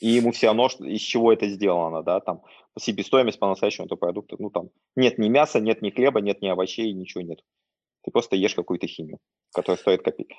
И 0.00 0.08
ему 0.08 0.32
все 0.32 0.48
равно, 0.48 0.66
из 0.80 1.00
чего 1.00 1.32
это 1.32 1.48
сделано, 1.48 2.02
да, 2.02 2.18
там 2.18 2.42
себестоимость 2.76 3.38
по-настоящему 3.38 3.86
этого 3.86 3.98
продукта, 3.98 4.34
ну 4.40 4.50
там 4.50 4.70
нет 4.96 5.18
ни 5.18 5.28
мяса, 5.28 5.60
нет 5.60 5.80
ни 5.80 5.90
хлеба, 5.90 6.20
нет 6.20 6.42
ни 6.42 6.48
овощей, 6.48 6.92
ничего 6.92 7.22
нет. 7.22 7.38
Ты 8.02 8.10
просто 8.10 8.34
ешь 8.34 8.56
какую-то 8.56 8.88
химию, 8.88 9.20
которая 9.52 9.78
стоит 9.78 10.02
копить. 10.02 10.30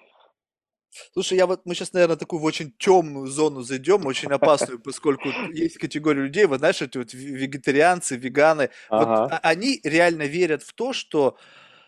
Слушай, 1.14 1.38
я 1.38 1.48
вот 1.48 1.66
мы 1.66 1.76
сейчас, 1.76 1.94
наверное, 1.94 2.18
такую 2.18 2.40
в 2.42 2.44
очень 2.44 2.74
темную 2.78 3.28
зону 3.28 3.62
зайдем, 3.62 4.06
очень 4.06 4.32
опасную, 4.32 4.80
поскольку 4.80 5.30
есть 5.54 5.78
категория 5.78 6.24
людей, 6.24 6.46
вот 6.46 6.60
знаешь, 6.60 6.82
эти 6.82 6.98
вот 6.98 7.14
вегетарианцы, 7.14 8.18
веганы, 8.18 8.70
вот 8.90 9.08
а- 9.08 9.40
они 9.44 9.80
реально 9.84 10.24
верят 10.24 10.64
в 10.64 10.74
то, 10.74 10.94
что 10.94 11.38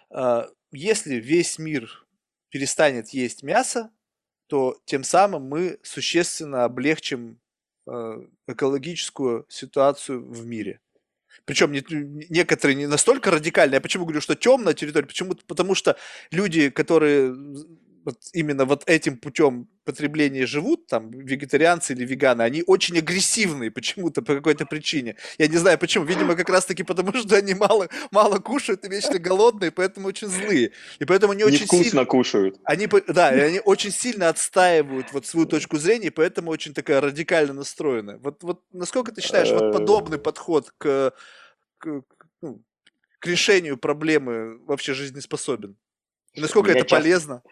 э, 0.10 0.44
если 0.72 1.16
весь 1.16 1.60
мир 1.60 2.06
перестанет 2.50 3.10
есть 3.10 3.44
мясо, 3.44 3.92
то 4.48 4.78
тем 4.86 5.04
самым 5.04 5.44
мы 5.44 5.80
существенно 5.84 6.66
облегчим 6.66 7.40
э, 7.88 8.28
экологическую 8.48 9.46
ситуацию 9.50 10.26
в 10.30 10.46
мире. 10.46 10.80
Причем 11.46 11.72
не, 11.72 11.84
некоторые 12.30 12.76
не 12.76 12.88
настолько 12.88 13.32
радикальные. 13.32 13.76
Я 13.76 13.82
почему 13.82 14.06
говорю, 14.06 14.22
что 14.22 14.36
темная 14.36 14.74
территория? 14.74 15.08
Почему? 15.08 15.34
Потому 15.48 15.76
что 15.76 15.98
люди, 16.32 16.70
которые 16.70 17.36
вот 18.06 18.18
именно 18.34 18.66
вот 18.66 18.84
этим 18.86 19.18
путем 19.18 19.68
потребления 19.86 20.46
живут, 20.46 20.88
там, 20.88 21.12
вегетарианцы 21.12 21.94
или 21.94 22.06
веганы, 22.06 22.42
они 22.42 22.64
очень 22.66 22.98
агрессивные 22.98 23.72
почему-то, 23.72 24.22
по 24.22 24.36
какой-то 24.36 24.66
причине. 24.66 25.16
Я 25.38 25.48
не 25.48 25.58
знаю 25.58 25.78
почему. 25.78 26.06
Видимо, 26.06 26.36
как 26.36 26.50
раз-таки 26.50 26.84
потому, 26.84 27.14
что 27.18 27.36
они 27.36 27.54
мало, 27.54 27.90
мало 28.12 28.40
кушают 28.40 28.86
и 28.86 28.90
вечно 28.90 29.20
голодные, 29.20 29.72
поэтому 29.72 30.08
очень 30.08 30.28
злые. 30.28 30.72
И 31.00 31.06
поэтому 31.06 31.34
они 31.34 31.44
очень 31.44 31.62
Невкусно 31.62 31.84
сильно... 31.84 32.06
кушают. 32.06 32.60
Они, 32.64 32.88
да, 33.08 33.36
и 33.36 33.40
они 33.40 33.60
очень 33.60 33.92
сильно 33.92 34.30
отстаивают 34.30 35.12
вот 35.14 35.26
свою 35.26 35.46
точку 35.46 35.78
зрения, 35.78 36.08
и 36.08 36.12
поэтому 36.12 36.52
очень 36.52 36.74
такая 36.74 37.02
радикально 37.02 37.54
настроена. 37.54 38.18
Вот, 38.18 38.44
вот 38.44 38.62
насколько 38.72 39.12
ты 39.12 39.22
считаешь, 39.22 39.50
вот 39.50 39.64
э. 39.64 39.74
подобный 39.74 40.18
подход 40.18 40.74
к, 40.78 41.14
к, 41.78 42.04
ну, 42.42 42.62
к 43.20 43.28
решению 43.28 43.78
проблемы 43.78 44.58
вообще 44.66 44.94
жизнеспособен? 44.94 45.78
И 46.34 46.42
насколько 46.42 46.72
это 46.72 46.86
полезно? 46.86 47.44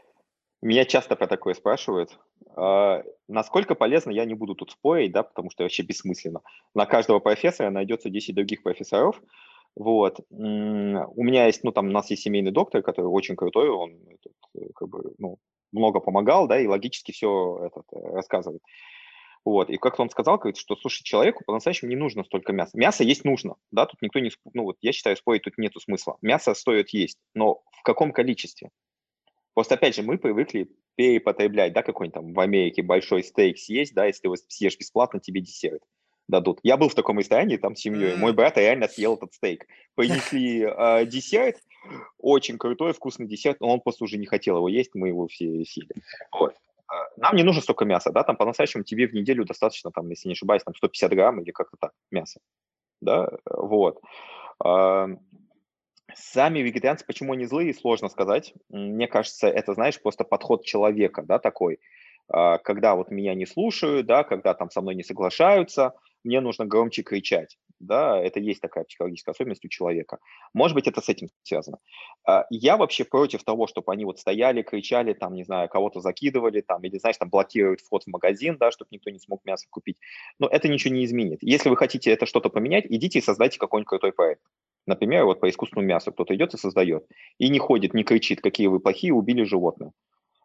Меня 0.62 0.86
часто 0.86 1.16
про 1.16 1.28
такое 1.28 1.54
спрашивают. 1.56 2.20
А, 2.56 3.04
насколько 3.28 3.76
полезно, 3.76 4.12
я 4.12 4.26
не 4.26 4.36
буду 4.36 4.54
тут 4.54 4.72
спорить, 4.72 5.12
да, 5.12 5.24
потому 5.24 5.50
что 5.50 5.64
вообще 5.64 5.84
бессмысленно. 5.84 6.42
На 6.76 6.86
каждого 6.86 7.20
профессора 7.20 7.72
найдется 7.72 8.10
10 8.10 8.36
других 8.36 8.62
профессоров. 8.62 9.22
Вот. 9.76 10.20
У 10.30 11.24
меня 11.24 11.48
есть, 11.48 11.64
ну, 11.64 11.72
там, 11.72 11.88
у 11.88 11.92
нас 11.92 12.10
есть 12.10 12.24
семейный 12.24 12.52
доктор, 12.52 12.84
который 12.84 13.06
очень 13.06 13.36
крутой, 13.36 13.70
он 13.70 13.98
этот, 14.10 14.34
как 14.76 14.90
бы, 14.90 15.16
ну, 15.18 15.38
много 15.72 16.00
помогал, 16.00 16.48
да, 16.48 16.60
и 16.60 16.68
логически 16.68 17.12
все 17.12 17.66
этот, 17.66 17.86
рассказывает. 17.92 18.62
Вот, 19.44 19.72
и 19.72 19.78
как-то 19.78 20.04
он 20.04 20.10
сказал, 20.12 20.38
говорит, 20.38 20.58
что, 20.58 20.76
слушай, 20.76 21.04
человеку 21.04 21.44
по-настоящему 21.46 21.90
не 21.90 21.96
нужно 21.96 22.24
столько 22.24 22.54
мяса. 22.54 22.78
Мясо 22.78 23.04
есть 23.04 23.26
нужно, 23.26 23.56
да, 23.72 23.88
тут 23.88 24.00
никто 24.02 24.20
не, 24.20 24.30
ну, 24.54 24.64
вот 24.64 24.78
я 24.82 24.92
считаю, 24.92 25.16
спорить 25.18 25.44
тут 25.44 25.58
нету 25.58 25.80
смысла. 25.80 26.18
Мясо 26.22 26.54
стоит 26.54 26.90
есть, 26.90 27.18
но 27.34 27.62
в 27.72 27.82
каком 27.82 28.12
количестве? 28.12 28.70
Просто, 29.54 29.76
опять 29.76 29.96
же, 29.96 30.04
мы 30.04 30.18
привыкли 30.18 30.70
перепотреблять, 30.96 31.74
да, 31.74 31.84
какой-нибудь 31.84 32.14
там 32.14 32.34
в 32.34 32.40
Америке 32.40 32.82
большой 32.82 33.24
стейк 33.24 33.58
съесть, 33.58 33.94
да, 33.94 34.06
если 34.06 34.22
ты 34.22 34.28
его 34.28 34.36
съешь 34.48 34.78
бесплатно, 34.78 35.20
тебе 35.20 35.42
десерт 35.42 35.82
дадут. 36.28 36.60
Я 36.64 36.78
был 36.78 36.90
в 36.90 36.96
таком 36.96 37.20
ресторане 37.20 37.58
там 37.58 37.76
с 37.76 37.82
семьей, 37.82 38.14
mm. 38.14 38.18
мой 38.18 38.34
брат 38.34 38.58
реально 38.58 38.88
съел 38.88 39.16
этот 39.16 39.34
стейк. 39.34 39.68
Принесли 39.96 40.62
э, 40.62 41.06
десерт, 41.06 41.58
очень 42.18 42.58
крутой, 42.58 42.94
вкусный 42.94 43.28
десерт, 43.28 43.60
но 43.60 43.68
он 43.68 43.82
просто 43.82 44.06
уже 44.06 44.18
не 44.18 44.26
хотел 44.26 44.58
его 44.58 44.70
есть, 44.70 44.92
мы 44.94 45.10
его 45.10 45.28
все 45.28 45.66
съели. 45.66 45.94
Вот. 46.32 46.56
А, 46.88 47.08
нам 47.18 47.36
не 47.36 47.44
нужно 47.44 47.62
столько 47.62 47.86
мяса, 47.86 48.12
да, 48.12 48.24
там 48.24 48.36
по-настоящему 48.36 48.84
тебе 48.84 49.08
в 49.08 49.14
неделю 49.14 49.46
достаточно, 49.46 49.92
там, 49.92 50.10
если 50.10 50.28
не 50.28 50.34
ошибаюсь, 50.34 50.64
там 50.64 50.76
150 50.76 51.12
грамм 51.12 51.42
или 51.42 51.52
как-то 51.52 51.78
так 51.80 51.92
мяса, 52.12 52.40
да, 53.02 53.30
вот. 53.46 54.02
Сами 56.16 56.60
вегетарианцы, 56.60 57.06
почему 57.06 57.34
они 57.34 57.46
злые, 57.46 57.74
сложно 57.74 58.10
сказать. 58.10 58.54
Мне 58.70 59.08
кажется, 59.08 59.48
это, 59.48 59.74
знаешь, 59.74 60.02
просто 60.02 60.24
подход 60.24 60.66
человека, 60.66 61.24
да, 61.24 61.40
такой. 61.40 61.80
А, 62.28 62.58
когда 62.60 62.96
вот 62.96 63.12
меня 63.12 63.34
не 63.36 63.46
слушают, 63.46 64.06
да, 64.08 64.24
когда 64.24 64.54
там 64.54 64.70
со 64.70 64.82
мной 64.82 64.96
не 64.96 65.04
соглашаются, 65.04 65.94
мне 66.24 66.40
нужно 66.40 66.66
громче 66.66 67.02
кричать, 67.02 67.58
да, 67.80 68.18
это 68.20 68.40
есть 68.40 68.62
такая 68.62 68.84
психологическая 68.84 69.34
особенность 69.34 69.66
у 69.66 69.70
человека. 69.70 70.20
Может 70.54 70.76
быть, 70.76 70.88
это 70.88 71.02
с 71.02 71.10
этим 71.10 71.30
связано. 71.44 71.80
А, 72.28 72.46
я 72.50 72.78
вообще 72.78 73.04
против 73.04 73.44
того, 73.44 73.68
чтобы 73.68 73.92
они 73.92 74.06
вот 74.06 74.20
стояли, 74.20 74.62
кричали, 74.62 75.14
там, 75.14 75.34
не 75.34 75.44
знаю, 75.44 75.68
кого-то 75.68 76.00
закидывали, 76.00 76.62
там, 76.62 76.84
или, 76.84 76.98
знаешь, 77.00 77.18
там, 77.18 77.30
блокируют 77.30 77.82
вход 77.82 78.04
в 78.04 78.08
магазин, 78.08 78.58
да, 78.58 78.72
чтобы 78.72 78.90
никто 78.92 79.10
не 79.10 79.20
смог 79.20 79.44
мясо 79.46 79.66
купить. 79.70 79.98
Но 80.40 80.48
это 80.48 80.68
ничего 80.68 80.94
не 80.94 81.06
изменит. 81.06 81.40
Если 81.42 81.70
вы 81.70 81.78
хотите 81.78 82.12
это 82.12 82.26
что-то 82.26 82.50
поменять, 82.50 82.86
идите 82.88 83.20
и 83.20 83.22
создайте 83.22 83.60
какой-нибудь 83.60 83.90
крутой 83.90 84.14
проект. 84.14 84.42
Например, 84.88 85.26
вот 85.26 85.40
по 85.40 85.50
искусственному 85.50 85.88
мясу 85.88 86.12
кто-то 86.12 86.36
идет 86.36 86.54
и 86.54 86.58
создает, 86.58 87.06
и 87.38 87.50
не 87.50 87.60
ходит, 87.60 87.94
не 87.94 88.04
кричит, 88.04 88.42
какие 88.42 88.68
вы 88.68 88.80
плохие, 88.80 89.14
убили 89.14 89.44
животное. 89.44 89.92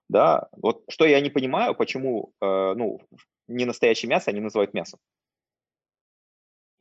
Да, 0.09 0.49
вот 0.53 0.83
что 0.89 1.05
я 1.05 1.21
не 1.21 1.31
понимаю, 1.31 1.75
почему, 1.75 2.33
э, 2.41 2.75
ну, 2.77 3.01
не 3.49 3.65
настоящее 3.65 4.09
мясо 4.09 4.31
они 4.31 4.41
называют 4.41 4.75
мясом. 4.75 5.01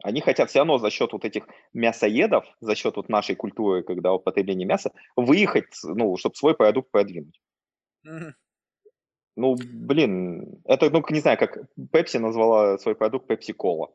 Они 0.03 0.21
хотят 0.21 0.49
все 0.49 0.59
равно 0.59 0.77
за 0.77 0.91
счет 0.91 1.13
вот 1.13 1.25
этих 1.25 1.47
мясоедов, 1.73 2.45
за 2.59 2.75
счет 2.75 2.95
вот 2.97 3.09
нашей 3.09 3.35
культуры, 3.35 3.81
когда 3.81 4.13
употребление 4.13 4.67
мяса, 4.67 4.91
выехать, 5.15 5.73
ну, 5.83 6.17
чтобы 6.17 6.35
свой 6.35 6.55
продукт 6.55 6.91
продвинуть. 6.91 7.39
Mm-hmm. 8.07 8.33
Ну, 9.37 9.55
блин, 9.57 10.61
это, 10.65 10.89
ну, 10.89 11.03
не 11.09 11.19
знаю, 11.19 11.37
как 11.37 11.57
Пепси 11.91 12.17
назвала 12.17 12.77
свой 12.77 12.95
продукт 12.95 13.27
Пепси-кола, 13.27 13.93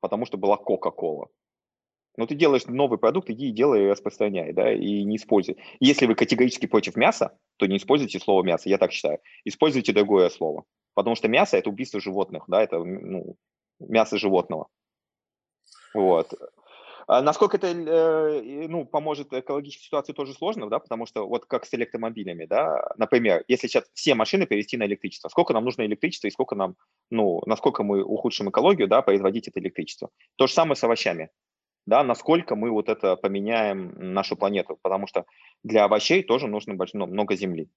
потому 0.00 0.26
что 0.26 0.36
была 0.36 0.56
Кока-кола. 0.56 1.28
Но 2.18 2.26
ты 2.26 2.34
делаешь 2.34 2.66
новый 2.66 2.98
продукт, 2.98 3.30
иди 3.30 3.48
и 3.48 3.52
делай 3.52 3.84
и 3.84 3.88
распространяй, 3.88 4.52
да, 4.52 4.72
и 4.72 5.04
не 5.04 5.16
используй. 5.16 5.56
Если 5.78 6.04
вы 6.04 6.16
категорически 6.16 6.66
против 6.66 6.96
мяса, 6.96 7.38
то 7.58 7.66
не 7.66 7.76
используйте 7.76 8.18
слово 8.18 8.42
мясо, 8.42 8.68
я 8.68 8.76
так 8.76 8.90
считаю. 8.90 9.20
Используйте 9.44 9.92
другое 9.92 10.28
слово. 10.28 10.64
Потому 10.94 11.14
что 11.14 11.28
мясо– 11.28 11.56
это 11.58 11.70
убийство 11.70 12.00
животных, 12.00 12.42
да, 12.48 12.60
это 12.60 12.82
ну, 12.82 13.36
мясо 13.78 14.18
животного. 14.18 14.66
Вот. 15.94 16.34
А 17.06 17.22
насколько 17.22 17.56
это 17.56 17.68
э, 17.68 18.66
ну, 18.66 18.84
поможет 18.84 19.32
экологической 19.32 19.84
ситуации, 19.84 20.12
тоже 20.12 20.34
сложно, 20.34 20.68
да, 20.68 20.80
потому 20.80 21.06
что 21.06 21.26
вот 21.28 21.44
как 21.44 21.66
с 21.66 21.72
электромобилями, 21.72 22.46
да, 22.46 22.82
например, 22.96 23.44
если 23.46 23.68
сейчас 23.68 23.84
все 23.94 24.16
машины 24.16 24.44
перевести 24.44 24.76
на 24.76 24.86
электричество, 24.86 25.28
сколько 25.28 25.52
нам 25.52 25.64
нужно 25.64 25.86
электричества 25.86 26.26
и 26.26 26.32
сколько 26.32 26.56
нам, 26.56 26.74
ну, 27.10 27.42
насколько 27.46 27.84
мы 27.84 28.02
ухудшим 28.02 28.50
экологию, 28.50 28.88
да, 28.88 29.02
производить 29.02 29.46
это 29.46 29.60
электричество. 29.60 30.10
То 30.34 30.48
же 30.48 30.52
самое 30.52 30.74
с 30.74 30.82
овощами 30.82 31.30
да, 31.88 32.04
насколько 32.04 32.54
мы 32.54 32.70
вот 32.70 32.90
это 32.90 33.16
поменяем 33.16 33.94
нашу 33.96 34.36
планету, 34.36 34.78
потому 34.82 35.06
что 35.06 35.24
для 35.64 35.84
овощей 35.84 36.22
тоже 36.22 36.46
нужно 36.46 36.76
ну, 36.92 37.06
много 37.06 37.34
земли. 37.34 37.70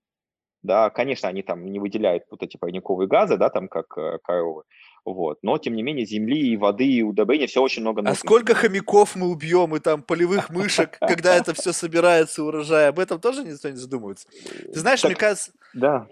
Да, 0.64 0.90
конечно, 0.90 1.30
они 1.30 1.44
там 1.44 1.66
не 1.66 1.80
выделяют 1.80 2.26
вот 2.30 2.44
эти 2.44 2.58
парниковые 2.58 3.08
газы, 3.08 3.38
да, 3.38 3.50
там 3.50 3.70
как 3.70 3.98
э, 3.98 4.20
коровы, 4.22 4.64
вот, 5.06 5.40
но 5.42 5.58
тем 5.58 5.76
не 5.76 5.82
менее 5.82 6.06
земли 6.06 6.38
и 6.40 6.58
воды 6.58 6.86
и 6.86 7.02
удобрения 7.02 7.48
все 7.48 7.62
очень 7.62 7.82
много 7.82 8.02
а 8.02 8.04
нужно. 8.04 8.12
А 8.12 8.16
сколько 8.16 8.54
хомяков 8.54 9.16
мы 9.16 9.30
убьем 9.30 9.76
и 9.78 9.80
там 9.80 10.04
полевых 10.04 10.50
мышек, 10.50 10.98
когда 11.00 11.34
это 11.34 11.54
все 11.54 11.72
собирается 11.72 12.44
урожай, 12.44 12.90
об 12.90 13.00
этом 13.00 13.20
тоже 13.20 13.46
никто 13.46 13.70
не 13.70 13.78
задумывается. 13.78 14.28
Ты 14.74 14.78
знаешь, 14.78 15.04
мне 15.06 15.16
кажется, 15.16 15.54
да. 15.74 16.06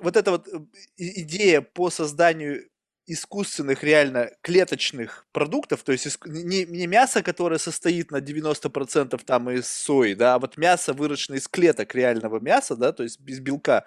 вот 0.00 0.16
эта 0.16 0.30
вот 0.30 0.48
э, 0.48 0.58
идея 0.96 1.60
по 1.60 1.90
созданию 1.90 2.64
искусственных, 3.06 3.84
реально 3.84 4.30
клеточных 4.40 5.26
продуктов, 5.32 5.82
то 5.82 5.92
есть 5.92 6.18
не, 6.24 6.64
не 6.64 6.86
мясо, 6.86 7.22
которое 7.22 7.58
состоит 7.58 8.10
на 8.10 8.18
90% 8.18 9.20
там 9.24 9.50
из 9.50 9.66
сои, 9.66 10.14
да, 10.14 10.34
а 10.34 10.38
вот 10.38 10.56
мясо, 10.56 10.94
выращенное 10.94 11.38
из 11.38 11.48
клеток 11.48 11.94
реального 11.94 12.40
мяса, 12.40 12.76
да, 12.76 12.92
то 12.92 13.02
есть 13.02 13.20
без 13.20 13.40
белка. 13.40 13.84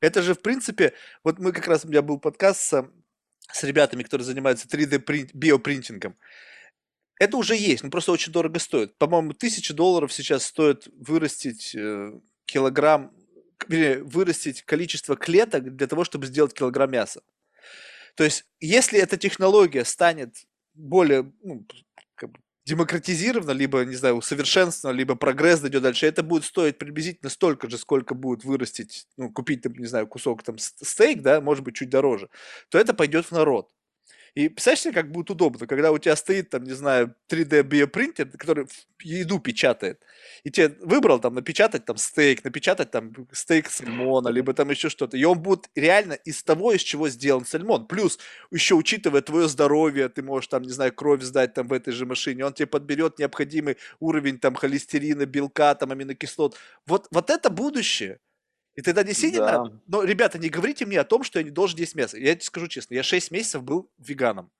Это 0.00 0.20
же, 0.20 0.34
в 0.34 0.40
принципе, 0.42 0.92
вот 1.24 1.38
мы 1.38 1.52
как 1.52 1.66
раз, 1.66 1.84
у 1.84 1.88
меня 1.88 2.02
был 2.02 2.18
подкаст 2.18 2.60
с, 2.60 2.90
с 3.52 3.62
ребятами, 3.62 4.02
которые 4.02 4.26
занимаются 4.26 4.68
3D 4.68 5.30
биопринтингом. 5.32 6.16
Это 7.18 7.36
уже 7.36 7.54
есть, 7.56 7.84
но 7.84 7.90
просто 7.90 8.12
очень 8.12 8.32
дорого 8.32 8.58
стоит. 8.58 8.98
По-моему, 8.98 9.32
тысяча 9.32 9.72
долларов 9.72 10.12
сейчас 10.12 10.44
стоит 10.44 10.88
вырастить 10.98 11.74
э, 11.74 12.18
килограмм, 12.46 13.12
вырастить 13.68 14.62
количество 14.62 15.16
клеток 15.16 15.76
для 15.76 15.86
того, 15.86 16.04
чтобы 16.04 16.26
сделать 16.26 16.52
килограмм 16.52 16.90
мяса. 16.90 17.22
То 18.14 18.24
есть, 18.24 18.44
если 18.60 18.98
эта 18.98 19.16
технология 19.16 19.84
станет 19.84 20.36
более 20.74 21.32
ну, 21.42 21.66
как 22.14 22.30
бы 22.32 22.40
демократизирована, 22.64 23.50
либо, 23.52 23.84
не 23.84 23.96
знаю, 23.96 24.16
усовершенствована, 24.16 24.96
либо 24.96 25.16
прогресс 25.16 25.60
дойдет 25.60 25.82
дальше, 25.82 26.06
это 26.06 26.22
будет 26.22 26.44
стоить 26.44 26.78
приблизительно 26.78 27.30
столько 27.30 27.68
же, 27.68 27.78
сколько 27.78 28.14
будет 28.14 28.44
вырастить, 28.44 29.06
ну, 29.16 29.32
купить, 29.32 29.62
там, 29.62 29.72
не 29.74 29.86
знаю, 29.86 30.06
кусок 30.06 30.42
там 30.42 30.58
стейк, 30.58 31.22
да, 31.22 31.40
может 31.40 31.64
быть, 31.64 31.74
чуть 31.74 31.90
дороже, 31.90 32.28
то 32.68 32.78
это 32.78 32.94
пойдет 32.94 33.26
в 33.26 33.32
народ. 33.32 33.70
И 34.34 34.48
представляешь 34.48 34.80
себе, 34.80 34.94
как 34.94 35.12
будет 35.12 35.30
удобно, 35.30 35.66
когда 35.66 35.92
у 35.92 35.98
тебя 35.98 36.16
стоит, 36.16 36.48
там, 36.48 36.64
не 36.64 36.72
знаю, 36.72 37.14
3D 37.28 37.62
биопринтер, 37.64 38.30
который 38.30 38.66
еду 39.02 39.38
печатает, 39.40 40.00
и 40.42 40.50
тебе 40.50 40.74
выбрал 40.80 41.18
там 41.20 41.34
напечатать 41.34 41.84
там 41.84 41.98
стейк, 41.98 42.42
напечатать 42.42 42.90
там 42.90 43.12
стейк 43.30 43.68
сальмона, 43.68 44.28
либо 44.28 44.54
там 44.54 44.70
еще 44.70 44.88
что-то, 44.88 45.18
и 45.18 45.24
он 45.24 45.38
будет 45.38 45.68
реально 45.74 46.14
из 46.14 46.42
того, 46.42 46.72
из 46.72 46.80
чего 46.80 47.10
сделан 47.10 47.44
сальмон. 47.44 47.86
Плюс, 47.86 48.18
еще 48.50 48.74
учитывая 48.74 49.20
твое 49.20 49.48
здоровье, 49.48 50.08
ты 50.08 50.22
можешь 50.22 50.48
там, 50.48 50.62
не 50.62 50.70
знаю, 50.70 50.94
кровь 50.94 51.22
сдать 51.22 51.52
там 51.52 51.68
в 51.68 51.72
этой 51.74 51.92
же 51.92 52.06
машине, 52.06 52.46
он 52.46 52.54
тебе 52.54 52.66
подберет 52.66 53.18
необходимый 53.18 53.76
уровень 54.00 54.38
там 54.38 54.54
холестерина, 54.54 55.26
белка, 55.26 55.74
там 55.74 55.92
аминокислот. 55.92 56.56
Вот, 56.86 57.06
вот 57.10 57.28
это 57.28 57.50
будущее. 57.50 58.18
И 58.74 58.82
тогда 58.82 59.04
действительно, 59.04 59.64
да. 59.64 59.80
но, 59.86 60.02
ребята, 60.02 60.38
не 60.38 60.48
говорите 60.48 60.86
мне 60.86 60.98
о 60.98 61.04
том, 61.04 61.24
что 61.24 61.38
я 61.38 61.44
не 61.44 61.50
должен 61.50 61.78
есть 61.78 61.94
мясо. 61.94 62.16
Я 62.16 62.34
тебе 62.34 62.44
скажу 62.44 62.68
честно, 62.68 62.94
я 62.94 63.02
6 63.02 63.30
месяцев 63.30 63.62
был 63.62 63.90
веганом. 63.98 64.50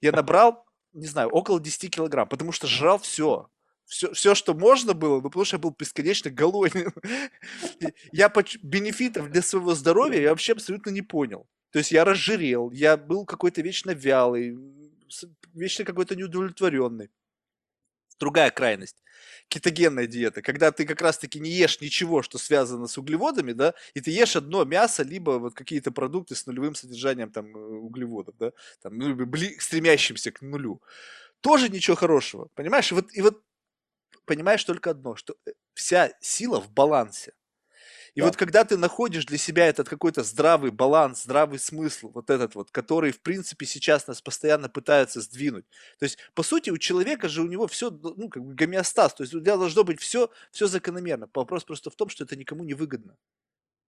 Я 0.00 0.12
набрал, 0.12 0.64
не 0.92 1.06
знаю, 1.06 1.28
около 1.28 1.60
10 1.60 1.94
килограмм, 1.94 2.28
потому 2.28 2.52
что 2.52 2.66
жрал 2.66 2.98
все. 2.98 3.50
Все, 3.84 4.12
все, 4.12 4.34
что 4.36 4.54
можно 4.54 4.94
было, 4.94 5.16
но 5.20 5.28
потому 5.28 5.44
что 5.44 5.56
я 5.56 5.60
был 5.60 5.74
бесконечно 5.76 6.30
голоден. 6.30 6.92
Я 8.12 8.32
бенефитов 8.62 9.30
для 9.30 9.42
своего 9.42 9.74
здоровья 9.74 10.20
я 10.20 10.30
вообще 10.30 10.52
абсолютно 10.52 10.90
не 10.90 11.02
понял. 11.02 11.48
То 11.72 11.80
есть 11.80 11.90
я 11.90 12.04
разжирел, 12.04 12.70
я 12.70 12.96
был 12.96 13.24
какой-то 13.24 13.62
вечно 13.62 13.90
вялый, 13.90 14.56
вечно 15.54 15.84
какой-то 15.84 16.14
неудовлетворенный. 16.14 17.10
Другая 18.20 18.50
крайность. 18.50 19.02
Кетогенная 19.48 20.06
диета, 20.06 20.42
когда 20.42 20.70
ты 20.72 20.86
как 20.86 21.00
раз-таки 21.00 21.40
не 21.40 21.50
ешь 21.50 21.80
ничего, 21.80 22.22
что 22.22 22.38
связано 22.38 22.86
с 22.86 22.98
углеводами, 22.98 23.52
да, 23.52 23.74
и 23.94 24.00
ты 24.00 24.10
ешь 24.10 24.36
одно 24.36 24.64
мясо, 24.64 25.02
либо 25.02 25.32
вот 25.38 25.54
какие-то 25.54 25.90
продукты 25.90 26.34
с 26.34 26.46
нулевым 26.46 26.74
содержанием 26.74 27.32
там 27.32 27.56
э, 27.56 27.58
углеводов, 27.58 28.36
да, 28.38 28.52
там, 28.82 28.98
ну, 28.98 29.14
бли, 29.26 29.58
стремящимся 29.58 30.30
к 30.32 30.42
нулю. 30.42 30.82
Тоже 31.40 31.70
ничего 31.70 31.96
хорошего, 31.96 32.48
понимаешь? 32.54 32.92
И 32.92 32.94
вот, 32.94 33.12
и 33.14 33.22
вот 33.22 33.42
понимаешь 34.26 34.64
только 34.64 34.90
одно, 34.90 35.16
что 35.16 35.36
э, 35.46 35.52
вся 35.74 36.12
сила 36.20 36.60
в 36.60 36.70
балансе. 36.72 37.32
И 38.14 38.20
да. 38.20 38.26
вот 38.26 38.36
когда 38.36 38.64
ты 38.64 38.76
находишь 38.76 39.26
для 39.26 39.38
себя 39.38 39.66
этот 39.66 39.88
какой-то 39.88 40.22
здравый 40.22 40.70
баланс, 40.70 41.22
здравый 41.22 41.58
смысл, 41.58 42.10
вот 42.12 42.30
этот 42.30 42.54
вот, 42.54 42.70
который, 42.70 43.12
в 43.12 43.20
принципе, 43.20 43.66
сейчас 43.66 44.06
нас 44.06 44.20
постоянно 44.20 44.68
пытаются 44.68 45.20
сдвинуть. 45.20 45.64
То 45.98 46.04
есть, 46.04 46.18
по 46.34 46.42
сути, 46.42 46.70
у 46.70 46.78
человека 46.78 47.28
же 47.28 47.42
у 47.42 47.46
него 47.46 47.66
все, 47.66 47.90
ну, 47.90 48.28
как 48.28 48.44
бы 48.44 48.54
гомеостаз, 48.54 49.14
то 49.14 49.22
есть 49.22 49.34
у 49.34 49.40
тебя 49.40 49.56
должно 49.56 49.84
быть 49.84 50.00
все, 50.00 50.30
все 50.50 50.66
закономерно. 50.66 51.28
Вопрос 51.34 51.64
просто 51.64 51.90
в 51.90 51.96
том, 51.96 52.08
что 52.08 52.24
это 52.24 52.36
никому 52.36 52.64
не 52.64 52.74
выгодно. 52.74 53.16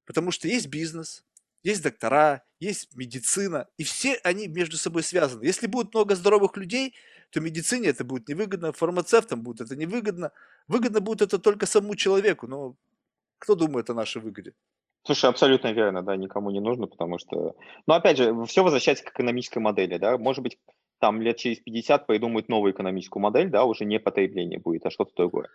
Потому 0.05 0.31
что 0.31 0.49
есть 0.49 0.69
бизнес, 0.69 1.25
есть 1.63 1.83
доктора, 1.83 2.45
есть 2.61 2.95
медицина, 2.97 3.69
и 3.77 3.85
все 3.85 4.15
они 4.25 4.49
между 4.49 4.77
собой 4.77 5.03
связаны. 5.03 5.45
Если 5.45 5.67
будет 5.67 5.95
много 5.95 6.15
здоровых 6.17 6.57
людей, 6.57 6.95
то 7.31 7.41
медицине 7.41 7.89
это 7.89 8.05
будет 8.05 8.29
невыгодно, 8.29 8.73
фармацевтам 8.73 9.43
будет 9.43 9.63
это 9.63 9.77
невыгодно. 9.77 10.33
Выгодно 10.69 11.01
будет 11.01 11.23
это 11.23 11.39
только 11.39 11.67
самому 11.67 11.95
человеку, 11.95 12.47
но 12.47 12.77
кто 13.43 13.57
думает 13.57 13.91
о 13.91 13.95
нашей 13.95 14.23
выгоде? 14.23 14.55
Слушай, 15.05 15.29
абсолютно 15.29 15.73
верно, 15.73 16.03
да, 16.03 16.17
никому 16.17 16.51
не 16.53 16.61
нужно, 16.61 16.87
потому 16.87 17.19
что... 17.19 17.57
Но 17.89 17.95
опять 17.95 18.19
же, 18.19 18.45
все 18.45 18.63
возвращается 18.63 19.05
к 19.05 19.11
экономической 19.11 19.59
модели, 19.59 19.99
да, 19.99 20.17
может 20.17 20.45
быть, 20.45 20.59
там 21.01 21.21
лет 21.21 21.39
через 21.39 21.59
50 21.59 22.07
придумают 22.07 22.49
новую 22.49 22.73
экономическую 22.73 23.21
модель, 23.21 23.51
да, 23.51 23.65
уже 23.65 23.85
не 23.85 23.99
потребление 23.99 24.61
будет, 24.61 24.87
а 24.87 24.91
что-то 24.91 25.11
другое. 25.17 25.49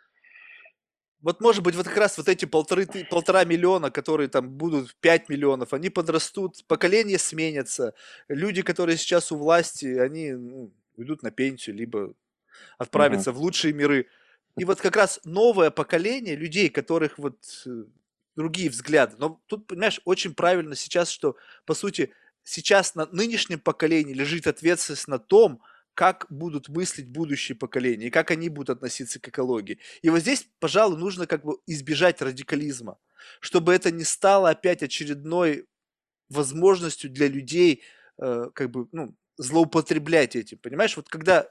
Вот 1.21 1.39
может 1.39 1.63
быть 1.63 1.75
вот 1.75 1.87
как 1.87 1.95
раз 1.95 2.17
вот 2.17 2.27
эти 2.27 2.43
полторы, 2.43 2.85
полтора 3.09 3.45
миллиона, 3.45 3.89
которые 3.89 4.27
там 4.27 4.49
будут 4.49 4.93
5 4.99 5.29
миллионов, 5.29 5.71
они 5.71 5.89
подрастут, 5.89 6.67
поколения 6.67 7.17
сменятся, 7.17 7.93
люди, 8.27 8.61
которые 8.61 8.97
сейчас 8.97 9.31
у 9.31 9.37
власти, 9.37 9.85
они 9.97 10.33
ну, 10.33 10.73
уйдут 10.97 11.23
на 11.23 11.31
пенсию, 11.31 11.77
либо 11.77 12.13
отправятся 12.77 13.31
угу. 13.31 13.39
в 13.39 13.41
лучшие 13.43 13.73
миры. 13.73 14.07
И 14.57 14.65
вот 14.65 14.81
как 14.81 14.95
раз 14.95 15.19
новое 15.23 15.69
поколение 15.69 16.35
людей, 16.35 16.69
которых 16.69 17.17
вот 17.19 17.37
э, 17.65 17.85
другие 18.35 18.69
взгляды. 18.69 19.15
Но 19.19 19.41
тут, 19.47 19.67
понимаешь, 19.67 20.01
очень 20.03 20.33
правильно 20.33 20.75
сейчас, 20.75 21.09
что, 21.09 21.37
по 21.65 21.75
сути, 21.75 22.11
сейчас 22.43 22.95
на 22.95 23.05
нынешнем 23.07 23.59
поколении 23.59 24.13
лежит 24.13 24.47
ответственность 24.47 25.07
на 25.07 25.19
том, 25.19 25.61
как 25.93 26.27
будут 26.29 26.69
мыслить 26.69 27.07
будущие 27.07 27.55
поколения 27.55 28.07
и 28.07 28.11
как 28.11 28.31
они 28.31 28.49
будут 28.49 28.69
относиться 28.69 29.19
к 29.19 29.27
экологии. 29.27 29.79
И 30.01 30.09
вот 30.09 30.19
здесь, 30.19 30.47
пожалуй, 30.59 30.97
нужно 30.97 31.27
как 31.27 31.43
бы 31.43 31.57
избежать 31.65 32.21
радикализма, 32.21 32.99
чтобы 33.39 33.73
это 33.73 33.91
не 33.91 34.03
стало 34.03 34.49
опять 34.49 34.83
очередной 34.83 35.65
возможностью 36.29 37.09
для 37.09 37.27
людей 37.27 37.83
э, 38.19 38.49
как 38.53 38.69
бы, 38.71 38.87
ну, 38.91 39.15
злоупотреблять 39.37 40.35
этим, 40.35 40.57
понимаешь? 40.57 40.95
Вот 40.95 41.09
когда 41.09 41.47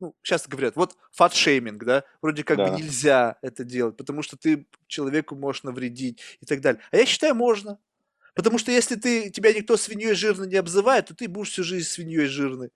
ну, 0.00 0.14
сейчас 0.22 0.46
говорят, 0.46 0.76
вот 0.76 0.96
фат-шейминг, 1.12 1.84
да, 1.84 2.04
вроде 2.20 2.44
как 2.44 2.58
да. 2.58 2.68
бы 2.68 2.76
нельзя 2.76 3.38
это 3.42 3.64
делать, 3.64 3.96
потому 3.96 4.22
что 4.22 4.36
ты 4.36 4.66
человеку 4.86 5.34
можешь 5.34 5.62
навредить 5.62 6.20
и 6.40 6.46
так 6.46 6.60
далее. 6.60 6.82
А 6.90 6.96
я 6.96 7.06
считаю, 7.06 7.34
можно. 7.34 7.78
Потому 8.34 8.58
что 8.58 8.70
если 8.70 8.96
ты, 8.96 9.30
тебя 9.30 9.52
никто 9.52 9.76
свиньей 9.78 10.12
жирной 10.12 10.46
не 10.48 10.56
обзывает, 10.56 11.06
то 11.06 11.14
ты 11.14 11.26
будешь 11.26 11.50
всю 11.50 11.64
жизнь 11.64 11.88
свиньей 11.88 12.26
жирной. 12.26 12.70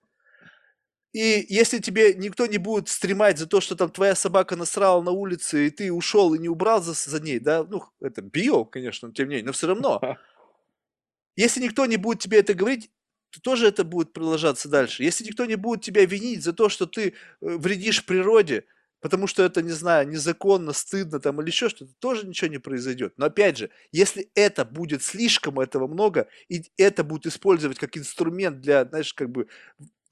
И 1.12 1.44
если 1.48 1.80
тебе 1.80 2.14
никто 2.14 2.46
не 2.46 2.58
будет 2.58 2.88
стремать 2.88 3.36
за 3.36 3.46
то, 3.46 3.60
что 3.60 3.74
там 3.74 3.90
твоя 3.90 4.14
собака 4.14 4.54
насрала 4.56 5.02
на 5.02 5.10
улице, 5.10 5.66
и 5.66 5.70
ты 5.70 5.92
ушел 5.92 6.34
и 6.34 6.38
не 6.38 6.48
убрал 6.48 6.80
за, 6.82 6.94
за 6.94 7.20
ней, 7.20 7.40
да, 7.40 7.64
ну, 7.64 7.82
это 8.00 8.22
био, 8.22 8.64
конечно, 8.64 9.12
тем 9.12 9.28
не 9.28 9.34
менее, 9.34 9.46
но 9.46 9.52
все 9.52 9.66
равно. 9.66 10.00
Если 11.36 11.60
никто 11.60 11.84
не 11.86 11.96
будет 11.96 12.20
тебе 12.20 12.38
это 12.38 12.54
говорить, 12.54 12.90
то 13.30 13.40
тоже 13.40 13.66
это 13.68 13.84
будет 13.84 14.12
продолжаться 14.12 14.68
дальше. 14.68 15.04
Если 15.04 15.24
никто 15.24 15.44
не 15.46 15.56
будет 15.56 15.82
тебя 15.82 16.04
винить 16.04 16.42
за 16.42 16.52
то, 16.52 16.68
что 16.68 16.86
ты 16.86 17.08
э, 17.08 17.12
вредишь 17.40 18.04
природе, 18.04 18.64
потому 19.00 19.26
что 19.26 19.42
это, 19.42 19.62
не 19.62 19.70
знаю, 19.72 20.08
незаконно, 20.08 20.72
стыдно 20.72 21.20
там 21.20 21.40
или 21.40 21.48
еще 21.48 21.68
что-то, 21.68 21.92
тоже 21.98 22.26
ничего 22.26 22.50
не 22.50 22.58
произойдет. 22.58 23.14
Но 23.16 23.26
опять 23.26 23.56
же, 23.56 23.70
если 23.92 24.30
это 24.34 24.64
будет 24.64 25.02
слишком 25.02 25.58
этого 25.60 25.86
много, 25.86 26.28
и 26.48 26.64
это 26.76 27.04
будет 27.04 27.26
использовать 27.26 27.78
как 27.78 27.96
инструмент 27.96 28.60
для, 28.60 28.84
знаешь, 28.84 29.14
как 29.14 29.30
бы 29.30 29.48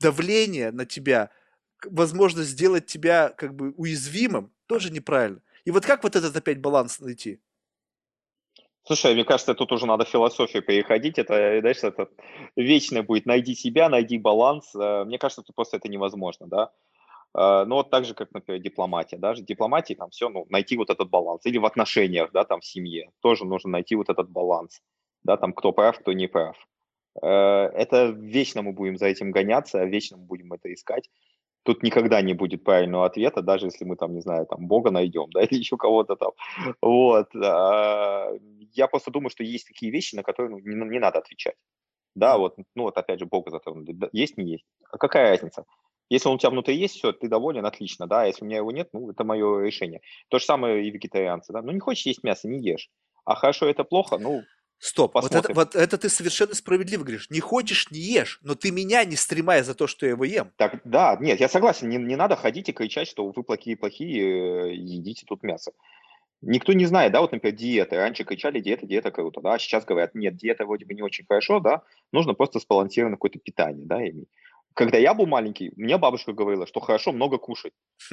давления 0.00 0.72
на 0.72 0.86
тебя, 0.86 1.30
возможно 1.84 2.42
сделать 2.44 2.86
тебя 2.86 3.30
как 3.30 3.54
бы 3.54 3.72
уязвимым, 3.72 4.52
тоже 4.66 4.90
неправильно. 4.90 5.42
И 5.64 5.70
вот 5.70 5.84
как 5.84 6.02
вот 6.02 6.16
этот 6.16 6.34
опять 6.36 6.60
баланс 6.60 7.00
найти? 7.00 7.40
Слушай, 8.88 9.12
мне 9.12 9.24
кажется, 9.24 9.54
тут 9.54 9.70
уже 9.72 9.84
надо 9.84 10.06
в 10.06 10.08
философию 10.08 10.62
переходить. 10.62 11.18
Это, 11.18 11.60
знаешь, 11.60 11.84
это 11.84 12.08
вечно 12.56 13.02
будет 13.02 13.26
найди 13.26 13.54
себя, 13.54 13.90
найди 13.90 14.16
баланс. 14.16 14.74
Э, 14.74 15.04
мне 15.04 15.18
кажется, 15.18 15.42
тут 15.42 15.54
просто 15.54 15.76
это 15.76 15.90
невозможно, 15.90 16.46
да. 16.46 16.70
Э, 17.36 17.66
ну, 17.66 17.74
вот 17.74 17.90
так 17.90 18.06
же, 18.06 18.14
как, 18.14 18.32
например, 18.32 18.62
дипломатия. 18.62 19.18
Даже 19.18 19.42
дипломатии 19.42 19.92
там 19.92 20.08
все, 20.08 20.30
ну, 20.30 20.46
найти 20.48 20.78
вот 20.78 20.88
этот 20.88 21.10
баланс. 21.10 21.44
Или 21.44 21.58
в 21.58 21.66
отношениях, 21.66 22.30
да, 22.32 22.44
там 22.44 22.60
в 22.60 22.64
семье. 22.64 23.10
Тоже 23.20 23.44
нужно 23.44 23.72
найти 23.72 23.94
вот 23.94 24.08
этот 24.08 24.30
баланс. 24.30 24.80
Да, 25.22 25.36
там 25.36 25.52
кто 25.52 25.72
прав, 25.72 25.98
кто 25.98 26.14
не 26.14 26.26
прав. 26.26 26.56
Э, 27.20 27.28
это 27.28 28.06
вечно 28.06 28.62
мы 28.62 28.72
будем 28.72 28.96
за 28.96 29.08
этим 29.08 29.32
гоняться, 29.32 29.84
вечно 29.84 30.16
мы 30.16 30.24
будем 30.24 30.50
это 30.54 30.72
искать 30.72 31.10
тут 31.62 31.82
никогда 31.82 32.22
не 32.22 32.34
будет 32.34 32.64
правильного 32.64 33.06
ответа, 33.06 33.42
даже 33.42 33.66
если 33.66 33.84
мы 33.84 33.96
там, 33.96 34.14
не 34.14 34.20
знаю, 34.20 34.46
там 34.46 34.66
Бога 34.66 34.90
найдем, 34.90 35.30
да, 35.30 35.42
или 35.44 35.58
еще 35.58 35.76
кого-то 35.76 36.16
там. 36.16 36.32
Вот. 36.80 37.34
А, 37.36 38.30
я 38.74 38.88
просто 38.88 39.10
думаю, 39.10 39.30
что 39.30 39.44
есть 39.44 39.66
такие 39.66 39.92
вещи, 39.92 40.14
на 40.14 40.22
которые 40.22 40.56
ну, 40.56 40.58
не, 40.58 40.90
не 40.90 40.98
надо 40.98 41.18
отвечать. 41.18 41.56
Да, 42.14 42.36
вот, 42.38 42.56
ну 42.74 42.84
вот 42.84 42.96
опять 42.96 43.20
же, 43.20 43.26
Бога 43.26 43.50
затронули. 43.50 43.96
Есть, 44.12 44.36
не 44.38 44.52
есть. 44.52 44.64
А 44.90 44.98
какая 44.98 45.30
разница? 45.30 45.64
Если 46.10 46.28
он 46.28 46.36
у 46.36 46.38
тебя 46.38 46.50
внутри 46.50 46.76
есть, 46.76 46.96
все, 46.96 47.12
ты 47.12 47.28
доволен, 47.28 47.66
отлично, 47.66 48.06
да, 48.06 48.24
если 48.24 48.42
у 48.42 48.46
меня 48.46 48.56
его 48.58 48.72
нет, 48.72 48.88
ну, 48.92 49.10
это 49.10 49.24
мое 49.24 49.60
решение. 49.60 50.00
То 50.28 50.38
же 50.38 50.46
самое 50.46 50.86
и 50.86 50.90
вегетарианцы, 50.90 51.52
да, 51.52 51.60
ну, 51.60 51.70
не 51.70 51.80
хочешь 51.80 52.06
есть 52.06 52.24
мясо, 52.24 52.48
не 52.48 52.60
ешь. 52.60 52.88
А 53.26 53.34
хорошо, 53.34 53.66
это 53.66 53.84
плохо, 53.84 54.16
ну, 54.18 54.42
Стоп, 54.78 55.14
вот 55.14 55.34
это, 55.34 55.52
вот 55.52 55.74
это 55.74 55.98
ты 55.98 56.08
совершенно 56.08 56.54
справедливо 56.54 57.02
говоришь. 57.02 57.28
Не 57.30 57.40
хочешь, 57.40 57.90
не 57.90 57.98
ешь, 57.98 58.38
но 58.42 58.54
ты 58.54 58.70
меня 58.70 59.04
не 59.04 59.16
стремай 59.16 59.62
за 59.62 59.74
то, 59.74 59.88
что 59.88 60.06
я 60.06 60.12
его 60.12 60.24
ем. 60.24 60.52
Так, 60.56 60.80
да, 60.84 61.16
нет, 61.20 61.40
я 61.40 61.48
согласен, 61.48 61.88
не, 61.88 61.96
не 61.96 62.14
надо 62.14 62.36
ходить 62.36 62.68
и 62.68 62.72
кричать, 62.72 63.08
что 63.08 63.26
вы 63.26 63.42
плохие-плохие, 63.42 64.70
э, 64.70 64.74
едите 64.74 65.26
тут 65.26 65.42
мясо. 65.42 65.72
Никто 66.40 66.72
не 66.72 66.86
знает, 66.86 67.12
да, 67.12 67.20
вот, 67.20 67.32
например, 67.32 67.56
диеты. 67.56 67.96
Раньше 67.96 68.22
кричали, 68.22 68.60
диета, 68.60 68.86
диета 68.86 69.10
круто, 69.10 69.40
да, 69.40 69.58
сейчас 69.58 69.84
говорят, 69.84 70.14
нет, 70.14 70.36
диета 70.36 70.64
вроде 70.64 70.84
бы 70.84 70.94
не 70.94 71.02
очень 71.02 71.24
хорошо, 71.26 71.58
да, 71.58 71.82
нужно 72.12 72.34
просто 72.34 72.60
сбалансированное 72.60 73.16
какое-то 73.16 73.40
питание, 73.40 73.84
да, 73.84 73.96
иметь. 74.08 74.28
Когда 74.74 74.96
я 74.96 75.12
был 75.12 75.26
маленький, 75.26 75.72
мне 75.74 75.98
бабушка 75.98 76.32
говорила, 76.32 76.64
что 76.64 76.78
хорошо 76.78 77.10
много 77.10 77.38
кушать. 77.38 77.72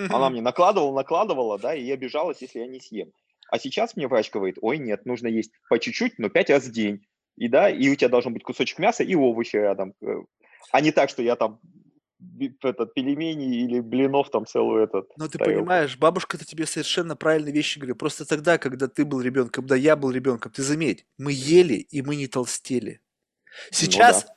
Она 0.09 0.31
мне 0.31 0.41
накладывала, 0.41 0.95
накладывала, 0.95 1.59
да, 1.59 1.75
и 1.75 1.83
я 1.83 1.93
обижалась, 1.93 2.41
если 2.41 2.57
я 2.57 2.65
не 2.65 2.79
съем. 2.79 3.11
А 3.49 3.59
сейчас 3.59 3.95
мне 3.95 4.07
врач 4.07 4.31
говорит, 4.31 4.57
ой, 4.61 4.77
нет, 4.77 5.05
нужно 5.05 5.27
есть 5.27 5.51
по 5.69 5.79
чуть-чуть, 5.79 6.17
но 6.19 6.29
пять 6.29 6.49
раз 6.49 6.65
в 6.65 6.71
день. 6.71 7.05
И 7.37 7.47
да, 7.47 7.69
и 7.69 7.89
у 7.89 7.95
тебя 7.95 8.09
должен 8.09 8.33
быть 8.33 8.43
кусочек 8.43 8.79
мяса 8.79 9.03
и 9.03 9.15
овощи 9.15 9.57
рядом. 9.57 9.93
Э, 10.01 10.21
а 10.71 10.81
не 10.81 10.91
так, 10.91 11.09
что 11.09 11.21
я 11.21 11.35
там 11.35 11.59
этот 12.63 12.93
пельмени 12.93 13.63
или 13.63 13.79
блинов 13.81 14.29
там 14.29 14.45
целую 14.45 14.83
этот. 14.83 15.09
Но 15.17 15.27
ты 15.27 15.37
тарелку. 15.37 15.59
понимаешь, 15.59 15.97
бабушка-то 15.97 16.45
тебе 16.45 16.65
совершенно 16.65 17.15
правильные 17.15 17.53
вещи 17.53 17.77
говорит. 17.77 17.97
Просто 17.97 18.25
тогда, 18.25 18.57
когда 18.57 18.87
ты 18.87 19.05
был 19.05 19.21
ребенком, 19.21 19.63
когда 19.63 19.75
я 19.75 19.95
был 19.95 20.11
ребенком, 20.11 20.51
ты 20.51 20.63
заметь, 20.63 21.05
мы 21.17 21.31
ели 21.33 21.75
и 21.75 22.01
мы 22.01 22.15
не 22.15 22.27
толстели. 22.27 23.01
Сейчас 23.71 24.23
ну, 24.23 24.27
да 24.29 24.34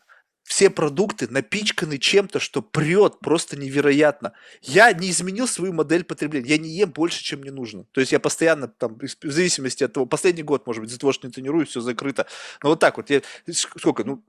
все 0.48 0.70
продукты 0.70 1.28
напичканы 1.28 1.98
чем-то, 1.98 2.40
что 2.40 2.62
прет 2.62 3.20
просто 3.20 3.58
невероятно. 3.58 4.32
Я 4.62 4.90
не 4.94 5.10
изменил 5.10 5.46
свою 5.46 5.74
модель 5.74 6.04
потребления. 6.04 6.48
Я 6.48 6.56
не 6.56 6.70
ем 6.70 6.90
больше, 6.90 7.22
чем 7.22 7.40
мне 7.40 7.50
нужно. 7.50 7.84
То 7.92 8.00
есть 8.00 8.12
я 8.12 8.18
постоянно, 8.18 8.66
там, 8.66 8.98
в 8.98 9.30
зависимости 9.30 9.84
от 9.84 9.92
того, 9.92 10.06
последний 10.06 10.42
год, 10.42 10.66
может 10.66 10.80
быть, 10.80 10.90
из-за 10.90 11.00
того, 11.00 11.12
что 11.12 11.26
не 11.26 11.34
тренируюсь, 11.34 11.68
все 11.68 11.82
закрыто. 11.82 12.26
Но 12.62 12.70
вот 12.70 12.80
так 12.80 12.96
вот, 12.96 13.10
я, 13.10 13.20
сколько, 13.52 14.04
ну, 14.04 14.24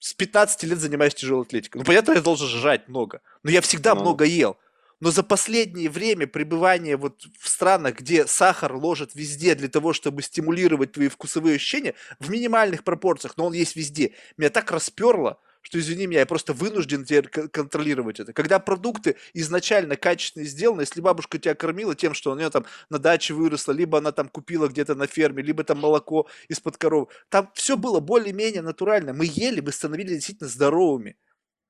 с 0.00 0.12
15 0.12 0.64
лет 0.64 0.78
занимаюсь 0.78 1.14
тяжелой 1.14 1.44
атлетикой. 1.44 1.78
Ну, 1.78 1.86
понятно, 1.86 2.12
я 2.12 2.20
должен 2.20 2.46
жрать 2.46 2.88
много. 2.88 3.22
Но 3.42 3.50
я 3.50 3.62
всегда 3.62 3.94
ну, 3.94 4.02
много 4.02 4.26
ел. 4.26 4.58
Но 5.02 5.10
за 5.10 5.24
последнее 5.24 5.90
время 5.90 6.28
пребывания 6.28 6.96
вот 6.96 7.26
в 7.36 7.48
странах, 7.48 7.96
где 7.96 8.24
сахар 8.24 8.72
ложат 8.72 9.16
везде 9.16 9.56
для 9.56 9.66
того, 9.66 9.92
чтобы 9.92 10.22
стимулировать 10.22 10.92
твои 10.92 11.08
вкусовые 11.08 11.56
ощущения, 11.56 11.94
в 12.20 12.30
минимальных 12.30 12.84
пропорциях, 12.84 13.36
но 13.36 13.46
он 13.46 13.52
есть 13.52 13.74
везде, 13.74 14.12
меня 14.36 14.48
так 14.48 14.70
расперло, 14.70 15.40
что, 15.60 15.80
извини 15.80 16.06
меня, 16.06 16.20
я 16.20 16.26
просто 16.26 16.52
вынужден 16.52 17.04
теперь 17.04 17.26
контролировать 17.26 18.20
это. 18.20 18.32
Когда 18.32 18.60
продукты 18.60 19.16
изначально 19.34 19.96
качественно 19.96 20.44
сделаны, 20.44 20.82
если 20.82 21.00
бабушка 21.00 21.40
тебя 21.40 21.56
кормила 21.56 21.96
тем, 21.96 22.14
что 22.14 22.30
у 22.30 22.36
нее 22.36 22.50
там 22.50 22.64
на 22.88 23.00
даче 23.00 23.34
выросло, 23.34 23.72
либо 23.72 23.98
она 23.98 24.12
там 24.12 24.28
купила 24.28 24.68
где-то 24.68 24.94
на 24.94 25.08
ферме, 25.08 25.42
либо 25.42 25.64
там 25.64 25.80
молоко 25.80 26.28
из-под 26.46 26.76
коров, 26.76 27.08
там 27.28 27.50
все 27.54 27.76
было 27.76 27.98
более-менее 27.98 28.62
натурально. 28.62 29.12
Мы 29.14 29.24
ели, 29.28 29.58
мы 29.58 29.72
становились 29.72 30.12
действительно 30.12 30.48
здоровыми, 30.48 31.16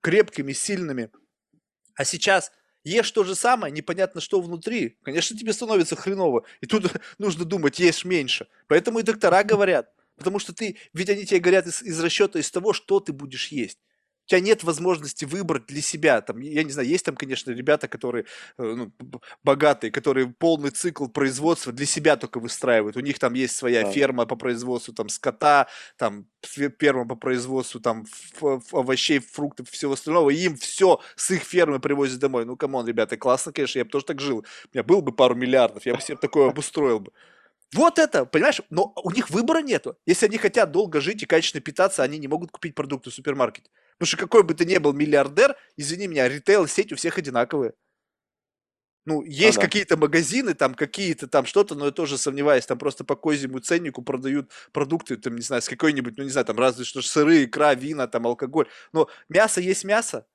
крепкими, 0.02 0.52
сильными. 0.52 1.10
А 1.94 2.04
сейчас 2.04 2.52
ешь 2.84 3.10
то 3.10 3.24
же 3.24 3.34
самое, 3.34 3.72
непонятно 3.72 4.20
что 4.20 4.40
внутри, 4.40 4.96
конечно, 5.02 5.36
тебе 5.36 5.52
становится 5.52 5.96
хреново. 5.96 6.44
И 6.60 6.66
тут 6.66 6.92
нужно 7.18 7.44
думать, 7.44 7.78
ешь 7.78 8.04
меньше. 8.04 8.48
Поэтому 8.68 8.98
и 8.98 9.02
доктора 9.02 9.44
говорят. 9.44 9.92
Потому 10.16 10.38
что 10.38 10.52
ты, 10.52 10.76
ведь 10.92 11.08
они 11.08 11.24
тебе 11.24 11.40
говорят 11.40 11.66
из, 11.66 11.82
из 11.82 11.98
расчета 12.00 12.38
из 12.38 12.50
того, 12.50 12.72
что 12.72 13.00
ты 13.00 13.12
будешь 13.12 13.48
есть 13.48 13.78
у 14.24 14.28
тебя 14.28 14.40
нет 14.40 14.64
возможности 14.64 15.24
выбрать 15.24 15.66
для 15.66 15.82
себя. 15.82 16.20
Там, 16.20 16.40
я 16.40 16.62
не 16.62 16.70
знаю, 16.70 16.88
есть 16.88 17.04
там, 17.04 17.16
конечно, 17.16 17.50
ребята, 17.50 17.88
которые 17.88 18.24
э, 18.58 18.62
ну, 18.62 18.92
богатые, 19.42 19.90
которые 19.90 20.28
полный 20.28 20.70
цикл 20.70 21.08
производства 21.08 21.72
для 21.72 21.86
себя 21.86 22.16
только 22.16 22.38
выстраивают. 22.38 22.96
У 22.96 23.00
них 23.00 23.18
там 23.18 23.34
есть 23.34 23.56
своя 23.56 23.82
да. 23.82 23.90
ферма 23.90 24.26
по 24.26 24.36
производству 24.36 24.94
там 24.94 25.08
скота, 25.08 25.66
там 25.96 26.26
ферма 26.42 27.06
по 27.06 27.16
производству 27.16 27.80
там 27.80 28.04
овощей, 28.72 29.18
фруктов, 29.18 29.68
всего 29.70 29.94
остального. 29.94 30.30
И 30.30 30.36
им 30.36 30.56
все 30.56 31.00
с 31.16 31.30
их 31.32 31.42
фермы 31.42 31.80
привозят 31.80 32.20
домой. 32.20 32.44
Ну, 32.44 32.56
come 32.56 32.73
on, 32.73 32.86
ребята, 32.86 33.16
классно, 33.16 33.52
конечно, 33.52 33.78
я 33.78 33.84
бы 33.84 33.90
тоже 33.90 34.04
так 34.04 34.20
жил. 34.20 34.38
У 34.38 34.68
меня 34.72 34.84
было 34.84 35.00
бы 35.00 35.12
пару 35.12 35.34
миллиардов, 35.34 35.84
я 35.84 35.94
бы 35.94 36.00
себе 36.00 36.16
такое 36.16 36.50
обустроил 36.50 37.00
бы. 37.00 37.12
Вот 37.72 37.98
это, 37.98 38.26
понимаешь? 38.26 38.60
Но 38.70 38.92
у 39.02 39.10
них 39.10 39.30
выбора 39.30 39.62
нету. 39.62 39.96
Если 40.04 40.26
они 40.26 40.36
хотят 40.36 40.72
долго 40.72 41.00
жить 41.00 41.22
и 41.22 41.26
качественно 41.26 41.62
питаться, 41.62 42.02
они 42.02 42.18
не 42.18 42.28
могут 42.28 42.50
купить 42.50 42.74
продукты 42.74 43.10
в 43.10 43.14
супермаркете. 43.14 43.70
Потому 43.98 44.06
что 44.06 44.16
какой 44.16 44.42
бы 44.42 44.54
ты 44.54 44.64
ни 44.64 44.78
был 44.78 44.92
миллиардер, 44.92 45.56
извини 45.76 46.06
меня, 46.06 46.28
ритейл 46.28 46.66
сеть 46.66 46.92
у 46.92 46.96
всех 46.96 47.18
одинаковые. 47.18 47.74
Ну, 49.04 49.22
есть 49.22 49.58
а, 49.58 49.60
какие-то 49.62 49.96
магазины, 49.96 50.54
там 50.54 50.74
какие-то 50.74 51.26
там 51.26 51.44
что-то, 51.44 51.74
но 51.74 51.86
я 51.86 51.90
тоже 51.90 52.18
сомневаюсь, 52.18 52.66
там 52.66 52.78
просто 52.78 53.04
по 53.04 53.16
козьему 53.16 53.58
ценнику 53.58 54.02
продают 54.02 54.52
продукты, 54.72 55.16
там, 55.16 55.34
не 55.34 55.42
знаю, 55.42 55.60
с 55.60 55.68
какой-нибудь, 55.68 56.16
ну, 56.16 56.22
не 56.22 56.30
знаю, 56.30 56.44
там 56.44 56.56
разве 56.56 56.84
что 56.84 57.02
сыры, 57.02 57.44
икра, 57.44 57.74
вина, 57.74 58.06
там, 58.06 58.26
алкоголь. 58.26 58.68
Но 58.92 59.08
мясо 59.28 59.60
есть 59.60 59.84
мясо. 59.84 60.26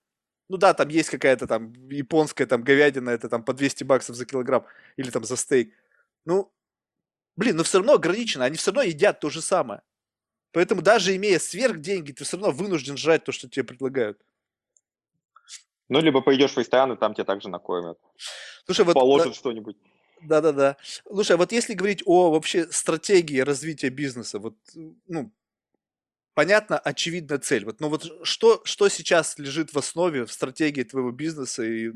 Ну 0.50 0.58
да, 0.58 0.74
там 0.74 0.90
есть 0.90 1.10
какая-то 1.10 1.48
там 1.48 1.74
японская 1.90 2.48
там 2.48 2.64
говядина, 2.64 3.10
это 3.10 3.30
там 3.30 3.44
по 3.44 3.54
200 3.54 3.84
баксов 3.86 4.16
за 4.16 4.26
килограмм 4.26 4.66
или 4.98 5.10
там 5.12 5.24
за 5.24 5.38
стейк. 5.38 5.74
Ну, 6.26 6.52
Блин, 7.38 7.56
но 7.56 7.64
все 7.64 7.78
равно 7.78 7.94
ограничено, 7.94 8.46
они 8.46 8.58
все 8.58 8.72
равно 8.72 8.82
едят 8.82 9.20
то 9.20 9.30
же 9.30 9.42
самое. 9.42 9.82
Поэтому 10.58 10.82
даже 10.82 11.16
имея 11.16 11.38
сверх 11.38 11.82
деньги, 11.82 12.14
ты 12.14 12.24
все 12.24 12.36
равно 12.36 12.52
вынужден 12.52 12.98
жрать 12.98 13.24
то, 13.24 13.32
что 13.32 13.48
тебе 13.48 13.64
предлагают. 13.64 14.20
Ну, 15.88 16.02
либо 16.02 16.22
пойдешь 16.22 16.54
в 16.54 16.58
ресторан, 16.58 16.92
и 16.94 16.98
там 16.98 17.14
тебя 17.14 17.26
также 17.26 17.48
накормят. 17.48 18.00
Слушай, 18.66 18.84
вот, 18.84 18.96
Положат 18.96 19.28
да, 19.28 19.34
что-нибудь. 19.36 19.78
Да-да-да. 20.20 20.78
Слушай, 21.06 21.34
а 21.34 21.38
вот 21.38 21.52
если 21.52 21.76
говорить 21.76 22.02
о 22.08 22.32
вообще 22.32 22.66
стратегии 22.72 23.38
развития 23.38 23.90
бизнеса, 23.90 24.40
вот, 24.40 24.56
ну, 25.06 25.32
понятно, 26.34 26.80
очевидная 26.80 27.38
цель. 27.38 27.64
Вот, 27.64 27.80
но 27.80 27.90
вот 27.90 28.26
что, 28.26 28.62
что 28.66 28.90
сейчас 28.90 29.38
лежит 29.38 29.74
в 29.74 29.78
основе, 29.78 30.26
в 30.26 30.32
стратегии 30.32 30.82
твоего 30.82 31.12
бизнеса? 31.12 31.66
И 31.66 31.92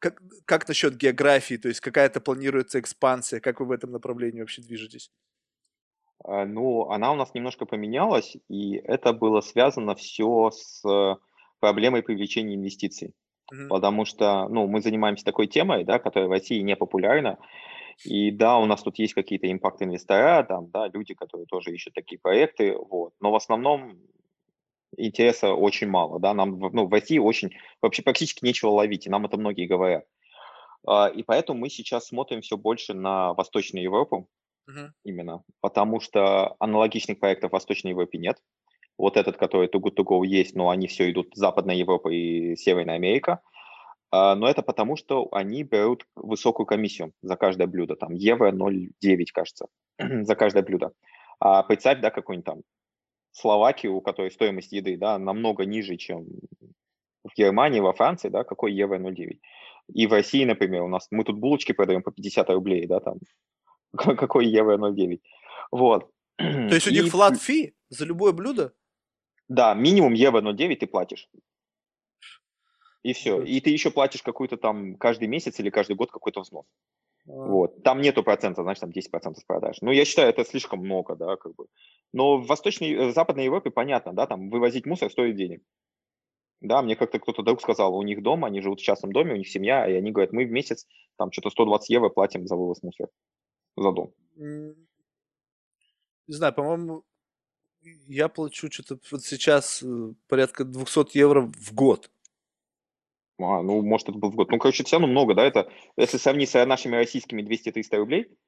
как, 0.00 0.20
как 0.46 0.66
насчет 0.66 0.96
географии? 0.96 1.58
То 1.58 1.68
есть 1.68 1.78
какая-то 1.78 2.20
планируется 2.20 2.80
экспансия? 2.80 3.38
Как 3.38 3.60
вы 3.60 3.66
в 3.66 3.70
этом 3.70 3.92
направлении 3.92 4.40
вообще 4.40 4.62
движетесь? 4.62 5.12
А, 6.22 6.44
ну, 6.44 6.90
она 6.90 7.12
у 7.12 7.16
нас 7.16 7.34
немножко 7.34 7.66
поменялась, 7.66 8.36
и 8.48 8.76
это 8.76 9.12
было 9.12 9.40
связано 9.40 9.94
все 9.94 10.50
с 10.50 10.82
проблемой 11.60 12.02
привлечения 12.02 12.54
инвестиций. 12.54 13.14
Mm-hmm. 13.52 13.68
Потому 13.68 14.04
что, 14.04 14.48
ну, 14.48 14.66
мы 14.66 14.80
занимаемся 14.80 15.24
такой 15.24 15.46
темой, 15.46 15.84
да, 15.84 15.98
которая 15.98 16.28
в 16.28 16.32
России 16.32 16.60
не 16.60 16.76
популярна, 16.76 17.38
и 18.04 18.30
да, 18.30 18.58
у 18.58 18.66
нас 18.66 18.82
тут 18.82 18.98
есть 18.98 19.14
какие-то 19.14 19.50
импакт-инвестора, 19.50 20.44
там, 20.44 20.70
да, 20.70 20.88
люди, 20.88 21.14
которые 21.14 21.46
тоже 21.46 21.72
ищут 21.72 21.94
такие 21.94 22.18
проекты, 22.18 22.76
вот. 22.76 23.12
Но 23.20 23.30
в 23.30 23.36
основном 23.36 23.98
интереса 24.96 25.54
очень 25.54 25.88
мало, 25.88 26.18
да, 26.20 26.34
нам, 26.34 26.58
ну, 26.58 26.86
в 26.86 26.92
России 26.92 27.18
очень, 27.18 27.50
вообще 27.82 28.02
практически 28.02 28.44
нечего 28.44 28.70
ловить, 28.70 29.06
и 29.06 29.10
нам 29.10 29.26
это 29.26 29.36
многие 29.36 29.66
говорят. 29.66 30.04
А, 30.86 31.08
и 31.08 31.22
поэтому 31.22 31.60
мы 31.60 31.70
сейчас 31.70 32.06
смотрим 32.08 32.40
все 32.40 32.56
больше 32.56 32.94
на 32.94 33.32
Восточную 33.34 33.84
Европу, 33.84 34.28
uh-huh. 34.68 34.90
именно, 35.04 35.42
потому 35.60 36.00
что 36.00 36.56
аналогичных 36.58 37.18
проектов 37.20 37.50
в 37.50 37.52
Восточной 37.54 37.90
Европе 37.90 38.18
нет. 38.18 38.38
Вот 38.96 39.16
этот, 39.16 39.36
который 39.36 39.68
Too 39.68 39.80
Good 39.80 39.96
To 39.96 40.04
Go 40.04 40.24
есть, 40.24 40.54
но 40.54 40.70
они 40.70 40.86
все 40.86 41.10
идут 41.10 41.34
Западная 41.34 41.74
Европа 41.74 42.08
и 42.08 42.54
Северная 42.56 42.94
Америка. 42.94 43.40
А, 44.10 44.36
но 44.36 44.48
это 44.48 44.62
потому, 44.62 44.96
что 44.96 45.28
они 45.32 45.64
берут 45.64 46.06
высокую 46.14 46.66
комиссию 46.66 47.12
за 47.20 47.36
каждое 47.36 47.66
блюдо, 47.66 47.96
там 47.96 48.14
евро 48.14 48.52
0,9, 48.52 49.24
кажется, 49.32 49.66
за 49.98 50.36
каждое 50.36 50.62
блюдо. 50.62 50.92
А 51.40 51.64
представь, 51.64 52.00
да, 52.00 52.10
какой-нибудь 52.10 52.46
там 52.46 52.60
Словакию, 53.32 53.96
у 53.96 54.00
которой 54.00 54.30
стоимость 54.30 54.70
еды, 54.70 54.96
да, 54.96 55.18
намного 55.18 55.64
ниже, 55.64 55.96
чем 55.96 56.26
в 57.24 57.36
Германии, 57.36 57.80
во 57.80 57.92
Франции, 57.92 58.28
да, 58.28 58.44
какой 58.44 58.72
евро 58.72 59.00
0,9. 59.00 59.40
И 59.92 60.06
в 60.06 60.12
России, 60.12 60.44
например, 60.44 60.82
у 60.82 60.88
нас, 60.88 61.08
мы 61.10 61.24
тут 61.24 61.38
булочки 61.38 61.72
продаем 61.72 62.02
по 62.02 62.12
50 62.12 62.50
рублей, 62.50 62.86
да, 62.86 63.00
там, 63.00 63.18
какой 63.96 64.46
евро 64.46 64.76
0,9. 64.78 65.20
Вот. 65.70 66.10
То 66.36 66.74
есть 66.74 66.86
у 66.86 66.90
них 66.90 67.12
flat 67.14 67.34
fee 67.34 67.72
за 67.88 68.04
любое 68.04 68.32
блюдо? 68.32 68.72
Да, 69.48 69.74
минимум 69.74 70.14
евро 70.14 70.40
0,9 70.40 70.76
ты 70.76 70.86
платишь. 70.86 71.28
И 73.02 73.12
все. 73.12 73.42
И 73.42 73.60
ты 73.60 73.70
еще 73.70 73.90
платишь 73.90 74.22
какую-то 74.22 74.56
там 74.56 74.96
каждый 74.96 75.28
месяц 75.28 75.60
или 75.60 75.70
каждый 75.70 75.94
год 75.94 76.10
какой-то 76.10 76.40
взнос. 76.40 76.64
А. 77.26 77.32
Вот. 77.32 77.82
Там 77.82 78.00
нету 78.00 78.22
процента, 78.22 78.62
значит, 78.62 78.80
там 78.80 78.90
10% 78.90 79.34
с 79.34 79.44
продаж. 79.44 79.76
Ну, 79.82 79.92
я 79.92 80.04
считаю, 80.04 80.28
это 80.30 80.44
слишком 80.44 80.80
много, 80.80 81.14
да, 81.14 81.36
как 81.36 81.54
бы. 81.54 81.66
Но 82.12 82.38
в 82.38 82.46
Восточной, 82.46 83.10
в 83.10 83.12
Западной 83.12 83.44
Европе 83.44 83.70
понятно, 83.70 84.12
да, 84.12 84.26
там 84.26 84.50
вывозить 84.50 84.86
мусор 84.86 85.10
стоит 85.10 85.36
денег. 85.36 85.62
Да, 86.60 86.80
мне 86.80 86.96
как-то 86.96 87.18
кто-то 87.18 87.42
друг 87.42 87.60
сказал, 87.60 87.94
у 87.94 88.02
них 88.02 88.22
дом, 88.22 88.44
они 88.44 88.62
живут 88.62 88.80
в 88.80 88.84
частном 88.84 89.12
доме, 89.12 89.34
у 89.34 89.36
них 89.36 89.48
семья, 89.48 89.86
и 89.86 89.92
они 89.94 90.12
говорят, 90.12 90.32
мы 90.32 90.46
в 90.46 90.50
месяц 90.50 90.86
там 91.18 91.30
что-то 91.30 91.50
120 91.50 91.90
евро 91.90 92.08
платим 92.08 92.46
за 92.46 92.56
вывоз 92.56 92.82
мусора, 92.82 93.10
за 93.76 93.92
дом. 93.92 94.12
Не 94.36 96.34
знаю, 96.34 96.54
по-моему, 96.54 97.04
я 98.06 98.28
плачу 98.28 98.70
что-то 98.70 98.98
вот 99.10 99.22
сейчас 99.22 99.82
э, 99.82 100.14
порядка 100.28 100.64
200 100.64 101.16
евро 101.16 101.42
в 101.42 101.74
год. 101.74 102.10
А, 103.38 103.62
ну, 103.62 103.82
может, 103.82 104.08
это 104.08 104.18
был 104.18 104.30
в 104.30 104.34
год. 104.36 104.50
Ну, 104.50 104.58
короче, 104.58 104.84
все 104.84 104.96
равно 104.96 105.08
много, 105.08 105.34
да, 105.34 105.44
это, 105.44 105.70
если 105.96 106.18
сравнить 106.18 106.50
с 106.50 106.66
нашими 106.66 106.96
российскими 106.96 107.42
200-300 107.42 107.96
рублей, 107.96 108.38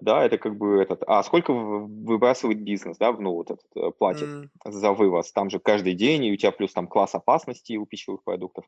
да, 0.00 0.24
это 0.24 0.38
как 0.38 0.56
бы 0.56 0.82
этот, 0.82 1.02
а 1.06 1.22
сколько 1.22 1.52
выбрасывает 1.52 2.62
бизнес, 2.62 2.98
да, 2.98 3.12
ну, 3.12 3.32
вот 3.32 3.50
этот, 3.50 3.66
э, 3.76 3.90
платит 3.98 4.28
mm. 4.28 4.48
за 4.64 4.92
вывоз, 4.92 5.32
там 5.32 5.50
же 5.50 5.58
каждый 5.58 5.94
день, 5.94 6.24
и 6.24 6.32
у 6.32 6.36
тебя 6.36 6.52
плюс 6.52 6.72
там 6.72 6.86
класс 6.86 7.14
опасности 7.14 7.76
у 7.76 7.86
пищевых 7.86 8.24
продуктов, 8.24 8.66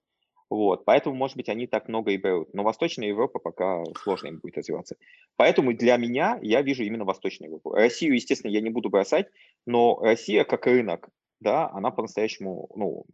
вот, 0.51 0.85
поэтому, 0.87 1.15
может 1.15 1.37
быть, 1.37 1.49
они 1.49 1.67
так 1.67 1.89
много 1.89 2.13
и 2.13 2.17
берут, 2.17 2.55
но 2.55 2.63
Восточная 2.63 3.09
Европа 3.09 3.39
пока 3.39 3.85
сложно 4.03 4.29
им 4.29 4.39
будет 4.39 4.57
развиваться. 4.57 4.97
Поэтому 5.37 5.75
для 5.75 5.97
меня 5.99 6.39
я 6.41 6.63
вижу 6.63 6.85
именно 6.85 7.05
Восточную 7.05 7.51
Европу. 7.51 7.73
Россию, 7.73 8.15
естественно, 8.15 8.51
я 8.51 8.63
не 8.63 8.71
буду 8.71 8.89
бросать, 8.89 9.27
но 9.67 9.99
Россия 10.01 10.45
как 10.45 10.67
рынок, 10.67 11.11
да, 11.41 11.69
она 11.71 11.91
по-настоящему, 11.91 12.69
ну, 12.75 13.05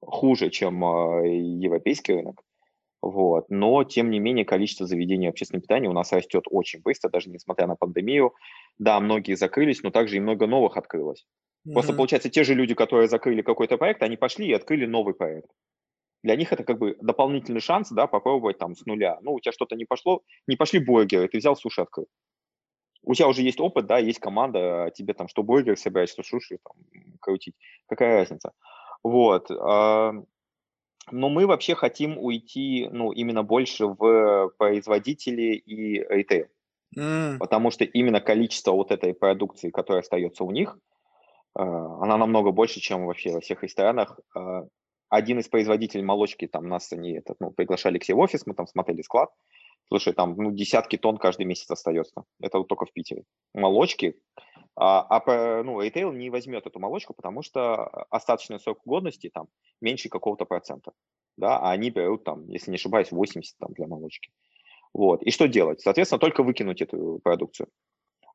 хуже, 0.00 0.50
чем 0.50 0.84
а, 0.84 1.22
европейский 1.26 2.14
рынок. 2.14 2.42
Вот. 3.02 3.46
Но, 3.48 3.82
тем 3.84 4.10
не 4.10 4.20
менее, 4.20 4.44
количество 4.44 4.86
заведений 4.86 5.28
общественного 5.28 5.62
питания 5.62 5.88
у 5.88 5.92
нас 5.92 6.12
растет 6.12 6.44
очень 6.50 6.82
быстро, 6.82 7.08
даже 7.08 7.30
несмотря 7.30 7.66
на 7.66 7.74
пандемию. 7.74 8.34
Да, 8.78 9.00
многие 9.00 9.34
закрылись, 9.34 9.82
но 9.82 9.90
также 9.90 10.16
и 10.16 10.20
много 10.20 10.46
новых 10.46 10.76
открылось. 10.76 11.26
Mm-hmm. 11.66 11.72
Просто, 11.72 11.94
получается, 11.94 12.28
те 12.28 12.44
же 12.44 12.54
люди, 12.54 12.74
которые 12.74 13.08
закрыли 13.08 13.42
какой-то 13.42 13.78
проект, 13.78 14.02
они 14.02 14.16
пошли 14.16 14.48
и 14.48 14.52
открыли 14.52 14.86
новый 14.86 15.14
проект. 15.14 15.50
Для 16.22 16.36
них 16.36 16.52
это 16.52 16.64
как 16.64 16.78
бы 16.78 16.96
дополнительный 17.00 17.60
шанс, 17.60 17.90
да, 17.90 18.06
попробовать 18.06 18.58
там 18.58 18.74
с 18.74 18.84
нуля. 18.84 19.18
Ну, 19.22 19.34
у 19.34 19.40
тебя 19.40 19.52
что-то 19.52 19.76
не 19.76 19.86
пошло, 19.86 20.22
не 20.46 20.56
пошли 20.56 20.78
бургеры, 20.78 21.28
ты 21.28 21.38
взял 21.38 21.56
суши 21.56 21.80
открыл. 21.80 22.08
У 23.02 23.14
тебя 23.14 23.28
уже 23.28 23.42
есть 23.42 23.60
опыт, 23.60 23.86
да, 23.86 23.98
есть 23.98 24.18
команда, 24.18 24.84
а 24.84 24.90
тебе 24.90 25.14
там 25.14 25.28
что 25.28 25.42
бургер 25.42 25.78
собирать, 25.78 26.10
что 26.10 26.22
суши 26.22 26.58
там 26.62 26.76
крутить. 27.20 27.54
Какая 27.86 28.18
разница? 28.18 28.52
Вот. 29.02 29.50
А, 29.50 30.12
но 31.10 31.28
мы 31.30 31.46
вообще 31.46 31.74
хотим 31.74 32.18
уйти, 32.18 32.88
ну, 32.92 33.12
именно 33.12 33.42
больше 33.42 33.86
в 33.86 34.52
производители 34.58 35.54
и 35.54 35.98
ритейл. 36.00 36.46
Mm. 36.96 37.38
Потому 37.38 37.70
что 37.70 37.84
именно 37.84 38.20
количество 38.20 38.72
вот 38.72 38.90
этой 38.90 39.14
продукции, 39.14 39.70
которая 39.70 40.02
остается 40.02 40.44
у 40.44 40.50
них, 40.50 40.76
а, 41.54 41.64
она 42.02 42.18
намного 42.18 42.50
больше, 42.50 42.80
чем 42.80 43.06
вообще 43.06 43.32
во 43.32 43.40
всех 43.40 43.62
ресторанах. 43.62 44.20
Один 45.10 45.40
из 45.40 45.48
производителей 45.48 46.04
молочки, 46.04 46.46
там 46.46 46.68
нас 46.68 46.90
они 46.92 47.12
этот, 47.12 47.36
ну, 47.40 47.50
приглашали 47.50 47.98
к 47.98 48.04
себе 48.04 48.14
в 48.14 48.20
офис, 48.20 48.46
мы 48.46 48.54
там 48.54 48.66
смотрели 48.66 49.02
склад. 49.02 49.30
Слушай, 49.88 50.12
там 50.14 50.36
ну, 50.36 50.52
десятки 50.52 50.96
тонн 50.96 51.18
каждый 51.18 51.46
месяц 51.46 51.68
остается. 51.68 52.22
Это 52.40 52.58
вот 52.58 52.68
только 52.68 52.86
в 52.86 52.92
Питере. 52.92 53.24
Молочки, 53.52 54.14
а, 54.76 55.04
а 55.10 55.62
ну, 55.64 55.80
ритейл 55.80 56.12
не 56.12 56.30
возьмет 56.30 56.66
эту 56.66 56.78
молочку, 56.78 57.12
потому 57.12 57.42
что 57.42 57.86
остаточный 58.08 58.60
срок 58.60 58.78
годности 58.84 59.30
там 59.34 59.48
меньше 59.80 60.08
какого-то 60.08 60.44
процента. 60.44 60.92
Да, 61.36 61.58
а 61.58 61.72
они 61.72 61.90
берут 61.90 62.24
там, 62.24 62.48
если 62.48 62.70
не 62.70 62.76
ошибаюсь, 62.76 63.10
80 63.10 63.58
там 63.58 63.72
для 63.72 63.88
молочки. 63.88 64.30
Вот. 64.94 65.22
И 65.22 65.30
что 65.30 65.48
делать? 65.48 65.80
Соответственно, 65.80 66.20
только 66.20 66.42
выкинуть 66.42 66.82
эту 66.82 67.20
продукцию. 67.22 67.68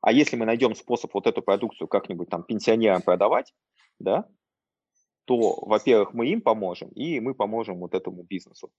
А 0.02 0.12
если 0.12 0.36
мы 0.36 0.46
найдем 0.46 0.76
способ 0.76 1.14
вот 1.14 1.26
эту 1.26 1.42
продукцию 1.42 1.88
как-нибудь 1.88 2.30
там 2.30 2.44
пенсионерам 2.44 3.02
продавать, 3.02 3.54
да, 4.00 4.28
то, 5.26 5.60
во-первых, 5.62 6.14
мы 6.14 6.28
им 6.28 6.42
поможем, 6.42 6.90
и 6.90 7.20
мы 7.20 7.34
поможем 7.34 7.80
вот 7.80 7.94
этому 7.94 8.24
бизнесу. 8.24 8.70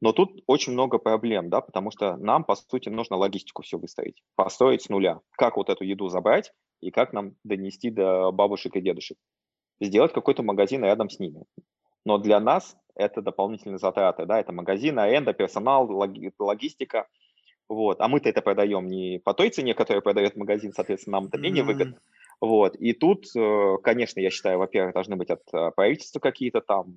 Но 0.00 0.12
тут 0.12 0.42
очень 0.46 0.72
много 0.72 0.98
проблем, 0.98 1.48
да, 1.48 1.60
потому 1.60 1.90
что 1.90 2.16
нам, 2.16 2.44
по 2.44 2.54
сути, 2.54 2.90
нужно 2.90 3.16
логистику 3.16 3.62
все 3.62 3.78
выстроить, 3.78 4.22
построить 4.34 4.82
с 4.82 4.88
нуля. 4.88 5.20
Как 5.32 5.56
вот 5.56 5.70
эту 5.70 5.84
еду 5.84 6.08
забрать 6.08 6.52
и 6.80 6.90
как 6.90 7.12
нам 7.12 7.34
донести 7.44 7.90
до 7.90 8.30
бабушек 8.30 8.76
и 8.76 8.80
дедушек. 8.80 9.16
Сделать 9.80 10.12
какой-то 10.12 10.42
магазин 10.42 10.84
рядом 10.84 11.08
с 11.08 11.18
ними. 11.18 11.44
Но 12.04 12.18
для 12.18 12.40
нас 12.40 12.76
это 12.94 13.22
дополнительные 13.22 13.78
затраты, 13.78 14.26
да, 14.26 14.38
это 14.38 14.52
магазин, 14.52 14.98
аренда, 14.98 15.32
персонал, 15.32 15.90
логи, 15.90 16.32
логистика. 16.38 17.08
Вот. 17.68 18.00
А 18.00 18.08
мы-то 18.08 18.28
это 18.28 18.42
продаем 18.42 18.86
не 18.86 19.18
по 19.24 19.34
той 19.34 19.50
цене, 19.50 19.74
которую 19.74 20.02
продает 20.02 20.36
магазин, 20.36 20.72
соответственно, 20.72 21.20
нам 21.20 21.28
это 21.28 21.38
менее 21.38 21.64
mm-hmm. 21.64 21.66
выгодно. 21.66 22.00
Вот. 22.40 22.76
И 22.76 22.92
тут, 22.92 23.26
э, 23.36 23.76
конечно, 23.82 24.20
я 24.20 24.30
считаю, 24.30 24.58
во-первых, 24.58 24.94
должны 24.94 25.16
быть 25.16 25.30
от 25.30 25.42
э, 25.52 25.70
правительства 25.74 26.20
какие-то 26.20 26.60
там 26.60 26.94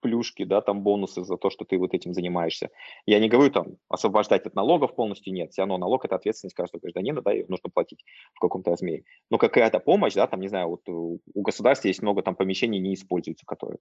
плюшки, 0.00 0.44
да, 0.44 0.60
там 0.60 0.82
бонусы 0.82 1.24
за 1.24 1.36
то, 1.36 1.50
что 1.50 1.64
ты 1.64 1.78
вот 1.78 1.94
этим 1.94 2.14
занимаешься. 2.14 2.70
Я 3.06 3.18
не 3.18 3.28
говорю 3.28 3.50
там 3.50 3.76
освобождать 3.88 4.46
от 4.46 4.54
налогов 4.54 4.94
полностью, 4.94 5.32
нет, 5.32 5.52
все 5.52 5.62
равно 5.62 5.78
налог– 5.78 6.04
это 6.06 6.16
ответственность 6.16 6.56
каждого 6.56 6.80
гражданина, 6.80 7.22
да, 7.22 7.32
ее 7.32 7.44
нужно 7.48 7.70
платить 7.70 8.04
в 8.34 8.40
каком-то 8.40 8.70
размере. 8.70 9.04
Но 9.30 9.38
какая-то 9.38 9.78
помощь, 9.78 10.14
да, 10.14 10.26
там, 10.26 10.40
не 10.40 10.48
знаю, 10.48 10.68
вот 10.68 10.88
у, 10.88 11.20
государства 11.34 11.88
есть 11.88 12.02
много 12.02 12.22
там 12.22 12.34
помещений, 12.34 12.78
не 12.78 12.94
используются, 12.94 13.44
которые, 13.46 13.78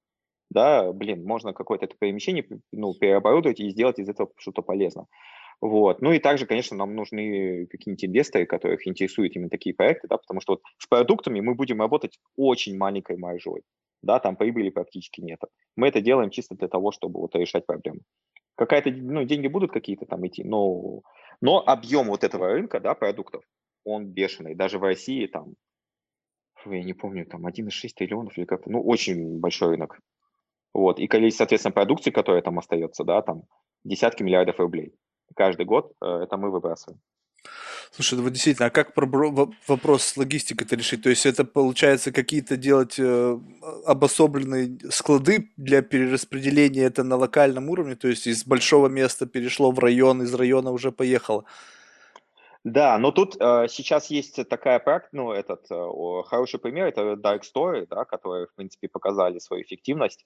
да, 0.49 0.91
блин, 0.91 1.23
можно 1.25 1.53
какое-то 1.53 1.85
это 1.85 1.95
помещение, 1.97 2.45
ну, 2.71 2.93
переоборудовать 2.93 3.59
и 3.59 3.69
сделать 3.69 3.99
из 3.99 4.09
этого 4.09 4.29
что-то 4.37 4.61
полезное. 4.61 5.05
Вот. 5.61 6.01
Ну 6.01 6.13
и 6.13 6.19
также, 6.19 6.45
конечно, 6.45 6.77
нам 6.77 6.95
нужны 6.95 7.67
какие-нибудь 7.67 8.05
инвесторы, 8.05 8.45
которых 8.45 8.87
интересуют 8.87 9.35
именно 9.35 9.49
такие 9.49 9.75
проекты, 9.75 10.07
да, 10.07 10.17
потому 10.17 10.39
что 10.41 10.53
вот 10.53 10.61
с 10.77 10.87
продуктами 10.87 11.41
мы 11.41 11.55
будем 11.55 11.81
работать 11.81 12.17
очень 12.37 12.77
маленькой 12.77 13.17
маржой 13.17 13.63
да, 14.01 14.19
там 14.19 14.35
прибыли 14.35 14.69
практически 14.69 15.21
нет. 15.21 15.39
Мы 15.75 15.87
это 15.87 16.01
делаем 16.01 16.29
чисто 16.29 16.55
для 16.55 16.67
того, 16.67 16.91
чтобы 16.91 17.19
вот 17.19 17.35
решать 17.35 17.65
проблему. 17.65 18.01
Какая-то, 18.55 18.91
ну, 18.91 19.23
деньги 19.23 19.47
будут 19.47 19.71
какие-то 19.71 20.05
там 20.05 20.25
идти, 20.27 20.43
но, 20.43 21.01
но 21.41 21.63
объем 21.65 22.07
вот 22.07 22.23
этого 22.23 22.47
рынка, 22.47 22.79
да, 22.79 22.93
продуктов, 22.93 23.43
он 23.85 24.07
бешеный. 24.07 24.55
Даже 24.55 24.79
в 24.79 24.83
России 24.83 25.27
там, 25.27 25.53
я 26.65 26.83
не 26.83 26.93
помню, 26.93 27.25
там 27.25 27.45
1,6 27.45 27.89
триллионов 27.95 28.37
или 28.37 28.45
как-то, 28.45 28.69
ну, 28.69 28.81
очень 28.81 29.39
большой 29.39 29.69
рынок. 29.69 29.99
Вот, 30.73 30.99
и 30.99 31.07
количество, 31.07 31.43
соответственно, 31.43 31.73
продукции, 31.73 32.11
которая 32.11 32.41
там 32.41 32.59
остается, 32.59 33.03
да, 33.03 33.21
там 33.21 33.43
десятки 33.83 34.23
миллиардов 34.23 34.59
рублей. 34.59 34.93
Каждый 35.35 35.65
год 35.65 35.93
э, 36.01 36.05
это 36.23 36.37
мы 36.37 36.51
выбрасываем. 36.51 36.99
Слушай, 37.91 38.15
ну 38.15 38.23
вот 38.23 38.33
действительно, 38.33 38.67
а 38.67 38.69
как 38.69 38.95
вопрос 38.95 40.03
с 40.03 40.17
логистикой-то 40.17 40.75
решить? 40.75 41.01
То 41.01 41.09
есть 41.09 41.25
это 41.25 41.43
получается 41.43 42.11
какие-то 42.11 42.55
делать 42.55 42.99
э, 42.99 43.39
обособленные 43.85 44.77
склады 44.91 45.49
для 45.57 45.81
перераспределения 45.81 46.85
это 46.85 47.03
на 47.03 47.15
локальном 47.15 47.69
уровне, 47.69 47.95
то 47.95 48.07
есть 48.07 48.27
из 48.27 48.45
большого 48.45 48.87
места 48.87 49.25
перешло 49.25 49.71
в 49.71 49.79
район, 49.79 50.21
из 50.21 50.33
района 50.33 50.71
уже 50.71 50.91
поехало. 50.91 51.45
Да, 52.63 52.97
но 52.97 53.11
тут 53.11 53.37
э, 53.39 53.67
сейчас 53.69 54.11
есть 54.11 54.47
такая 54.49 54.79
практика, 54.79 55.15
ну, 55.15 55.31
этот 55.31 55.65
э, 55.71 56.23
хороший 56.27 56.59
пример, 56.59 56.87
это 56.87 57.13
Dark 57.13 57.41
Story, 57.41 57.87
да, 57.89 58.05
которые, 58.05 58.47
в 58.47 58.53
принципе, 58.53 58.87
показали 58.87 59.39
свою 59.39 59.63
эффективность. 59.63 60.25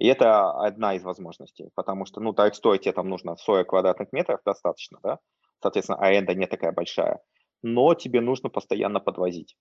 И 0.00 0.06
это 0.06 0.50
одна 0.52 0.94
из 0.94 1.02
возможностей, 1.02 1.68
потому 1.74 2.06
что, 2.06 2.22
ну, 2.22 2.32
Dark 2.32 2.52
Story 2.52 2.78
тебе 2.78 2.92
там 2.92 3.10
нужно 3.10 3.36
40 3.36 3.68
квадратных 3.68 4.12
метров 4.12 4.40
достаточно, 4.46 4.98
да, 5.02 5.18
соответственно, 5.60 5.98
аренда 5.98 6.34
не 6.34 6.46
такая 6.46 6.72
большая, 6.72 7.20
но 7.62 7.92
тебе 7.92 8.22
нужно 8.22 8.48
постоянно 8.48 9.00
подвозить, 9.00 9.56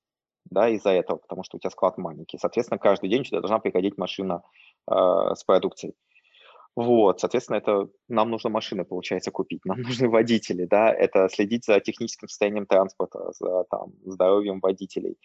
да, 0.50 0.70
из-за 0.70 0.92
этого, 0.92 1.18
потому 1.18 1.44
что 1.44 1.58
у 1.58 1.60
тебя 1.60 1.72
склад 1.72 1.98
маленький. 1.98 2.38
Соответственно, 2.38 2.80
каждый 2.80 3.10
день 3.10 3.26
сюда 3.26 3.42
должна 3.42 3.60
приходить 3.60 3.98
машина 3.98 4.42
э, 4.90 4.96
с 5.36 5.44
продукцией. 5.44 5.94
Вот, 6.74 7.20
соответственно, 7.20 7.58
это 7.58 7.90
нам 8.08 8.30
нужно 8.30 8.50
машины, 8.50 8.86
получается, 8.86 9.32
купить, 9.32 9.66
нам 9.66 9.82
нужны 9.82 10.08
водители, 10.08 10.64
да, 10.64 10.90
это 10.90 11.28
следить 11.28 11.66
за 11.66 11.82
техническим 11.82 12.30
состоянием 12.30 12.66
транспорта, 12.66 13.34
за 13.34 13.66
там, 13.70 13.92
здоровьем 14.06 14.62
водителей. 14.62 15.18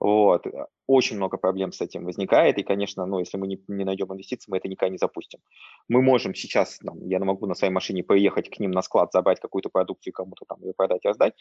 Вот. 0.00 0.46
Очень 0.86 1.16
много 1.16 1.36
проблем 1.36 1.72
с 1.72 1.80
этим 1.82 2.04
возникает, 2.06 2.58
и, 2.58 2.62
конечно, 2.62 3.04
ну, 3.06 3.18
если 3.20 3.36
мы 3.36 3.46
не, 3.46 3.62
не 3.68 3.84
найдем 3.84 4.12
инвестиции, 4.12 4.50
мы 4.50 4.56
это 4.56 4.66
никогда 4.66 4.90
не 4.90 4.98
запустим. 4.98 5.40
Мы 5.88 6.00
можем 6.02 6.34
сейчас, 6.34 6.78
там, 6.78 7.06
я 7.06 7.20
могу 7.20 7.46
на 7.46 7.54
своей 7.54 7.72
машине 7.72 8.02
поехать 8.02 8.48
к 8.48 8.58
ним 8.58 8.70
на 8.70 8.80
склад, 8.82 9.12
забрать 9.12 9.40
какую-то 9.40 9.68
продукцию, 9.68 10.14
кому-то 10.14 10.46
там 10.48 10.58
ее 10.62 10.72
продать 10.74 11.04
раздать, 11.04 11.34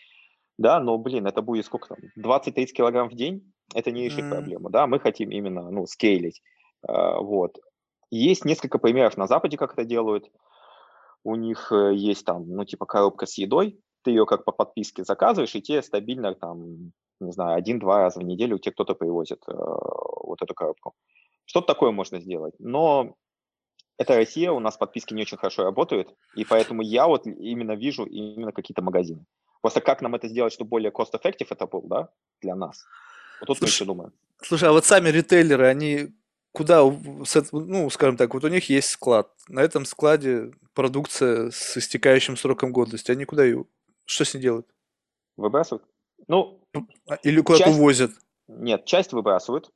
да, 0.57 0.81
но, 0.81 0.98
блин, 0.98 1.26
это 1.26 1.41
будет 1.41 1.65
сколько 1.65 1.88
там, 1.88 1.98
20-30 2.18 2.65
килограмм 2.68 3.10
в 3.10 3.15
день, 3.15 3.49
это 3.73 3.91
не 3.91 4.06
решит 4.06 4.26
mm. 4.26 4.30
проблему, 4.30 4.69
да, 4.69 4.88
мы 4.88 4.99
хотим 4.99 5.31
именно, 5.31 5.72
ну, 5.72 5.86
скейлить, 5.88 6.41
uh, 6.88 7.23
вот. 7.23 7.57
Есть 8.11 8.44
несколько 8.44 8.77
примеров 8.77 9.15
на 9.18 9.27
Западе, 9.27 9.57
как 9.57 9.73
это 9.73 9.86
делают, 9.86 10.30
у 11.23 11.36
них 11.36 11.72
э, 11.72 11.94
есть 11.95 12.26
там, 12.26 12.49
ну, 12.49 12.65
типа 12.65 12.86
коробка 12.86 13.26
с 13.26 13.38
едой, 13.38 13.80
ты 14.03 14.11
ее 14.11 14.26
как 14.26 14.45
по 14.45 14.52
подписке 14.52 15.03
заказываешь, 15.03 15.56
и 15.56 15.61
тебе 15.61 15.81
стабильно 15.81 16.34
там 16.34 16.91
не 17.20 17.32
знаю, 17.32 17.58
один-два 17.58 18.00
раза 18.00 18.20
в 18.20 18.24
неделю 18.24 18.58
тебе 18.60 18.74
кто-то 18.74 18.96
привозит 18.96 19.40
э, 19.48 19.54
вот 19.54 20.41
эту 20.41 20.54
коробку. 20.54 20.94
Что-то 21.46 21.68
такое 21.68 21.91
можно 21.91 22.20
сделать. 22.20 22.54
Но 22.60 23.16
это 23.98 24.16
Россия, 24.16 24.52
у 24.52 24.60
нас 24.60 24.78
подписки 24.78 25.14
не 25.14 25.24
очень 25.24 25.38
хорошо 25.38 25.64
работают, 25.64 26.16
и 26.36 26.46
поэтому 26.46 26.82
я 26.82 27.08
вот 27.08 27.26
именно 27.28 27.74
вижу 27.76 28.06
именно 28.06 28.52
какие-то 28.52 28.82
магазины. 28.82 29.26
Просто 29.62 29.82
как 29.82 30.02
нам 30.02 30.16
это 30.16 30.28
сделать, 30.28 30.54
чтобы 30.54 30.70
более 30.70 30.91
cost-effective 30.91 31.48
это 31.50 31.68
был, 31.68 31.82
да, 31.82 32.10
для 32.41 32.56
нас? 32.56 32.86
Вот 33.41 33.48
тут 33.48 33.58
слушай, 33.58 33.72
мы 33.72 33.74
еще 33.74 33.86
думаем. 33.86 34.14
Слушай, 34.41 34.70
а 34.70 34.72
вот 34.72 34.86
сами 34.86 35.10
ритейлеры, 35.10 35.68
они 35.68 36.16
куда, 36.52 36.82
ну, 36.84 37.90
скажем 37.90 38.18
так, 38.18 38.34
вот 38.34 38.44
у 38.44 38.48
них 38.48 38.70
есть 38.70 38.90
склад. 38.90 39.32
На 39.48 39.62
этом 39.62 39.86
складе 39.86 40.52
продукция 40.74 41.52
с 41.52 41.78
истекающим 41.78 42.38
сроком 42.38 42.72
годности. 42.72 43.12
Они 43.12 43.26
куда 43.26 43.44
ее, 43.44 43.66
что 44.06 44.26
с 44.26 44.34
ней 44.34 44.41
делают? 44.41 44.68
Выбрасывают. 45.36 45.84
Ну, 46.28 46.59
или 47.24 47.41
куда-то 47.41 47.66
часть... 47.66 47.78
увозят? 47.78 48.12
Нет, 48.48 48.86
часть 48.86 49.14
выбрасывают. 49.14 49.72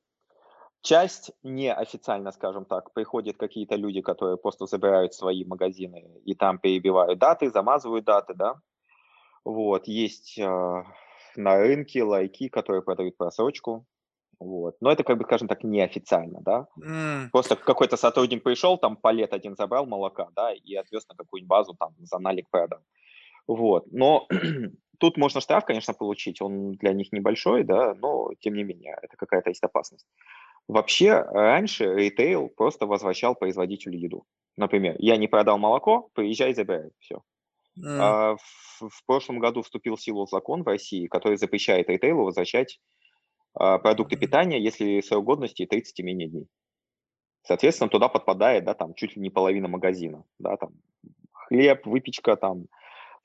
Часть 0.82 1.32
неофициально, 1.44 2.32
скажем 2.32 2.65
так, 2.65 2.94
приходят 2.94 3.38
какие-то 3.38 3.76
люди, 3.76 4.02
которые 4.02 4.38
просто 4.38 4.65
забирают 4.65 5.14
свои 5.14 5.45
магазины 5.45 6.20
и 6.26 6.36
там 6.36 6.60
перебивают 6.60 7.20
даты, 7.20 7.49
замазывают 7.52 8.03
даты, 8.03 8.34
да. 8.34 8.56
Вот, 9.45 9.88
есть 9.88 10.38
э, 10.38 10.84
на 11.36 11.57
рынке 11.57 12.03
лайки, 12.03 12.49
которые 12.49 12.82
продают 12.82 13.15
просрочку, 13.15 13.86
вот. 14.40 14.76
Но 14.82 14.91
это, 14.91 15.03
как 15.03 15.18
бы, 15.18 15.24
скажем 15.24 15.48
так, 15.48 15.64
неофициально, 15.64 16.41
да. 16.41 16.68
Mm. 16.78 17.30
Просто 17.32 17.56
какой-то 17.56 17.95
сотрудник 17.95 18.44
пришел, 18.44 18.78
там 18.78 18.98
палет 18.98 19.34
один 19.34 19.56
забрал 19.56 19.86
молока, 19.86 20.28
да, 20.36 20.52
и 20.53 20.76
отвез 20.76 21.07
на 21.07 21.15
какую-нибудь 21.15 21.48
базу, 21.48 21.76
там, 21.80 21.94
за 21.99 22.20
налик 22.20 22.49
продал. 22.49 22.80
Вот. 23.48 23.86
Но 23.91 24.28
Тут 24.99 25.18
можно 25.18 25.41
штраф, 25.41 25.65
конечно, 25.65 25.94
получить, 25.94 26.41
он 26.41 26.74
для 26.74 26.94
них 26.94 27.11
небольшой, 27.11 27.64
да, 27.64 27.95
но 27.95 28.30
тем 28.40 28.53
не 28.53 28.64
менее, 28.64 28.98
это 29.02 29.18
какая-то 29.18 29.49
есть 29.49 29.64
опасность. 29.64 30.07
Вообще, 30.68 31.14
раньше 31.14 31.94
ритейл 31.94 32.48
просто 32.49 32.86
возвращал 32.86 33.36
производителю 33.36 33.98
еду. 33.98 34.26
Например, 34.56 34.95
я 34.99 35.18
не 35.18 35.28
продал 35.28 35.57
молоко, 35.57 36.10
приезжай, 36.14 36.53
забирай, 36.53 36.91
все. 36.99 37.22
Mm. 37.78 37.98
А 37.99 38.36
в, 38.36 38.90
в 38.90 39.06
прошлом 39.06 39.40
году 39.40 39.64
вступил 39.64 39.95
в 39.95 40.02
силу 40.02 40.28
закон 40.28 40.64
в 40.64 40.68
России, 40.68 41.07
который 41.07 41.38
запрещает 41.38 41.90
ритейлу 41.90 42.24
возвращать 42.24 42.80
а, 43.56 43.80
продукты 43.80 44.15
питания, 44.15 44.60
если 44.60 45.02
срок 45.02 45.26
годности 45.26 45.65
30 45.65 45.99
и 45.99 46.03
менее 46.03 46.30
дней. 46.30 46.48
Соответственно, 47.44 47.90
туда 47.90 48.07
подпадает, 48.07 48.64
да, 48.64 48.74
там 48.74 48.94
чуть 48.94 49.15
ли 49.15 49.22
не 49.22 49.30
половина 49.30 49.68
магазина, 49.68 50.24
да, 50.40 50.56
там 50.56 50.72
хлеб, 51.32 51.86
выпечка, 51.86 52.36
там 52.36 52.68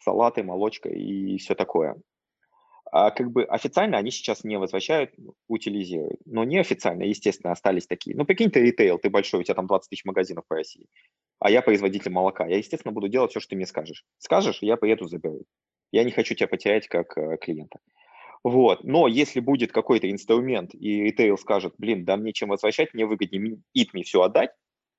салаты, 0.00 0.42
молочка 0.42 0.88
и 0.88 1.36
все 1.38 1.54
такое. 1.54 1.96
А 2.90 3.10
как 3.10 3.30
бы 3.30 3.44
официально 3.44 3.98
они 3.98 4.10
сейчас 4.10 4.44
не 4.44 4.58
возвращают, 4.58 5.12
утилизируют. 5.46 6.20
Но 6.24 6.44
неофициально, 6.44 7.02
естественно, 7.02 7.52
остались 7.52 7.86
такие. 7.86 8.16
Ну, 8.16 8.24
прикинь, 8.24 8.50
ты 8.50 8.60
ритейл, 8.60 8.98
ты 8.98 9.10
большой, 9.10 9.40
у 9.40 9.42
тебя 9.42 9.54
там 9.54 9.66
20 9.66 9.90
тысяч 9.90 10.04
магазинов 10.04 10.46
по 10.48 10.56
России. 10.56 10.86
А 11.38 11.50
я 11.50 11.60
производитель 11.60 12.10
молока. 12.10 12.46
Я, 12.46 12.56
естественно, 12.56 12.92
буду 12.92 13.08
делать 13.08 13.30
все, 13.30 13.40
что 13.40 13.50
ты 13.50 13.56
мне 13.56 13.66
скажешь. 13.66 14.04
Скажешь, 14.18 14.58
я 14.62 14.76
поеду, 14.76 15.06
заберу. 15.06 15.42
Я 15.92 16.04
не 16.04 16.10
хочу 16.10 16.34
тебя 16.34 16.48
потерять 16.48 16.88
как 16.88 17.16
э, 17.18 17.36
клиента. 17.38 17.78
Вот. 18.42 18.84
Но 18.84 19.06
если 19.06 19.40
будет 19.40 19.72
какой-то 19.72 20.10
инструмент, 20.10 20.74
и 20.74 21.02
ритейл 21.02 21.36
скажет, 21.36 21.74
блин, 21.78 22.04
да 22.04 22.16
мне 22.16 22.32
чем 22.32 22.48
возвращать, 22.50 22.94
мне 22.94 23.04
выгоднее 23.04 23.60
итми 23.74 24.02
все 24.02 24.22
отдать, 24.22 24.50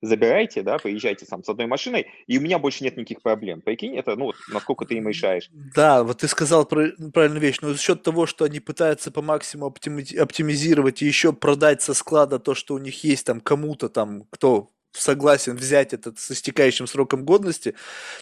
забирайте, 0.01 0.61
да, 0.61 0.77
приезжайте 0.77 1.25
сам 1.25 1.43
с 1.43 1.49
одной 1.49 1.67
машиной, 1.67 2.07
и 2.27 2.37
у 2.37 2.41
меня 2.41 2.59
больше 2.59 2.83
нет 2.83 2.97
никаких 2.97 3.21
проблем. 3.21 3.61
Прикинь, 3.61 3.97
это, 3.97 4.15
ну, 4.15 4.33
насколько 4.49 4.85
ты 4.85 4.95
им 4.95 5.07
решаешь. 5.07 5.49
Да, 5.75 6.03
вот 6.03 6.19
ты 6.19 6.27
сказал 6.27 6.65
про, 6.65 6.89
правильную 7.13 7.41
вещь, 7.41 7.57
но 7.61 7.73
за 7.73 7.79
счет 7.79 8.03
того, 8.03 8.25
что 8.25 8.45
они 8.45 8.59
пытаются 8.59 9.11
по 9.11 9.21
максимуму 9.21 9.67
оптимизировать 9.67 11.01
и 11.01 11.05
еще 11.05 11.33
продать 11.33 11.81
со 11.81 11.93
склада 11.93 12.39
то, 12.39 12.55
что 12.55 12.75
у 12.75 12.77
них 12.77 13.03
есть 13.03 13.25
там 13.25 13.41
кому-то 13.41 13.89
там, 13.89 14.23
кто 14.29 14.69
согласен 14.91 15.55
взять 15.55 15.93
этот 15.93 16.19
с 16.19 16.31
истекающим 16.31 16.87
сроком 16.87 17.25
годности, 17.25 17.75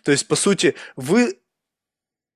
то 0.04 0.12
есть, 0.12 0.28
по 0.28 0.36
сути, 0.36 0.76
вы... 0.95 1.40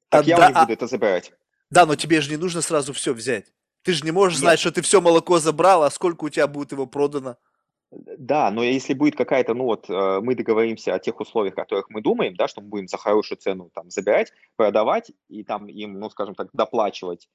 Так 0.09 0.21
отда... 0.21 0.37
я 0.37 0.47
не 0.47 0.53
буду 0.53 0.73
это 0.73 0.87
забирать. 0.87 1.33
Да, 1.69 1.85
но 1.85 1.95
тебе 1.95 2.21
же 2.21 2.29
не 2.29 2.37
нужно 2.37 2.61
сразу 2.61 2.93
все 2.93 3.13
взять. 3.13 3.47
Ты 3.83 3.93
же 3.93 4.03
не 4.03 4.11
можешь 4.11 4.37
Нет. 4.37 4.41
знать, 4.41 4.59
что 4.59 4.71
ты 4.71 4.81
все 4.81 5.01
молоко 5.01 5.39
забрал, 5.39 5.83
а 5.83 5.89
сколько 5.89 6.25
у 6.25 6.29
тебя 6.29 6.47
будет 6.47 6.71
его 6.73 6.85
продано. 6.85 7.37
Да, 7.91 8.51
но 8.51 8.63
если 8.63 8.93
будет 8.93 9.17
какая-то, 9.17 9.53
ну 9.53 9.65
вот, 9.65 9.89
э, 9.89 10.21
мы 10.21 10.33
договоримся 10.35 10.93
о 10.93 10.99
тех 10.99 11.19
условиях, 11.19 11.55
о 11.55 11.61
которых 11.61 11.89
мы 11.89 12.01
думаем, 12.01 12.35
да, 12.35 12.47
что 12.47 12.61
мы 12.61 12.67
будем 12.67 12.87
за 12.87 12.97
хорошую 12.97 13.37
цену 13.37 13.69
там 13.73 13.89
забирать, 13.89 14.31
продавать 14.55 15.11
и 15.27 15.43
там 15.43 15.67
им, 15.67 15.99
ну, 15.99 16.09
скажем 16.09 16.33
так, 16.33 16.47
доплачивать 16.53 17.27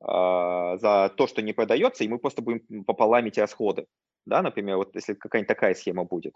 э, 0.00 0.06
за 0.06 1.12
то, 1.16 1.26
что 1.28 1.42
не 1.42 1.52
продается, 1.52 2.02
и 2.02 2.08
мы 2.08 2.18
просто 2.18 2.42
будем 2.42 2.84
пополам 2.84 3.26
эти 3.26 3.38
расходы, 3.38 3.86
да, 4.26 4.42
например, 4.42 4.78
вот 4.78 4.96
если 4.96 5.14
какая-нибудь 5.14 5.48
такая 5.48 5.74
схема 5.74 6.04
будет, 6.04 6.34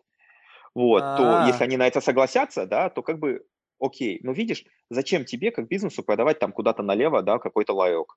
вот, 0.72 1.02
А-а-а. 1.02 1.42
то 1.42 1.48
если 1.48 1.64
они 1.64 1.76
на 1.76 1.88
это 1.88 2.00
согласятся, 2.00 2.66
да, 2.66 2.90
то 2.90 3.02
как 3.02 3.18
бы 3.18 3.44
окей, 3.80 4.20
но 4.22 4.30
видишь, 4.30 4.64
зачем 4.88 5.24
тебе, 5.24 5.50
как 5.50 5.66
бизнесу, 5.66 6.04
продавать 6.04 6.38
там 6.38 6.52
куда-то 6.52 6.84
налево, 6.84 7.22
да, 7.22 7.40
какой-то 7.40 7.74
ларек, 7.74 8.16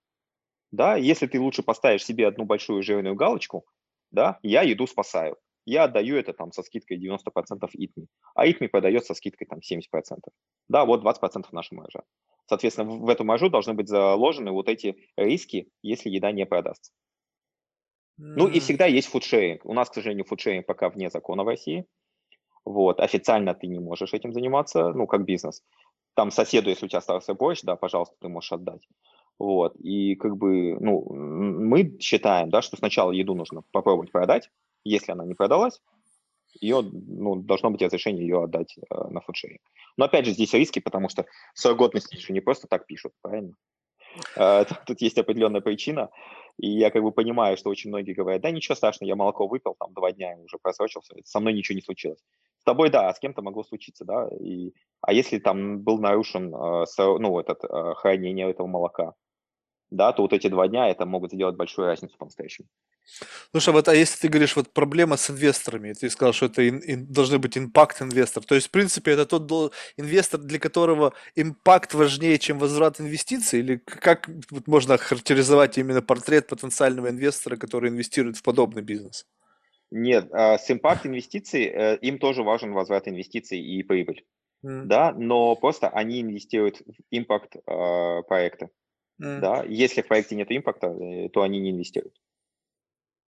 да, 0.71 0.97
если 0.97 1.25
ты 1.25 1.39
лучше 1.39 1.63
поставишь 1.63 2.05
себе 2.05 2.27
одну 2.27 2.45
большую 2.45 2.83
жирную 2.83 3.15
галочку, 3.15 3.65
да, 4.11 4.37
я 4.43 4.61
еду 4.61 4.85
спасаю, 4.85 5.37
я 5.67 5.83
отдаю 5.83 6.15
это 6.15 6.33
там 6.33 6.51
со 6.51 6.63
скидкой 6.63 6.97
90% 6.97 7.69
ИТМИ, 7.73 8.07
а 8.35 8.47
ИТМИ 8.47 8.67
продает 8.69 9.05
со 9.05 9.13
скидкой 9.13 9.47
там 9.47 9.59
70%. 9.59 9.81
Да, 10.69 10.85
вот 10.85 11.03
20% 11.03 11.45
наша 11.51 11.75
маржа. 11.75 12.03
Соответственно, 12.45 12.89
в 12.89 13.09
эту 13.09 13.25
маржу 13.25 13.49
должны 13.49 13.73
быть 13.73 13.89
заложены 13.89 14.51
вот 14.51 14.69
эти 14.69 14.95
риски, 15.17 15.69
если 15.83 16.09
еда 16.09 16.31
не 16.31 16.45
продастся. 16.45 16.93
Ну 18.17 18.47
и 18.47 18.59
всегда 18.59 18.85
есть 18.85 19.09
фудшеринг. 19.09 19.65
У 19.65 19.73
нас, 19.73 19.89
к 19.89 19.93
сожалению, 19.93 20.25
фудшеринг 20.25 20.65
пока 20.65 20.89
вне 20.89 21.09
закона 21.09 21.43
в 21.43 21.47
России. 21.47 21.85
Вот, 22.63 22.99
официально 23.01 23.53
ты 23.53 23.67
не 23.67 23.79
можешь 23.79 24.13
этим 24.13 24.31
заниматься, 24.33 24.93
ну, 24.93 25.05
как 25.05 25.25
бизнес. 25.25 25.63
Там 26.15 26.31
соседу, 26.31 26.69
если 26.69 26.85
у 26.85 26.89
тебя 26.89 26.99
остался 26.99 27.33
борщ, 27.33 27.61
да, 27.63 27.75
пожалуйста, 27.75 28.15
ты 28.19 28.29
можешь 28.29 28.53
отдать. 28.53 28.87
Вот, 29.37 29.75
и 29.75 30.15
как 30.15 30.37
бы, 30.37 30.77
ну, 30.79 31.13
мы 31.13 31.97
считаем, 31.99 32.49
да, 32.49 32.61
что 32.61 32.77
сначала 32.77 33.11
еду 33.11 33.35
нужно 33.35 33.63
попробовать 33.71 34.11
продать, 34.11 34.49
если 34.87 35.11
она 35.11 35.25
не 35.25 35.33
продалась, 35.33 35.81
ее, 36.59 36.81
ну, 36.81 37.35
должно 37.35 37.69
быть 37.69 37.81
разрешение 37.81 38.25
ее 38.25 38.43
отдать 38.43 38.75
э, 38.77 39.07
на 39.09 39.21
фудшеринг. 39.21 39.61
Но 39.95 40.05
опять 40.05 40.25
же, 40.25 40.31
здесь 40.31 40.53
риски, 40.53 40.79
потому 40.79 41.09
что 41.09 41.25
срок 41.53 41.77
годности 41.77 42.15
еще 42.15 42.33
не 42.33 42.39
просто 42.39 42.67
так 42.67 42.85
пишут, 42.85 43.13
правильно? 43.21 43.53
Э, 44.35 44.65
тут 44.85 45.01
есть 45.01 45.17
определенная 45.17 45.61
причина, 45.61 46.09
и 46.57 46.69
я 46.69 46.89
как 46.89 47.03
бы 47.03 47.11
понимаю, 47.11 47.57
что 47.57 47.69
очень 47.69 47.89
многие 47.89 48.13
говорят, 48.13 48.41
да 48.41 48.51
ничего 48.51 48.75
страшного, 48.75 49.07
я 49.07 49.15
молоко 49.15 49.47
выпил, 49.47 49.75
там 49.79 49.93
два 49.93 50.11
дня 50.11 50.35
уже 50.43 50.57
просрочился, 50.57 51.15
со 51.23 51.39
мной 51.39 51.53
ничего 51.53 51.75
не 51.75 51.81
случилось. 51.81 52.19
С 52.59 52.63
тобой, 52.63 52.89
да, 52.89 53.09
а 53.09 53.13
с 53.13 53.19
кем-то 53.19 53.41
могло 53.41 53.63
случиться, 53.63 54.05
да, 54.05 54.29
и, 54.39 54.73
а 55.01 55.13
если 55.13 55.39
там 55.39 55.81
был 55.81 55.99
нарушен, 55.99 56.53
э, 56.53 56.85
ну, 56.97 57.39
этот, 57.39 57.63
э, 57.63 57.93
хранение 57.95 58.49
этого 58.49 58.67
молока, 58.67 59.13
да, 59.89 60.11
то 60.11 60.21
вот 60.21 60.33
эти 60.33 60.47
два 60.47 60.67
дня 60.67 60.89
это 60.89 61.05
могут 61.05 61.31
сделать 61.31 61.55
большую 61.55 61.87
разницу 61.87 62.17
по-настоящему. 62.17 62.67
Слушай, 63.51 63.73
вот 63.73 63.87
а 63.87 63.95
если 63.95 64.19
ты 64.19 64.27
говоришь, 64.27 64.55
вот 64.55 64.73
проблема 64.73 65.15
с 65.15 65.29
инвесторами, 65.29 65.93
ты 65.93 66.09
сказал, 66.09 66.33
что 66.33 66.47
это 66.47 66.67
ин, 66.67 66.81
ин, 66.85 67.05
должны 67.05 67.39
быть 67.39 67.57
импакт-инвестор, 67.57 68.43
то 68.43 68.55
есть, 68.55 68.67
в 68.67 68.71
принципе, 68.71 69.11
это 69.11 69.25
тот 69.25 69.73
инвестор, 69.97 70.41
для 70.41 70.59
которого 70.59 71.13
импакт 71.35 71.93
важнее, 71.93 72.37
чем 72.37 72.59
возврат 72.59 72.99
инвестиций, 72.99 73.59
или 73.59 73.77
как 73.77 74.29
вот 74.51 74.67
можно 74.67 74.97
характеризовать 74.97 75.77
именно 75.77 76.01
портрет 76.01 76.47
потенциального 76.47 77.09
инвестора, 77.09 77.55
который 77.55 77.89
инвестирует 77.89 78.37
в 78.37 78.43
подобный 78.43 78.81
бизнес? 78.81 79.25
Нет, 79.89 80.27
а, 80.33 80.57
с 80.57 80.69
импакт-инвестиций 80.69 81.63
э, 81.65 81.97
им 82.01 82.19
тоже 82.19 82.43
важен 82.43 82.73
возврат 82.73 83.07
инвестиций 83.07 83.59
и 83.59 83.83
прибыль, 83.83 84.25
mm. 84.65 84.83
да, 84.83 85.13
но 85.13 85.55
просто 85.55 85.87
они 85.87 86.21
инвестируют 86.21 86.81
в 86.81 86.93
импакт-проекты. 87.09 88.69
Mm. 89.21 89.39
Да? 89.39 89.63
Если 89.67 90.01
в 90.01 90.07
проекте 90.07 90.35
нет 90.35 90.47
импакта, 90.51 90.87
э, 90.87 91.29
то 91.29 91.41
они 91.41 91.59
не 91.59 91.71
инвестируют. 91.71 92.13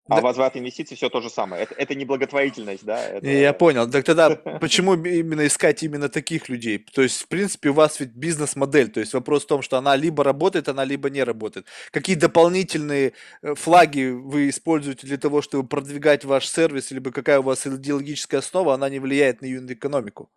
А 0.09 0.17
да. 0.17 0.23
возврат 0.23 0.57
инвестиций 0.57 0.97
все 0.97 1.09
то 1.09 1.21
же 1.21 1.29
самое. 1.29 1.65
Это, 1.65 1.75
это 1.75 1.95
не 1.97 2.05
благотворительность, 2.05 2.85
да? 2.85 3.05
Это... 3.05 3.27
Я 3.27 3.53
понял. 3.53 3.91
Так 3.91 4.05
тогда 4.05 4.31
почему 4.61 4.95
именно 4.95 5.47
искать 5.47 5.83
именно 5.83 6.09
таких 6.09 6.49
людей? 6.49 6.79
То 6.79 7.03
есть, 7.03 7.23
в 7.23 7.29
принципе, 7.29 7.71
у 7.71 7.73
вас 7.73 7.99
ведь 7.99 8.13
бизнес-модель. 8.13 8.89
То 8.89 9.01
есть 9.01 9.15
вопрос 9.15 9.45
в 9.45 9.49
том, 9.49 9.63
что 9.63 9.79
она 9.79 9.97
либо 9.97 10.23
работает, 10.23 10.69
она 10.69 10.85
либо 10.85 11.11
не 11.11 11.25
работает. 11.25 11.67
Какие 11.91 12.15
дополнительные 12.15 13.15
э, 13.43 13.55
флаги 13.57 14.11
вы 14.11 14.49
используете 14.49 15.09
для 15.09 15.19
того, 15.19 15.43
чтобы 15.43 15.69
продвигать 15.69 16.25
ваш 16.25 16.47
сервис, 16.47 16.93
либо 16.93 17.11
какая 17.11 17.41
у 17.41 17.43
вас 17.43 17.67
идеологическая 17.67 18.39
основа, 18.39 18.75
она 18.75 18.89
не 18.89 19.01
влияет 19.01 19.43
на 19.43 19.47
юнит-экономику? 19.47 20.31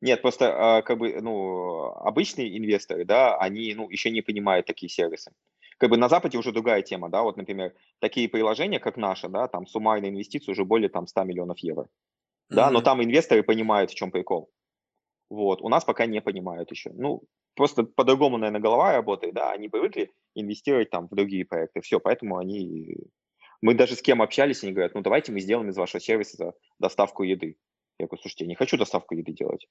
Нет, 0.00 0.22
просто 0.22 0.78
а, 0.78 0.82
как 0.82 0.98
бы, 0.98 1.20
ну, 1.20 1.92
обычные 1.96 2.56
инвесторы, 2.56 3.04
да, 3.04 3.36
они, 3.36 3.74
ну, 3.74 3.90
еще 3.90 4.10
не 4.10 4.22
понимают 4.22 4.66
такие 4.66 4.88
сервисы. 4.88 5.32
Как 5.78 5.90
бы 5.90 5.96
на 5.96 6.08
Западе 6.08 6.38
уже 6.38 6.52
другая 6.52 6.82
тема, 6.82 7.10
да, 7.10 7.22
вот, 7.22 7.36
например, 7.36 7.74
такие 8.00 8.28
приложения, 8.28 8.80
как 8.80 8.96
наше, 8.96 9.28
да, 9.28 9.48
там 9.48 9.66
суммарные 9.66 10.10
инвестиции 10.10 10.52
уже 10.52 10.64
более 10.64 10.88
там 10.88 11.06
100 11.06 11.24
миллионов 11.24 11.58
евро, 11.58 11.88
да, 12.48 12.68
mm-hmm. 12.68 12.72
но 12.72 12.80
там 12.80 13.02
инвесторы 13.02 13.42
понимают, 13.42 13.90
в 13.90 13.94
чем 13.94 14.10
прикол. 14.10 14.50
Вот, 15.28 15.62
у 15.62 15.68
нас 15.68 15.84
пока 15.84 16.06
не 16.06 16.20
понимают 16.20 16.70
еще. 16.70 16.90
Ну, 16.92 17.22
просто 17.54 17.84
по-другому, 17.84 18.38
наверное, 18.38 18.60
голова 18.60 18.92
работает, 18.92 19.34
да, 19.34 19.52
они 19.52 19.68
привыкли 19.68 20.12
инвестировать 20.34 20.90
там 20.90 21.08
в 21.08 21.14
другие 21.14 21.44
проекты, 21.44 21.80
все, 21.82 22.00
поэтому 22.00 22.38
они... 22.38 22.96
Мы 23.62 23.74
даже 23.74 23.94
с 23.94 24.00
кем 24.00 24.22
общались, 24.22 24.62
они 24.62 24.72
говорят, 24.72 24.94
ну, 24.94 25.02
давайте 25.02 25.32
мы 25.32 25.40
сделаем 25.40 25.68
из 25.68 25.76
вашего 25.76 26.00
сервиса 26.00 26.54
доставку 26.78 27.22
еды. 27.22 27.58
Я 28.00 28.06
говорю, 28.06 28.20
слушайте, 28.22 28.44
я 28.44 28.48
не 28.48 28.54
хочу 28.54 28.76
доставку 28.76 29.14
еды 29.14 29.32
делать. 29.32 29.66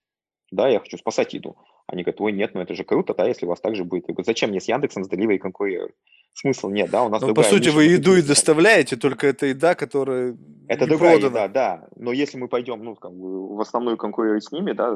Да, 0.51 0.68
я 0.68 0.80
хочу 0.80 0.97
спасать 0.97 1.34
еду. 1.34 1.57
Они 1.88 2.03
говорят, 2.03 2.22
ой, 2.22 2.31
нет, 2.31 2.56
ну 2.56 2.61
это 2.61 2.73
же 2.73 2.84
круто, 2.84 3.14
да, 3.14 3.27
если 3.27 3.45
у 3.45 3.49
вас 3.49 3.60
так 3.61 3.76
же 3.76 3.84
будет. 3.84 4.07
Я 4.07 4.14
говорю, 4.14 4.26
зачем 4.26 4.49
мне 4.49 4.60
с 4.60 4.68
Яндексом, 4.68 5.03
с 5.03 5.10
Delivery 5.10 5.38
конкурировать? 5.38 5.93
Смысл 6.34 6.69
нет, 6.69 6.89
да, 6.89 7.03
у 7.03 7.10
нас 7.10 7.22
Ну, 7.22 7.34
по 7.34 7.43
сути, 7.43 7.69
вы 7.69 7.85
еду 7.85 8.15
и 8.15 8.22
доставляете, 8.22 8.95
только 8.95 9.27
это 9.27 9.47
еда, 9.47 9.76
которая 9.76 10.38
Это 10.68 10.88
другая 10.88 11.19
продана. 11.19 11.43
еда, 11.43 11.47
да. 11.47 11.88
Но 11.95 12.11
если 12.11 12.38
мы 12.38 12.47
пойдем, 12.47 12.84
ну, 12.84 12.95
как 12.95 13.11
бы, 13.11 13.56
в 13.56 13.60
основную 13.61 13.97
конкурировать 13.97 14.43
с 14.43 14.51
ними, 14.51 14.72
да, 14.72 14.95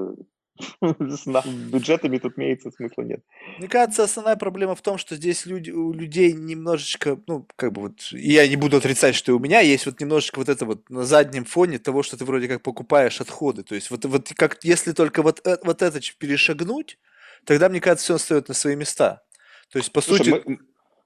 с 0.81 1.25
бюджетами 1.71 2.19
тут 2.19 2.37
имеется 2.37 2.71
смысла 2.71 3.01
нет. 3.01 3.23
Мне 3.57 3.67
кажется, 3.67 4.03
основная 4.03 4.35
проблема 4.35 4.75
в 4.75 4.81
том, 4.81 4.97
что 4.97 5.15
здесь 5.15 5.45
люди, 5.45 5.71
у 5.71 5.91
людей 5.93 6.33
немножечко, 6.33 7.19
ну, 7.27 7.47
как 7.55 7.73
бы 7.73 7.81
вот, 7.81 8.11
и 8.11 8.33
я 8.33 8.47
не 8.47 8.55
буду 8.55 8.77
отрицать, 8.77 9.15
что 9.15 9.33
у 9.33 9.39
меня 9.39 9.61
есть 9.61 9.85
вот 9.85 9.99
немножечко 9.99 10.39
вот 10.39 10.49
это 10.49 10.65
вот 10.65 10.89
на 10.89 11.05
заднем 11.05 11.45
фоне 11.45 11.79
того, 11.79 12.03
что 12.03 12.17
ты 12.17 12.25
вроде 12.25 12.47
как 12.47 12.61
покупаешь 12.61 13.19
отходы. 13.19 13.63
То 13.63 13.75
есть 13.75 13.89
вот, 13.89 14.05
вот 14.05 14.31
как, 14.35 14.63
если 14.63 14.91
только 14.91 15.23
вот, 15.23 15.45
э, 15.45 15.57
вот 15.63 15.81
это 15.81 15.99
перешагнуть, 16.17 16.99
тогда, 17.45 17.69
мне 17.69 17.81
кажется, 17.81 18.05
все 18.05 18.17
встает 18.17 18.47
на 18.47 18.53
свои 18.53 18.75
места. 18.75 19.23
То 19.71 19.79
есть, 19.79 19.91
по 19.91 20.01
Слушай, 20.01 20.25
сути... 20.25 20.43
Мы, 20.45 20.59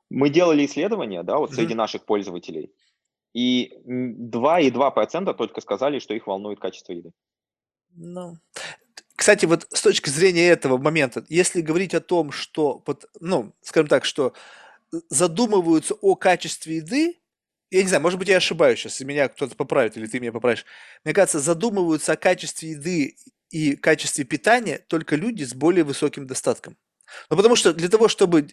мы 0.09 0.29
делали 0.29 0.65
исследования, 0.65 1.23
да, 1.23 1.37
вот 1.37 1.53
среди 1.53 1.73
mm-hmm. 1.73 1.77
наших 1.77 2.05
пользователей, 2.05 2.73
и 3.33 3.71
2,2% 3.87 5.33
только 5.35 5.61
сказали, 5.61 5.99
что 5.99 6.13
их 6.13 6.27
волнует 6.27 6.59
качество 6.59 6.91
еды. 6.93 7.11
Ну, 7.95 8.37
кстати, 9.17 9.45
вот 9.45 9.67
с 9.73 9.81
точки 9.81 10.09
зрения 10.09 10.47
этого 10.47 10.77
момента, 10.77 11.25
если 11.27 11.61
говорить 11.61 11.95
о 11.95 11.99
том, 11.99 12.31
что, 12.31 12.83
вот, 12.85 13.09
ну, 13.19 13.51
скажем 13.63 13.87
так, 13.87 14.05
что 14.05 14.33
задумываются 15.09 15.95
о 15.95 16.15
качестве 16.15 16.77
еды, 16.77 17.19
я 17.71 17.81
не 17.81 17.87
знаю, 17.87 18.03
может 18.03 18.19
быть, 18.19 18.29
я 18.29 18.37
ошибаюсь 18.37 18.79
сейчас, 18.79 19.01
и 19.01 19.05
меня 19.05 19.27
кто-то 19.27 19.55
поправит, 19.55 19.97
или 19.97 20.05
ты 20.05 20.19
меня 20.19 20.31
поправишь. 20.31 20.65
Мне 21.03 21.15
кажется, 21.15 21.39
задумываются 21.39 22.13
о 22.13 22.15
качестве 22.15 22.71
еды 22.71 23.17
и 23.49 23.75
качестве 23.75 24.23
питания 24.23 24.85
только 24.87 25.15
люди 25.15 25.43
с 25.43 25.55
более 25.55 25.83
высоким 25.83 26.27
достатком. 26.27 26.77
Ну, 27.31 27.37
потому 27.37 27.55
что 27.55 27.73
для 27.73 27.89
того, 27.89 28.09
чтобы... 28.09 28.47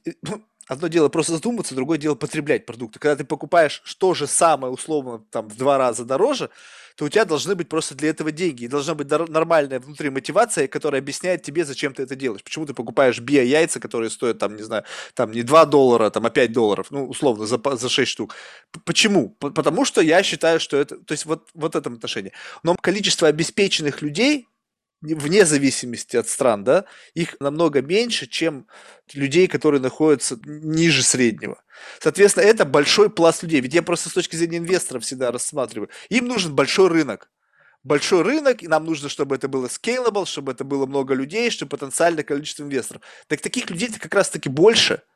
Одно 0.67 0.89
дело 0.89 1.09
просто 1.09 1.33
задуматься, 1.33 1.75
другое 1.75 1.99
дело 1.99 2.15
потреблять 2.15 2.65
продукты. 2.65 2.99
Когда 2.99 3.17
ты 3.17 3.25
покупаешь 3.25 3.83
то 3.99 4.15
же 4.15 4.27
самое, 4.27 4.73
условно, 4.73 5.23
там, 5.31 5.49
в 5.49 5.57
два 5.57 5.77
раза 5.77 6.05
дороже, 6.05 6.51
то 6.97 7.05
у 7.05 7.09
тебя 7.09 7.25
должны 7.25 7.55
быть 7.55 7.69
просто 7.69 7.95
для 7.95 8.11
этого 8.11 8.31
деньги. 8.31 8.65
И 8.65 8.69
должна 8.69 8.95
быть 8.95 9.11
нормальная 9.11 9.81
внутри 9.81 10.11
мотивация, 10.11 10.69
которая 10.69 11.03
объясняет 11.03 11.43
тебе, 11.43 11.65
зачем 11.65 11.93
ты 11.93 12.05
это 12.05 12.17
делаешь. 12.17 12.43
Почему 12.43 12.67
ты 12.67 12.73
покупаешь 12.73 13.21
био-яйца, 13.21 13.81
которые 13.81 14.11
стоят, 14.11 14.39
там, 14.39 14.57
не 14.57 14.63
знаю, 14.63 14.85
там 15.15 15.33
не 15.33 15.43
2 15.43 15.65
доллара, 15.67 16.11
там, 16.11 16.25
а 16.25 16.31
5 16.31 16.53
долларов, 16.53 16.87
ну, 16.91 17.07
условно, 17.09 17.47
за, 17.47 17.61
за 17.77 17.89
6 17.89 18.11
штук. 18.11 18.35
Почему? 18.85 19.31
Потому 19.41 19.85
что 19.85 20.01
я 20.01 20.23
считаю, 20.23 20.61
что 20.61 20.77
это... 20.77 20.97
То 20.97 21.13
есть 21.13 21.27
вот, 21.27 21.49
вот 21.55 21.75
в 21.75 21.77
этом 21.77 21.95
отношении. 21.95 22.33
Но 22.63 22.77
количество 22.77 23.29
обеспеченных 23.29 24.01
людей 24.01 24.49
вне 25.03 25.45
зависимости 25.45 26.17
от 26.17 26.29
стран, 26.29 26.65
да, 26.65 26.85
их 27.15 27.37
намного 27.41 27.83
меньше, 27.83 28.27
чем 28.27 28.67
людей, 29.13 29.47
которые 29.47 29.81
находятся 29.81 30.39
ниже 30.45 31.03
среднего. 31.03 31.63
Соответственно, 32.01 32.45
это 32.45 32.65
большой 32.65 33.11
пласт 33.11 33.43
людей. 33.43 33.61
Ведь 33.61 33.75
я 33.75 33.83
просто 33.83 34.09
с 34.09 34.13
точки 34.13 34.37
зрения 34.37 34.59
инвесторов 34.59 35.03
всегда 35.05 35.31
рассматриваю. 35.31 35.91
Им 36.09 36.27
нужен 36.27 36.55
большой 36.55 36.89
рынок. 36.89 37.31
Большой 37.83 38.23
рынок, 38.23 38.63
и 38.63 38.69
нам 38.69 38.87
нужно, 38.87 39.11
чтобы 39.11 39.35
это 39.35 39.47
было 39.47 39.67
scalable, 39.67 40.25
чтобы 40.25 40.53
это 40.53 40.65
было 40.65 40.87
много 40.87 41.13
людей, 41.13 41.51
чтобы 41.51 41.77
потенциальное 41.77 42.25
количество 42.25 42.63
инвесторов. 42.63 43.03
Так 43.27 43.43
таких 43.43 43.69
людей 43.69 43.91
как 43.91 44.15
раз-таки 44.15 44.49
больше– 44.49 45.03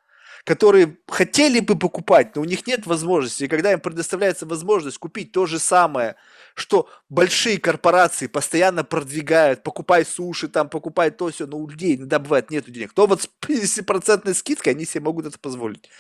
которые 0.49 0.97
хотели 1.07 1.61
бы 1.61 1.79
покупать, 1.79 2.35
но 2.35 2.41
у 2.41 2.47
них 2.47 2.67
нет 2.67 2.87
возможности. 2.87 3.45
И 3.45 3.49
когда 3.49 3.71
им 3.71 3.81
предоставляется 3.81 4.47
возможность 4.47 4.97
купить 4.97 5.31
то 5.31 5.45
же 5.45 5.59
самое, 5.59 6.17
что 6.55 6.89
большие 7.11 7.59
корпорации 7.59 8.29
постоянно 8.29 8.83
продвигают, 8.83 9.63
покупай 9.63 10.07
суши, 10.07 10.49
там, 10.49 10.71
покупай 10.71 11.11
то 11.11 11.29
все, 11.29 11.47
но 11.47 11.59
у 11.59 11.69
людей 11.69 11.97
иногда 11.97 12.19
бывает 12.19 12.51
нет 12.51 12.65
денег, 12.65 12.95
то 12.95 13.07
вот 13.07 13.25
с 13.25 13.31
50% 13.47 14.33
скидкой 14.33 14.73
они 14.73 14.87
себе 14.87 15.03
могут 15.03 15.27
это 15.27 15.39
позволить. 15.39 15.91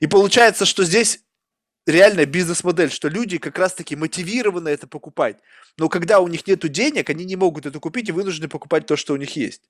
И 0.00 0.06
получается, 0.06 0.64
что 0.64 0.82
здесь 0.82 1.20
реальная 1.86 2.24
бизнес-модель, 2.24 2.90
что 2.90 3.08
люди 3.08 3.36
как 3.36 3.58
раз-таки 3.58 3.94
мотивированы 3.94 4.70
это 4.70 4.86
покупать. 4.86 5.36
Но 5.76 5.90
когда 5.90 6.20
у 6.20 6.28
них 6.28 6.46
нет 6.46 6.66
денег, 6.72 7.10
они 7.10 7.26
не 7.26 7.36
могут 7.36 7.66
это 7.66 7.78
купить 7.78 8.08
и 8.08 8.12
вынуждены 8.12 8.48
покупать 8.48 8.86
то, 8.86 8.96
что 8.96 9.12
у 9.12 9.16
них 9.16 9.36
есть. 9.36 9.68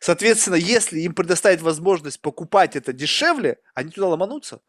Соответственно, 0.00 0.56
если 0.56 1.00
им 1.00 1.14
предоставить 1.14 1.60
возможность 1.60 2.20
покупать 2.20 2.76
это 2.76 2.92
дешевле, 2.92 3.58
они 3.74 3.90
туда 3.90 4.08
ломанутся. 4.08 4.60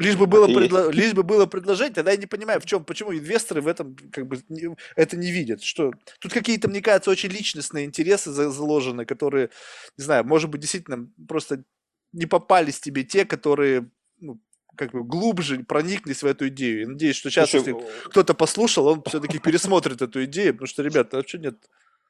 Лишь 0.00 0.16
бы, 0.16 0.26
было 0.26 0.46
предло... 0.46 0.90
лишь 0.90 1.12
бы 1.12 1.22
было 1.22 1.44
предложение, 1.44 1.94
тогда 1.94 2.12
я 2.12 2.16
не 2.16 2.26
понимаю, 2.26 2.58
в 2.58 2.64
чем, 2.64 2.84
почему 2.84 3.12
инвесторы 3.12 3.60
в 3.60 3.68
этом 3.68 3.96
как 4.10 4.26
бы 4.26 4.40
не, 4.48 4.74
это 4.96 5.18
не 5.18 5.30
видят. 5.30 5.62
Что 5.62 5.92
тут 6.20 6.32
какие-то, 6.32 6.68
мне 6.68 6.80
кажется, 6.80 7.10
очень 7.10 7.28
личностные 7.28 7.84
интересы 7.84 8.32
заложены, 8.32 9.04
которые, 9.04 9.50
не 9.98 10.04
знаю, 10.04 10.24
может 10.24 10.48
быть, 10.48 10.62
действительно 10.62 11.10
просто 11.28 11.64
не 12.12 12.24
попались 12.24 12.80
тебе 12.80 13.04
те, 13.04 13.26
которые 13.26 13.90
ну, 14.20 14.40
как 14.74 14.92
бы 14.92 15.04
глубже 15.04 15.64
прониклись 15.64 16.22
в 16.22 16.26
эту 16.26 16.48
идею. 16.48 16.80
Я 16.80 16.88
надеюсь, 16.88 17.16
что 17.16 17.28
сейчас, 17.28 17.50
Слушай, 17.50 17.74
если 17.74 18.08
кто-то 18.08 18.32
послушал, 18.32 18.86
он 18.86 19.02
все-таки 19.06 19.38
пересмотрит 19.38 20.00
эту 20.00 20.24
идею, 20.24 20.54
потому 20.54 20.66
что, 20.66 20.82
ребята, 20.82 21.18
вообще 21.18 21.38
нет 21.38 21.56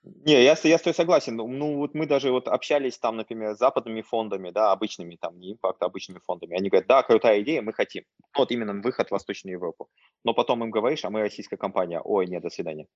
не, 0.03 0.43
я, 0.43 0.57
я 0.63 0.79
с 0.79 0.83
тобой 0.83 0.95
согласен. 0.95 1.37
Ну, 1.37 1.47
ну, 1.47 1.77
вот 1.77 1.95
мы 1.95 2.07
даже 2.07 2.31
вот 2.31 2.49
общались 2.49 2.99
там, 2.99 3.17
например, 3.17 3.55
с 3.55 3.59
западными 3.59 4.01
фондами, 4.01 4.51
да, 4.51 4.73
обычными, 4.73 5.17
там, 5.21 5.39
не 5.39 5.53
импакт, 5.53 5.83
а 5.83 5.87
обычными 5.87 6.21
фондами. 6.25 6.57
Они 6.57 6.71
говорят, 6.71 6.89
да, 6.89 7.03
крутая 7.03 7.43
идея, 7.43 7.61
мы 7.61 7.75
хотим. 7.75 8.05
Вот 8.37 8.51
именно 8.51 8.73
выход 8.81 9.09
в 9.09 9.11
Восточную 9.13 9.55
Европу. 9.55 9.91
Но 10.25 10.33
потом 10.33 10.65
им 10.65 10.71
говоришь, 10.71 11.05
а 11.05 11.11
мы 11.11 11.21
российская 11.21 11.59
компания. 11.59 12.01
Ой, 12.01 12.27
нет, 12.27 12.43
до 12.43 12.49
свидания. 12.49 12.87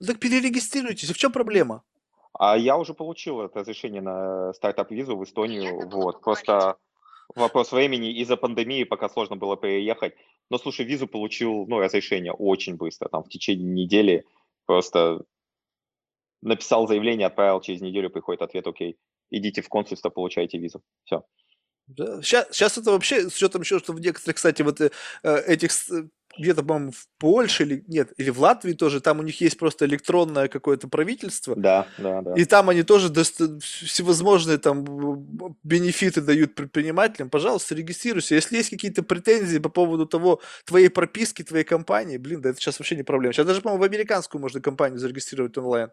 Ну 0.00 0.06
так 0.06 0.20
перерегистрируйтесь. 0.20 1.10
в 1.10 1.18
чем 1.18 1.32
проблема? 1.32 1.82
А 2.32 2.56
я 2.56 2.78
уже 2.78 2.94
получил 2.94 3.42
это 3.42 3.60
разрешение 3.60 4.00
на 4.00 4.54
стартап-визу 4.54 5.16
в 5.16 5.24
Эстонию. 5.24 5.86
Вот, 5.90 6.22
просто 6.22 6.78
вопрос 7.34 7.72
времени 7.72 8.10
из-за 8.22 8.38
пандемии, 8.38 8.84
пока 8.84 9.10
сложно 9.10 9.36
было 9.36 9.58
переехать. 9.58 10.14
Но, 10.48 10.56
слушай, 10.56 10.86
визу 10.86 11.06
получил, 11.06 11.66
ну, 11.66 11.78
разрешение 11.78 12.32
очень 12.32 12.76
быстро, 12.76 13.08
там, 13.08 13.22
в 13.22 13.28
течение 13.28 13.70
недели. 13.70 14.24
Просто 14.64 15.24
написал 16.42 16.86
заявление, 16.86 17.26
отправил, 17.26 17.60
через 17.60 17.80
неделю 17.80 18.10
приходит 18.10 18.42
ответ, 18.42 18.66
окей, 18.66 18.98
идите 19.30 19.62
в 19.62 19.68
консульство, 19.68 20.10
получайте 20.10 20.58
визу. 20.58 20.82
Все. 21.04 21.24
Да. 21.86 22.22
Сейчас, 22.22 22.48
сейчас 22.50 22.78
это 22.78 22.92
вообще, 22.92 23.28
с 23.28 23.36
учетом 23.36 23.62
еще, 23.62 23.78
что 23.78 23.92
в 23.92 24.00
некоторых, 24.00 24.36
кстати, 24.36 24.62
вот 24.62 24.80
э, 24.80 24.90
этих 25.24 25.72
где-то, 26.38 26.62
по-моему, 26.62 26.92
в 26.92 27.06
Польше 27.18 27.64
или 27.64 27.84
нет, 27.86 28.12
или 28.16 28.30
в 28.30 28.40
Латвии 28.40 28.72
тоже, 28.72 29.00
там 29.00 29.20
у 29.20 29.22
них 29.22 29.40
есть 29.40 29.58
просто 29.58 29.84
электронное 29.84 30.48
какое-то 30.48 30.88
правительство. 30.88 31.54
Да, 31.56 31.86
да, 31.98 32.22
да. 32.22 32.34
И 32.34 32.44
там 32.44 32.70
они 32.70 32.82
тоже 32.82 33.08
доста- 33.10 33.58
всевозможные 33.60 34.58
там 34.58 34.84
бенефиты 35.62 36.20
дают 36.20 36.54
предпринимателям. 36.54 37.28
Пожалуйста, 37.28 37.74
регистрируйся. 37.74 38.34
Если 38.34 38.56
есть 38.56 38.70
какие-то 38.70 39.02
претензии 39.02 39.58
по 39.58 39.68
поводу 39.68 40.06
того, 40.06 40.40
твоей 40.64 40.88
прописки, 40.88 41.42
твоей 41.42 41.64
компании, 41.64 42.16
блин, 42.16 42.40
да 42.40 42.50
это 42.50 42.60
сейчас 42.60 42.78
вообще 42.78 42.96
не 42.96 43.02
проблема. 43.02 43.32
Сейчас 43.34 43.46
даже, 43.46 43.60
по-моему, 43.60 43.82
в 43.82 43.86
американскую 43.86 44.40
можно 44.40 44.60
компанию 44.60 44.98
зарегистрировать 44.98 45.56
онлайн. 45.58 45.90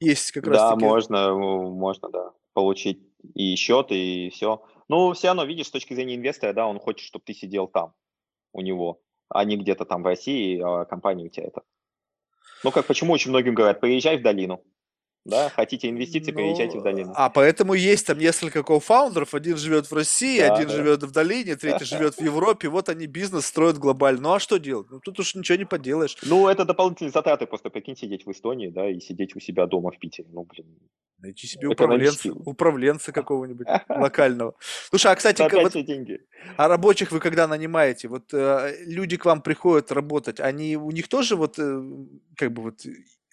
Есть 0.00 0.32
как 0.32 0.46
раз 0.46 0.56
Да, 0.56 0.76
можно, 0.76 1.34
можно, 1.34 2.08
да, 2.10 2.32
получить 2.52 3.00
и 3.34 3.56
счет, 3.56 3.88
и 3.90 4.30
все. 4.30 4.62
Ну, 4.88 5.12
все 5.12 5.28
равно, 5.28 5.44
видишь, 5.44 5.66
с 5.66 5.70
точки 5.70 5.94
зрения 5.94 6.14
инвестора, 6.14 6.52
да, 6.52 6.66
он 6.66 6.78
хочет, 6.78 7.06
чтобы 7.06 7.24
ты 7.24 7.34
сидел 7.34 7.66
там, 7.66 7.94
у 8.52 8.60
него, 8.60 9.00
а 9.28 9.44
не 9.44 9.56
где-то 9.56 9.84
там 9.84 10.02
в 10.02 10.06
России, 10.06 10.60
а 10.64 10.84
компания 10.84 11.26
у 11.26 11.28
тебя 11.28 11.46
это. 11.46 11.62
Ну, 12.64 12.70
как 12.70 12.86
почему 12.86 13.12
очень 13.12 13.30
многим 13.30 13.54
говорят, 13.54 13.80
поезжай 13.80 14.18
в 14.18 14.22
долину, 14.22 14.64
да, 15.24 15.50
хотите 15.50 15.90
инвестиции, 15.90 16.30
ну, 16.30 16.38
переезжайте 16.38 16.78
в 16.78 16.82
долину. 16.82 17.12
А 17.14 17.28
поэтому 17.28 17.74
есть 17.74 18.06
там 18.06 18.18
несколько 18.18 18.62
кофаундеров, 18.62 19.34
один 19.34 19.58
живет 19.58 19.90
в 19.90 19.94
России, 19.94 20.40
да, 20.40 20.54
один 20.54 20.68
да. 20.68 20.74
живет 20.74 21.02
в 21.02 21.10
долине, 21.10 21.56
третий 21.56 21.84
живет 21.96 22.14
в 22.14 22.22
Европе, 22.22 22.68
вот 22.68 22.88
они 22.88 23.06
бизнес 23.06 23.46
строят 23.46 23.78
глобально. 23.78 24.22
Ну 24.22 24.32
а 24.34 24.40
что 24.40 24.58
делать? 24.58 24.86
Ну 24.90 25.00
тут 25.00 25.20
уж 25.20 25.34
ничего 25.34 25.58
не 25.58 25.66
поделаешь. 25.66 26.16
Ну 26.22 26.48
это 26.48 26.64
дополнительные 26.64 27.12
затраты, 27.12 27.46
просто 27.46 27.68
прикинь, 27.68 27.96
сидеть 27.96 28.24
в 28.24 28.30
Эстонии, 28.30 28.68
да, 28.68 28.88
и 28.88 29.00
сидеть 29.00 29.36
у 29.36 29.40
себя 29.40 29.66
дома 29.66 29.90
в 29.90 29.98
Питере, 29.98 30.28
ну 30.32 30.44
блин. 30.44 30.66
Найти 31.20 31.48
себе 31.48 31.66
управленца, 31.66 32.32
управленца 32.32 33.12
какого-нибудь 33.12 33.66
локального. 33.88 34.54
Слушай, 34.88 35.12
а 35.12 35.16
кстати, 35.16 35.42
вот, 35.42 35.72
деньги. 35.84 36.20
а 36.56 36.68
рабочих 36.68 37.10
вы 37.10 37.18
когда 37.18 37.48
нанимаете, 37.48 38.06
вот 38.06 38.32
э, 38.32 38.76
люди 38.86 39.16
к 39.16 39.24
вам 39.24 39.42
приходят 39.42 39.90
работать, 39.90 40.38
они 40.38 40.76
у 40.76 40.92
них 40.92 41.08
тоже 41.08 41.34
вот 41.34 41.58
э, 41.58 41.82
как 42.36 42.52
бы 42.52 42.62
вот 42.62 42.82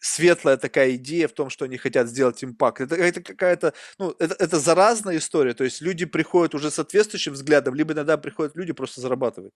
светлая 0.06 0.58
такая 0.58 0.96
идея 0.96 1.28
в 1.28 1.34
том, 1.34 1.50
что 1.50 1.66
они 1.66 1.78
хотят 1.78 2.08
сделать 2.08 2.44
импакт. 2.44 2.82
Это, 2.82 2.96
это 2.96 3.22
какая-то, 3.22 3.74
ну, 4.00 4.12
это, 4.20 4.36
это 4.36 4.60
заразная 4.60 5.18
история. 5.18 5.54
То 5.54 5.64
есть 5.64 5.82
люди 5.82 6.06
приходят 6.06 6.56
уже 6.56 6.70
с 6.70 6.76
соответствующим 6.76 7.34
взглядом, 7.34 7.76
либо 7.76 7.94
иногда 7.94 8.18
приходят 8.18 8.56
люди 8.56 8.74
просто 8.74 9.02
зарабатывать. 9.02 9.52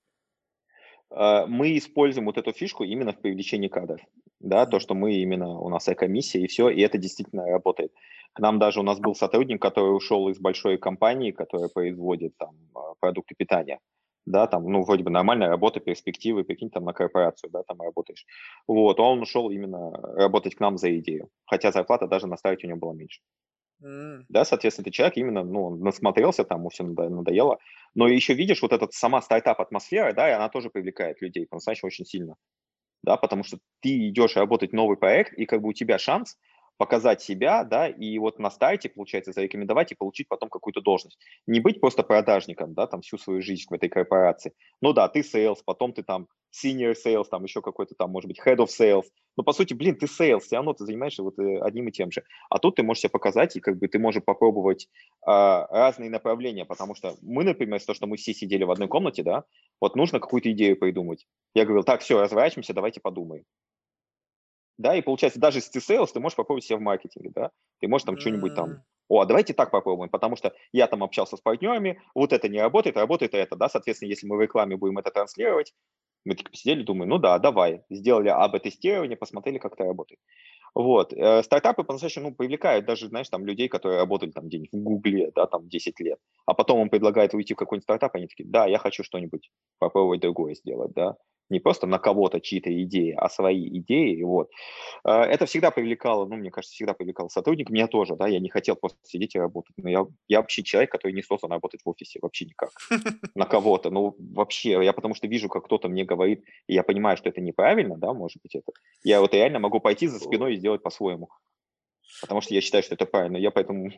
А, 1.11 1.45
мы 1.45 1.77
используем 1.77 2.25
вот 2.25 2.37
эту 2.37 2.51
фишку 2.51 2.83
именно 2.83 3.13
в 3.13 3.21
привлечении 3.21 3.67
кадров. 3.67 4.01
Да, 4.39 4.65
то, 4.65 4.79
что 4.79 4.95
мы 4.95 5.13
именно, 5.15 5.59
у 5.59 5.69
нас 5.69 5.87
эко-миссия 5.87 6.41
и 6.41 6.47
все, 6.47 6.69
и 6.69 6.81
это 6.81 6.97
действительно 6.97 7.45
работает. 7.45 7.91
К 8.33 8.39
нам 8.39 8.57
даже 8.57 8.79
у 8.79 8.83
нас 8.83 8.99
был 8.99 9.15
сотрудник, 9.15 9.61
который 9.61 9.95
ушел 9.95 10.29
из 10.29 10.39
большой 10.39 10.77
компании, 10.77 11.31
которая 11.31 11.69
производит 11.69 12.37
там 12.37 12.55
а, 12.73 12.93
продукты 12.99 13.35
питания 13.35 13.79
да, 14.29 14.47
там, 14.47 14.63
ну, 14.71 14.83
вроде 14.83 15.03
бы 15.03 15.09
нормальная 15.09 15.49
работа, 15.49 15.79
перспективы, 15.79 16.43
прикинь, 16.43 16.69
там 16.69 16.85
на 16.85 16.93
корпорацию, 16.93 17.49
да, 17.49 17.63
там 17.63 17.81
работаешь. 17.81 18.25
Вот, 18.67 18.99
он 18.99 19.21
ушел 19.21 19.49
именно 19.49 19.91
работать 20.15 20.55
к 20.55 20.59
нам 20.59 20.77
за 20.77 20.97
идею, 20.99 21.29
хотя 21.45 21.71
зарплата 21.71 22.07
даже 22.07 22.27
на 22.27 22.37
старте 22.37 22.67
у 22.67 22.69
него 22.69 22.79
была 22.79 22.93
меньше. 22.93 23.21
Mm. 23.81 24.25
Да, 24.29 24.45
соответственно, 24.45 24.85
ты 24.85 24.91
человек 24.91 25.17
именно, 25.17 25.43
ну, 25.43 25.75
насмотрелся, 25.75 26.43
там, 26.43 26.59
ему 26.59 26.69
все 26.69 26.83
надоело. 26.83 27.57
Но 27.95 28.07
еще 28.07 28.33
видишь, 28.33 28.61
вот 28.61 28.71
эта 28.71 28.87
сама 28.91 29.21
стартап-атмосфера, 29.21 30.13
да, 30.13 30.29
и 30.29 30.33
она 30.33 30.49
тоже 30.49 30.69
привлекает 30.69 31.21
людей, 31.21 31.47
по-настоящему 31.47 31.87
очень 31.87 32.05
сильно. 32.05 32.35
Да, 33.01 33.17
потому 33.17 33.43
что 33.43 33.57
ты 33.81 34.09
идешь 34.09 34.35
работать 34.35 34.73
новый 34.73 34.97
проект, 34.97 35.33
и 35.33 35.45
как 35.45 35.61
бы 35.61 35.69
у 35.69 35.73
тебя 35.73 35.97
шанс 35.97 36.37
показать 36.79 37.21
себя, 37.21 37.65
да, 37.65 37.89
и 37.89 38.17
вот 38.19 38.39
на 38.39 38.49
сайте, 38.49 38.87
получается, 38.87 39.33
зарекомендовать 39.33 39.91
и 39.91 39.95
получить 39.95 40.29
потом 40.29 40.49
какую-то 40.49 40.79
должность. 40.79 41.19
Не 41.45 41.59
быть 41.59 41.81
просто 41.81 42.03
продажником, 42.03 42.73
да, 42.73 42.87
там 42.87 43.01
всю 43.01 43.17
свою 43.17 43.41
жизнь 43.41 43.65
в 43.69 43.73
этой 43.73 43.89
корпорации. 43.89 44.53
Ну 44.81 44.93
да, 44.93 45.09
ты 45.09 45.19
sales, 45.19 45.57
потом 45.65 45.91
ты 45.91 46.03
там 46.03 46.27
senior 46.55 46.95
sales, 46.95 47.25
там 47.29 47.43
еще 47.43 47.61
какой-то 47.61 47.95
там, 47.95 48.11
может 48.11 48.29
быть, 48.29 48.39
head 48.39 48.55
of 48.55 48.67
sales. 48.67 49.03
Но 49.35 49.43
по 49.43 49.51
сути, 49.51 49.73
блин, 49.73 49.97
ты 49.97 50.05
sales, 50.05 50.39
все 50.39 50.55
равно 50.55 50.73
ты 50.73 50.85
занимаешься 50.85 51.21
вот 51.21 51.37
э, 51.37 51.59
одним 51.59 51.89
и 51.89 51.91
тем 51.91 52.11
же. 52.11 52.23
А 52.49 52.59
тут 52.59 52.77
ты 52.77 52.83
можешь 52.83 53.01
себя 53.01 53.09
показать, 53.09 53.57
и 53.57 53.59
как 53.59 53.77
бы 53.77 53.89
ты 53.89 53.99
можешь 53.99 54.23
попробовать 54.23 54.87
а, 55.25 55.67
разные 55.67 56.09
направления, 56.09 56.63
потому 56.63 56.95
что 56.95 57.17
мы, 57.21 57.43
например, 57.43 57.81
то, 57.81 57.93
что 57.93 58.07
мы 58.07 58.15
все 58.15 58.33
сидели 58.33 58.63
в 58.63 58.71
одной 58.71 58.87
комнате, 58.87 59.21
да, 59.21 59.43
вот 59.81 59.97
нужно 59.97 60.21
какую-то 60.21 60.49
идею 60.53 60.79
придумать. 60.79 61.27
Я 61.53 61.65
говорил, 61.65 61.83
так, 61.83 61.99
все, 61.99 62.21
разворачиваемся, 62.21 62.73
давайте 62.73 63.01
подумаем 63.01 63.43
да, 64.79 64.95
и 64.95 65.01
получается, 65.01 65.39
даже 65.39 65.57
если 65.57 65.71
ты 65.71 65.79
sales, 65.79 66.07
ты 66.13 66.21
можешь 66.21 66.37
попробовать 66.37 66.63
себя 66.63 66.77
в 66.77 66.81
маркетинге, 66.81 67.31
да, 67.35 67.51
ты 67.81 67.87
можешь 67.89 68.05
там 68.05 68.15
mm-hmm. 68.15 68.19
что-нибудь 68.19 68.55
там, 68.55 68.83
о, 69.09 69.19
а 69.19 69.25
давайте 69.25 69.53
так 69.53 69.71
попробуем, 69.71 70.09
потому 70.09 70.37
что 70.37 70.53
я 70.71 70.87
там 70.87 71.03
общался 71.03 71.35
с 71.35 71.41
партнерами, 71.41 72.01
вот 72.15 72.31
это 72.31 72.47
не 72.47 72.61
работает, 72.61 72.95
работает 72.95 73.33
это, 73.33 73.57
да, 73.57 73.67
соответственно, 73.67 74.09
если 74.09 74.25
мы 74.25 74.37
в 74.37 74.41
рекламе 74.41 74.77
будем 74.77 74.97
это 74.97 75.11
транслировать, 75.11 75.73
мы 76.23 76.35
такие 76.35 76.49
посидели, 76.49 76.83
думаем, 76.83 77.09
ну 77.09 77.17
да, 77.17 77.39
давай, 77.39 77.83
сделали 77.89 78.29
АБ-тестирование, 78.29 79.17
посмотрели, 79.17 79.57
как 79.57 79.73
это 79.73 79.83
работает. 79.83 80.21
Вот, 80.73 81.11
э, 81.11 81.43
стартапы 81.43 81.83
по-настоящему, 81.83 82.29
ну, 82.29 82.35
привлекают 82.35 82.85
даже, 82.85 83.07
знаешь, 83.09 83.27
там 83.27 83.45
людей, 83.45 83.67
которые 83.67 83.99
работали 83.99 84.31
там 84.31 84.47
где-нибудь 84.47 84.71
в 84.71 84.77
Гугле, 84.77 85.31
да, 85.35 85.45
там 85.45 85.67
10 85.67 85.99
лет, 85.99 86.19
а 86.45 86.53
потом 86.53 86.79
он 86.79 86.89
предлагает 86.89 87.33
уйти 87.33 87.53
в 87.53 87.57
какой-нибудь 87.57 87.83
стартап, 87.83 88.15
они 88.15 88.27
такие, 88.27 88.47
да, 88.47 88.65
я 88.65 88.77
хочу 88.77 89.03
что-нибудь 89.03 89.49
попробовать 89.77 90.21
другое 90.21 90.55
сделать, 90.55 90.93
да, 90.93 91.17
не 91.49 91.59
просто 91.59 91.87
на 91.87 91.99
кого-то 91.99 92.39
чьи-то 92.39 92.69
идеи, 92.83 93.13
а 93.17 93.29
свои 93.29 93.67
идеи, 93.79 94.21
вот. 94.21 94.49
А, 95.03 95.23
это 95.23 95.45
всегда 95.45 95.71
привлекало, 95.71 96.25
ну, 96.25 96.35
мне 96.35 96.51
кажется, 96.51 96.73
всегда 96.73 96.93
привлекало 96.93 97.27
сотрудников, 97.29 97.73
меня 97.73 97.87
тоже, 97.87 98.15
да, 98.15 98.27
я 98.27 98.39
не 98.39 98.49
хотел 98.49 98.75
просто 98.75 98.99
сидеть 99.03 99.35
и 99.35 99.39
работать, 99.39 99.75
но 99.77 99.89
я, 99.89 100.05
я 100.27 100.41
вообще 100.41 100.63
человек, 100.63 100.91
который 100.91 101.13
не 101.13 101.23
создан 101.23 101.51
работать 101.51 101.81
в 101.83 101.89
офисе, 101.89 102.19
вообще 102.21 102.45
никак, 102.45 102.71
на 103.35 103.45
кого-то, 103.45 103.89
ну, 103.89 104.15
вообще, 104.19 104.83
я 104.83 104.93
потому 104.93 105.15
что 105.15 105.27
вижу, 105.27 105.49
как 105.49 105.65
кто-то 105.65 105.89
мне 105.89 106.05
говорит, 106.05 106.43
и 106.67 106.73
я 106.73 106.83
понимаю, 106.83 107.17
что 107.17 107.29
это 107.29 107.41
неправильно, 107.41 107.97
да, 107.97 108.13
может 108.13 108.41
быть, 108.41 108.55
это, 108.55 108.71
я 109.03 109.21
вот 109.21 109.33
реально 109.33 109.59
могу 109.59 109.79
пойти 109.79 110.07
за 110.07 110.19
спиной 110.19 110.55
и 110.55 110.57
сделать 110.57 110.83
по-своему. 110.83 111.29
Потому 112.21 112.41
что 112.41 112.53
я 112.53 112.61
считаю, 112.61 112.83
что 112.83 112.95
это 112.95 113.05
правильно. 113.05 113.37
Я 113.37 113.51
поэтому... 113.51 113.91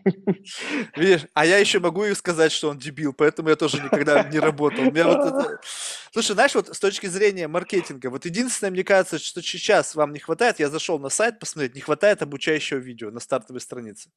Видишь, 0.95 1.27
а 1.33 1.45
я 1.45 1.57
еще 1.57 1.79
могу 1.79 2.05
и 2.05 2.13
сказать, 2.13 2.51
что 2.51 2.69
он 2.69 2.77
дебил, 2.77 3.13
поэтому 3.13 3.49
я 3.49 3.55
тоже 3.55 3.81
никогда 3.81 4.23
не 4.23 4.39
работал. 4.39 4.87
У 4.87 4.91
меня 4.91 5.07
вот 5.07 5.25
это... 5.25 5.61
Слушай, 6.11 6.33
знаешь, 6.33 6.55
вот 6.55 6.75
с 6.75 6.79
точки 6.79 7.07
зрения 7.07 7.47
маркетинга, 7.47 8.09
вот 8.09 8.25
единственное, 8.25 8.71
мне 8.71 8.83
кажется, 8.83 9.19
что 9.19 9.41
сейчас 9.41 9.95
вам 9.95 10.13
не 10.13 10.19
хватает, 10.19 10.59
я 10.59 10.69
зашел 10.69 10.99
на 10.99 11.09
сайт 11.09 11.39
посмотреть, 11.39 11.75
не 11.75 11.81
хватает 11.81 12.21
обучающего 12.21 12.77
видео 12.77 13.11
на 13.11 13.19
стартовой 13.19 13.61
странице. 13.61 14.11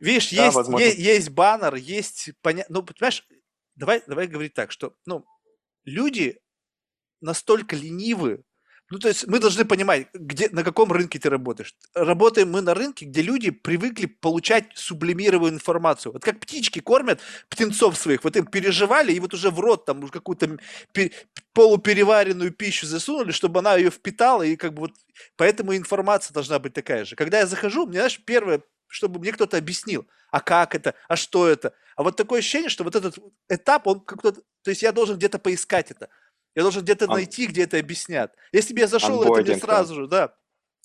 Видишь, 0.00 0.30
да, 0.30 0.46
есть, 0.46 0.68
есть, 0.78 0.98
есть 0.98 1.30
баннер, 1.30 1.74
есть 1.74 2.30
понятно. 2.42 2.76
Ну, 2.76 2.82
понимаешь, 2.84 3.26
давай, 3.74 4.02
давай 4.06 4.28
говорить 4.28 4.54
так, 4.54 4.70
что 4.70 4.94
ну, 5.06 5.24
люди 5.84 6.40
настолько 7.20 7.74
ленивы 7.74 8.44
Ну, 8.90 8.98
то 8.98 9.08
есть 9.08 9.26
мы 9.26 9.38
должны 9.38 9.66
понимать, 9.66 10.08
где, 10.14 10.48
на 10.48 10.64
каком 10.64 10.90
рынке 10.92 11.18
ты 11.18 11.28
работаешь. 11.28 11.74
Работаем 11.94 12.50
мы 12.50 12.62
на 12.62 12.72
рынке, 12.72 13.04
где 13.04 13.20
люди 13.20 13.50
привыкли 13.50 14.06
получать 14.06 14.70
сублимированную 14.74 15.54
информацию. 15.54 16.12
Вот 16.12 16.24
как 16.24 16.40
птички 16.40 16.80
кормят 16.80 17.20
птенцов 17.50 17.98
своих, 17.98 18.24
вот 18.24 18.36
им 18.36 18.46
переживали, 18.46 19.12
и 19.12 19.20
вот 19.20 19.34
уже 19.34 19.50
в 19.50 19.60
рот 19.60 19.84
там 19.84 20.08
какую-то 20.08 20.58
полупереваренную 21.52 22.50
пищу 22.52 22.86
засунули, 22.86 23.32
чтобы 23.32 23.60
она 23.60 23.76
ее 23.76 23.90
впитала, 23.90 24.42
и 24.42 24.56
как 24.56 24.72
бы 24.72 24.80
вот 24.82 24.92
поэтому 25.36 25.76
информация 25.76 26.32
должна 26.32 26.58
быть 26.58 26.72
такая 26.72 27.04
же. 27.04 27.14
Когда 27.14 27.40
я 27.40 27.46
захожу, 27.46 27.86
мне, 27.86 27.98
знаешь, 27.98 28.20
первое, 28.24 28.62
чтобы 28.86 29.20
мне 29.20 29.32
кто-то 29.32 29.58
объяснил, 29.58 30.06
а 30.30 30.40
как 30.40 30.74
это, 30.74 30.94
а 31.08 31.16
что 31.16 31.46
это. 31.46 31.74
А 31.96 32.02
вот 32.02 32.16
такое 32.16 32.38
ощущение, 32.38 32.70
что 32.70 32.84
вот 32.84 32.96
этот 32.96 33.18
этап, 33.48 33.86
он 33.86 34.00
как-то, 34.00 34.32
то 34.32 34.70
есть 34.70 34.82
я 34.82 34.92
должен 34.92 35.16
где-то 35.16 35.38
поискать 35.38 35.90
это. 35.90 36.08
Я 36.58 36.64
должен 36.64 36.82
где-то 36.82 37.04
а... 37.04 37.14
найти, 37.14 37.46
где 37.46 37.62
это 37.62 37.78
объяснят. 37.78 38.34
Если 38.50 38.74
бы 38.74 38.80
я 38.80 38.88
зашел, 38.88 39.22
это 39.22 39.42
мне 39.42 39.60
сразу 39.60 39.94
же, 39.94 40.08
да, 40.08 40.34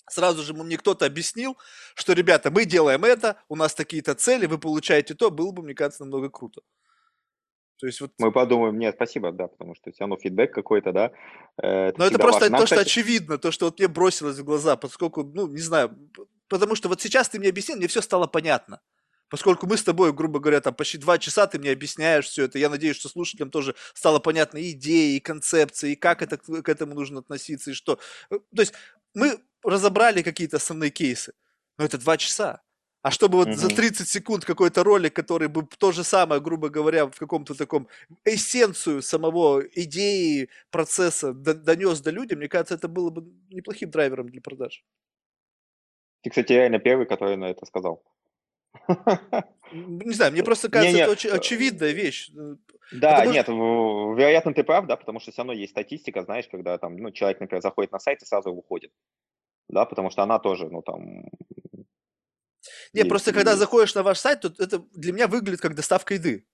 сразу 0.08 0.44
же 0.44 0.54
мне 0.54 0.78
кто-то 0.78 1.08
объяснил, 1.08 1.58
что, 1.96 2.14
ребята, 2.14 2.52
мы 2.52 2.66
делаем 2.66 3.04
это, 3.04 3.38
у 3.50 3.56
нас 3.56 3.74
такие-то 3.74 4.14
цели, 4.14 4.46
вы 4.46 4.60
получаете 4.60 5.16
то, 5.16 5.32
было 5.32 5.50
бы, 5.52 5.64
мне 5.64 5.74
кажется, 5.74 6.04
намного 6.04 6.30
круто. 6.30 6.62
То 7.80 7.88
есть 7.88 8.02
вот... 8.02 8.12
Мы 8.20 8.32
подумаем, 8.32 8.78
нет, 8.78 8.94
спасибо, 8.98 9.32
да, 9.32 9.48
потому 9.48 9.74
что 9.74 9.92
все 9.92 10.02
равно 10.02 10.18
фидбэк 10.18 10.54
какой-то, 10.54 10.92
да. 10.92 11.12
Э, 11.60 11.88
это 11.88 12.00
Но 12.00 12.06
это 12.06 12.20
просто 12.20 12.42
важно. 12.42 12.60
то, 12.60 12.66
что 12.68 12.80
очевидно, 12.80 13.40
то, 13.40 13.52
что 13.52 13.66
вот 13.66 13.80
мне 13.80 13.88
бросилось 13.88 14.38
в 14.38 14.44
глаза, 14.44 14.76
поскольку, 14.76 15.24
ну, 15.24 15.48
не 15.48 15.60
знаю, 15.60 15.98
потому 16.50 16.76
что 16.76 16.88
вот 16.88 17.02
сейчас 17.02 17.30
ты 17.30 17.40
мне 17.40 17.50
объяснил, 17.50 17.78
мне 17.78 17.88
все 17.88 18.04
стало 18.04 18.28
понятно. 18.28 18.80
Поскольку 19.34 19.66
мы 19.66 19.78
с 19.78 19.84
тобой, 19.84 20.14
грубо 20.14 20.40
говоря, 20.40 20.62
там 20.62 20.76
почти 20.76 21.00
два 21.00 21.18
часа 21.18 21.48
ты 21.48 21.58
мне 21.58 21.72
объясняешь 21.72 22.28
все 22.28 22.44
это, 22.44 22.60
я 22.60 22.70
надеюсь, 22.70 22.98
что 22.98 23.10
слушателям 23.10 23.50
тоже 23.50 23.74
стало 23.96 24.20
понятно 24.20 24.60
и 24.60 24.74
идеи, 24.74 25.16
и 25.16 25.20
концепции, 25.20 25.94
и 25.94 25.96
как 25.96 26.22
это, 26.22 26.38
к 26.38 26.70
этому 26.70 26.94
нужно 26.94 27.22
относиться, 27.22 27.72
и 27.72 27.74
что. 27.74 27.98
Э, 28.30 28.38
то 28.56 28.62
есть 28.62 28.74
мы 29.16 29.40
разобрали 29.64 30.22
какие-то 30.22 30.58
основные 30.58 30.92
кейсы, 30.92 31.34
но 31.80 31.86
это 31.86 31.98
два 31.98 32.16
часа. 32.18 32.62
А 33.02 33.10
чтобы 33.10 33.40
вот 33.40 33.48
угу. 33.48 33.56
за 33.56 33.70
30 33.70 34.08
секунд 34.08 34.46
какой-то 34.46 34.84
ролик, 34.84 35.16
который 35.16 35.48
бы 35.48 35.68
то 35.80 35.92
же 35.92 36.04
самое, 36.04 36.40
грубо 36.40 36.70
говоря, 36.70 37.08
в 37.08 37.18
каком-то 37.18 37.56
таком 37.56 37.88
эссенцию 38.26 39.02
самого 39.02 39.62
идеи, 39.62 40.50
процесса 40.70 41.34
донес 41.34 42.02
до 42.02 42.12
людей, 42.12 42.36
мне 42.36 42.50
кажется, 42.50 42.76
это 42.76 42.88
было 42.88 43.10
бы 43.10 43.34
неплохим 43.50 43.90
драйвером 43.90 44.30
для 44.30 44.42
продаж. 44.42 44.86
Ты, 46.22 46.30
кстати, 46.30 46.54
реально 46.54 46.78
первый, 46.78 47.08
который 47.08 47.36
на 47.36 47.46
это 47.46 47.66
сказал. 47.66 48.04
Не 49.74 50.14
знаю, 50.14 50.32
мне 50.32 50.44
просто 50.44 50.70
кажется, 50.70 50.96
не, 50.96 51.02
это 51.02 51.12
очень 51.12 51.32
очевидная 51.32 51.92
вещь. 51.92 52.30
Э, 52.36 52.56
да, 52.92 53.16
потому 53.16 53.34
нет, 53.34 53.48
вероятно, 53.48 54.54
ты 54.54 54.64
прав, 54.64 54.86
да, 54.86 54.98
потому 54.98 55.20
что 55.20 55.32
все 55.32 55.42
равно 55.42 55.54
есть 55.54 55.72
статистика, 55.72 56.24
знаешь, 56.24 56.48
когда 56.48 56.78
там, 56.78 56.98
ну, 56.98 57.12
человек, 57.12 57.40
например, 57.40 57.62
заходит 57.64 57.92
на 57.92 58.00
сайт 58.00 58.22
и 58.22 58.26
сразу 58.26 58.52
уходит. 58.52 58.92
Да, 59.70 59.86
потому 59.86 60.12
что 60.12 60.22
она 60.22 60.38
тоже, 60.38 60.70
ну, 60.70 60.84
там... 60.84 61.26
Не, 62.94 63.04
просто 63.06 63.32
и... 63.32 63.34
когда 63.34 63.56
заходишь 63.56 63.96
на 63.96 64.04
ваш 64.04 64.20
сайт, 64.20 64.42
то 64.42 64.54
это 64.60 64.84
для 64.94 65.12
меня 65.12 65.28
выглядит 65.28 65.62
как 65.62 65.76
доставка 65.76 66.14
еды. 66.14 66.46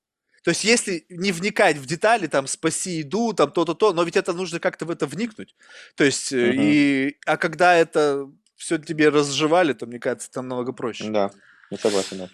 То 0.43 0.51
есть, 0.51 0.63
если 0.63 1.05
не 1.09 1.33
вникать 1.33 1.75
в 1.75 1.85
детали, 1.85 2.27
там, 2.27 2.47
спаси 2.47 2.99
еду, 2.99 3.33
там, 3.33 3.51
то-то, 3.51 3.73
то, 3.73 3.91
но 3.91 4.03
ведь 4.03 4.15
это 4.15 4.31
нужно 4.31 4.61
как-то 4.61 4.85
в 4.85 4.91
это 4.91 5.05
вникнуть. 5.05 5.55
То 5.95 6.05
есть, 6.05 6.31
угу. 6.31 6.39
и, 6.41 7.17
а 7.25 7.35
когда 7.35 7.75
это 7.75 8.31
все 8.55 8.77
тебе 8.77 9.09
разжевали, 9.09 9.73
то, 9.73 9.85
мне 9.85 9.99
кажется, 9.99 10.29
это 10.31 10.41
намного 10.41 10.71
проще. 10.71 11.09
Да. 11.09 11.31
Не 11.71 11.77
согласен, 11.77 12.17
да. 12.17 12.29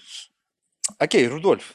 Окей, 0.97 1.27
Рудольф. 1.27 1.73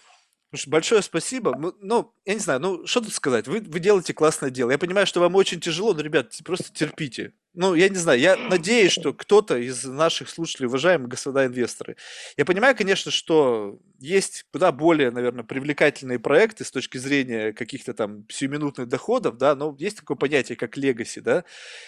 Большое 0.66 1.00
спасибо. 1.02 1.56
Ну, 1.80 2.12
я 2.24 2.34
не 2.34 2.40
знаю, 2.40 2.58
ну, 2.58 2.84
что 2.86 3.00
тут 3.00 3.12
сказать? 3.12 3.46
Вы, 3.46 3.60
вы 3.60 3.78
делаете 3.78 4.12
классное 4.12 4.50
дело. 4.50 4.72
Я 4.72 4.78
понимаю, 4.78 5.06
что 5.06 5.20
вам 5.20 5.36
очень 5.36 5.60
тяжело, 5.60 5.94
но, 5.94 6.00
ребят, 6.00 6.32
просто 6.44 6.72
терпите. 6.72 7.34
Ну, 7.54 7.74
я 7.74 7.88
не 7.88 7.96
знаю, 7.96 8.18
я 8.18 8.36
надеюсь, 8.36 8.92
что 8.92 9.12
кто-то 9.12 9.56
из 9.56 9.84
наших 9.84 10.28
слушателей, 10.28 10.66
уважаемые 10.66 11.08
господа 11.08 11.46
инвесторы, 11.46 11.96
я 12.36 12.44
понимаю, 12.44 12.76
конечно, 12.76 13.10
что 13.10 13.78
есть 13.98 14.44
куда 14.52 14.70
более, 14.70 15.10
наверное, 15.10 15.42
привлекательные 15.42 16.20
проекты 16.20 16.64
с 16.64 16.70
точки 16.70 16.98
зрения 16.98 17.52
каких-то 17.52 17.92
там 17.92 18.24
сиюминутных 18.28 18.88
доходов, 18.88 19.36
да, 19.36 19.56
но 19.56 19.74
есть 19.80 19.98
такое 19.98 20.16
понятие, 20.16 20.56
как 20.56 20.76
легаси, 20.76 21.20
да, 21.20 21.44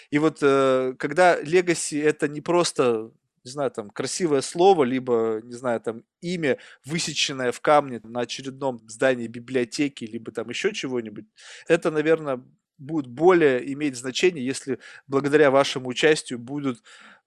и 0.09 0.19
вот 0.19 0.39
э, 0.41 0.95
когда 0.99 1.39
легаси 1.41 1.97
это 1.97 2.27
не 2.27 2.41
просто 2.41 3.11
не 3.43 3.51
знаю, 3.51 3.71
там, 3.71 3.89
красивое 3.89 4.41
слово, 4.41 4.83
либо, 4.83 5.41
не 5.43 5.53
знаю, 5.53 5.81
там, 5.81 6.03
имя, 6.21 6.57
высеченное 6.85 7.51
в 7.51 7.61
камне 7.61 7.99
на 8.03 8.21
очередном 8.21 8.79
здании 8.87 9.27
библиотеки, 9.27 10.05
либо 10.05 10.31
там 10.31 10.49
еще 10.49 10.73
чего-нибудь, 10.73 11.25
это, 11.67 11.91
наверное, 11.91 12.43
будет 12.77 13.07
более 13.07 13.71
иметь 13.73 13.97
значение, 13.97 14.45
если 14.45 14.79
благодаря 15.07 15.51
вашему 15.51 15.89
участию 15.89 16.39
будут, 16.39 16.81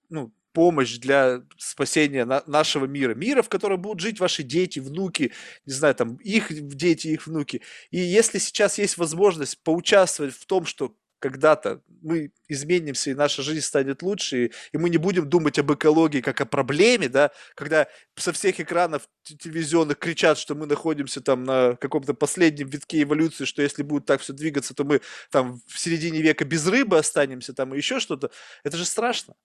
ну, 0.09 0.33
помощь 0.53 0.97
для 0.97 1.43
спасения 1.57 2.25
на, 2.25 2.41
нашего 2.47 2.85
мира. 2.85 3.13
Мира, 3.13 3.43
в 3.43 3.49
котором 3.49 3.79
будут 3.79 3.99
жить 3.99 4.19
ваши 4.19 4.41
дети, 4.41 4.79
внуки, 4.79 5.31
не 5.67 5.73
знаю, 5.73 5.93
там, 5.93 6.15
их 6.15 6.47
дети, 6.49 7.09
их 7.09 7.27
внуки. 7.27 7.61
И 7.91 7.99
если 7.99 8.39
сейчас 8.39 8.79
есть 8.79 8.97
возможность 8.97 9.61
поучаствовать 9.63 10.33
в 10.33 10.47
том, 10.47 10.65
что 10.65 10.95
когда-то 11.19 11.81
мы 12.01 12.31
изменимся, 12.47 13.11
и 13.11 13.15
наша 13.15 13.41
жизнь 13.41 13.65
станет 13.65 14.01
лучше, 14.01 14.51
и 14.71 14.77
мы 14.77 14.89
не 14.89 14.97
будем 14.97 15.27
думать 15.29 15.57
об 15.59 15.71
экологии 15.73 16.21
как 16.21 16.41
о 16.41 16.45
проблеме, 16.45 17.09
да, 17.09 17.31
когда 17.55 17.87
со 18.15 18.31
всех 18.31 18.59
экранов 18.59 19.07
телевизионных 19.23 19.97
кричат, 19.97 20.37
что 20.37 20.55
мы 20.55 20.65
находимся 20.67 21.21
там 21.21 21.43
на 21.43 21.75
каком-то 21.75 22.13
последнем 22.13 22.67
витке 22.69 23.01
эволюции, 23.01 23.45
что 23.45 23.61
если 23.61 23.83
будет 23.83 24.05
так 24.05 24.21
все 24.21 24.33
двигаться, 24.33 24.73
то 24.73 24.83
мы 24.83 25.01
там 25.31 25.59
в 25.67 25.79
середине 25.79 26.21
века 26.21 26.45
без 26.45 26.65
рыбы 26.67 26.97
останемся, 26.97 27.53
там 27.53 27.73
и 27.73 27.77
еще 27.77 27.99
что-то. 27.99 28.31
Это 28.63 28.77
же 28.77 28.85
страшно. 28.85 29.35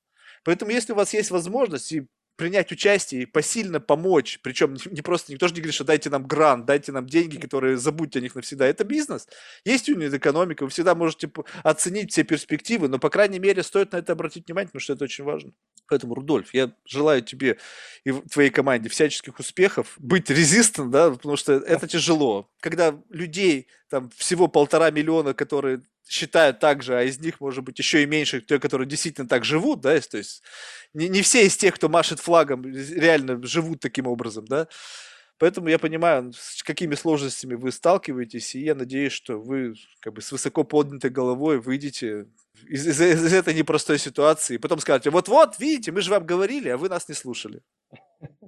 Поэтому 0.44 0.73
если 0.73 0.93
у 0.93 0.97
вас 0.97 1.15
есть 1.15 1.31
возможность, 1.31 1.93
и 1.93 2.07
принять 2.36 2.72
участие 2.72 3.22
и 3.22 3.26
посильно 3.26 3.80
помочь. 3.80 4.40
Причем 4.42 4.76
не 4.90 5.02
просто, 5.02 5.32
никто 5.32 5.48
же 5.48 5.54
не 5.54 5.60
говорит, 5.60 5.74
что 5.74 5.84
дайте 5.84 6.10
нам 6.10 6.26
грант, 6.26 6.66
дайте 6.66 6.92
нам 6.92 7.06
деньги, 7.06 7.38
которые 7.38 7.76
забудьте 7.76 8.18
о 8.18 8.22
них 8.22 8.34
навсегда. 8.34 8.66
Это 8.66 8.84
бизнес. 8.84 9.28
Есть 9.64 9.88
юнит 9.88 10.12
экономика, 10.14 10.64
вы 10.64 10.70
всегда 10.70 10.94
можете 10.94 11.30
оценить 11.62 12.12
все 12.12 12.24
перспективы, 12.24 12.88
но, 12.88 12.98
по 12.98 13.10
крайней 13.10 13.38
мере, 13.38 13.62
стоит 13.62 13.92
на 13.92 13.98
это 13.98 14.12
обратить 14.12 14.46
внимание, 14.46 14.68
потому 14.68 14.80
что 14.80 14.92
это 14.94 15.04
очень 15.04 15.24
важно. 15.24 15.52
Поэтому, 15.88 16.14
Рудольф, 16.14 16.54
я 16.54 16.72
желаю 16.86 17.22
тебе 17.22 17.59
и 18.04 18.12
твоей 18.12 18.50
команде 18.50 18.88
всяческих 18.88 19.38
успехов, 19.38 19.94
быть 19.98 20.30
резистент, 20.30 20.90
да, 20.90 21.10
потому 21.10 21.36
что 21.36 21.52
это 21.52 21.86
тяжело. 21.86 22.48
Когда 22.60 22.98
людей 23.10 23.68
там 23.88 24.10
всего 24.16 24.48
полтора 24.48 24.90
миллиона, 24.90 25.34
которые 25.34 25.82
считают 26.09 26.59
так 26.60 26.82
же, 26.82 26.96
а 26.96 27.02
из 27.02 27.20
них, 27.20 27.40
может 27.40 27.64
быть, 27.64 27.78
еще 27.78 28.02
и 28.02 28.06
меньше, 28.06 28.40
те, 28.40 28.59
которые 28.59 28.88
действительно 28.88 29.28
так 29.28 29.44
живут, 29.44 29.80
да, 29.80 29.98
то 30.00 30.18
есть 30.18 30.42
не, 30.94 31.09
не 31.09 31.22
все 31.22 31.46
из 31.46 31.56
тех, 31.56 31.74
кто 31.74 31.88
машет 31.88 32.20
флагом, 32.20 32.64
реально 32.64 33.44
живут 33.46 33.80
таким 33.80 34.06
образом, 34.06 34.44
да, 34.46 34.68
Поэтому 35.43 35.66
я 35.66 35.81
понимаю, 35.81 36.32
с 36.32 36.62
какими 36.62 36.94
сложностями 36.94 37.55
вы 37.55 37.73
сталкиваетесь, 37.73 38.55
и 38.55 38.60
я 38.60 38.77
надеюсь, 38.77 39.12
что 39.12 39.39
вы 39.39 39.74
как 39.98 40.12
бы 40.12 40.20
с 40.23 40.31
высоко 40.31 40.62
поднятой 40.62 41.10
головой 41.10 41.59
выйдете 41.59 42.28
из, 42.69 42.86
из, 42.86 43.01
из 43.01 43.35
этой 43.35 43.52
непростой 43.52 43.98
ситуации, 43.98 44.55
и 44.55 44.59
потом 44.59 44.78
скажете, 44.78 45.10
вот-вот, 45.10 45.59
видите, 45.59 45.90
мы 45.90 46.01
же 46.01 46.12
вам 46.12 46.24
говорили, 46.24 46.69
а 46.69 46.77
вы 46.77 46.89
нас 46.89 47.09
не 47.09 47.16
слушали. 47.16 47.60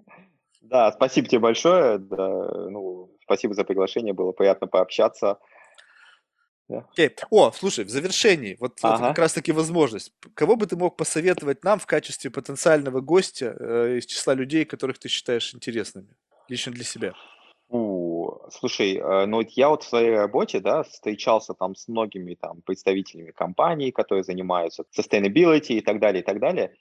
Да, 0.61 0.91
спасибо 0.93 1.29
тебе 1.29 1.41
большое, 1.41 1.99
да, 1.99 2.27
ну, 2.71 3.15
спасибо 3.23 3.55
за 3.55 3.65
приглашение, 3.65 4.15
было 4.15 4.33
приятно 4.33 4.67
пообщаться. 4.67 5.39
Okay. 6.71 7.13
О, 7.31 7.53
слушай, 7.53 7.85
в 7.85 7.91
завершении, 7.91 8.57
вот 8.59 8.79
ага. 8.83 8.95
это 8.95 9.09
как 9.09 9.19
раз-таки 9.19 9.53
возможность. 9.53 10.13
Кого 10.35 10.57
бы 10.57 10.67
ты 10.67 10.77
мог 10.77 10.97
посоветовать 10.97 11.63
нам 11.65 11.79
в 11.79 11.87
качестве 11.87 12.31
потенциального 12.31 13.01
гостя 13.01 13.55
э, 13.59 13.99
из 13.99 14.07
числа 14.07 14.35
людей, 14.35 14.65
которых 14.65 14.99
ты 14.99 15.09
считаешь 15.09 15.55
интересными, 15.55 16.17
лично 16.49 16.73
для 16.73 16.85
себя? 16.85 17.15
У, 17.69 18.31
слушай, 18.51 18.97
э, 18.97 19.27
ну 19.27 19.39
вот 19.39 19.51
я 19.51 19.69
вот 19.69 19.83
в 19.83 19.89
своей 19.89 20.15
работе, 20.15 20.61
да, 20.61 20.83
встречался 20.83 21.55
там 21.55 21.75
с 21.75 21.89
многими 21.89 22.35
там 22.35 22.61
представителями 22.63 23.31
компаний, 23.31 23.91
которые 23.91 24.23
занимаются 24.23 24.85
sustainability 24.97 25.75
и 25.75 25.81
так 25.81 25.99
далее, 25.99 26.23
и 26.23 26.25
так 26.25 26.41
далее. 26.41 26.75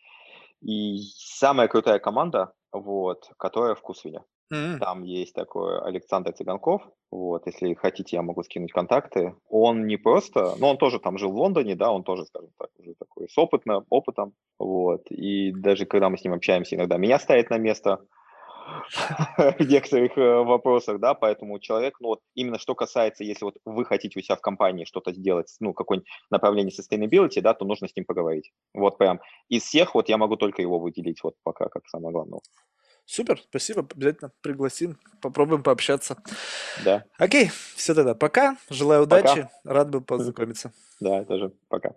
И 0.61 0.99
самая 1.15 1.67
крутая 1.67 1.99
команда, 1.99 2.53
вот, 2.71 3.29
которая 3.37 3.75
в 3.75 3.81
Кусвине. 3.81 4.23
Mm-hmm. 4.53 4.77
Там 4.79 5.03
есть 5.03 5.33
такой 5.33 5.81
Александр 5.81 6.31
Цыганков, 6.33 6.83
вот, 7.11 7.47
если 7.47 7.73
хотите, 7.73 8.17
я 8.17 8.21
могу 8.21 8.43
скинуть 8.43 8.71
контакты. 8.71 9.35
Он 9.49 9.87
не 9.87 9.97
просто, 9.97 10.55
ну, 10.59 10.67
он 10.67 10.77
тоже 10.77 10.99
там 10.99 11.17
жил 11.17 11.31
в 11.31 11.37
Лондоне, 11.37 11.75
да, 11.75 11.91
он 11.91 12.03
тоже, 12.03 12.25
скажем 12.25 12.51
так, 12.59 12.69
уже 12.77 12.93
такой 12.99 13.29
с 13.29 13.37
опытным, 13.37 13.85
опытом, 13.89 14.33
вот, 14.59 15.09
и 15.09 15.51
даже 15.53 15.85
когда 15.85 16.09
мы 16.09 16.17
с 16.17 16.23
ним 16.23 16.33
общаемся, 16.33 16.75
иногда 16.75 16.97
меня 16.97 17.19
ставит 17.19 17.49
на 17.49 17.57
место, 17.57 17.99
в 19.37 19.61
некоторых 19.61 20.17
э, 20.17 20.43
вопросах, 20.43 20.99
да, 20.99 21.13
поэтому 21.13 21.59
человек, 21.59 21.97
ну 21.99 22.09
вот 22.09 22.21
именно 22.35 22.59
что 22.59 22.75
касается, 22.75 23.23
если 23.23 23.45
вот 23.45 23.57
вы 23.65 23.85
хотите 23.85 24.19
у 24.19 24.21
себя 24.21 24.35
в 24.35 24.41
компании 24.41 24.85
что-то 24.85 25.13
сделать, 25.13 25.55
ну, 25.59 25.73
какое-нибудь 25.73 26.09
направление 26.29 26.71
sustainability, 26.71 27.41
да, 27.41 27.53
то 27.53 27.65
нужно 27.65 27.87
с 27.87 27.95
ним 27.95 28.05
поговорить. 28.05 28.51
Вот 28.73 28.97
прям 28.97 29.19
из 29.49 29.63
всех 29.63 29.95
вот 29.95 30.09
я 30.09 30.17
могу 30.17 30.35
только 30.35 30.61
его 30.61 30.79
выделить 30.79 31.23
вот 31.23 31.35
пока 31.43 31.67
как 31.69 31.87
самое 31.87 32.13
главное. 32.13 32.39
Супер, 33.05 33.41
спасибо, 33.41 33.85
обязательно 33.93 34.31
пригласим, 34.41 34.97
попробуем 35.21 35.61
пообщаться. 35.61 36.17
Да. 36.85 37.03
Окей, 37.17 37.49
все 37.75 37.93
тогда, 37.93 38.15
пока, 38.15 38.57
желаю 38.69 39.03
удачи, 39.03 39.43
пока. 39.43 39.49
рад 39.65 39.89
был 39.89 40.01
познакомиться. 40.05 40.71
Да, 40.99 41.25
тоже, 41.25 41.51
пока. 41.67 41.95